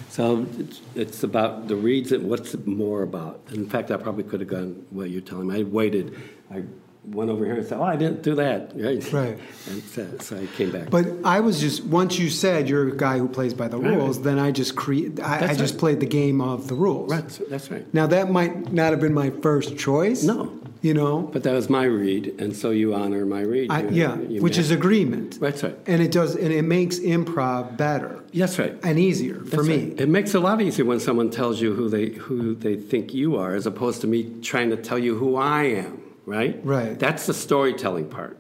So 0.09 0.47
it's, 0.59 0.81
it's 0.95 1.23
about 1.23 1.69
the 1.69 1.77
reads 1.77 2.13
and 2.13 2.29
what's 2.29 2.53
it 2.55 2.67
more 2.67 3.03
about? 3.03 3.41
In 3.53 3.69
fact, 3.69 3.91
I 3.91 3.97
probably 3.97 4.25
could 4.25 4.41
have 4.41 4.49
gone 4.49 4.85
what 4.91 5.11
you're 5.11 5.21
telling 5.21 5.49
me. 5.49 5.61
I 5.61 5.63
waited. 5.63 6.17
I 6.53 6.65
went 7.05 7.31
over 7.31 7.45
here 7.45 7.55
and 7.55 7.67
said, 7.67 7.79
"Oh, 7.79 7.83
I 7.83 7.97
didn't 7.97 8.23
do 8.23 8.35
that." 8.37 8.73
Right. 8.81 9.13
Right. 9.13 9.39
And 9.69 9.83
so, 9.83 10.07
so 10.21 10.37
I 10.37 10.47
came 10.57 10.71
back. 10.71 10.91
But 10.91 11.07
I 11.25 11.41
was 11.41 11.61
just 11.61 11.85
once 11.85 12.19
you 12.19 12.31
said 12.31 12.69
you're 12.69 12.89
a 12.89 12.97
guy 12.97 13.19
who 13.19 13.29
plays 13.29 13.55
by 13.55 13.69
the 13.69 13.79
Right. 13.79 13.97
rules, 13.97 14.23
then 14.23 14.39
I 14.39 14.51
just 14.51 14.77
create. 14.77 15.21
I, 15.21 15.51
I 15.51 15.55
just 15.55 15.75
right. 15.75 15.81
played 15.81 16.01
the 16.01 16.07
game 16.07 16.41
of 16.41 16.69
the 16.69 16.75
rules. 16.75 17.11
Right, 17.11 17.41
that's 17.49 17.71
right. 17.71 17.93
Now 17.95 18.07
that 18.09 18.31
might 18.31 18.73
not 18.73 18.91
have 18.91 19.01
been 19.01 19.15
my 19.15 19.31
first 19.31 19.77
choice. 19.79 20.23
No. 20.25 20.57
You 20.83 20.95
know. 20.95 21.29
But 21.31 21.43
that 21.43 21.53
was 21.53 21.69
my 21.69 21.85
read, 21.85 22.37
and 22.41 22.57
so 22.57 22.71
you 22.71 22.95
honor 22.95 23.27
my 23.27 23.43
read. 23.43 23.71
I, 23.71 23.83
You- 23.83 23.91
yeah, 23.91 24.19
you 24.19 24.41
which 24.41 24.57
is 24.57 24.71
agreement. 24.71 25.39
That's 25.39 25.63
right. 25.63 25.77
And 25.87 26.01
it 26.01 26.11
does, 26.11 26.35
and 26.37 26.51
it 26.53 26.63
makes 26.63 26.99
improv 27.01 27.77
better 27.77 28.19
That's 28.33 28.59
right. 28.59 28.75
and 28.83 28.99
easier 28.99 29.41
for 29.45 29.57
That's 29.57 29.69
me. 29.69 29.89
right. 29.91 30.01
It 30.01 30.09
makes 30.09 30.35
it 30.35 30.39
a 30.39 30.41
lot 30.41 30.63
easier 30.63 30.87
when 30.87 30.99
someone 30.99 31.29
tells 31.29 31.61
you 31.61 31.75
who 31.75 31.91
they 31.91 32.09
who 32.11 32.55
they 32.55 32.77
think 32.77 33.13
you 33.13 33.37
are, 33.37 33.55
as 33.55 33.67
opposed 33.67 34.01
to 34.03 34.07
me 34.07 34.41
trying 34.41 34.71
to 34.71 34.77
tell 34.77 34.99
you 34.99 35.17
who 35.19 35.37
I 35.37 35.65
am. 35.65 36.01
Right. 36.31 36.61
Right. 36.65 36.99
That's 36.99 37.27
the 37.27 37.35
storytelling 37.35 38.09
part. 38.09 38.39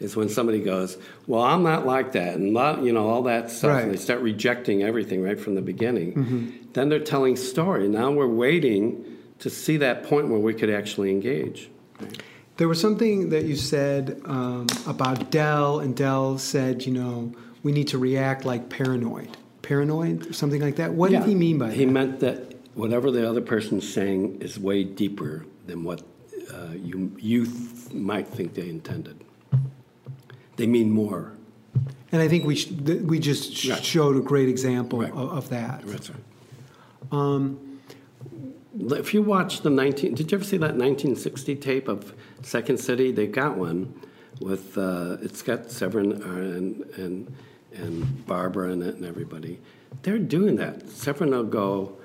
Is 0.00 0.16
when 0.16 0.28
somebody 0.28 0.60
goes, 0.60 0.98
"Well, 1.26 1.40
I'm 1.42 1.62
not 1.62 1.86
like 1.86 2.12
that," 2.12 2.34
and 2.36 2.48
you 2.84 2.92
know 2.92 3.08
all 3.08 3.22
that 3.22 3.50
stuff, 3.50 3.70
Right. 3.70 3.76
Mm-hmm. 3.78 3.88
and 3.90 3.92
they 3.98 4.02
start 4.02 4.20
rejecting 4.20 4.82
everything 4.82 5.22
right 5.22 5.38
from 5.38 5.54
the 5.54 5.62
beginning. 5.62 6.68
Then 6.74 6.88
they're 6.88 6.98
telling 6.98 7.36
story. 7.36 7.88
Now 7.88 8.10
we're 8.10 8.26
waiting 8.26 9.04
to 9.38 9.48
see 9.50 9.76
that 9.78 10.02
point 10.04 10.28
where 10.28 10.40
we 10.40 10.52
could 10.52 10.68
actually 10.70 11.10
engage. 11.10 11.70
There 12.56 12.68
was 12.68 12.80
something 12.80 13.30
that 13.30 13.44
you 13.44 13.56
said 13.56 14.20
um, 14.26 14.66
about 14.86 15.30
Del, 15.30 15.78
and 15.80 15.96
Del 15.96 16.38
said, 16.38 16.84
you 16.86 16.92
know, 16.92 17.32
we 17.62 17.72
need 17.72 17.88
to 17.88 17.98
react 17.98 18.44
like 18.44 18.68
paranoid. 18.68 19.28
Paranoid, 19.62 20.26
or 20.30 20.32
something 20.32 20.60
like 20.60 20.76
that. 20.76 20.92
What 20.94 21.10
Yeah. 21.12 21.20
did 21.20 21.28
he 21.28 21.34
mean 21.34 21.58
by 21.58 21.66
He 21.66 21.70
that? 21.70 21.78
He 21.78 21.86
meant 21.86 22.20
that 22.20 22.54
whatever 22.74 23.10
the 23.10 23.28
other 23.28 23.40
person's 23.40 23.88
saying 23.90 24.38
is 24.40 24.58
way 24.58 24.84
deeper 24.84 25.46
than 25.66 25.82
what 25.84 26.02
uh, 26.54 26.72
you 26.74 27.10
you 27.18 27.46
th- 27.46 27.92
might 27.92 28.28
think 28.28 28.54
they 28.54 28.68
intended. 28.68 29.16
They 30.56 30.66
mean 30.66 30.90
more. 30.90 31.32
And 32.12 32.22
I 32.22 32.28
think 32.28 32.44
we 32.44 32.54
sh- 32.54 32.66
th- 32.86 33.02
we 33.02 33.18
just 33.18 33.54
sh- 33.54 33.70
Right. 33.70 33.84
showed 33.84 34.16
a 34.16 34.20
great 34.20 34.48
example 34.48 35.00
Right. 35.00 35.10
of, 35.12 35.30
of 35.32 35.48
that. 35.50 35.82
That's 35.86 36.10
right. 36.10 36.20
Um, 37.10 37.58
if 38.78 39.12
you 39.14 39.22
watch 39.22 39.62
the 39.62 39.70
19, 39.70 40.14
did 40.14 40.30
you 40.30 40.36
ever 40.38 40.44
see 40.44 40.56
that 40.58 40.76
1960 40.76 41.56
tape 41.56 41.88
of 41.88 42.14
Second 42.42 42.78
City? 42.78 43.10
They 43.12 43.26
got 43.26 43.56
one 43.56 43.92
with, 44.40 44.76
uh, 44.78 45.16
it's 45.22 45.42
got 45.42 45.70
Severn 45.70 46.22
uh, 46.22 46.26
and, 46.26 46.82
and, 46.96 47.34
and 47.74 48.26
Barbara 48.26 48.70
in 48.72 48.82
it 48.82 48.94
and 48.96 49.04
everybody. 49.04 49.58
They're 50.02 50.18
doing 50.18 50.56
that. 50.56 50.88
Severn 50.90 51.30
will 51.30 51.44
go, 51.44 51.96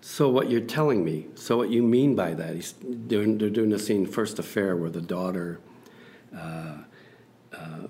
So 0.00 0.30
what 0.30 0.50
you're 0.50 0.60
telling 0.60 1.04
me? 1.04 1.26
So 1.34 1.56
what 1.56 1.70
you 1.70 1.82
mean 1.82 2.14
by 2.14 2.34
that? 2.34 2.54
He's 2.54 2.72
doing. 2.72 3.38
They're 3.38 3.50
doing 3.50 3.72
a 3.72 3.78
scene, 3.78 4.06
first 4.06 4.38
affair, 4.38 4.76
where 4.76 4.90
the 4.90 5.02
daughter. 5.02 5.60
Uh, 6.36 6.78
uh, 7.52 7.88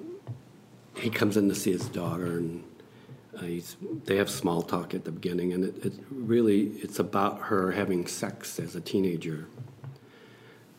he 0.96 1.08
comes 1.08 1.36
in 1.36 1.48
to 1.48 1.54
see 1.54 1.72
his 1.72 1.86
daughter, 1.86 2.38
and 2.38 2.64
uh, 3.36 3.42
he's, 3.42 3.76
they 4.04 4.16
have 4.16 4.28
small 4.28 4.62
talk 4.62 4.92
at 4.92 5.04
the 5.04 5.12
beginning, 5.12 5.52
and 5.52 5.64
it, 5.64 5.86
it 5.86 5.92
really 6.10 6.72
it's 6.82 6.98
about 6.98 7.42
her 7.42 7.72
having 7.72 8.06
sex 8.06 8.58
as 8.58 8.74
a 8.74 8.80
teenager. 8.80 9.46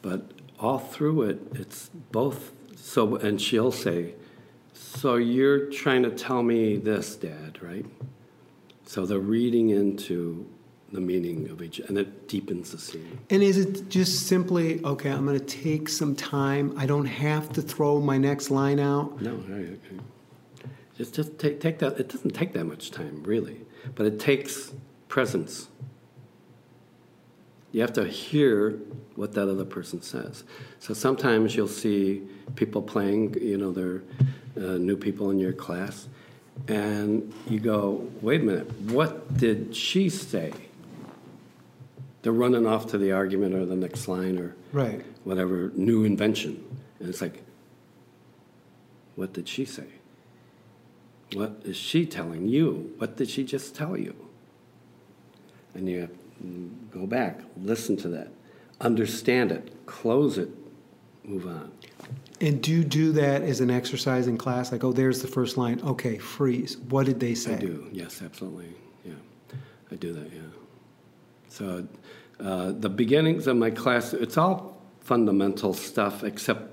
But 0.01 0.31
all 0.59 0.79
through 0.79 1.23
it, 1.23 1.39
it's 1.53 1.89
both. 2.11 2.51
So 2.75 3.15
and 3.15 3.39
she'll 3.39 3.71
say, 3.71 4.15
"So 4.73 5.15
you're 5.15 5.67
trying 5.67 6.03
to 6.03 6.11
tell 6.11 6.43
me 6.43 6.75
this, 6.75 7.15
Dad, 7.15 7.59
right?" 7.61 7.85
So 8.85 9.05
they're 9.05 9.19
reading 9.19 9.69
into 9.69 10.45
the 10.91 11.01
meaning 11.01 11.49
of 11.49 11.61
each, 11.61 11.79
and 11.79 11.97
it 11.97 12.27
deepens 12.27 12.71
the 12.71 12.77
scene. 12.77 13.19
And 13.29 13.41
is 13.41 13.57
it 13.57 13.89
just 13.89 14.27
simply, 14.27 14.83
okay, 14.83 15.09
I'm 15.09 15.25
going 15.25 15.39
to 15.39 15.45
take 15.45 15.87
some 15.87 16.15
time. 16.15 16.73
I 16.77 16.85
don't 16.85 17.05
have 17.05 17.51
to 17.53 17.61
throw 17.61 18.01
my 18.01 18.17
next 18.17 18.51
line 18.51 18.79
out. 18.79 19.21
No, 19.21 19.41
I- 19.49 19.53
I- 19.53 19.99
just 20.97 21.15
just 21.15 21.39
take 21.39 21.59
take 21.59 21.79
that. 21.79 21.99
It 21.99 22.09
doesn't 22.09 22.31
take 22.31 22.53
that 22.53 22.65
much 22.65 22.91
time, 22.91 23.23
really, 23.23 23.61
but 23.95 24.05
it 24.05 24.19
takes 24.19 24.71
presence. 25.07 25.67
You 27.71 27.81
have 27.81 27.93
to 27.93 28.05
hear 28.05 28.77
what 29.15 29.31
that 29.33 29.49
other 29.49 29.63
person 29.65 30.01
says. 30.01 30.43
So 30.79 30.93
sometimes 30.93 31.55
you'll 31.55 31.69
see 31.69 32.21
people 32.55 32.81
playing, 32.81 33.35
you 33.41 33.57
know, 33.57 33.71
they're 33.71 34.03
uh, 34.57 34.77
new 34.77 34.97
people 34.97 35.31
in 35.31 35.39
your 35.39 35.53
class, 35.53 36.07
and 36.67 37.33
you 37.49 37.59
go, 37.61 38.07
wait 38.21 38.41
a 38.41 38.43
minute, 38.43 38.71
what 38.81 39.35
did 39.37 39.73
she 39.75 40.09
say? 40.09 40.51
They're 42.21 42.31
running 42.31 42.67
off 42.67 42.87
to 42.87 42.97
the 42.97 43.11
argument 43.11 43.55
or 43.55 43.65
the 43.65 43.75
next 43.75 44.07
line 44.07 44.37
or 44.37 44.55
Right. 44.71 45.03
whatever 45.23 45.71
new 45.75 46.03
invention. 46.03 46.63
And 46.99 47.09
it's 47.09 47.21
like, 47.21 47.43
what 49.15 49.33
did 49.33 49.47
she 49.47 49.65
say? 49.65 49.87
What 51.33 51.61
is 51.63 51.77
she 51.77 52.05
telling 52.05 52.47
you? 52.47 52.93
What 52.97 53.17
did 53.17 53.29
she 53.29 53.43
just 53.43 53.73
tell 53.73 53.97
you? 53.97 54.15
And 55.73 55.87
you 55.87 56.01
have 56.01 56.09
to 56.09 56.71
go 56.91 57.07
back, 57.07 57.41
listen 57.57 57.95
to 57.97 58.09
that, 58.09 58.29
understand 58.81 59.51
it, 59.51 59.85
close 59.85 60.37
it, 60.37 60.49
move 61.23 61.47
on. 61.47 61.71
And 62.41 62.61
do 62.61 62.71
you 62.71 62.83
do 62.83 63.11
that 63.13 63.43
as 63.43 63.61
an 63.61 63.69
exercise 63.69 64.27
in 64.27 64.37
class? 64.37 64.71
Like, 64.71 64.83
oh, 64.83 64.91
there's 64.91 65.21
the 65.21 65.27
first 65.27 65.57
line. 65.57 65.79
Okay, 65.81 66.17
freeze. 66.17 66.77
What 66.89 67.05
did 67.05 67.19
they 67.19 67.35
say? 67.35 67.53
I 67.55 67.59
do, 67.59 67.87
yes, 67.93 68.21
absolutely. 68.21 68.73
Yeah, 69.05 69.13
I 69.91 69.95
do 69.95 70.11
that, 70.13 70.31
yeah. 70.33 70.41
So 71.51 71.85
uh, 72.39 72.71
the 72.71 72.89
beginnings 72.89 73.45
of 73.45 73.57
my 73.57 73.69
class, 73.69 74.13
it's 74.13 74.37
all 74.37 74.81
fundamental 75.01 75.73
stuff 75.73 76.23
except 76.23 76.71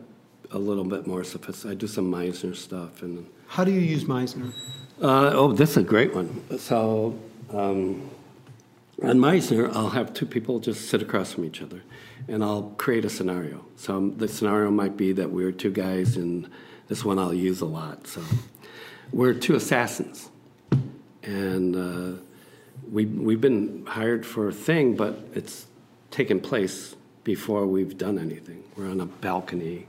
a 0.53 0.59
little 0.59 0.85
bit 0.85 1.07
more 1.07 1.25
sophisticated. 1.25 1.79
I 1.79 1.81
do 1.81 1.87
some 1.89 2.11
Meisner 2.11 2.55
stuff 2.55 3.03
and 3.03 3.27
How 3.49 3.65
do 3.65 3.73
you 3.73 3.81
use 3.81 4.05
Meisner? 4.05 4.53
Uh, 5.03 5.33
oh, 5.35 5.53
this 5.53 5.71
is 5.71 5.79
a 5.79 5.83
great 5.83 6.15
one. 6.15 6.43
So, 6.59 7.19
um, 7.51 8.09
on 9.03 9.19
Meisner, 9.19 9.73
I'll 9.75 9.91
have 9.91 10.15
two 10.15 10.27
people 10.27 10.59
just 10.59 10.89
sit 10.89 11.03
across 11.03 11.33
from 11.33 11.45
each 11.45 11.63
other, 11.63 11.83
and 12.27 12.43
I'll 12.43 12.75
create 12.79 13.05
a 13.05 13.11
scenario. 13.11 13.65
So 13.77 13.97
um, 13.97 14.19
the 14.19 14.27
scenario 14.27 14.71
might 14.71 14.97
be 14.97 15.13
that 15.13 15.31
we're 15.31 15.53
two 15.53 15.71
guys, 15.71 16.17
and 16.17 16.49
this 16.89 17.05
one 17.05 17.19
I'll 17.19 17.35
use 17.35 17.61
a 17.61 17.67
lot. 17.67 18.09
So 18.09 18.23
we're 19.13 19.35
two 19.35 19.55
assassins, 19.55 20.31
and 21.23 21.77
uh, 21.77 22.21
we 22.91 23.07
we've 23.07 23.41
been 23.41 23.85
hired 23.87 24.25
for 24.27 24.49
a 24.49 24.53
thing, 24.53 24.97
but 24.97 25.19
it's 25.35 25.67
taken 26.11 26.41
place 26.41 26.97
before 27.25 27.67
we've 27.67 27.97
done 27.99 28.19
anything. 28.19 28.63
We're 28.77 28.89
on 28.91 29.01
a 29.01 29.07
balcony 29.07 29.87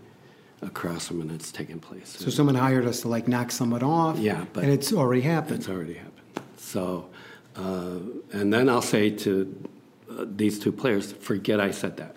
across 0.61 1.07
from, 1.07 1.21
and 1.21 1.31
it's 1.31 1.51
taken 1.51 1.79
place. 1.79 2.17
So 2.19 2.29
someone 2.29 2.55
hired 2.55 2.85
us 2.85 3.01
to 3.01 3.07
like 3.07 3.27
knock 3.27 3.51
someone 3.51 3.83
off. 3.83 4.17
Yeah, 4.19 4.45
but- 4.53 4.63
and 4.63 4.73
it's 4.73 4.91
already 4.91 5.21
happened. 5.21 5.59
It's 5.59 5.69
already 5.69 5.93
happened. 5.93 6.15
So, 6.57 7.09
uh, 7.55 7.99
and 8.33 8.51
then 8.53 8.67
I'll 8.69 8.81
say 8.81 9.09
to 9.09 9.69
uh, 10.11 10.25
these 10.27 10.59
two 10.59 10.71
players, 10.71 11.13
forget 11.13 11.59
I 11.61 11.71
said 11.71 11.97
that. 11.97 12.15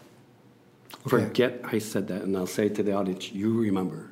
Okay. 1.07 1.09
Forget 1.25 1.61
I 1.65 1.79
said 1.79 2.09
that. 2.09 2.23
And 2.23 2.37
I'll 2.37 2.47
say 2.47 2.69
to 2.69 2.83
the 2.83 2.93
audience, 2.93 3.33
you 3.33 3.61
remember. 3.61 4.11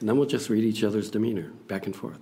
And 0.00 0.08
then 0.08 0.16
we'll 0.16 0.28
just 0.28 0.48
read 0.50 0.64
each 0.64 0.84
other's 0.84 1.10
demeanor 1.10 1.50
back 1.68 1.86
and 1.86 1.94
forth. 1.96 2.20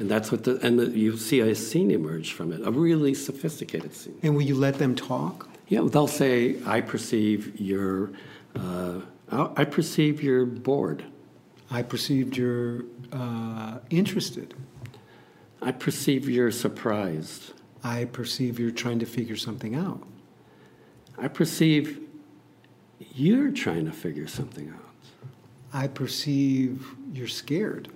And 0.00 0.10
that's 0.10 0.32
what 0.32 0.44
the, 0.44 0.58
and 0.66 0.78
the, 0.78 0.86
you 0.86 1.18
see 1.18 1.40
a 1.40 1.54
scene 1.54 1.90
emerge 1.90 2.32
from 2.32 2.52
it, 2.52 2.66
a 2.66 2.70
really 2.70 3.12
sophisticated 3.12 3.94
scene. 3.94 4.18
And 4.22 4.34
will 4.34 4.42
you 4.42 4.54
let 4.54 4.78
them 4.78 4.94
talk? 4.94 5.46
Yeah, 5.68 5.86
they'll 5.92 6.06
say, 6.06 6.56
I 6.66 6.80
perceive 6.80 7.60
you're, 7.60 8.10
uh, 8.56 9.00
I 9.30 9.50
I 9.58 9.64
perceive 9.64 10.22
you're 10.22 10.46
bored. 10.46 11.04
I 11.70 11.82
perceived 11.82 12.36
you're 12.36 12.84
uh, 13.12 13.78
interested. 13.90 14.54
I 15.62 15.72
perceive 15.72 16.28
you're 16.28 16.50
surprised. 16.50 17.52
I 17.84 18.06
perceive 18.06 18.58
you're 18.58 18.70
trying 18.70 19.00
to 19.00 19.06
figure 19.06 19.36
something 19.36 19.74
out. 19.74 20.02
I 21.18 21.28
perceive 21.28 22.00
you're 23.12 23.50
trying 23.50 23.84
to 23.84 23.92
figure 23.92 24.26
something 24.26 24.70
out. 24.70 24.94
I 25.72 25.88
perceive 25.88 26.86
you're 27.12 27.28
scared. 27.28 27.90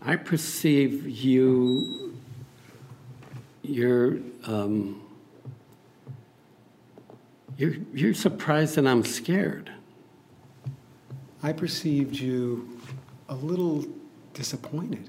I 0.00 0.16
perceive 0.16 1.08
you, 1.08 2.16
you're, 3.62 4.18
um, 4.44 5.02
you're, 7.56 7.74
you're 7.92 8.14
surprised 8.14 8.76
that 8.76 8.86
I'm 8.86 9.04
scared. 9.04 9.70
I 11.42 11.52
perceived 11.52 12.16
you 12.16 12.80
a 13.28 13.34
little 13.34 13.84
disappointed. 14.34 15.08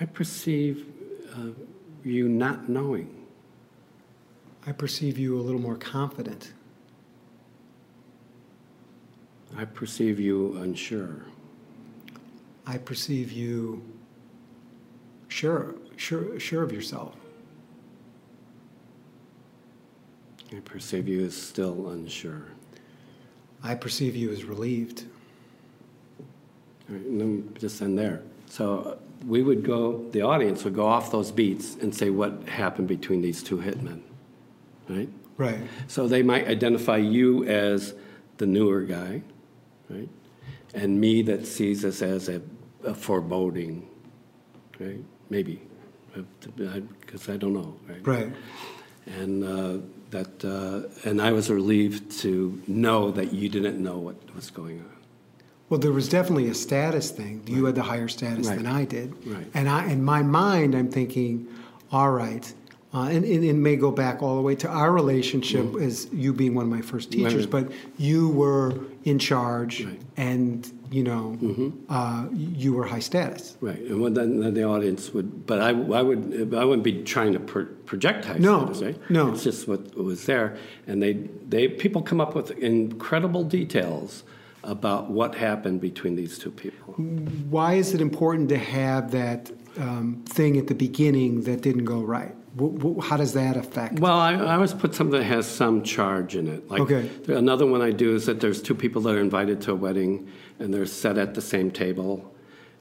I 0.00 0.06
perceive 0.06 0.86
uh, 1.34 1.50
you 2.02 2.28
not 2.28 2.68
knowing. 2.68 3.14
I 4.66 4.72
perceive 4.72 5.18
you 5.18 5.38
a 5.38 5.42
little 5.42 5.60
more 5.60 5.76
confident. 5.76 6.52
I 9.56 9.64
perceive 9.64 10.18
you 10.18 10.56
unsure. 10.56 11.24
I 12.66 12.78
perceive 12.78 13.30
you 13.30 13.82
sure, 15.28 15.74
sure, 15.96 16.38
sure 16.40 16.62
of 16.62 16.72
yourself. 16.72 17.14
I 20.52 20.60
perceive 20.60 21.08
you 21.08 21.24
as 21.24 21.36
still 21.36 21.90
unsure. 21.90 22.46
I 23.62 23.74
perceive 23.74 24.14
you 24.14 24.30
as 24.30 24.44
relieved. 24.44 25.04
All 26.88 26.96
right, 26.96 27.04
and 27.04 27.20
then 27.20 27.56
just 27.58 27.80
end 27.80 27.98
there. 27.98 28.22
So 28.48 28.78
uh, 28.80 28.96
we 29.26 29.42
would 29.42 29.64
go, 29.64 30.08
the 30.10 30.22
audience 30.22 30.64
would 30.64 30.74
go 30.74 30.86
off 30.86 31.10
those 31.10 31.32
beats 31.32 31.76
and 31.76 31.94
say 31.94 32.10
what 32.10 32.48
happened 32.48 32.88
between 32.88 33.22
these 33.22 33.42
two 33.42 33.56
hitmen, 33.56 34.00
right? 34.88 35.08
Right. 35.36 35.58
So 35.88 36.06
they 36.06 36.22
might 36.22 36.46
identify 36.46 36.98
you 36.98 37.44
as 37.44 37.94
the 38.36 38.46
newer 38.46 38.82
guy, 38.82 39.22
right? 39.94 40.08
And 40.74 41.00
me 41.00 41.22
that 41.22 41.46
sees 41.46 41.84
us 41.84 42.02
as 42.02 42.28
a, 42.28 42.40
a 42.84 42.94
foreboding, 42.94 43.88
right? 44.80 45.02
Maybe, 45.30 45.60
because 47.00 47.28
I 47.28 47.36
don't 47.36 47.52
know, 47.54 47.76
right? 47.88 48.06
Right. 48.06 48.32
And 49.06 49.44
uh, 49.44 49.78
that, 50.10 50.44
uh, 50.44 51.08
and 51.08 51.20
I 51.20 51.32
was 51.32 51.50
relieved 51.50 52.10
to 52.22 52.60
know 52.66 53.10
that 53.12 53.32
you 53.32 53.48
didn't 53.48 53.82
know 53.82 53.98
what 53.98 54.16
was 54.34 54.50
going 54.50 54.80
on. 54.80 54.90
Well, 55.68 55.80
there 55.80 55.92
was 55.92 56.08
definitely 56.08 56.48
a 56.48 56.54
status 56.54 57.10
thing. 57.10 57.42
You 57.46 57.64
had 57.64 57.74
the 57.74 57.82
higher 57.82 58.08
status 58.08 58.46
Right. 58.46 58.58
than 58.58 58.66
I 58.66 58.84
did. 58.84 59.14
Right. 59.26 59.46
And 59.54 59.68
I, 59.68 59.90
in 59.90 60.04
my 60.04 60.22
mind, 60.22 60.74
I'm 60.74 60.90
thinking, 60.90 61.48
all 61.90 62.10
right. 62.10 62.52
Uh, 62.94 63.08
and, 63.08 63.24
and 63.24 63.44
it 63.44 63.54
may 63.54 63.74
go 63.74 63.90
back 63.90 64.22
all 64.22 64.36
the 64.36 64.40
way 64.42 64.54
to 64.54 64.68
our 64.68 64.92
relationship 64.92 65.74
as 65.80 66.06
you 66.12 66.32
being 66.32 66.54
one 66.54 66.64
of 66.64 66.70
my 66.70 66.80
first 66.80 67.10
teachers, 67.10 67.46
Mm-hmm. 67.46 67.56
Right. 67.56 67.66
but 67.68 67.72
you 67.98 68.28
were 68.28 68.72
in 69.04 69.18
charge 69.18 69.84
Right. 69.84 69.98
Mm-hmm. 69.98 70.20
and, 70.30 70.72
you 70.92 71.02
know, 71.02 71.72
uh, 71.88 72.26
you 72.32 72.72
were 72.72 72.84
high 72.86 73.00
status. 73.00 73.56
Right, 73.60 73.80
and 73.80 74.16
then, 74.16 74.38
then 74.38 74.54
the 74.54 74.62
audience 74.64 75.12
would, 75.12 75.44
but 75.44 75.58
I, 75.60 75.70
I 75.70 76.02
would, 76.02 76.54
I 76.54 76.64
wouldn't 76.64 76.84
be 76.84 77.02
trying 77.02 77.32
to 77.32 77.40
pro- 77.40 77.66
project 77.84 78.26
high 78.26 78.38
No, 78.38 78.72
status, 78.72 78.82
right? 78.82 79.10
no. 79.10 79.32
It's 79.32 79.42
just 79.42 79.66
what 79.66 79.96
was 79.96 80.26
there, 80.26 80.56
and 80.86 81.02
they, 81.02 81.14
they, 81.48 81.66
people 81.66 82.00
come 82.00 82.20
up 82.20 82.36
with 82.36 82.52
incredible 82.52 83.42
details 83.42 84.22
about 84.62 85.10
what 85.10 85.34
happened 85.34 85.80
between 85.80 86.14
these 86.14 86.38
two 86.38 86.52
people. 86.52 86.94
Why 87.50 87.74
is 87.74 87.92
it 87.92 88.00
important 88.00 88.48
to 88.50 88.56
have 88.58 89.10
that 89.10 89.50
um, 89.78 90.22
thing 90.28 90.56
at 90.58 90.68
the 90.68 90.74
beginning 90.76 91.42
that 91.42 91.60
didn't 91.60 91.86
go 91.86 92.00
right? 92.00 92.34
How 93.02 93.16
does 93.16 93.32
that 93.32 93.56
affect? 93.56 93.98
Well, 93.98 94.18
I, 94.18 94.34
I 94.34 94.54
always 94.54 94.72
put 94.72 94.94
something 94.94 95.18
that 95.18 95.24
has 95.24 95.46
some 95.46 95.82
charge 95.82 96.36
in 96.36 96.46
it. 96.46 96.70
Like 96.70 96.82
Okay. 96.82 97.10
another 97.28 97.66
one 97.66 97.82
I 97.82 97.90
do 97.90 98.14
is 98.14 98.26
that 98.26 98.40
there's 98.40 98.62
two 98.62 98.74
people 98.76 99.02
that 99.02 99.14
are 99.16 99.20
invited 99.20 99.60
to 99.62 99.72
a 99.72 99.74
wedding, 99.74 100.28
and 100.60 100.72
they're 100.72 100.86
set 100.86 101.18
at 101.18 101.34
the 101.34 101.40
same 101.42 101.70
table, 101.72 102.32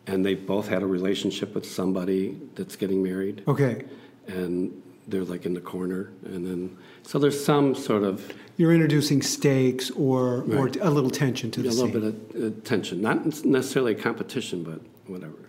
and 0.05 0.23
they 0.25 0.35
both 0.35 0.67
had 0.67 0.83
a 0.83 0.85
relationship 0.85 1.55
with 1.55 1.65
somebody 1.65 2.37
that's 2.55 2.75
getting 2.75 3.01
married, 3.01 3.43
Okay. 3.47 3.83
and 4.27 4.79
they're 5.07 5.23
like 5.25 5.45
in 5.45 5.53
the 5.53 5.61
corner, 5.61 6.11
and 6.25 6.45
then 6.45 6.77
so 7.01 7.17
there's 7.19 7.43
some 7.43 7.73
sort 7.75 8.03
of 8.03 8.31
You're 8.57 8.71
introducing 8.73 9.21
stakes 9.23 9.89
or, 9.91 10.43
or 10.53 10.67
a 10.81 10.89
little 10.89 11.09
tension 11.09 11.49
to 11.51 11.59
a 11.61 11.63
the 11.63 11.69
a 11.69 11.71
little 11.71 11.87
scene. 11.91 12.21
bit 12.31 12.43
of 12.43 12.53
uh, 12.57 12.61
tension, 12.63 13.01
not 13.01 13.25
necessarily 13.43 13.93
a 13.93 13.95
competition, 13.95 14.63
but 14.63 14.79
whatever. 15.07 15.42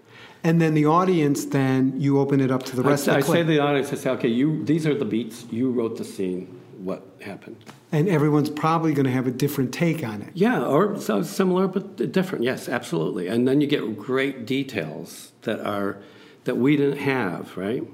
And 0.44 0.60
then 0.60 0.74
the 0.74 0.86
audience, 0.86 1.46
then 1.46 2.00
you 2.00 2.20
open 2.20 2.40
it 2.40 2.50
up 2.50 2.62
to 2.64 2.76
the 2.76 2.82
rest 2.82 3.08
I, 3.08 3.12
of 3.12 3.18
I 3.18 3.20
the 3.22 3.26
say 3.32 3.38
to 3.38 3.44
the 3.44 3.58
audience, 3.58 3.92
I 3.92 3.96
say, 3.96 4.10
okay, 4.10 4.28
you 4.28 4.64
these 4.64 4.86
are 4.86 4.94
the 4.94 5.04
beats. 5.04 5.46
You 5.50 5.70
wrote 5.70 5.96
the 5.96 6.04
scene. 6.04 6.60
What 6.78 7.02
happened? 7.22 7.56
and 7.94 8.08
everyone's 8.08 8.50
probably 8.50 8.92
going 8.92 9.06
to 9.06 9.12
have 9.12 9.28
a 9.28 9.30
different 9.30 9.72
take 9.72 10.02
on 10.02 10.20
it. 10.20 10.30
Yeah, 10.34 10.64
or 10.64 11.00
so 11.00 11.22
similar 11.22 11.68
but 11.68 12.10
different. 12.10 12.44
Yes, 12.44 12.68
absolutely. 12.68 13.28
And 13.28 13.46
then 13.46 13.60
you 13.60 13.68
get 13.68 13.96
great 13.96 14.46
details 14.46 15.30
that 15.42 15.60
are 15.60 15.98
that 16.42 16.56
we 16.56 16.76
didn't 16.76 16.98
have, 16.98 17.56
right? 17.56 17.84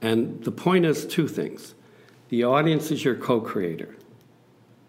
And 0.00 0.42
the 0.42 0.50
point 0.50 0.84
is 0.84 1.06
two 1.06 1.28
things. 1.28 1.74
The 2.30 2.42
audience 2.42 2.90
is 2.90 3.04
your 3.04 3.14
co-creator. 3.14 3.94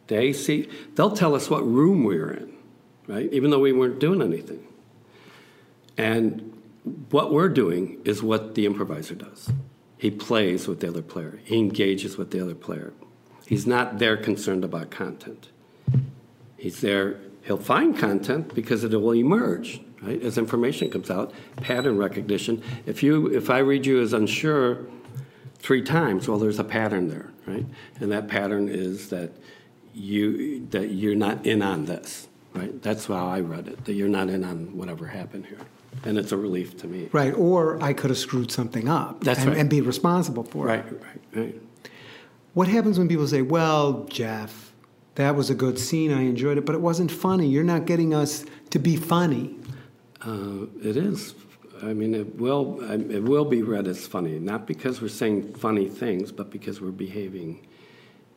They 0.08 0.34
see 0.34 0.68
they'll 0.96 1.16
tell 1.16 1.36
us 1.36 1.48
what 1.52 1.64
room 1.64 2.04
we 2.04 2.18
were 2.18 2.34
in, 2.34 2.58
right? 3.06 3.32
Even 3.32 3.52
though 3.52 3.60
we 3.60 3.72
weren't 3.72 4.00
doing 4.00 4.20
anything. 4.20 4.68
And 5.96 6.53
what 6.84 7.32
we're 7.32 7.50
doing 7.50 8.02
is 8.04 8.22
what 8.22 8.56
the 8.56 8.66
improviser 8.66 9.16
does. 9.16 9.52
He 9.98 10.12
plays 10.12 10.68
with 10.68 10.82
the 10.82 10.90
other 10.90 11.02
player. 11.02 11.40
He 11.44 11.58
engages 11.58 12.18
with 12.18 12.32
the 12.32 12.42
other 12.42 12.56
player. 12.56 12.94
He's 13.48 13.66
not 13.66 14.00
there 14.00 14.18
concerned 14.18 14.64
about 14.64 14.92
content. 14.92 15.50
He's 16.58 16.82
there. 16.82 17.20
He'll 17.44 17.58
find 17.58 17.98
content 17.98 18.54
because 18.54 18.84
it 18.84 18.92
will 18.94 19.16
emerge, 19.16 19.82
right? 20.02 20.22
As 20.22 20.38
information 20.38 20.90
comes 20.90 21.10
out, 21.10 21.34
pattern 21.58 21.98
recognition. 21.98 22.62
If 22.86 23.04
you, 23.04 23.28
if 23.28 23.50
I 23.50 23.60
read 23.60 23.86
you 23.86 24.02
as 24.02 24.14
unsure 24.14 24.86
three 25.60 25.82
times, 25.82 26.28
well, 26.28 26.40
there's 26.40 26.60
a 26.60 26.64
pattern 26.64 27.08
there, 27.08 27.32
right? 27.46 27.66
And 28.00 28.12
that 28.12 28.28
pattern 28.28 28.70
is 28.70 29.10
that 29.10 29.32
you 29.94 30.66
that 30.68 30.90
you're 30.90 31.16
not 31.16 31.46
in 31.46 31.62
on 31.62 31.86
this, 31.86 32.28
right? 32.54 32.82
That's 32.82 33.06
how 33.06 33.28
I 33.28 33.40
read 33.42 33.68
it. 33.68 33.86
That 33.86 33.94
you're 33.94 34.10
not 34.10 34.30
in 34.30 34.44
on 34.44 34.76
whatever 34.76 35.08
happened 35.08 35.46
here, 35.46 35.60
and 36.04 36.18
it's 36.18 36.32
a 36.32 36.38
relief 36.38 36.78
to 36.78 36.88
me. 36.88 37.10
Right. 37.12 37.34
Or 37.34 37.82
I 37.82 37.94
could 37.94 38.10
have 38.10 38.18
screwed 38.18 38.52
something 38.52 38.88
up 38.88 39.24
That's 39.24 39.40
and, 39.40 39.50
right. 39.50 39.58
and 39.58 39.70
be 39.70 39.82
responsible 39.82 40.44
for 40.44 40.70
it. 40.70 40.72
Right, 40.72 40.92
right, 40.92 41.22
right. 41.36 41.62
What 42.54 42.68
happens 42.68 43.00
when 43.00 43.08
people 43.08 43.28
say, 43.28 43.42
well, 43.42 44.06
Jeff, 44.10 44.74
that 45.16 45.36
was 45.36 45.50
a 45.50 45.56
good 45.56 45.80
scene. 45.80 46.12
I 46.12 46.22
enjoyed 46.22 46.58
it, 46.58 46.66
but 46.66 46.76
it 46.76 46.82
wasn't 46.82 47.12
funny. 47.12 47.48
You're 47.48 47.64
not 47.64 47.86
getting 47.86 48.14
us 48.14 48.46
to 48.72 48.80
be 48.80 48.96
funny. 48.96 49.56
Uh, 50.22 50.66
it 50.82 50.98
is. 50.98 51.36
I 51.82 51.94
mean, 51.94 52.16
it 52.16 52.36
will. 52.38 52.80
It 53.12 53.24
will 53.24 53.46
be 53.46 53.62
read 53.62 53.88
as 53.88 54.08
funny, 54.08 54.40
not 54.40 54.66
because 54.66 55.02
we're 55.02 55.10
saying 55.10 55.54
funny 55.56 55.90
things, 55.90 56.32
but 56.32 56.50
because 56.50 56.80
we're 56.80 56.92
behaving 56.92 57.68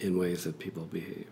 in 0.01 0.19
ways 0.19 0.45
that 0.45 0.59
people 0.59 0.85
behave. 0.87 1.28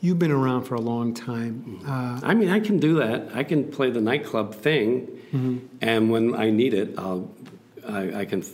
You've 0.00 0.18
been 0.18 0.30
around 0.30 0.64
for 0.64 0.74
a 0.74 0.80
long 0.80 1.14
time. 1.14 1.80
Uh, 1.86 2.20
I 2.22 2.34
mean, 2.34 2.50
I 2.50 2.60
can 2.60 2.78
do 2.78 2.94
that. 2.96 3.30
I 3.34 3.42
can 3.44 3.70
play 3.70 3.90
the 3.90 4.00
nightclub 4.00 4.54
thing, 4.54 5.70
and 5.80 6.10
when 6.10 6.34
I 6.34 6.50
need 6.50 6.74
it, 6.74 6.94
I'll, 6.98 7.30
I, 7.86 8.20
I 8.20 8.24
can 8.24 8.40
f- 8.40 8.50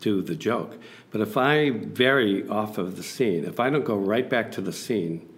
do 0.00 0.20
the 0.22 0.34
joke. 0.34 0.76
But 1.10 1.20
if 1.20 1.36
I 1.36 1.70
vary 1.70 2.46
off 2.48 2.78
of 2.78 2.96
the 2.96 3.02
scene, 3.02 3.44
if 3.44 3.58
I 3.60 3.70
don't 3.70 3.84
go 3.84 3.96
right 3.96 4.28
back 4.28 4.52
to 4.52 4.60
the 4.60 4.72
scene, 4.72 5.28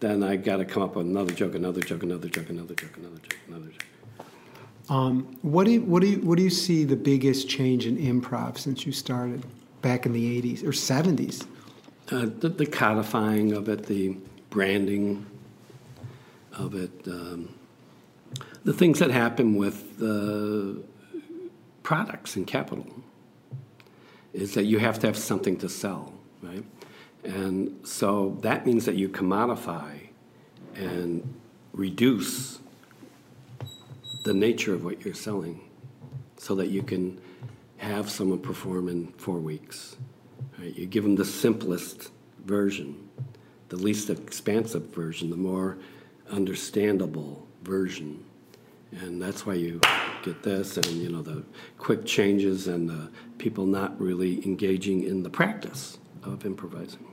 then 0.00 0.22
I 0.22 0.36
got 0.36 0.56
to 0.58 0.64
come 0.64 0.82
up 0.82 0.96
with 0.96 1.06
another 1.06 1.32
joke, 1.32 1.54
another 1.54 1.80
joke, 1.80 2.02
another 2.02 2.28
joke, 2.28 2.50
another 2.50 2.74
joke, 2.74 2.96
another 2.96 3.18
joke, 3.18 3.38
another 3.48 3.68
joke. 3.68 4.26
um, 4.90 5.36
what, 5.42 5.64
do 5.64 5.72
you, 5.72 5.82
what, 5.82 6.02
do 6.02 6.08
you, 6.08 6.16
what 6.20 6.36
do 6.36 6.44
you 6.44 6.50
see 6.50 6.84
the 6.84 6.96
biggest 6.96 7.48
change 7.48 7.86
in 7.86 7.96
improv 7.96 8.58
since 8.58 8.84
you 8.84 8.92
started 8.92 9.44
back 9.82 10.04
in 10.06 10.12
the 10.12 10.42
80s 10.42 10.62
or 10.64 10.70
70s? 10.72 11.46
Uh, 12.10 12.26
the, 12.38 12.48
the 12.48 12.66
codifying 12.66 13.52
of 13.52 13.68
it, 13.68 13.86
the 13.86 14.16
branding 14.54 15.26
of 16.56 16.76
it, 16.76 17.08
um, 17.08 17.52
the 18.62 18.72
things 18.72 19.00
that 19.00 19.10
happen 19.10 19.56
with 19.56 20.00
uh, 20.00 20.80
products 21.82 22.36
and 22.36 22.46
capital 22.46 22.86
is 24.32 24.54
that 24.54 24.62
you 24.62 24.78
have 24.78 25.00
to 25.00 25.08
have 25.08 25.18
something 25.18 25.56
to 25.56 25.68
sell, 25.68 26.12
right? 26.40 26.64
And 27.24 27.84
so 27.84 28.38
that 28.42 28.64
means 28.64 28.84
that 28.84 28.94
you 28.94 29.08
commodify 29.08 29.98
and 30.76 31.34
reduce 31.72 32.60
the 34.24 34.34
nature 34.34 34.72
of 34.72 34.84
what 34.84 35.04
you're 35.04 35.14
selling 35.14 35.60
so 36.36 36.54
that 36.54 36.68
you 36.68 36.82
can 36.82 37.20
have 37.78 38.08
someone 38.08 38.38
perform 38.38 38.88
in 38.88 39.08
four 39.18 39.38
weeks. 39.38 39.96
Right? 40.58 40.74
You 40.76 40.86
give 40.86 41.02
them 41.02 41.16
the 41.16 41.24
simplest 41.24 42.10
version, 42.44 43.03
the 43.68 43.76
least 43.76 44.10
expansive 44.10 44.86
version, 44.94 45.30
the 45.30 45.36
more 45.36 45.78
understandable 46.30 47.46
version. 47.62 48.24
And 48.92 49.20
that's 49.20 49.44
why 49.44 49.54
you 49.54 49.80
get 50.22 50.42
this 50.42 50.76
and 50.76 50.86
you 50.86 51.10
know 51.10 51.22
the 51.22 51.44
quick 51.78 52.04
changes 52.04 52.68
and 52.68 52.88
the 52.88 53.10
people 53.38 53.66
not 53.66 54.00
really 54.00 54.44
engaging 54.46 55.02
in 55.02 55.22
the 55.22 55.30
practice 55.30 55.98
of 56.22 56.46
improvising. 56.46 57.04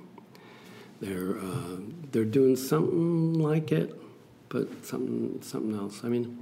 They're 1.02 1.38
uh, 1.40 1.78
they're 2.12 2.26
doing 2.26 2.56
something 2.56 3.34
like 3.34 3.72
it, 3.72 4.00
but 4.50 4.86
something 4.86 5.42
something 5.42 5.76
else. 5.76 6.02
I 6.04 6.10
mean, 6.10 6.38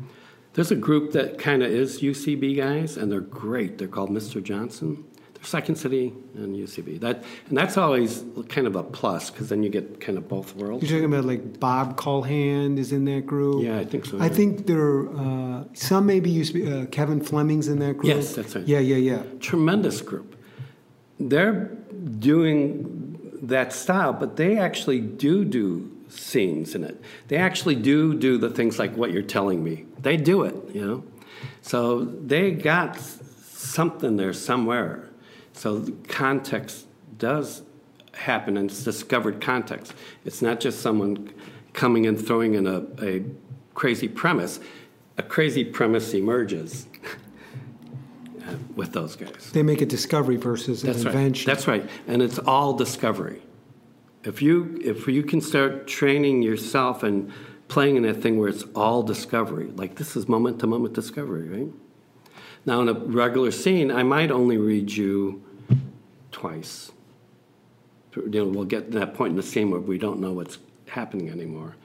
there's 0.54 0.72
a 0.72 0.76
group 0.76 1.14
that 1.14 1.38
kind 1.38 1.64
of 1.64 1.72
is 1.72 2.02
UCB 2.02 2.58
guys, 2.58 2.98
and 2.98 3.10
they're 3.12 3.22
great. 3.22 3.78
They're 3.78 3.88
called 3.88 4.10
Mr. 4.10 4.44
Johnson. 4.44 5.06
Second 5.42 5.76
City 5.76 6.14
and 6.36 6.56
UCB. 6.56 7.00
That 7.00 7.24
and 7.48 7.58
that's 7.58 7.78
always 7.78 8.24
kind 8.50 8.68
of 8.68 8.76
a 8.76 8.84
plus 8.84 9.30
because 9.30 9.50
then 9.50 9.64
you 9.64 9.70
get 9.70 10.02
kind 10.02 10.18
of 10.18 10.28
both 10.28 10.56
worlds. 10.56 10.84
You're 10.84 11.00
talking 11.00 11.14
about 11.14 11.26
like 11.26 11.60
Bob 11.60 11.96
Colhand 11.96 12.78
is 12.78 12.92
in 12.92 13.06
that 13.06 13.26
group. 13.26 13.64
Yeah, 13.64 13.80
I 13.80 13.86
think 13.86 14.06
so. 14.06 14.20
I 14.20 14.30
think 14.30 14.68
there 14.68 15.10
uh, 15.10 15.64
some 15.74 16.06
maybe 16.06 16.30
used 16.30 16.56
uh, 16.56 16.86
Kevin 16.88 17.22
Fleming's 17.22 17.68
in 17.68 17.80
that 17.80 17.98
group. 17.98 18.14
Yes, 18.14 18.36
that's 18.36 18.56
right. 18.56 18.68
Yeah, 18.68 18.80
yeah, 18.80 18.98
yeah. 18.98 19.24
tremendous 19.40 20.02
group. 20.02 20.36
They're 21.20 21.66
doing 22.20 23.18
that 23.42 23.74
style, 23.74 24.14
but 24.14 24.36
they 24.36 24.58
actually 24.58 25.00
do 25.00 25.46
do 25.46 25.90
scenes 26.10 26.76
in 26.76 26.84
it. 26.84 27.02
They 27.28 27.38
actually 27.38 27.76
do 27.76 28.14
do 28.14 28.38
the 28.38 28.50
things 28.50 28.78
like 28.78 28.96
what 28.96 29.12
you're 29.12 29.22
telling 29.22 29.64
me. 29.64 29.86
They 30.00 30.18
do 30.18 30.44
it, 30.44 30.56
you 30.74 30.86
know. 30.86 31.04
So 31.62 32.04
they 32.04 32.52
got 32.52 33.00
something 33.00 34.18
there 34.18 34.34
somewhere. 34.34 35.09
So 35.60 35.86
context 36.08 36.88
does 37.18 37.64
happen, 38.14 38.56
and 38.56 38.72
it's 38.72 38.82
discovered 38.86 39.42
context. 39.42 39.94
It's 40.24 40.42
not 40.42 40.62
just 40.62 40.80
someone 40.80 41.34
coming 41.74 42.06
and 42.06 42.18
throwing 42.18 42.54
in 42.54 42.66
a, 42.66 42.86
a 43.02 43.26
crazy 43.74 44.08
premise. 44.08 44.62
A 45.18 45.22
crazy 45.22 45.66
premise 45.66 46.14
emerges 46.14 46.88
uh, 48.48 48.54
with 48.78 48.94
those 48.94 49.18
guys. 49.18 49.52
They 49.52 49.62
make 49.62 49.82
a 49.82 49.86
discovery 49.86 50.38
versus 50.38 50.82
an 50.84 50.94
That's 50.94 51.04
right. 51.04 51.14
invention. 51.14 51.50
That's 51.52 51.68
right. 51.68 51.90
And 52.08 52.22
it's 52.22 52.40
all 52.40 52.72
discovery. 52.72 53.42
If 54.24 54.42
you 54.42 54.80
if 54.82 55.10
you 55.10 55.24
can 55.24 55.42
start 55.42 55.88
training 55.88 56.42
yourself 56.42 57.04
and 57.04 57.34
playing 57.68 57.98
in 57.98 58.04
that 58.04 58.22
thing 58.22 58.40
where 58.40 58.48
it's 58.48 58.64
all 58.76 59.04
discovery, 59.04 59.72
like 59.76 59.96
this 59.96 60.16
is 60.16 60.30
moment 60.30 60.60
to 60.62 60.68
moment 60.68 60.94
discovery, 60.94 61.50
right? 61.50 61.68
Now 62.66 62.80
in 62.80 62.88
a 62.88 62.94
regular 62.94 63.52
scene, 63.52 63.92
I 63.92 64.04
might 64.04 64.32
only 64.32 64.56
read 64.56 64.94
you 64.94 65.44
twice. 66.40 66.92
We'll 68.16 68.64
get 68.64 68.92
to 68.92 69.00
that 69.00 69.14
point 69.14 69.32
in 69.32 69.36
the 69.36 69.44
scene 69.44 69.70
where 69.70 69.82
we 69.82 69.98
don't 69.98 70.20
know 70.20 70.32
what's 70.32 70.58
happening 70.88 71.30
anymore, 71.30 71.76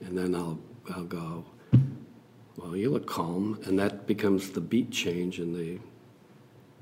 and 0.00 0.16
then 0.16 0.34
I'll 0.34 0.58
I'll 0.94 1.04
go. 1.04 1.44
Well, 2.56 2.76
you 2.76 2.90
look 2.90 3.06
calm, 3.06 3.58
and 3.64 3.78
that 3.78 4.06
becomes 4.06 4.50
the 4.50 4.60
beat 4.60 4.90
change 4.90 5.40
in 5.40 5.52
the 5.52 5.78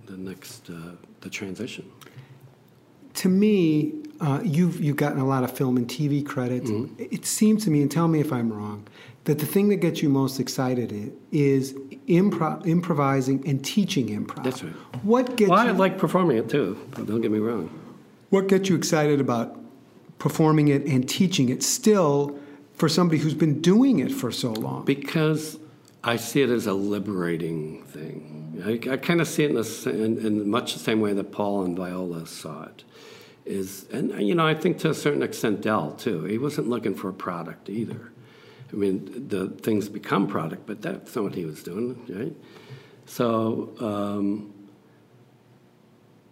the 0.06 0.18
next 0.18 0.68
uh, 0.68 0.96
the 1.20 1.30
transition. 1.30 1.90
To 3.14 3.28
me, 3.28 3.94
uh, 4.20 4.40
you've 4.44 4.80
you've 4.80 4.96
gotten 4.96 5.20
a 5.20 5.26
lot 5.26 5.44
of 5.44 5.56
film 5.56 5.76
and 5.76 5.88
TV 5.88 6.24
credits. 6.24 6.70
Mm-hmm. 6.70 7.02
It 7.10 7.26
seems 7.26 7.64
to 7.64 7.70
me, 7.70 7.82
and 7.82 7.90
tell 7.90 8.08
me 8.08 8.20
if 8.20 8.32
I'm 8.32 8.52
wrong, 8.52 8.86
that 9.24 9.38
the 9.38 9.46
thing 9.46 9.68
that 9.68 9.76
gets 9.76 10.02
you 10.02 10.08
most 10.08 10.40
excited 10.40 11.12
is 11.30 11.72
impro- 12.08 12.64
improvising 12.66 13.46
and 13.48 13.64
teaching 13.64 14.08
improv. 14.08 14.44
That's 14.44 14.62
right. 14.62 14.72
What 15.02 15.36
gets 15.36 15.50
Well, 15.50 15.58
I 15.58 15.66
you, 15.66 15.72
like 15.72 15.98
performing 15.98 16.38
it 16.38 16.48
too. 16.48 16.78
Don't 16.94 17.20
get 17.20 17.30
me 17.30 17.38
wrong. 17.38 17.68
what 18.30 18.46
gets 18.48 18.68
you 18.68 18.76
excited 18.76 19.20
about 19.20 19.58
performing 20.18 20.68
it 20.68 20.86
and 20.86 21.08
teaching 21.08 21.48
it 21.48 21.62
still 21.62 22.38
for 22.74 22.88
somebody 22.88 23.18
who's 23.20 23.34
been 23.34 23.60
doing 23.60 23.98
it 23.98 24.12
for 24.12 24.30
so 24.32 24.52
long? 24.52 24.84
Because 24.84 25.58
I 26.04 26.16
see 26.16 26.42
it 26.42 26.50
as 26.50 26.66
a 26.66 26.74
liberating 26.74 27.82
thing. 27.84 28.62
I, 28.64 28.92
I 28.92 28.96
kind 28.96 29.20
of 29.20 29.28
see 29.28 29.44
it 29.44 29.50
in, 29.50 29.56
the, 29.56 29.90
in, 29.90 30.26
in 30.26 30.50
much 30.50 30.74
the 30.74 30.78
same 30.78 31.00
way 31.00 31.12
that 31.12 31.32
Paul 31.32 31.64
and 31.64 31.76
Viola 31.76 32.26
saw 32.26 32.64
it. 32.64 32.84
Is 33.44 33.86
and 33.92 34.12
you 34.26 34.34
know 34.34 34.46
I 34.46 34.54
think 34.54 34.78
to 34.78 34.90
a 34.90 34.94
certain 34.94 35.22
extent 35.22 35.62
Del 35.62 35.92
too. 35.92 36.24
He 36.24 36.38
wasn't 36.38 36.68
looking 36.68 36.94
for 36.94 37.08
a 37.08 37.12
product 37.12 37.68
either. 37.68 38.12
I 38.72 38.76
mean, 38.76 39.28
the 39.28 39.48
things 39.48 39.88
become 39.88 40.26
product, 40.26 40.66
but 40.66 40.80
that's 40.80 41.14
not 41.14 41.24
what 41.24 41.34
he 41.34 41.44
was 41.44 41.62
doing, 41.62 42.00
right? 42.08 42.34
So, 43.04 43.74
um, 43.80 44.54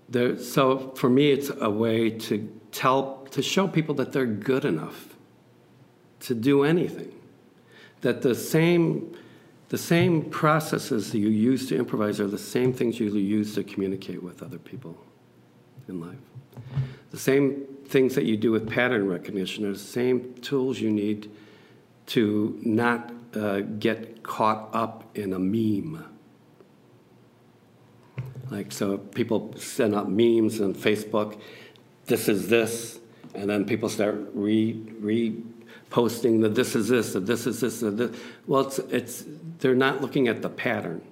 there, 0.08 0.38
so 0.38 0.92
for 0.96 1.10
me, 1.10 1.30
it's 1.30 1.50
a 1.60 1.68
way 1.68 2.10
to 2.10 2.50
tell, 2.72 3.26
to 3.32 3.42
show 3.42 3.68
people 3.68 3.94
that 3.96 4.12
they're 4.12 4.24
good 4.24 4.64
enough 4.64 5.14
to 6.20 6.34
do 6.34 6.64
anything. 6.64 7.12
That 8.00 8.22
the 8.22 8.34
same, 8.34 9.14
the 9.68 9.78
same 9.78 10.30
processes 10.30 11.12
that 11.12 11.18
you 11.18 11.28
use 11.28 11.68
to 11.68 11.76
improvise 11.76 12.20
are 12.20 12.26
the 12.26 12.38
same 12.38 12.72
things 12.72 12.98
you 12.98 13.10
use 13.14 13.54
to 13.56 13.64
communicate 13.64 14.22
with 14.22 14.42
other 14.42 14.58
people 14.58 14.96
in 15.88 16.00
life. 16.00 16.16
The 17.10 17.18
same 17.18 17.66
things 17.86 18.14
that 18.14 18.24
you 18.24 18.36
do 18.36 18.52
with 18.52 18.68
pattern 18.68 19.08
recognition 19.08 19.66
are 19.66 19.72
the 19.72 19.78
same 19.78 20.34
tools 20.34 20.80
you 20.80 20.90
need 20.90 21.30
to 22.06 22.58
not 22.62 23.12
uh, 23.34 23.60
get 23.60 24.22
caught 24.22 24.70
up 24.72 25.16
in 25.16 25.32
a 25.32 25.38
meme. 25.38 26.04
Like, 28.50 28.72
so 28.72 28.98
people 28.98 29.54
send 29.56 29.94
up 29.94 30.08
memes 30.08 30.60
on 30.60 30.74
Facebook, 30.74 31.40
this 32.06 32.28
is 32.28 32.48
this, 32.48 32.98
and 33.34 33.48
then 33.48 33.64
people 33.64 33.88
start 33.88 34.16
re, 34.34 34.74
reposting 35.00 36.42
the 36.42 36.48
this 36.48 36.74
is 36.74 36.88
this, 36.88 37.12
the 37.12 37.20
this 37.20 37.46
is 37.46 37.60
this, 37.60 37.80
the 37.80 37.90
this. 37.90 38.20
Well, 38.46 38.66
it's, 38.66 38.78
it's, 38.78 39.24
they're 39.58 39.76
not 39.76 40.00
looking 40.00 40.26
at 40.26 40.42
the 40.42 40.48
pattern 40.48 41.02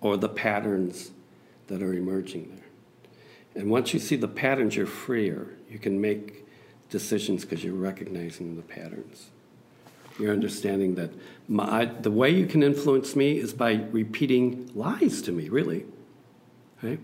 or 0.00 0.16
the 0.16 0.28
patterns 0.28 1.10
that 1.66 1.82
are 1.82 1.92
emerging 1.92 2.56
there. 2.56 2.57
And 3.58 3.70
once 3.70 3.92
you 3.92 3.98
see 3.98 4.14
the 4.14 4.28
patterns, 4.28 4.76
you're 4.76 4.86
freer. 4.86 5.48
You 5.68 5.80
can 5.80 6.00
make 6.00 6.46
decisions 6.90 7.44
because 7.44 7.64
you're 7.64 7.74
recognizing 7.74 8.54
the 8.54 8.62
patterns. 8.62 9.30
You're 10.16 10.32
understanding 10.32 10.94
that 10.94 11.10
my, 11.48 11.86
the 11.86 12.12
way 12.12 12.30
you 12.30 12.46
can 12.46 12.62
influence 12.62 13.16
me 13.16 13.36
is 13.36 13.52
by 13.52 13.84
repeating 13.90 14.70
lies 14.76 15.20
to 15.22 15.32
me, 15.32 15.48
really. 15.48 15.86
Right? 16.82 17.00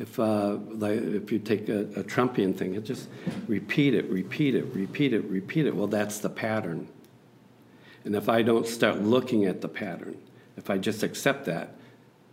If, 0.00 0.18
uh, 0.18 0.58
like, 0.68 1.00
if 1.00 1.30
you 1.30 1.38
take 1.38 1.68
a, 1.68 1.82
a 1.82 2.02
Trumpian 2.02 2.56
thing, 2.56 2.74
it 2.74 2.84
just 2.84 3.08
repeat 3.46 3.94
it, 3.94 4.10
repeat 4.10 4.56
it, 4.56 4.64
repeat 4.74 5.12
it, 5.12 5.24
repeat 5.26 5.66
it. 5.66 5.76
Well, 5.76 5.86
that's 5.86 6.18
the 6.18 6.28
pattern. 6.28 6.88
And 8.04 8.16
if 8.16 8.28
I 8.28 8.42
don't 8.42 8.66
start 8.66 9.00
looking 9.00 9.44
at 9.44 9.60
the 9.60 9.68
pattern, 9.68 10.18
if 10.56 10.70
I 10.70 10.78
just 10.78 11.04
accept 11.04 11.44
that, 11.44 11.76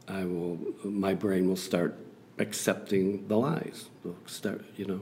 I 0.08 0.26
will, 0.26 0.58
my 0.84 1.14
brain 1.14 1.48
will 1.48 1.56
start 1.56 1.96
accepting 2.42 3.28
the 3.28 3.38
lies. 3.38 3.90
You 4.76 4.86
know. 4.86 5.02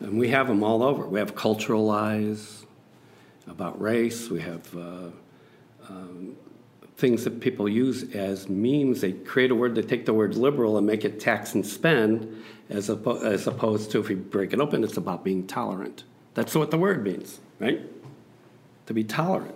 And 0.00 0.18
we 0.18 0.28
have 0.28 0.46
them 0.48 0.62
all 0.62 0.82
over. 0.82 1.06
We 1.06 1.18
have 1.18 1.34
cultural 1.34 1.84
lies 1.84 2.64
about 3.46 3.80
race. 3.80 4.30
We 4.30 4.40
have 4.40 4.76
uh, 4.76 5.10
um, 5.88 6.36
things 6.96 7.24
that 7.24 7.40
people 7.40 7.68
use 7.68 8.14
as 8.14 8.48
memes. 8.48 9.00
They 9.00 9.12
create 9.12 9.50
a 9.50 9.54
word, 9.54 9.74
they 9.74 9.82
take 9.82 10.06
the 10.06 10.14
word 10.14 10.36
liberal 10.36 10.78
and 10.78 10.86
make 10.86 11.04
it 11.04 11.20
tax 11.20 11.54
and 11.54 11.66
spend, 11.66 12.44
as, 12.68 12.88
oppo- 12.88 13.22
as 13.22 13.46
opposed 13.46 13.90
to 13.92 14.00
if 14.00 14.10
you 14.10 14.16
break 14.16 14.52
it 14.52 14.60
open, 14.60 14.84
it's 14.84 14.96
about 14.96 15.24
being 15.24 15.46
tolerant. 15.46 16.04
That's 16.34 16.54
what 16.54 16.70
the 16.70 16.78
word 16.78 17.02
means, 17.02 17.40
right? 17.58 17.80
To 18.86 18.94
be 18.94 19.04
tolerant. 19.04 19.54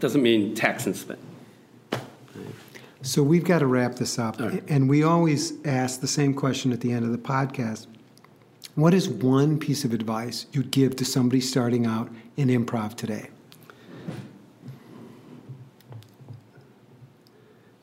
Doesn't 0.00 0.22
mean 0.22 0.54
tax 0.54 0.86
and 0.86 0.96
spend. 0.96 1.20
So 3.06 3.22
we've 3.22 3.44
got 3.44 3.60
to 3.60 3.66
wrap 3.68 3.94
this 3.94 4.18
up. 4.18 4.40
Right. 4.40 4.64
And 4.66 4.90
we 4.90 5.04
always 5.04 5.64
ask 5.64 6.00
the 6.00 6.08
same 6.08 6.34
question 6.34 6.72
at 6.72 6.80
the 6.80 6.90
end 6.90 7.04
of 7.04 7.12
the 7.12 7.18
podcast. 7.18 7.86
What 8.74 8.94
is 8.94 9.08
one 9.08 9.60
piece 9.60 9.84
of 9.84 9.94
advice 9.94 10.46
you'd 10.52 10.72
give 10.72 10.96
to 10.96 11.04
somebody 11.04 11.40
starting 11.40 11.86
out 11.86 12.10
in 12.36 12.48
improv 12.48 12.96
today? 12.96 13.30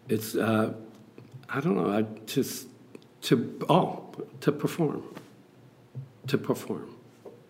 It's, 0.10 0.36
uh, 0.36 0.74
I 1.48 1.62
don't 1.62 1.78
know, 1.78 1.90
I 1.90 2.02
just, 2.26 2.68
to, 3.22 3.66
oh, 3.70 4.04
to 4.41 4.52
perform. 4.52 5.04
To 6.28 6.38
perform 6.38 6.94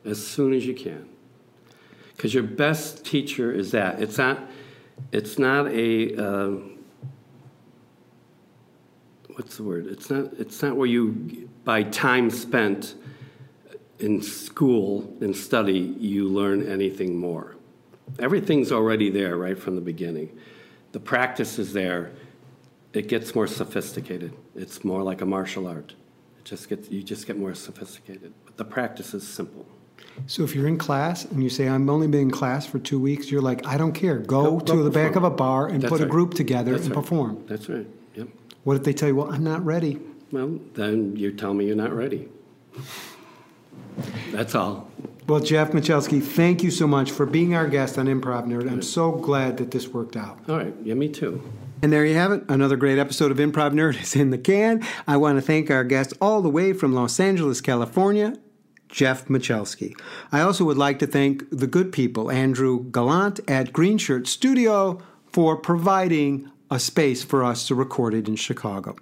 as 0.05 0.25
soon 0.25 0.53
as 0.53 0.63
you 0.63 0.75
can. 0.75 1.09
Because 2.15 2.35
your 2.35 2.43
best 2.43 3.03
teacher 3.03 3.51
is 3.51 3.71
that. 3.71 3.99
It's 3.99 4.19
not, 4.19 4.39
it's 5.11 5.39
not 5.39 5.67
a, 5.69 6.15
uh, 6.15 6.51
what's 9.35 9.57
the 9.57 9.63
word? 9.63 9.87
It's 9.87 10.09
not, 10.09 10.33
it's 10.37 10.61
not 10.61 10.75
where 10.75 10.87
you, 10.87 11.49
by 11.63 11.83
time 11.83 12.29
spent 12.29 12.95
in 13.99 14.21
school 14.21 15.15
and 15.21 15.35
study, 15.35 15.95
you 15.99 16.27
learn 16.27 16.67
anything 16.67 17.17
more. 17.17 17.55
Everything's 18.19 18.71
already 18.71 19.09
there 19.09 19.37
right 19.37 19.57
from 19.57 19.75
the 19.75 19.81
beginning. 19.81 20.37
The 20.91 20.99
practice 20.99 21.57
is 21.57 21.73
there. 21.73 22.11
It 22.93 23.07
gets 23.07 23.33
more 23.33 23.47
sophisticated. 23.47 24.33
It's 24.55 24.83
more 24.83 25.01
like 25.01 25.21
a 25.21 25.25
martial 25.25 25.67
art. 25.67 25.93
It 26.39 26.45
just 26.45 26.69
gets, 26.69 26.89
you 26.89 27.01
just 27.01 27.25
get 27.25 27.37
more 27.37 27.55
sophisticated. 27.55 28.33
But 28.45 28.57
the 28.57 28.65
practice 28.65 29.13
is 29.13 29.27
simple. 29.27 29.65
So 30.27 30.43
if 30.43 30.53
you're 30.53 30.67
in 30.67 30.77
class 30.77 31.25
and 31.25 31.41
you 31.41 31.49
say, 31.49 31.67
I'm 31.67 31.89
only 31.89 32.07
been 32.07 32.21
in 32.21 32.31
class 32.31 32.65
for 32.67 32.77
two 32.77 32.99
weeks, 32.99 33.31
you're 33.31 33.41
like, 33.41 33.65
I 33.65 33.77
don't 33.77 33.93
care. 33.93 34.19
Go, 34.19 34.57
Go- 34.57 34.59
to 34.59 34.73
go 34.73 34.83
the 34.83 34.91
back 34.91 35.15
of 35.15 35.23
a 35.23 35.29
bar 35.29 35.67
and 35.67 35.81
That's 35.81 35.89
put 35.91 36.01
a 36.01 36.05
group 36.05 36.33
together 36.35 36.73
That's 36.73 36.85
and 36.85 36.95
right. 36.95 37.01
perform. 37.01 37.43
That's 37.47 37.67
right. 37.69 37.87
Yep. 38.15 38.27
What 38.63 38.77
if 38.77 38.83
they 38.83 38.93
tell 38.93 39.09
you, 39.09 39.15
well, 39.15 39.31
I'm 39.31 39.43
not 39.43 39.65
ready? 39.65 39.99
Well, 40.31 40.59
then 40.73 41.15
you 41.15 41.31
tell 41.31 41.53
me 41.53 41.65
you're 41.65 41.75
not 41.75 41.93
ready. 41.93 42.29
That's 44.31 44.55
all. 44.55 44.89
Well, 45.27 45.39
Jeff 45.39 45.71
Michalski, 45.71 46.21
thank 46.21 46.63
you 46.63 46.71
so 46.71 46.87
much 46.87 47.11
for 47.11 47.25
being 47.25 47.55
our 47.55 47.67
guest 47.67 47.97
on 47.97 48.07
Improv 48.07 48.45
Nerd. 48.45 48.69
I'm 48.69 48.81
so 48.81 49.11
glad 49.11 49.57
that 49.57 49.71
this 49.71 49.87
worked 49.87 50.17
out. 50.17 50.39
All 50.49 50.57
right. 50.57 50.73
Yeah, 50.83 50.95
me 50.95 51.09
too. 51.09 51.41
And 51.81 51.91
there 51.91 52.05
you 52.05 52.15
have 52.15 52.31
it. 52.31 52.43
Another 52.49 52.75
great 52.77 52.97
episode 52.97 53.31
of 53.31 53.37
Improv 53.37 53.73
Nerd 53.73 54.01
is 54.01 54.15
in 54.15 54.31
the 54.31 54.37
can. 54.37 54.85
I 55.07 55.17
want 55.17 55.37
to 55.37 55.41
thank 55.41 55.69
our 55.69 55.83
guest 55.83 56.13
all 56.21 56.41
the 56.41 56.49
way 56.49 56.73
from 56.73 56.93
Los 56.93 57.19
Angeles, 57.19 57.61
California, 57.61 58.37
Jeff 58.89 59.27
Michalski. 59.27 59.93
I 60.31 60.41
also 60.41 60.65
would 60.65 60.77
like 60.77 60.99
to 60.99 61.07
thank 61.07 61.49
the 61.51 61.67
good 61.67 61.91
people, 61.91 62.31
Andrew 62.31 62.89
Gallant 62.89 63.39
at 63.47 63.73
Green 63.73 63.97
Shirt 63.97 64.27
Studio, 64.27 65.01
for 65.31 65.57
providing 65.57 66.49
a 66.71 66.79
space 66.79 67.23
for 67.23 67.43
us 67.43 67.67
to 67.67 67.75
record 67.75 68.13
it 68.13 68.27
in 68.27 68.35
Chicago. 68.35 68.95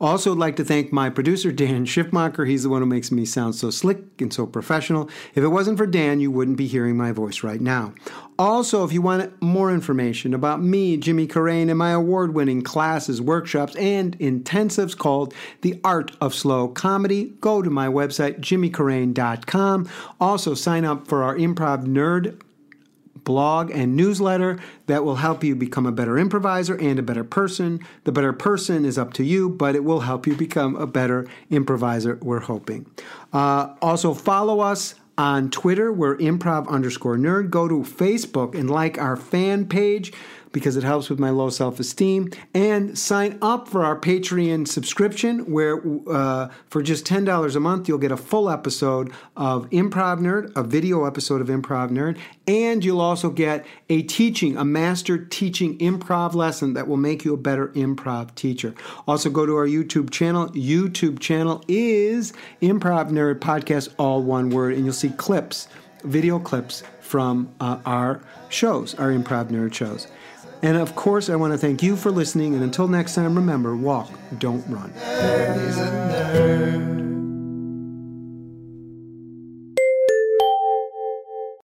Also, 0.00 0.30
would 0.30 0.38
like 0.38 0.56
to 0.56 0.64
thank 0.64 0.92
my 0.92 1.08
producer, 1.08 1.52
Dan 1.52 1.86
Schiffmacher. 1.86 2.46
He's 2.46 2.64
the 2.64 2.68
one 2.68 2.82
who 2.82 2.86
makes 2.86 3.10
me 3.10 3.24
sound 3.24 3.54
so 3.54 3.70
slick 3.70 4.20
and 4.20 4.32
so 4.32 4.46
professional. 4.46 5.08
If 5.34 5.42
it 5.42 5.48
wasn't 5.48 5.78
for 5.78 5.86
Dan, 5.86 6.20
you 6.20 6.30
wouldn't 6.30 6.56
be 6.56 6.66
hearing 6.66 6.96
my 6.96 7.12
voice 7.12 7.42
right 7.42 7.60
now. 7.60 7.94
Also, 8.38 8.84
if 8.84 8.92
you 8.92 9.00
want 9.00 9.40
more 9.40 9.72
information 9.72 10.34
about 10.34 10.60
me, 10.60 10.96
Jimmy 10.96 11.26
Carrane, 11.26 11.70
and 11.70 11.78
my 11.78 11.92
award 11.92 12.34
winning 12.34 12.62
classes, 12.62 13.22
workshops, 13.22 13.76
and 13.76 14.18
intensives 14.18 14.96
called 14.96 15.32
The 15.60 15.80
Art 15.84 16.12
of 16.20 16.34
Slow 16.34 16.68
Comedy, 16.68 17.32
go 17.40 17.62
to 17.62 17.70
my 17.70 17.86
website, 17.86 18.40
jimmycarrane.com. 18.40 19.88
Also, 20.20 20.54
sign 20.54 20.84
up 20.84 21.06
for 21.06 21.22
our 21.22 21.36
Improv 21.36 21.86
Nerd 21.86 22.40
blog 23.24 23.70
and 23.70 23.96
newsletter 23.96 24.58
that 24.86 25.04
will 25.04 25.16
help 25.16 25.42
you 25.42 25.56
become 25.56 25.86
a 25.86 25.92
better 25.92 26.18
improviser 26.18 26.76
and 26.76 26.98
a 26.98 27.02
better 27.02 27.24
person. 27.24 27.80
The 28.04 28.12
better 28.12 28.32
person 28.32 28.84
is 28.84 28.98
up 28.98 29.12
to 29.14 29.24
you, 29.24 29.48
but 29.48 29.74
it 29.74 29.84
will 29.84 30.00
help 30.00 30.26
you 30.26 30.34
become 30.36 30.76
a 30.76 30.86
better 30.86 31.26
improviser, 31.50 32.18
we're 32.22 32.40
hoping. 32.40 32.86
Uh, 33.32 33.74
also, 33.82 34.14
follow 34.14 34.60
us 34.60 34.94
on 35.16 35.50
Twitter. 35.50 35.92
We're 35.92 36.16
improv 36.16 36.68
underscore 36.68 37.16
nerd. 37.16 37.50
Go 37.50 37.68
to 37.68 37.80
Facebook 37.80 38.54
and 38.54 38.70
like 38.70 38.98
our 38.98 39.16
fan 39.16 39.66
page 39.66 40.12
because 40.54 40.76
it 40.76 40.84
helps 40.84 41.10
with 41.10 41.18
my 41.18 41.28
low 41.28 41.50
self 41.50 41.78
esteem. 41.78 42.30
And 42.54 42.96
sign 42.96 43.38
up 43.42 43.68
for 43.68 43.84
our 43.84 43.98
Patreon 43.98 44.66
subscription, 44.66 45.50
where 45.52 45.82
uh, 46.08 46.48
for 46.68 46.82
just 46.82 47.04
$10 47.04 47.56
a 47.56 47.60
month, 47.60 47.88
you'll 47.88 47.98
get 47.98 48.12
a 48.12 48.16
full 48.16 48.48
episode 48.48 49.12
of 49.36 49.68
Improv 49.70 50.20
Nerd, 50.20 50.52
a 50.56 50.62
video 50.62 51.04
episode 51.04 51.42
of 51.42 51.48
Improv 51.48 51.90
Nerd, 51.90 52.16
and 52.46 52.84
you'll 52.84 53.00
also 53.00 53.28
get 53.28 53.66
a 53.90 54.02
teaching, 54.02 54.56
a 54.56 54.64
master 54.64 55.18
teaching 55.18 55.76
improv 55.78 56.34
lesson 56.34 56.74
that 56.74 56.86
will 56.86 56.96
make 56.96 57.24
you 57.24 57.34
a 57.34 57.36
better 57.36 57.68
improv 57.68 58.34
teacher. 58.36 58.74
Also, 59.08 59.28
go 59.28 59.44
to 59.44 59.56
our 59.56 59.66
YouTube 59.66 60.10
channel. 60.10 60.48
YouTube 60.50 61.18
channel 61.18 61.64
is 61.66 62.32
Improv 62.62 63.10
Nerd 63.10 63.40
Podcast, 63.40 63.92
all 63.98 64.22
one 64.22 64.50
word, 64.50 64.74
and 64.74 64.84
you'll 64.84 64.94
see 64.94 65.10
clips, 65.10 65.66
video 66.04 66.38
clips 66.38 66.84
from 67.00 67.52
uh, 67.58 67.78
our 67.84 68.20
shows, 68.48 68.94
our 68.94 69.10
Improv 69.10 69.50
Nerd 69.50 69.74
shows. 69.74 70.06
And 70.64 70.78
of 70.78 70.96
course, 70.96 71.28
I 71.28 71.36
want 71.36 71.52
to 71.52 71.58
thank 71.58 71.82
you 71.82 71.94
for 71.94 72.10
listening. 72.10 72.54
And 72.54 72.62
until 72.62 72.88
next 72.88 73.14
time, 73.14 73.34
remember 73.34 73.76
walk, 73.76 74.10
don't 74.38 74.64
run. 74.66 74.94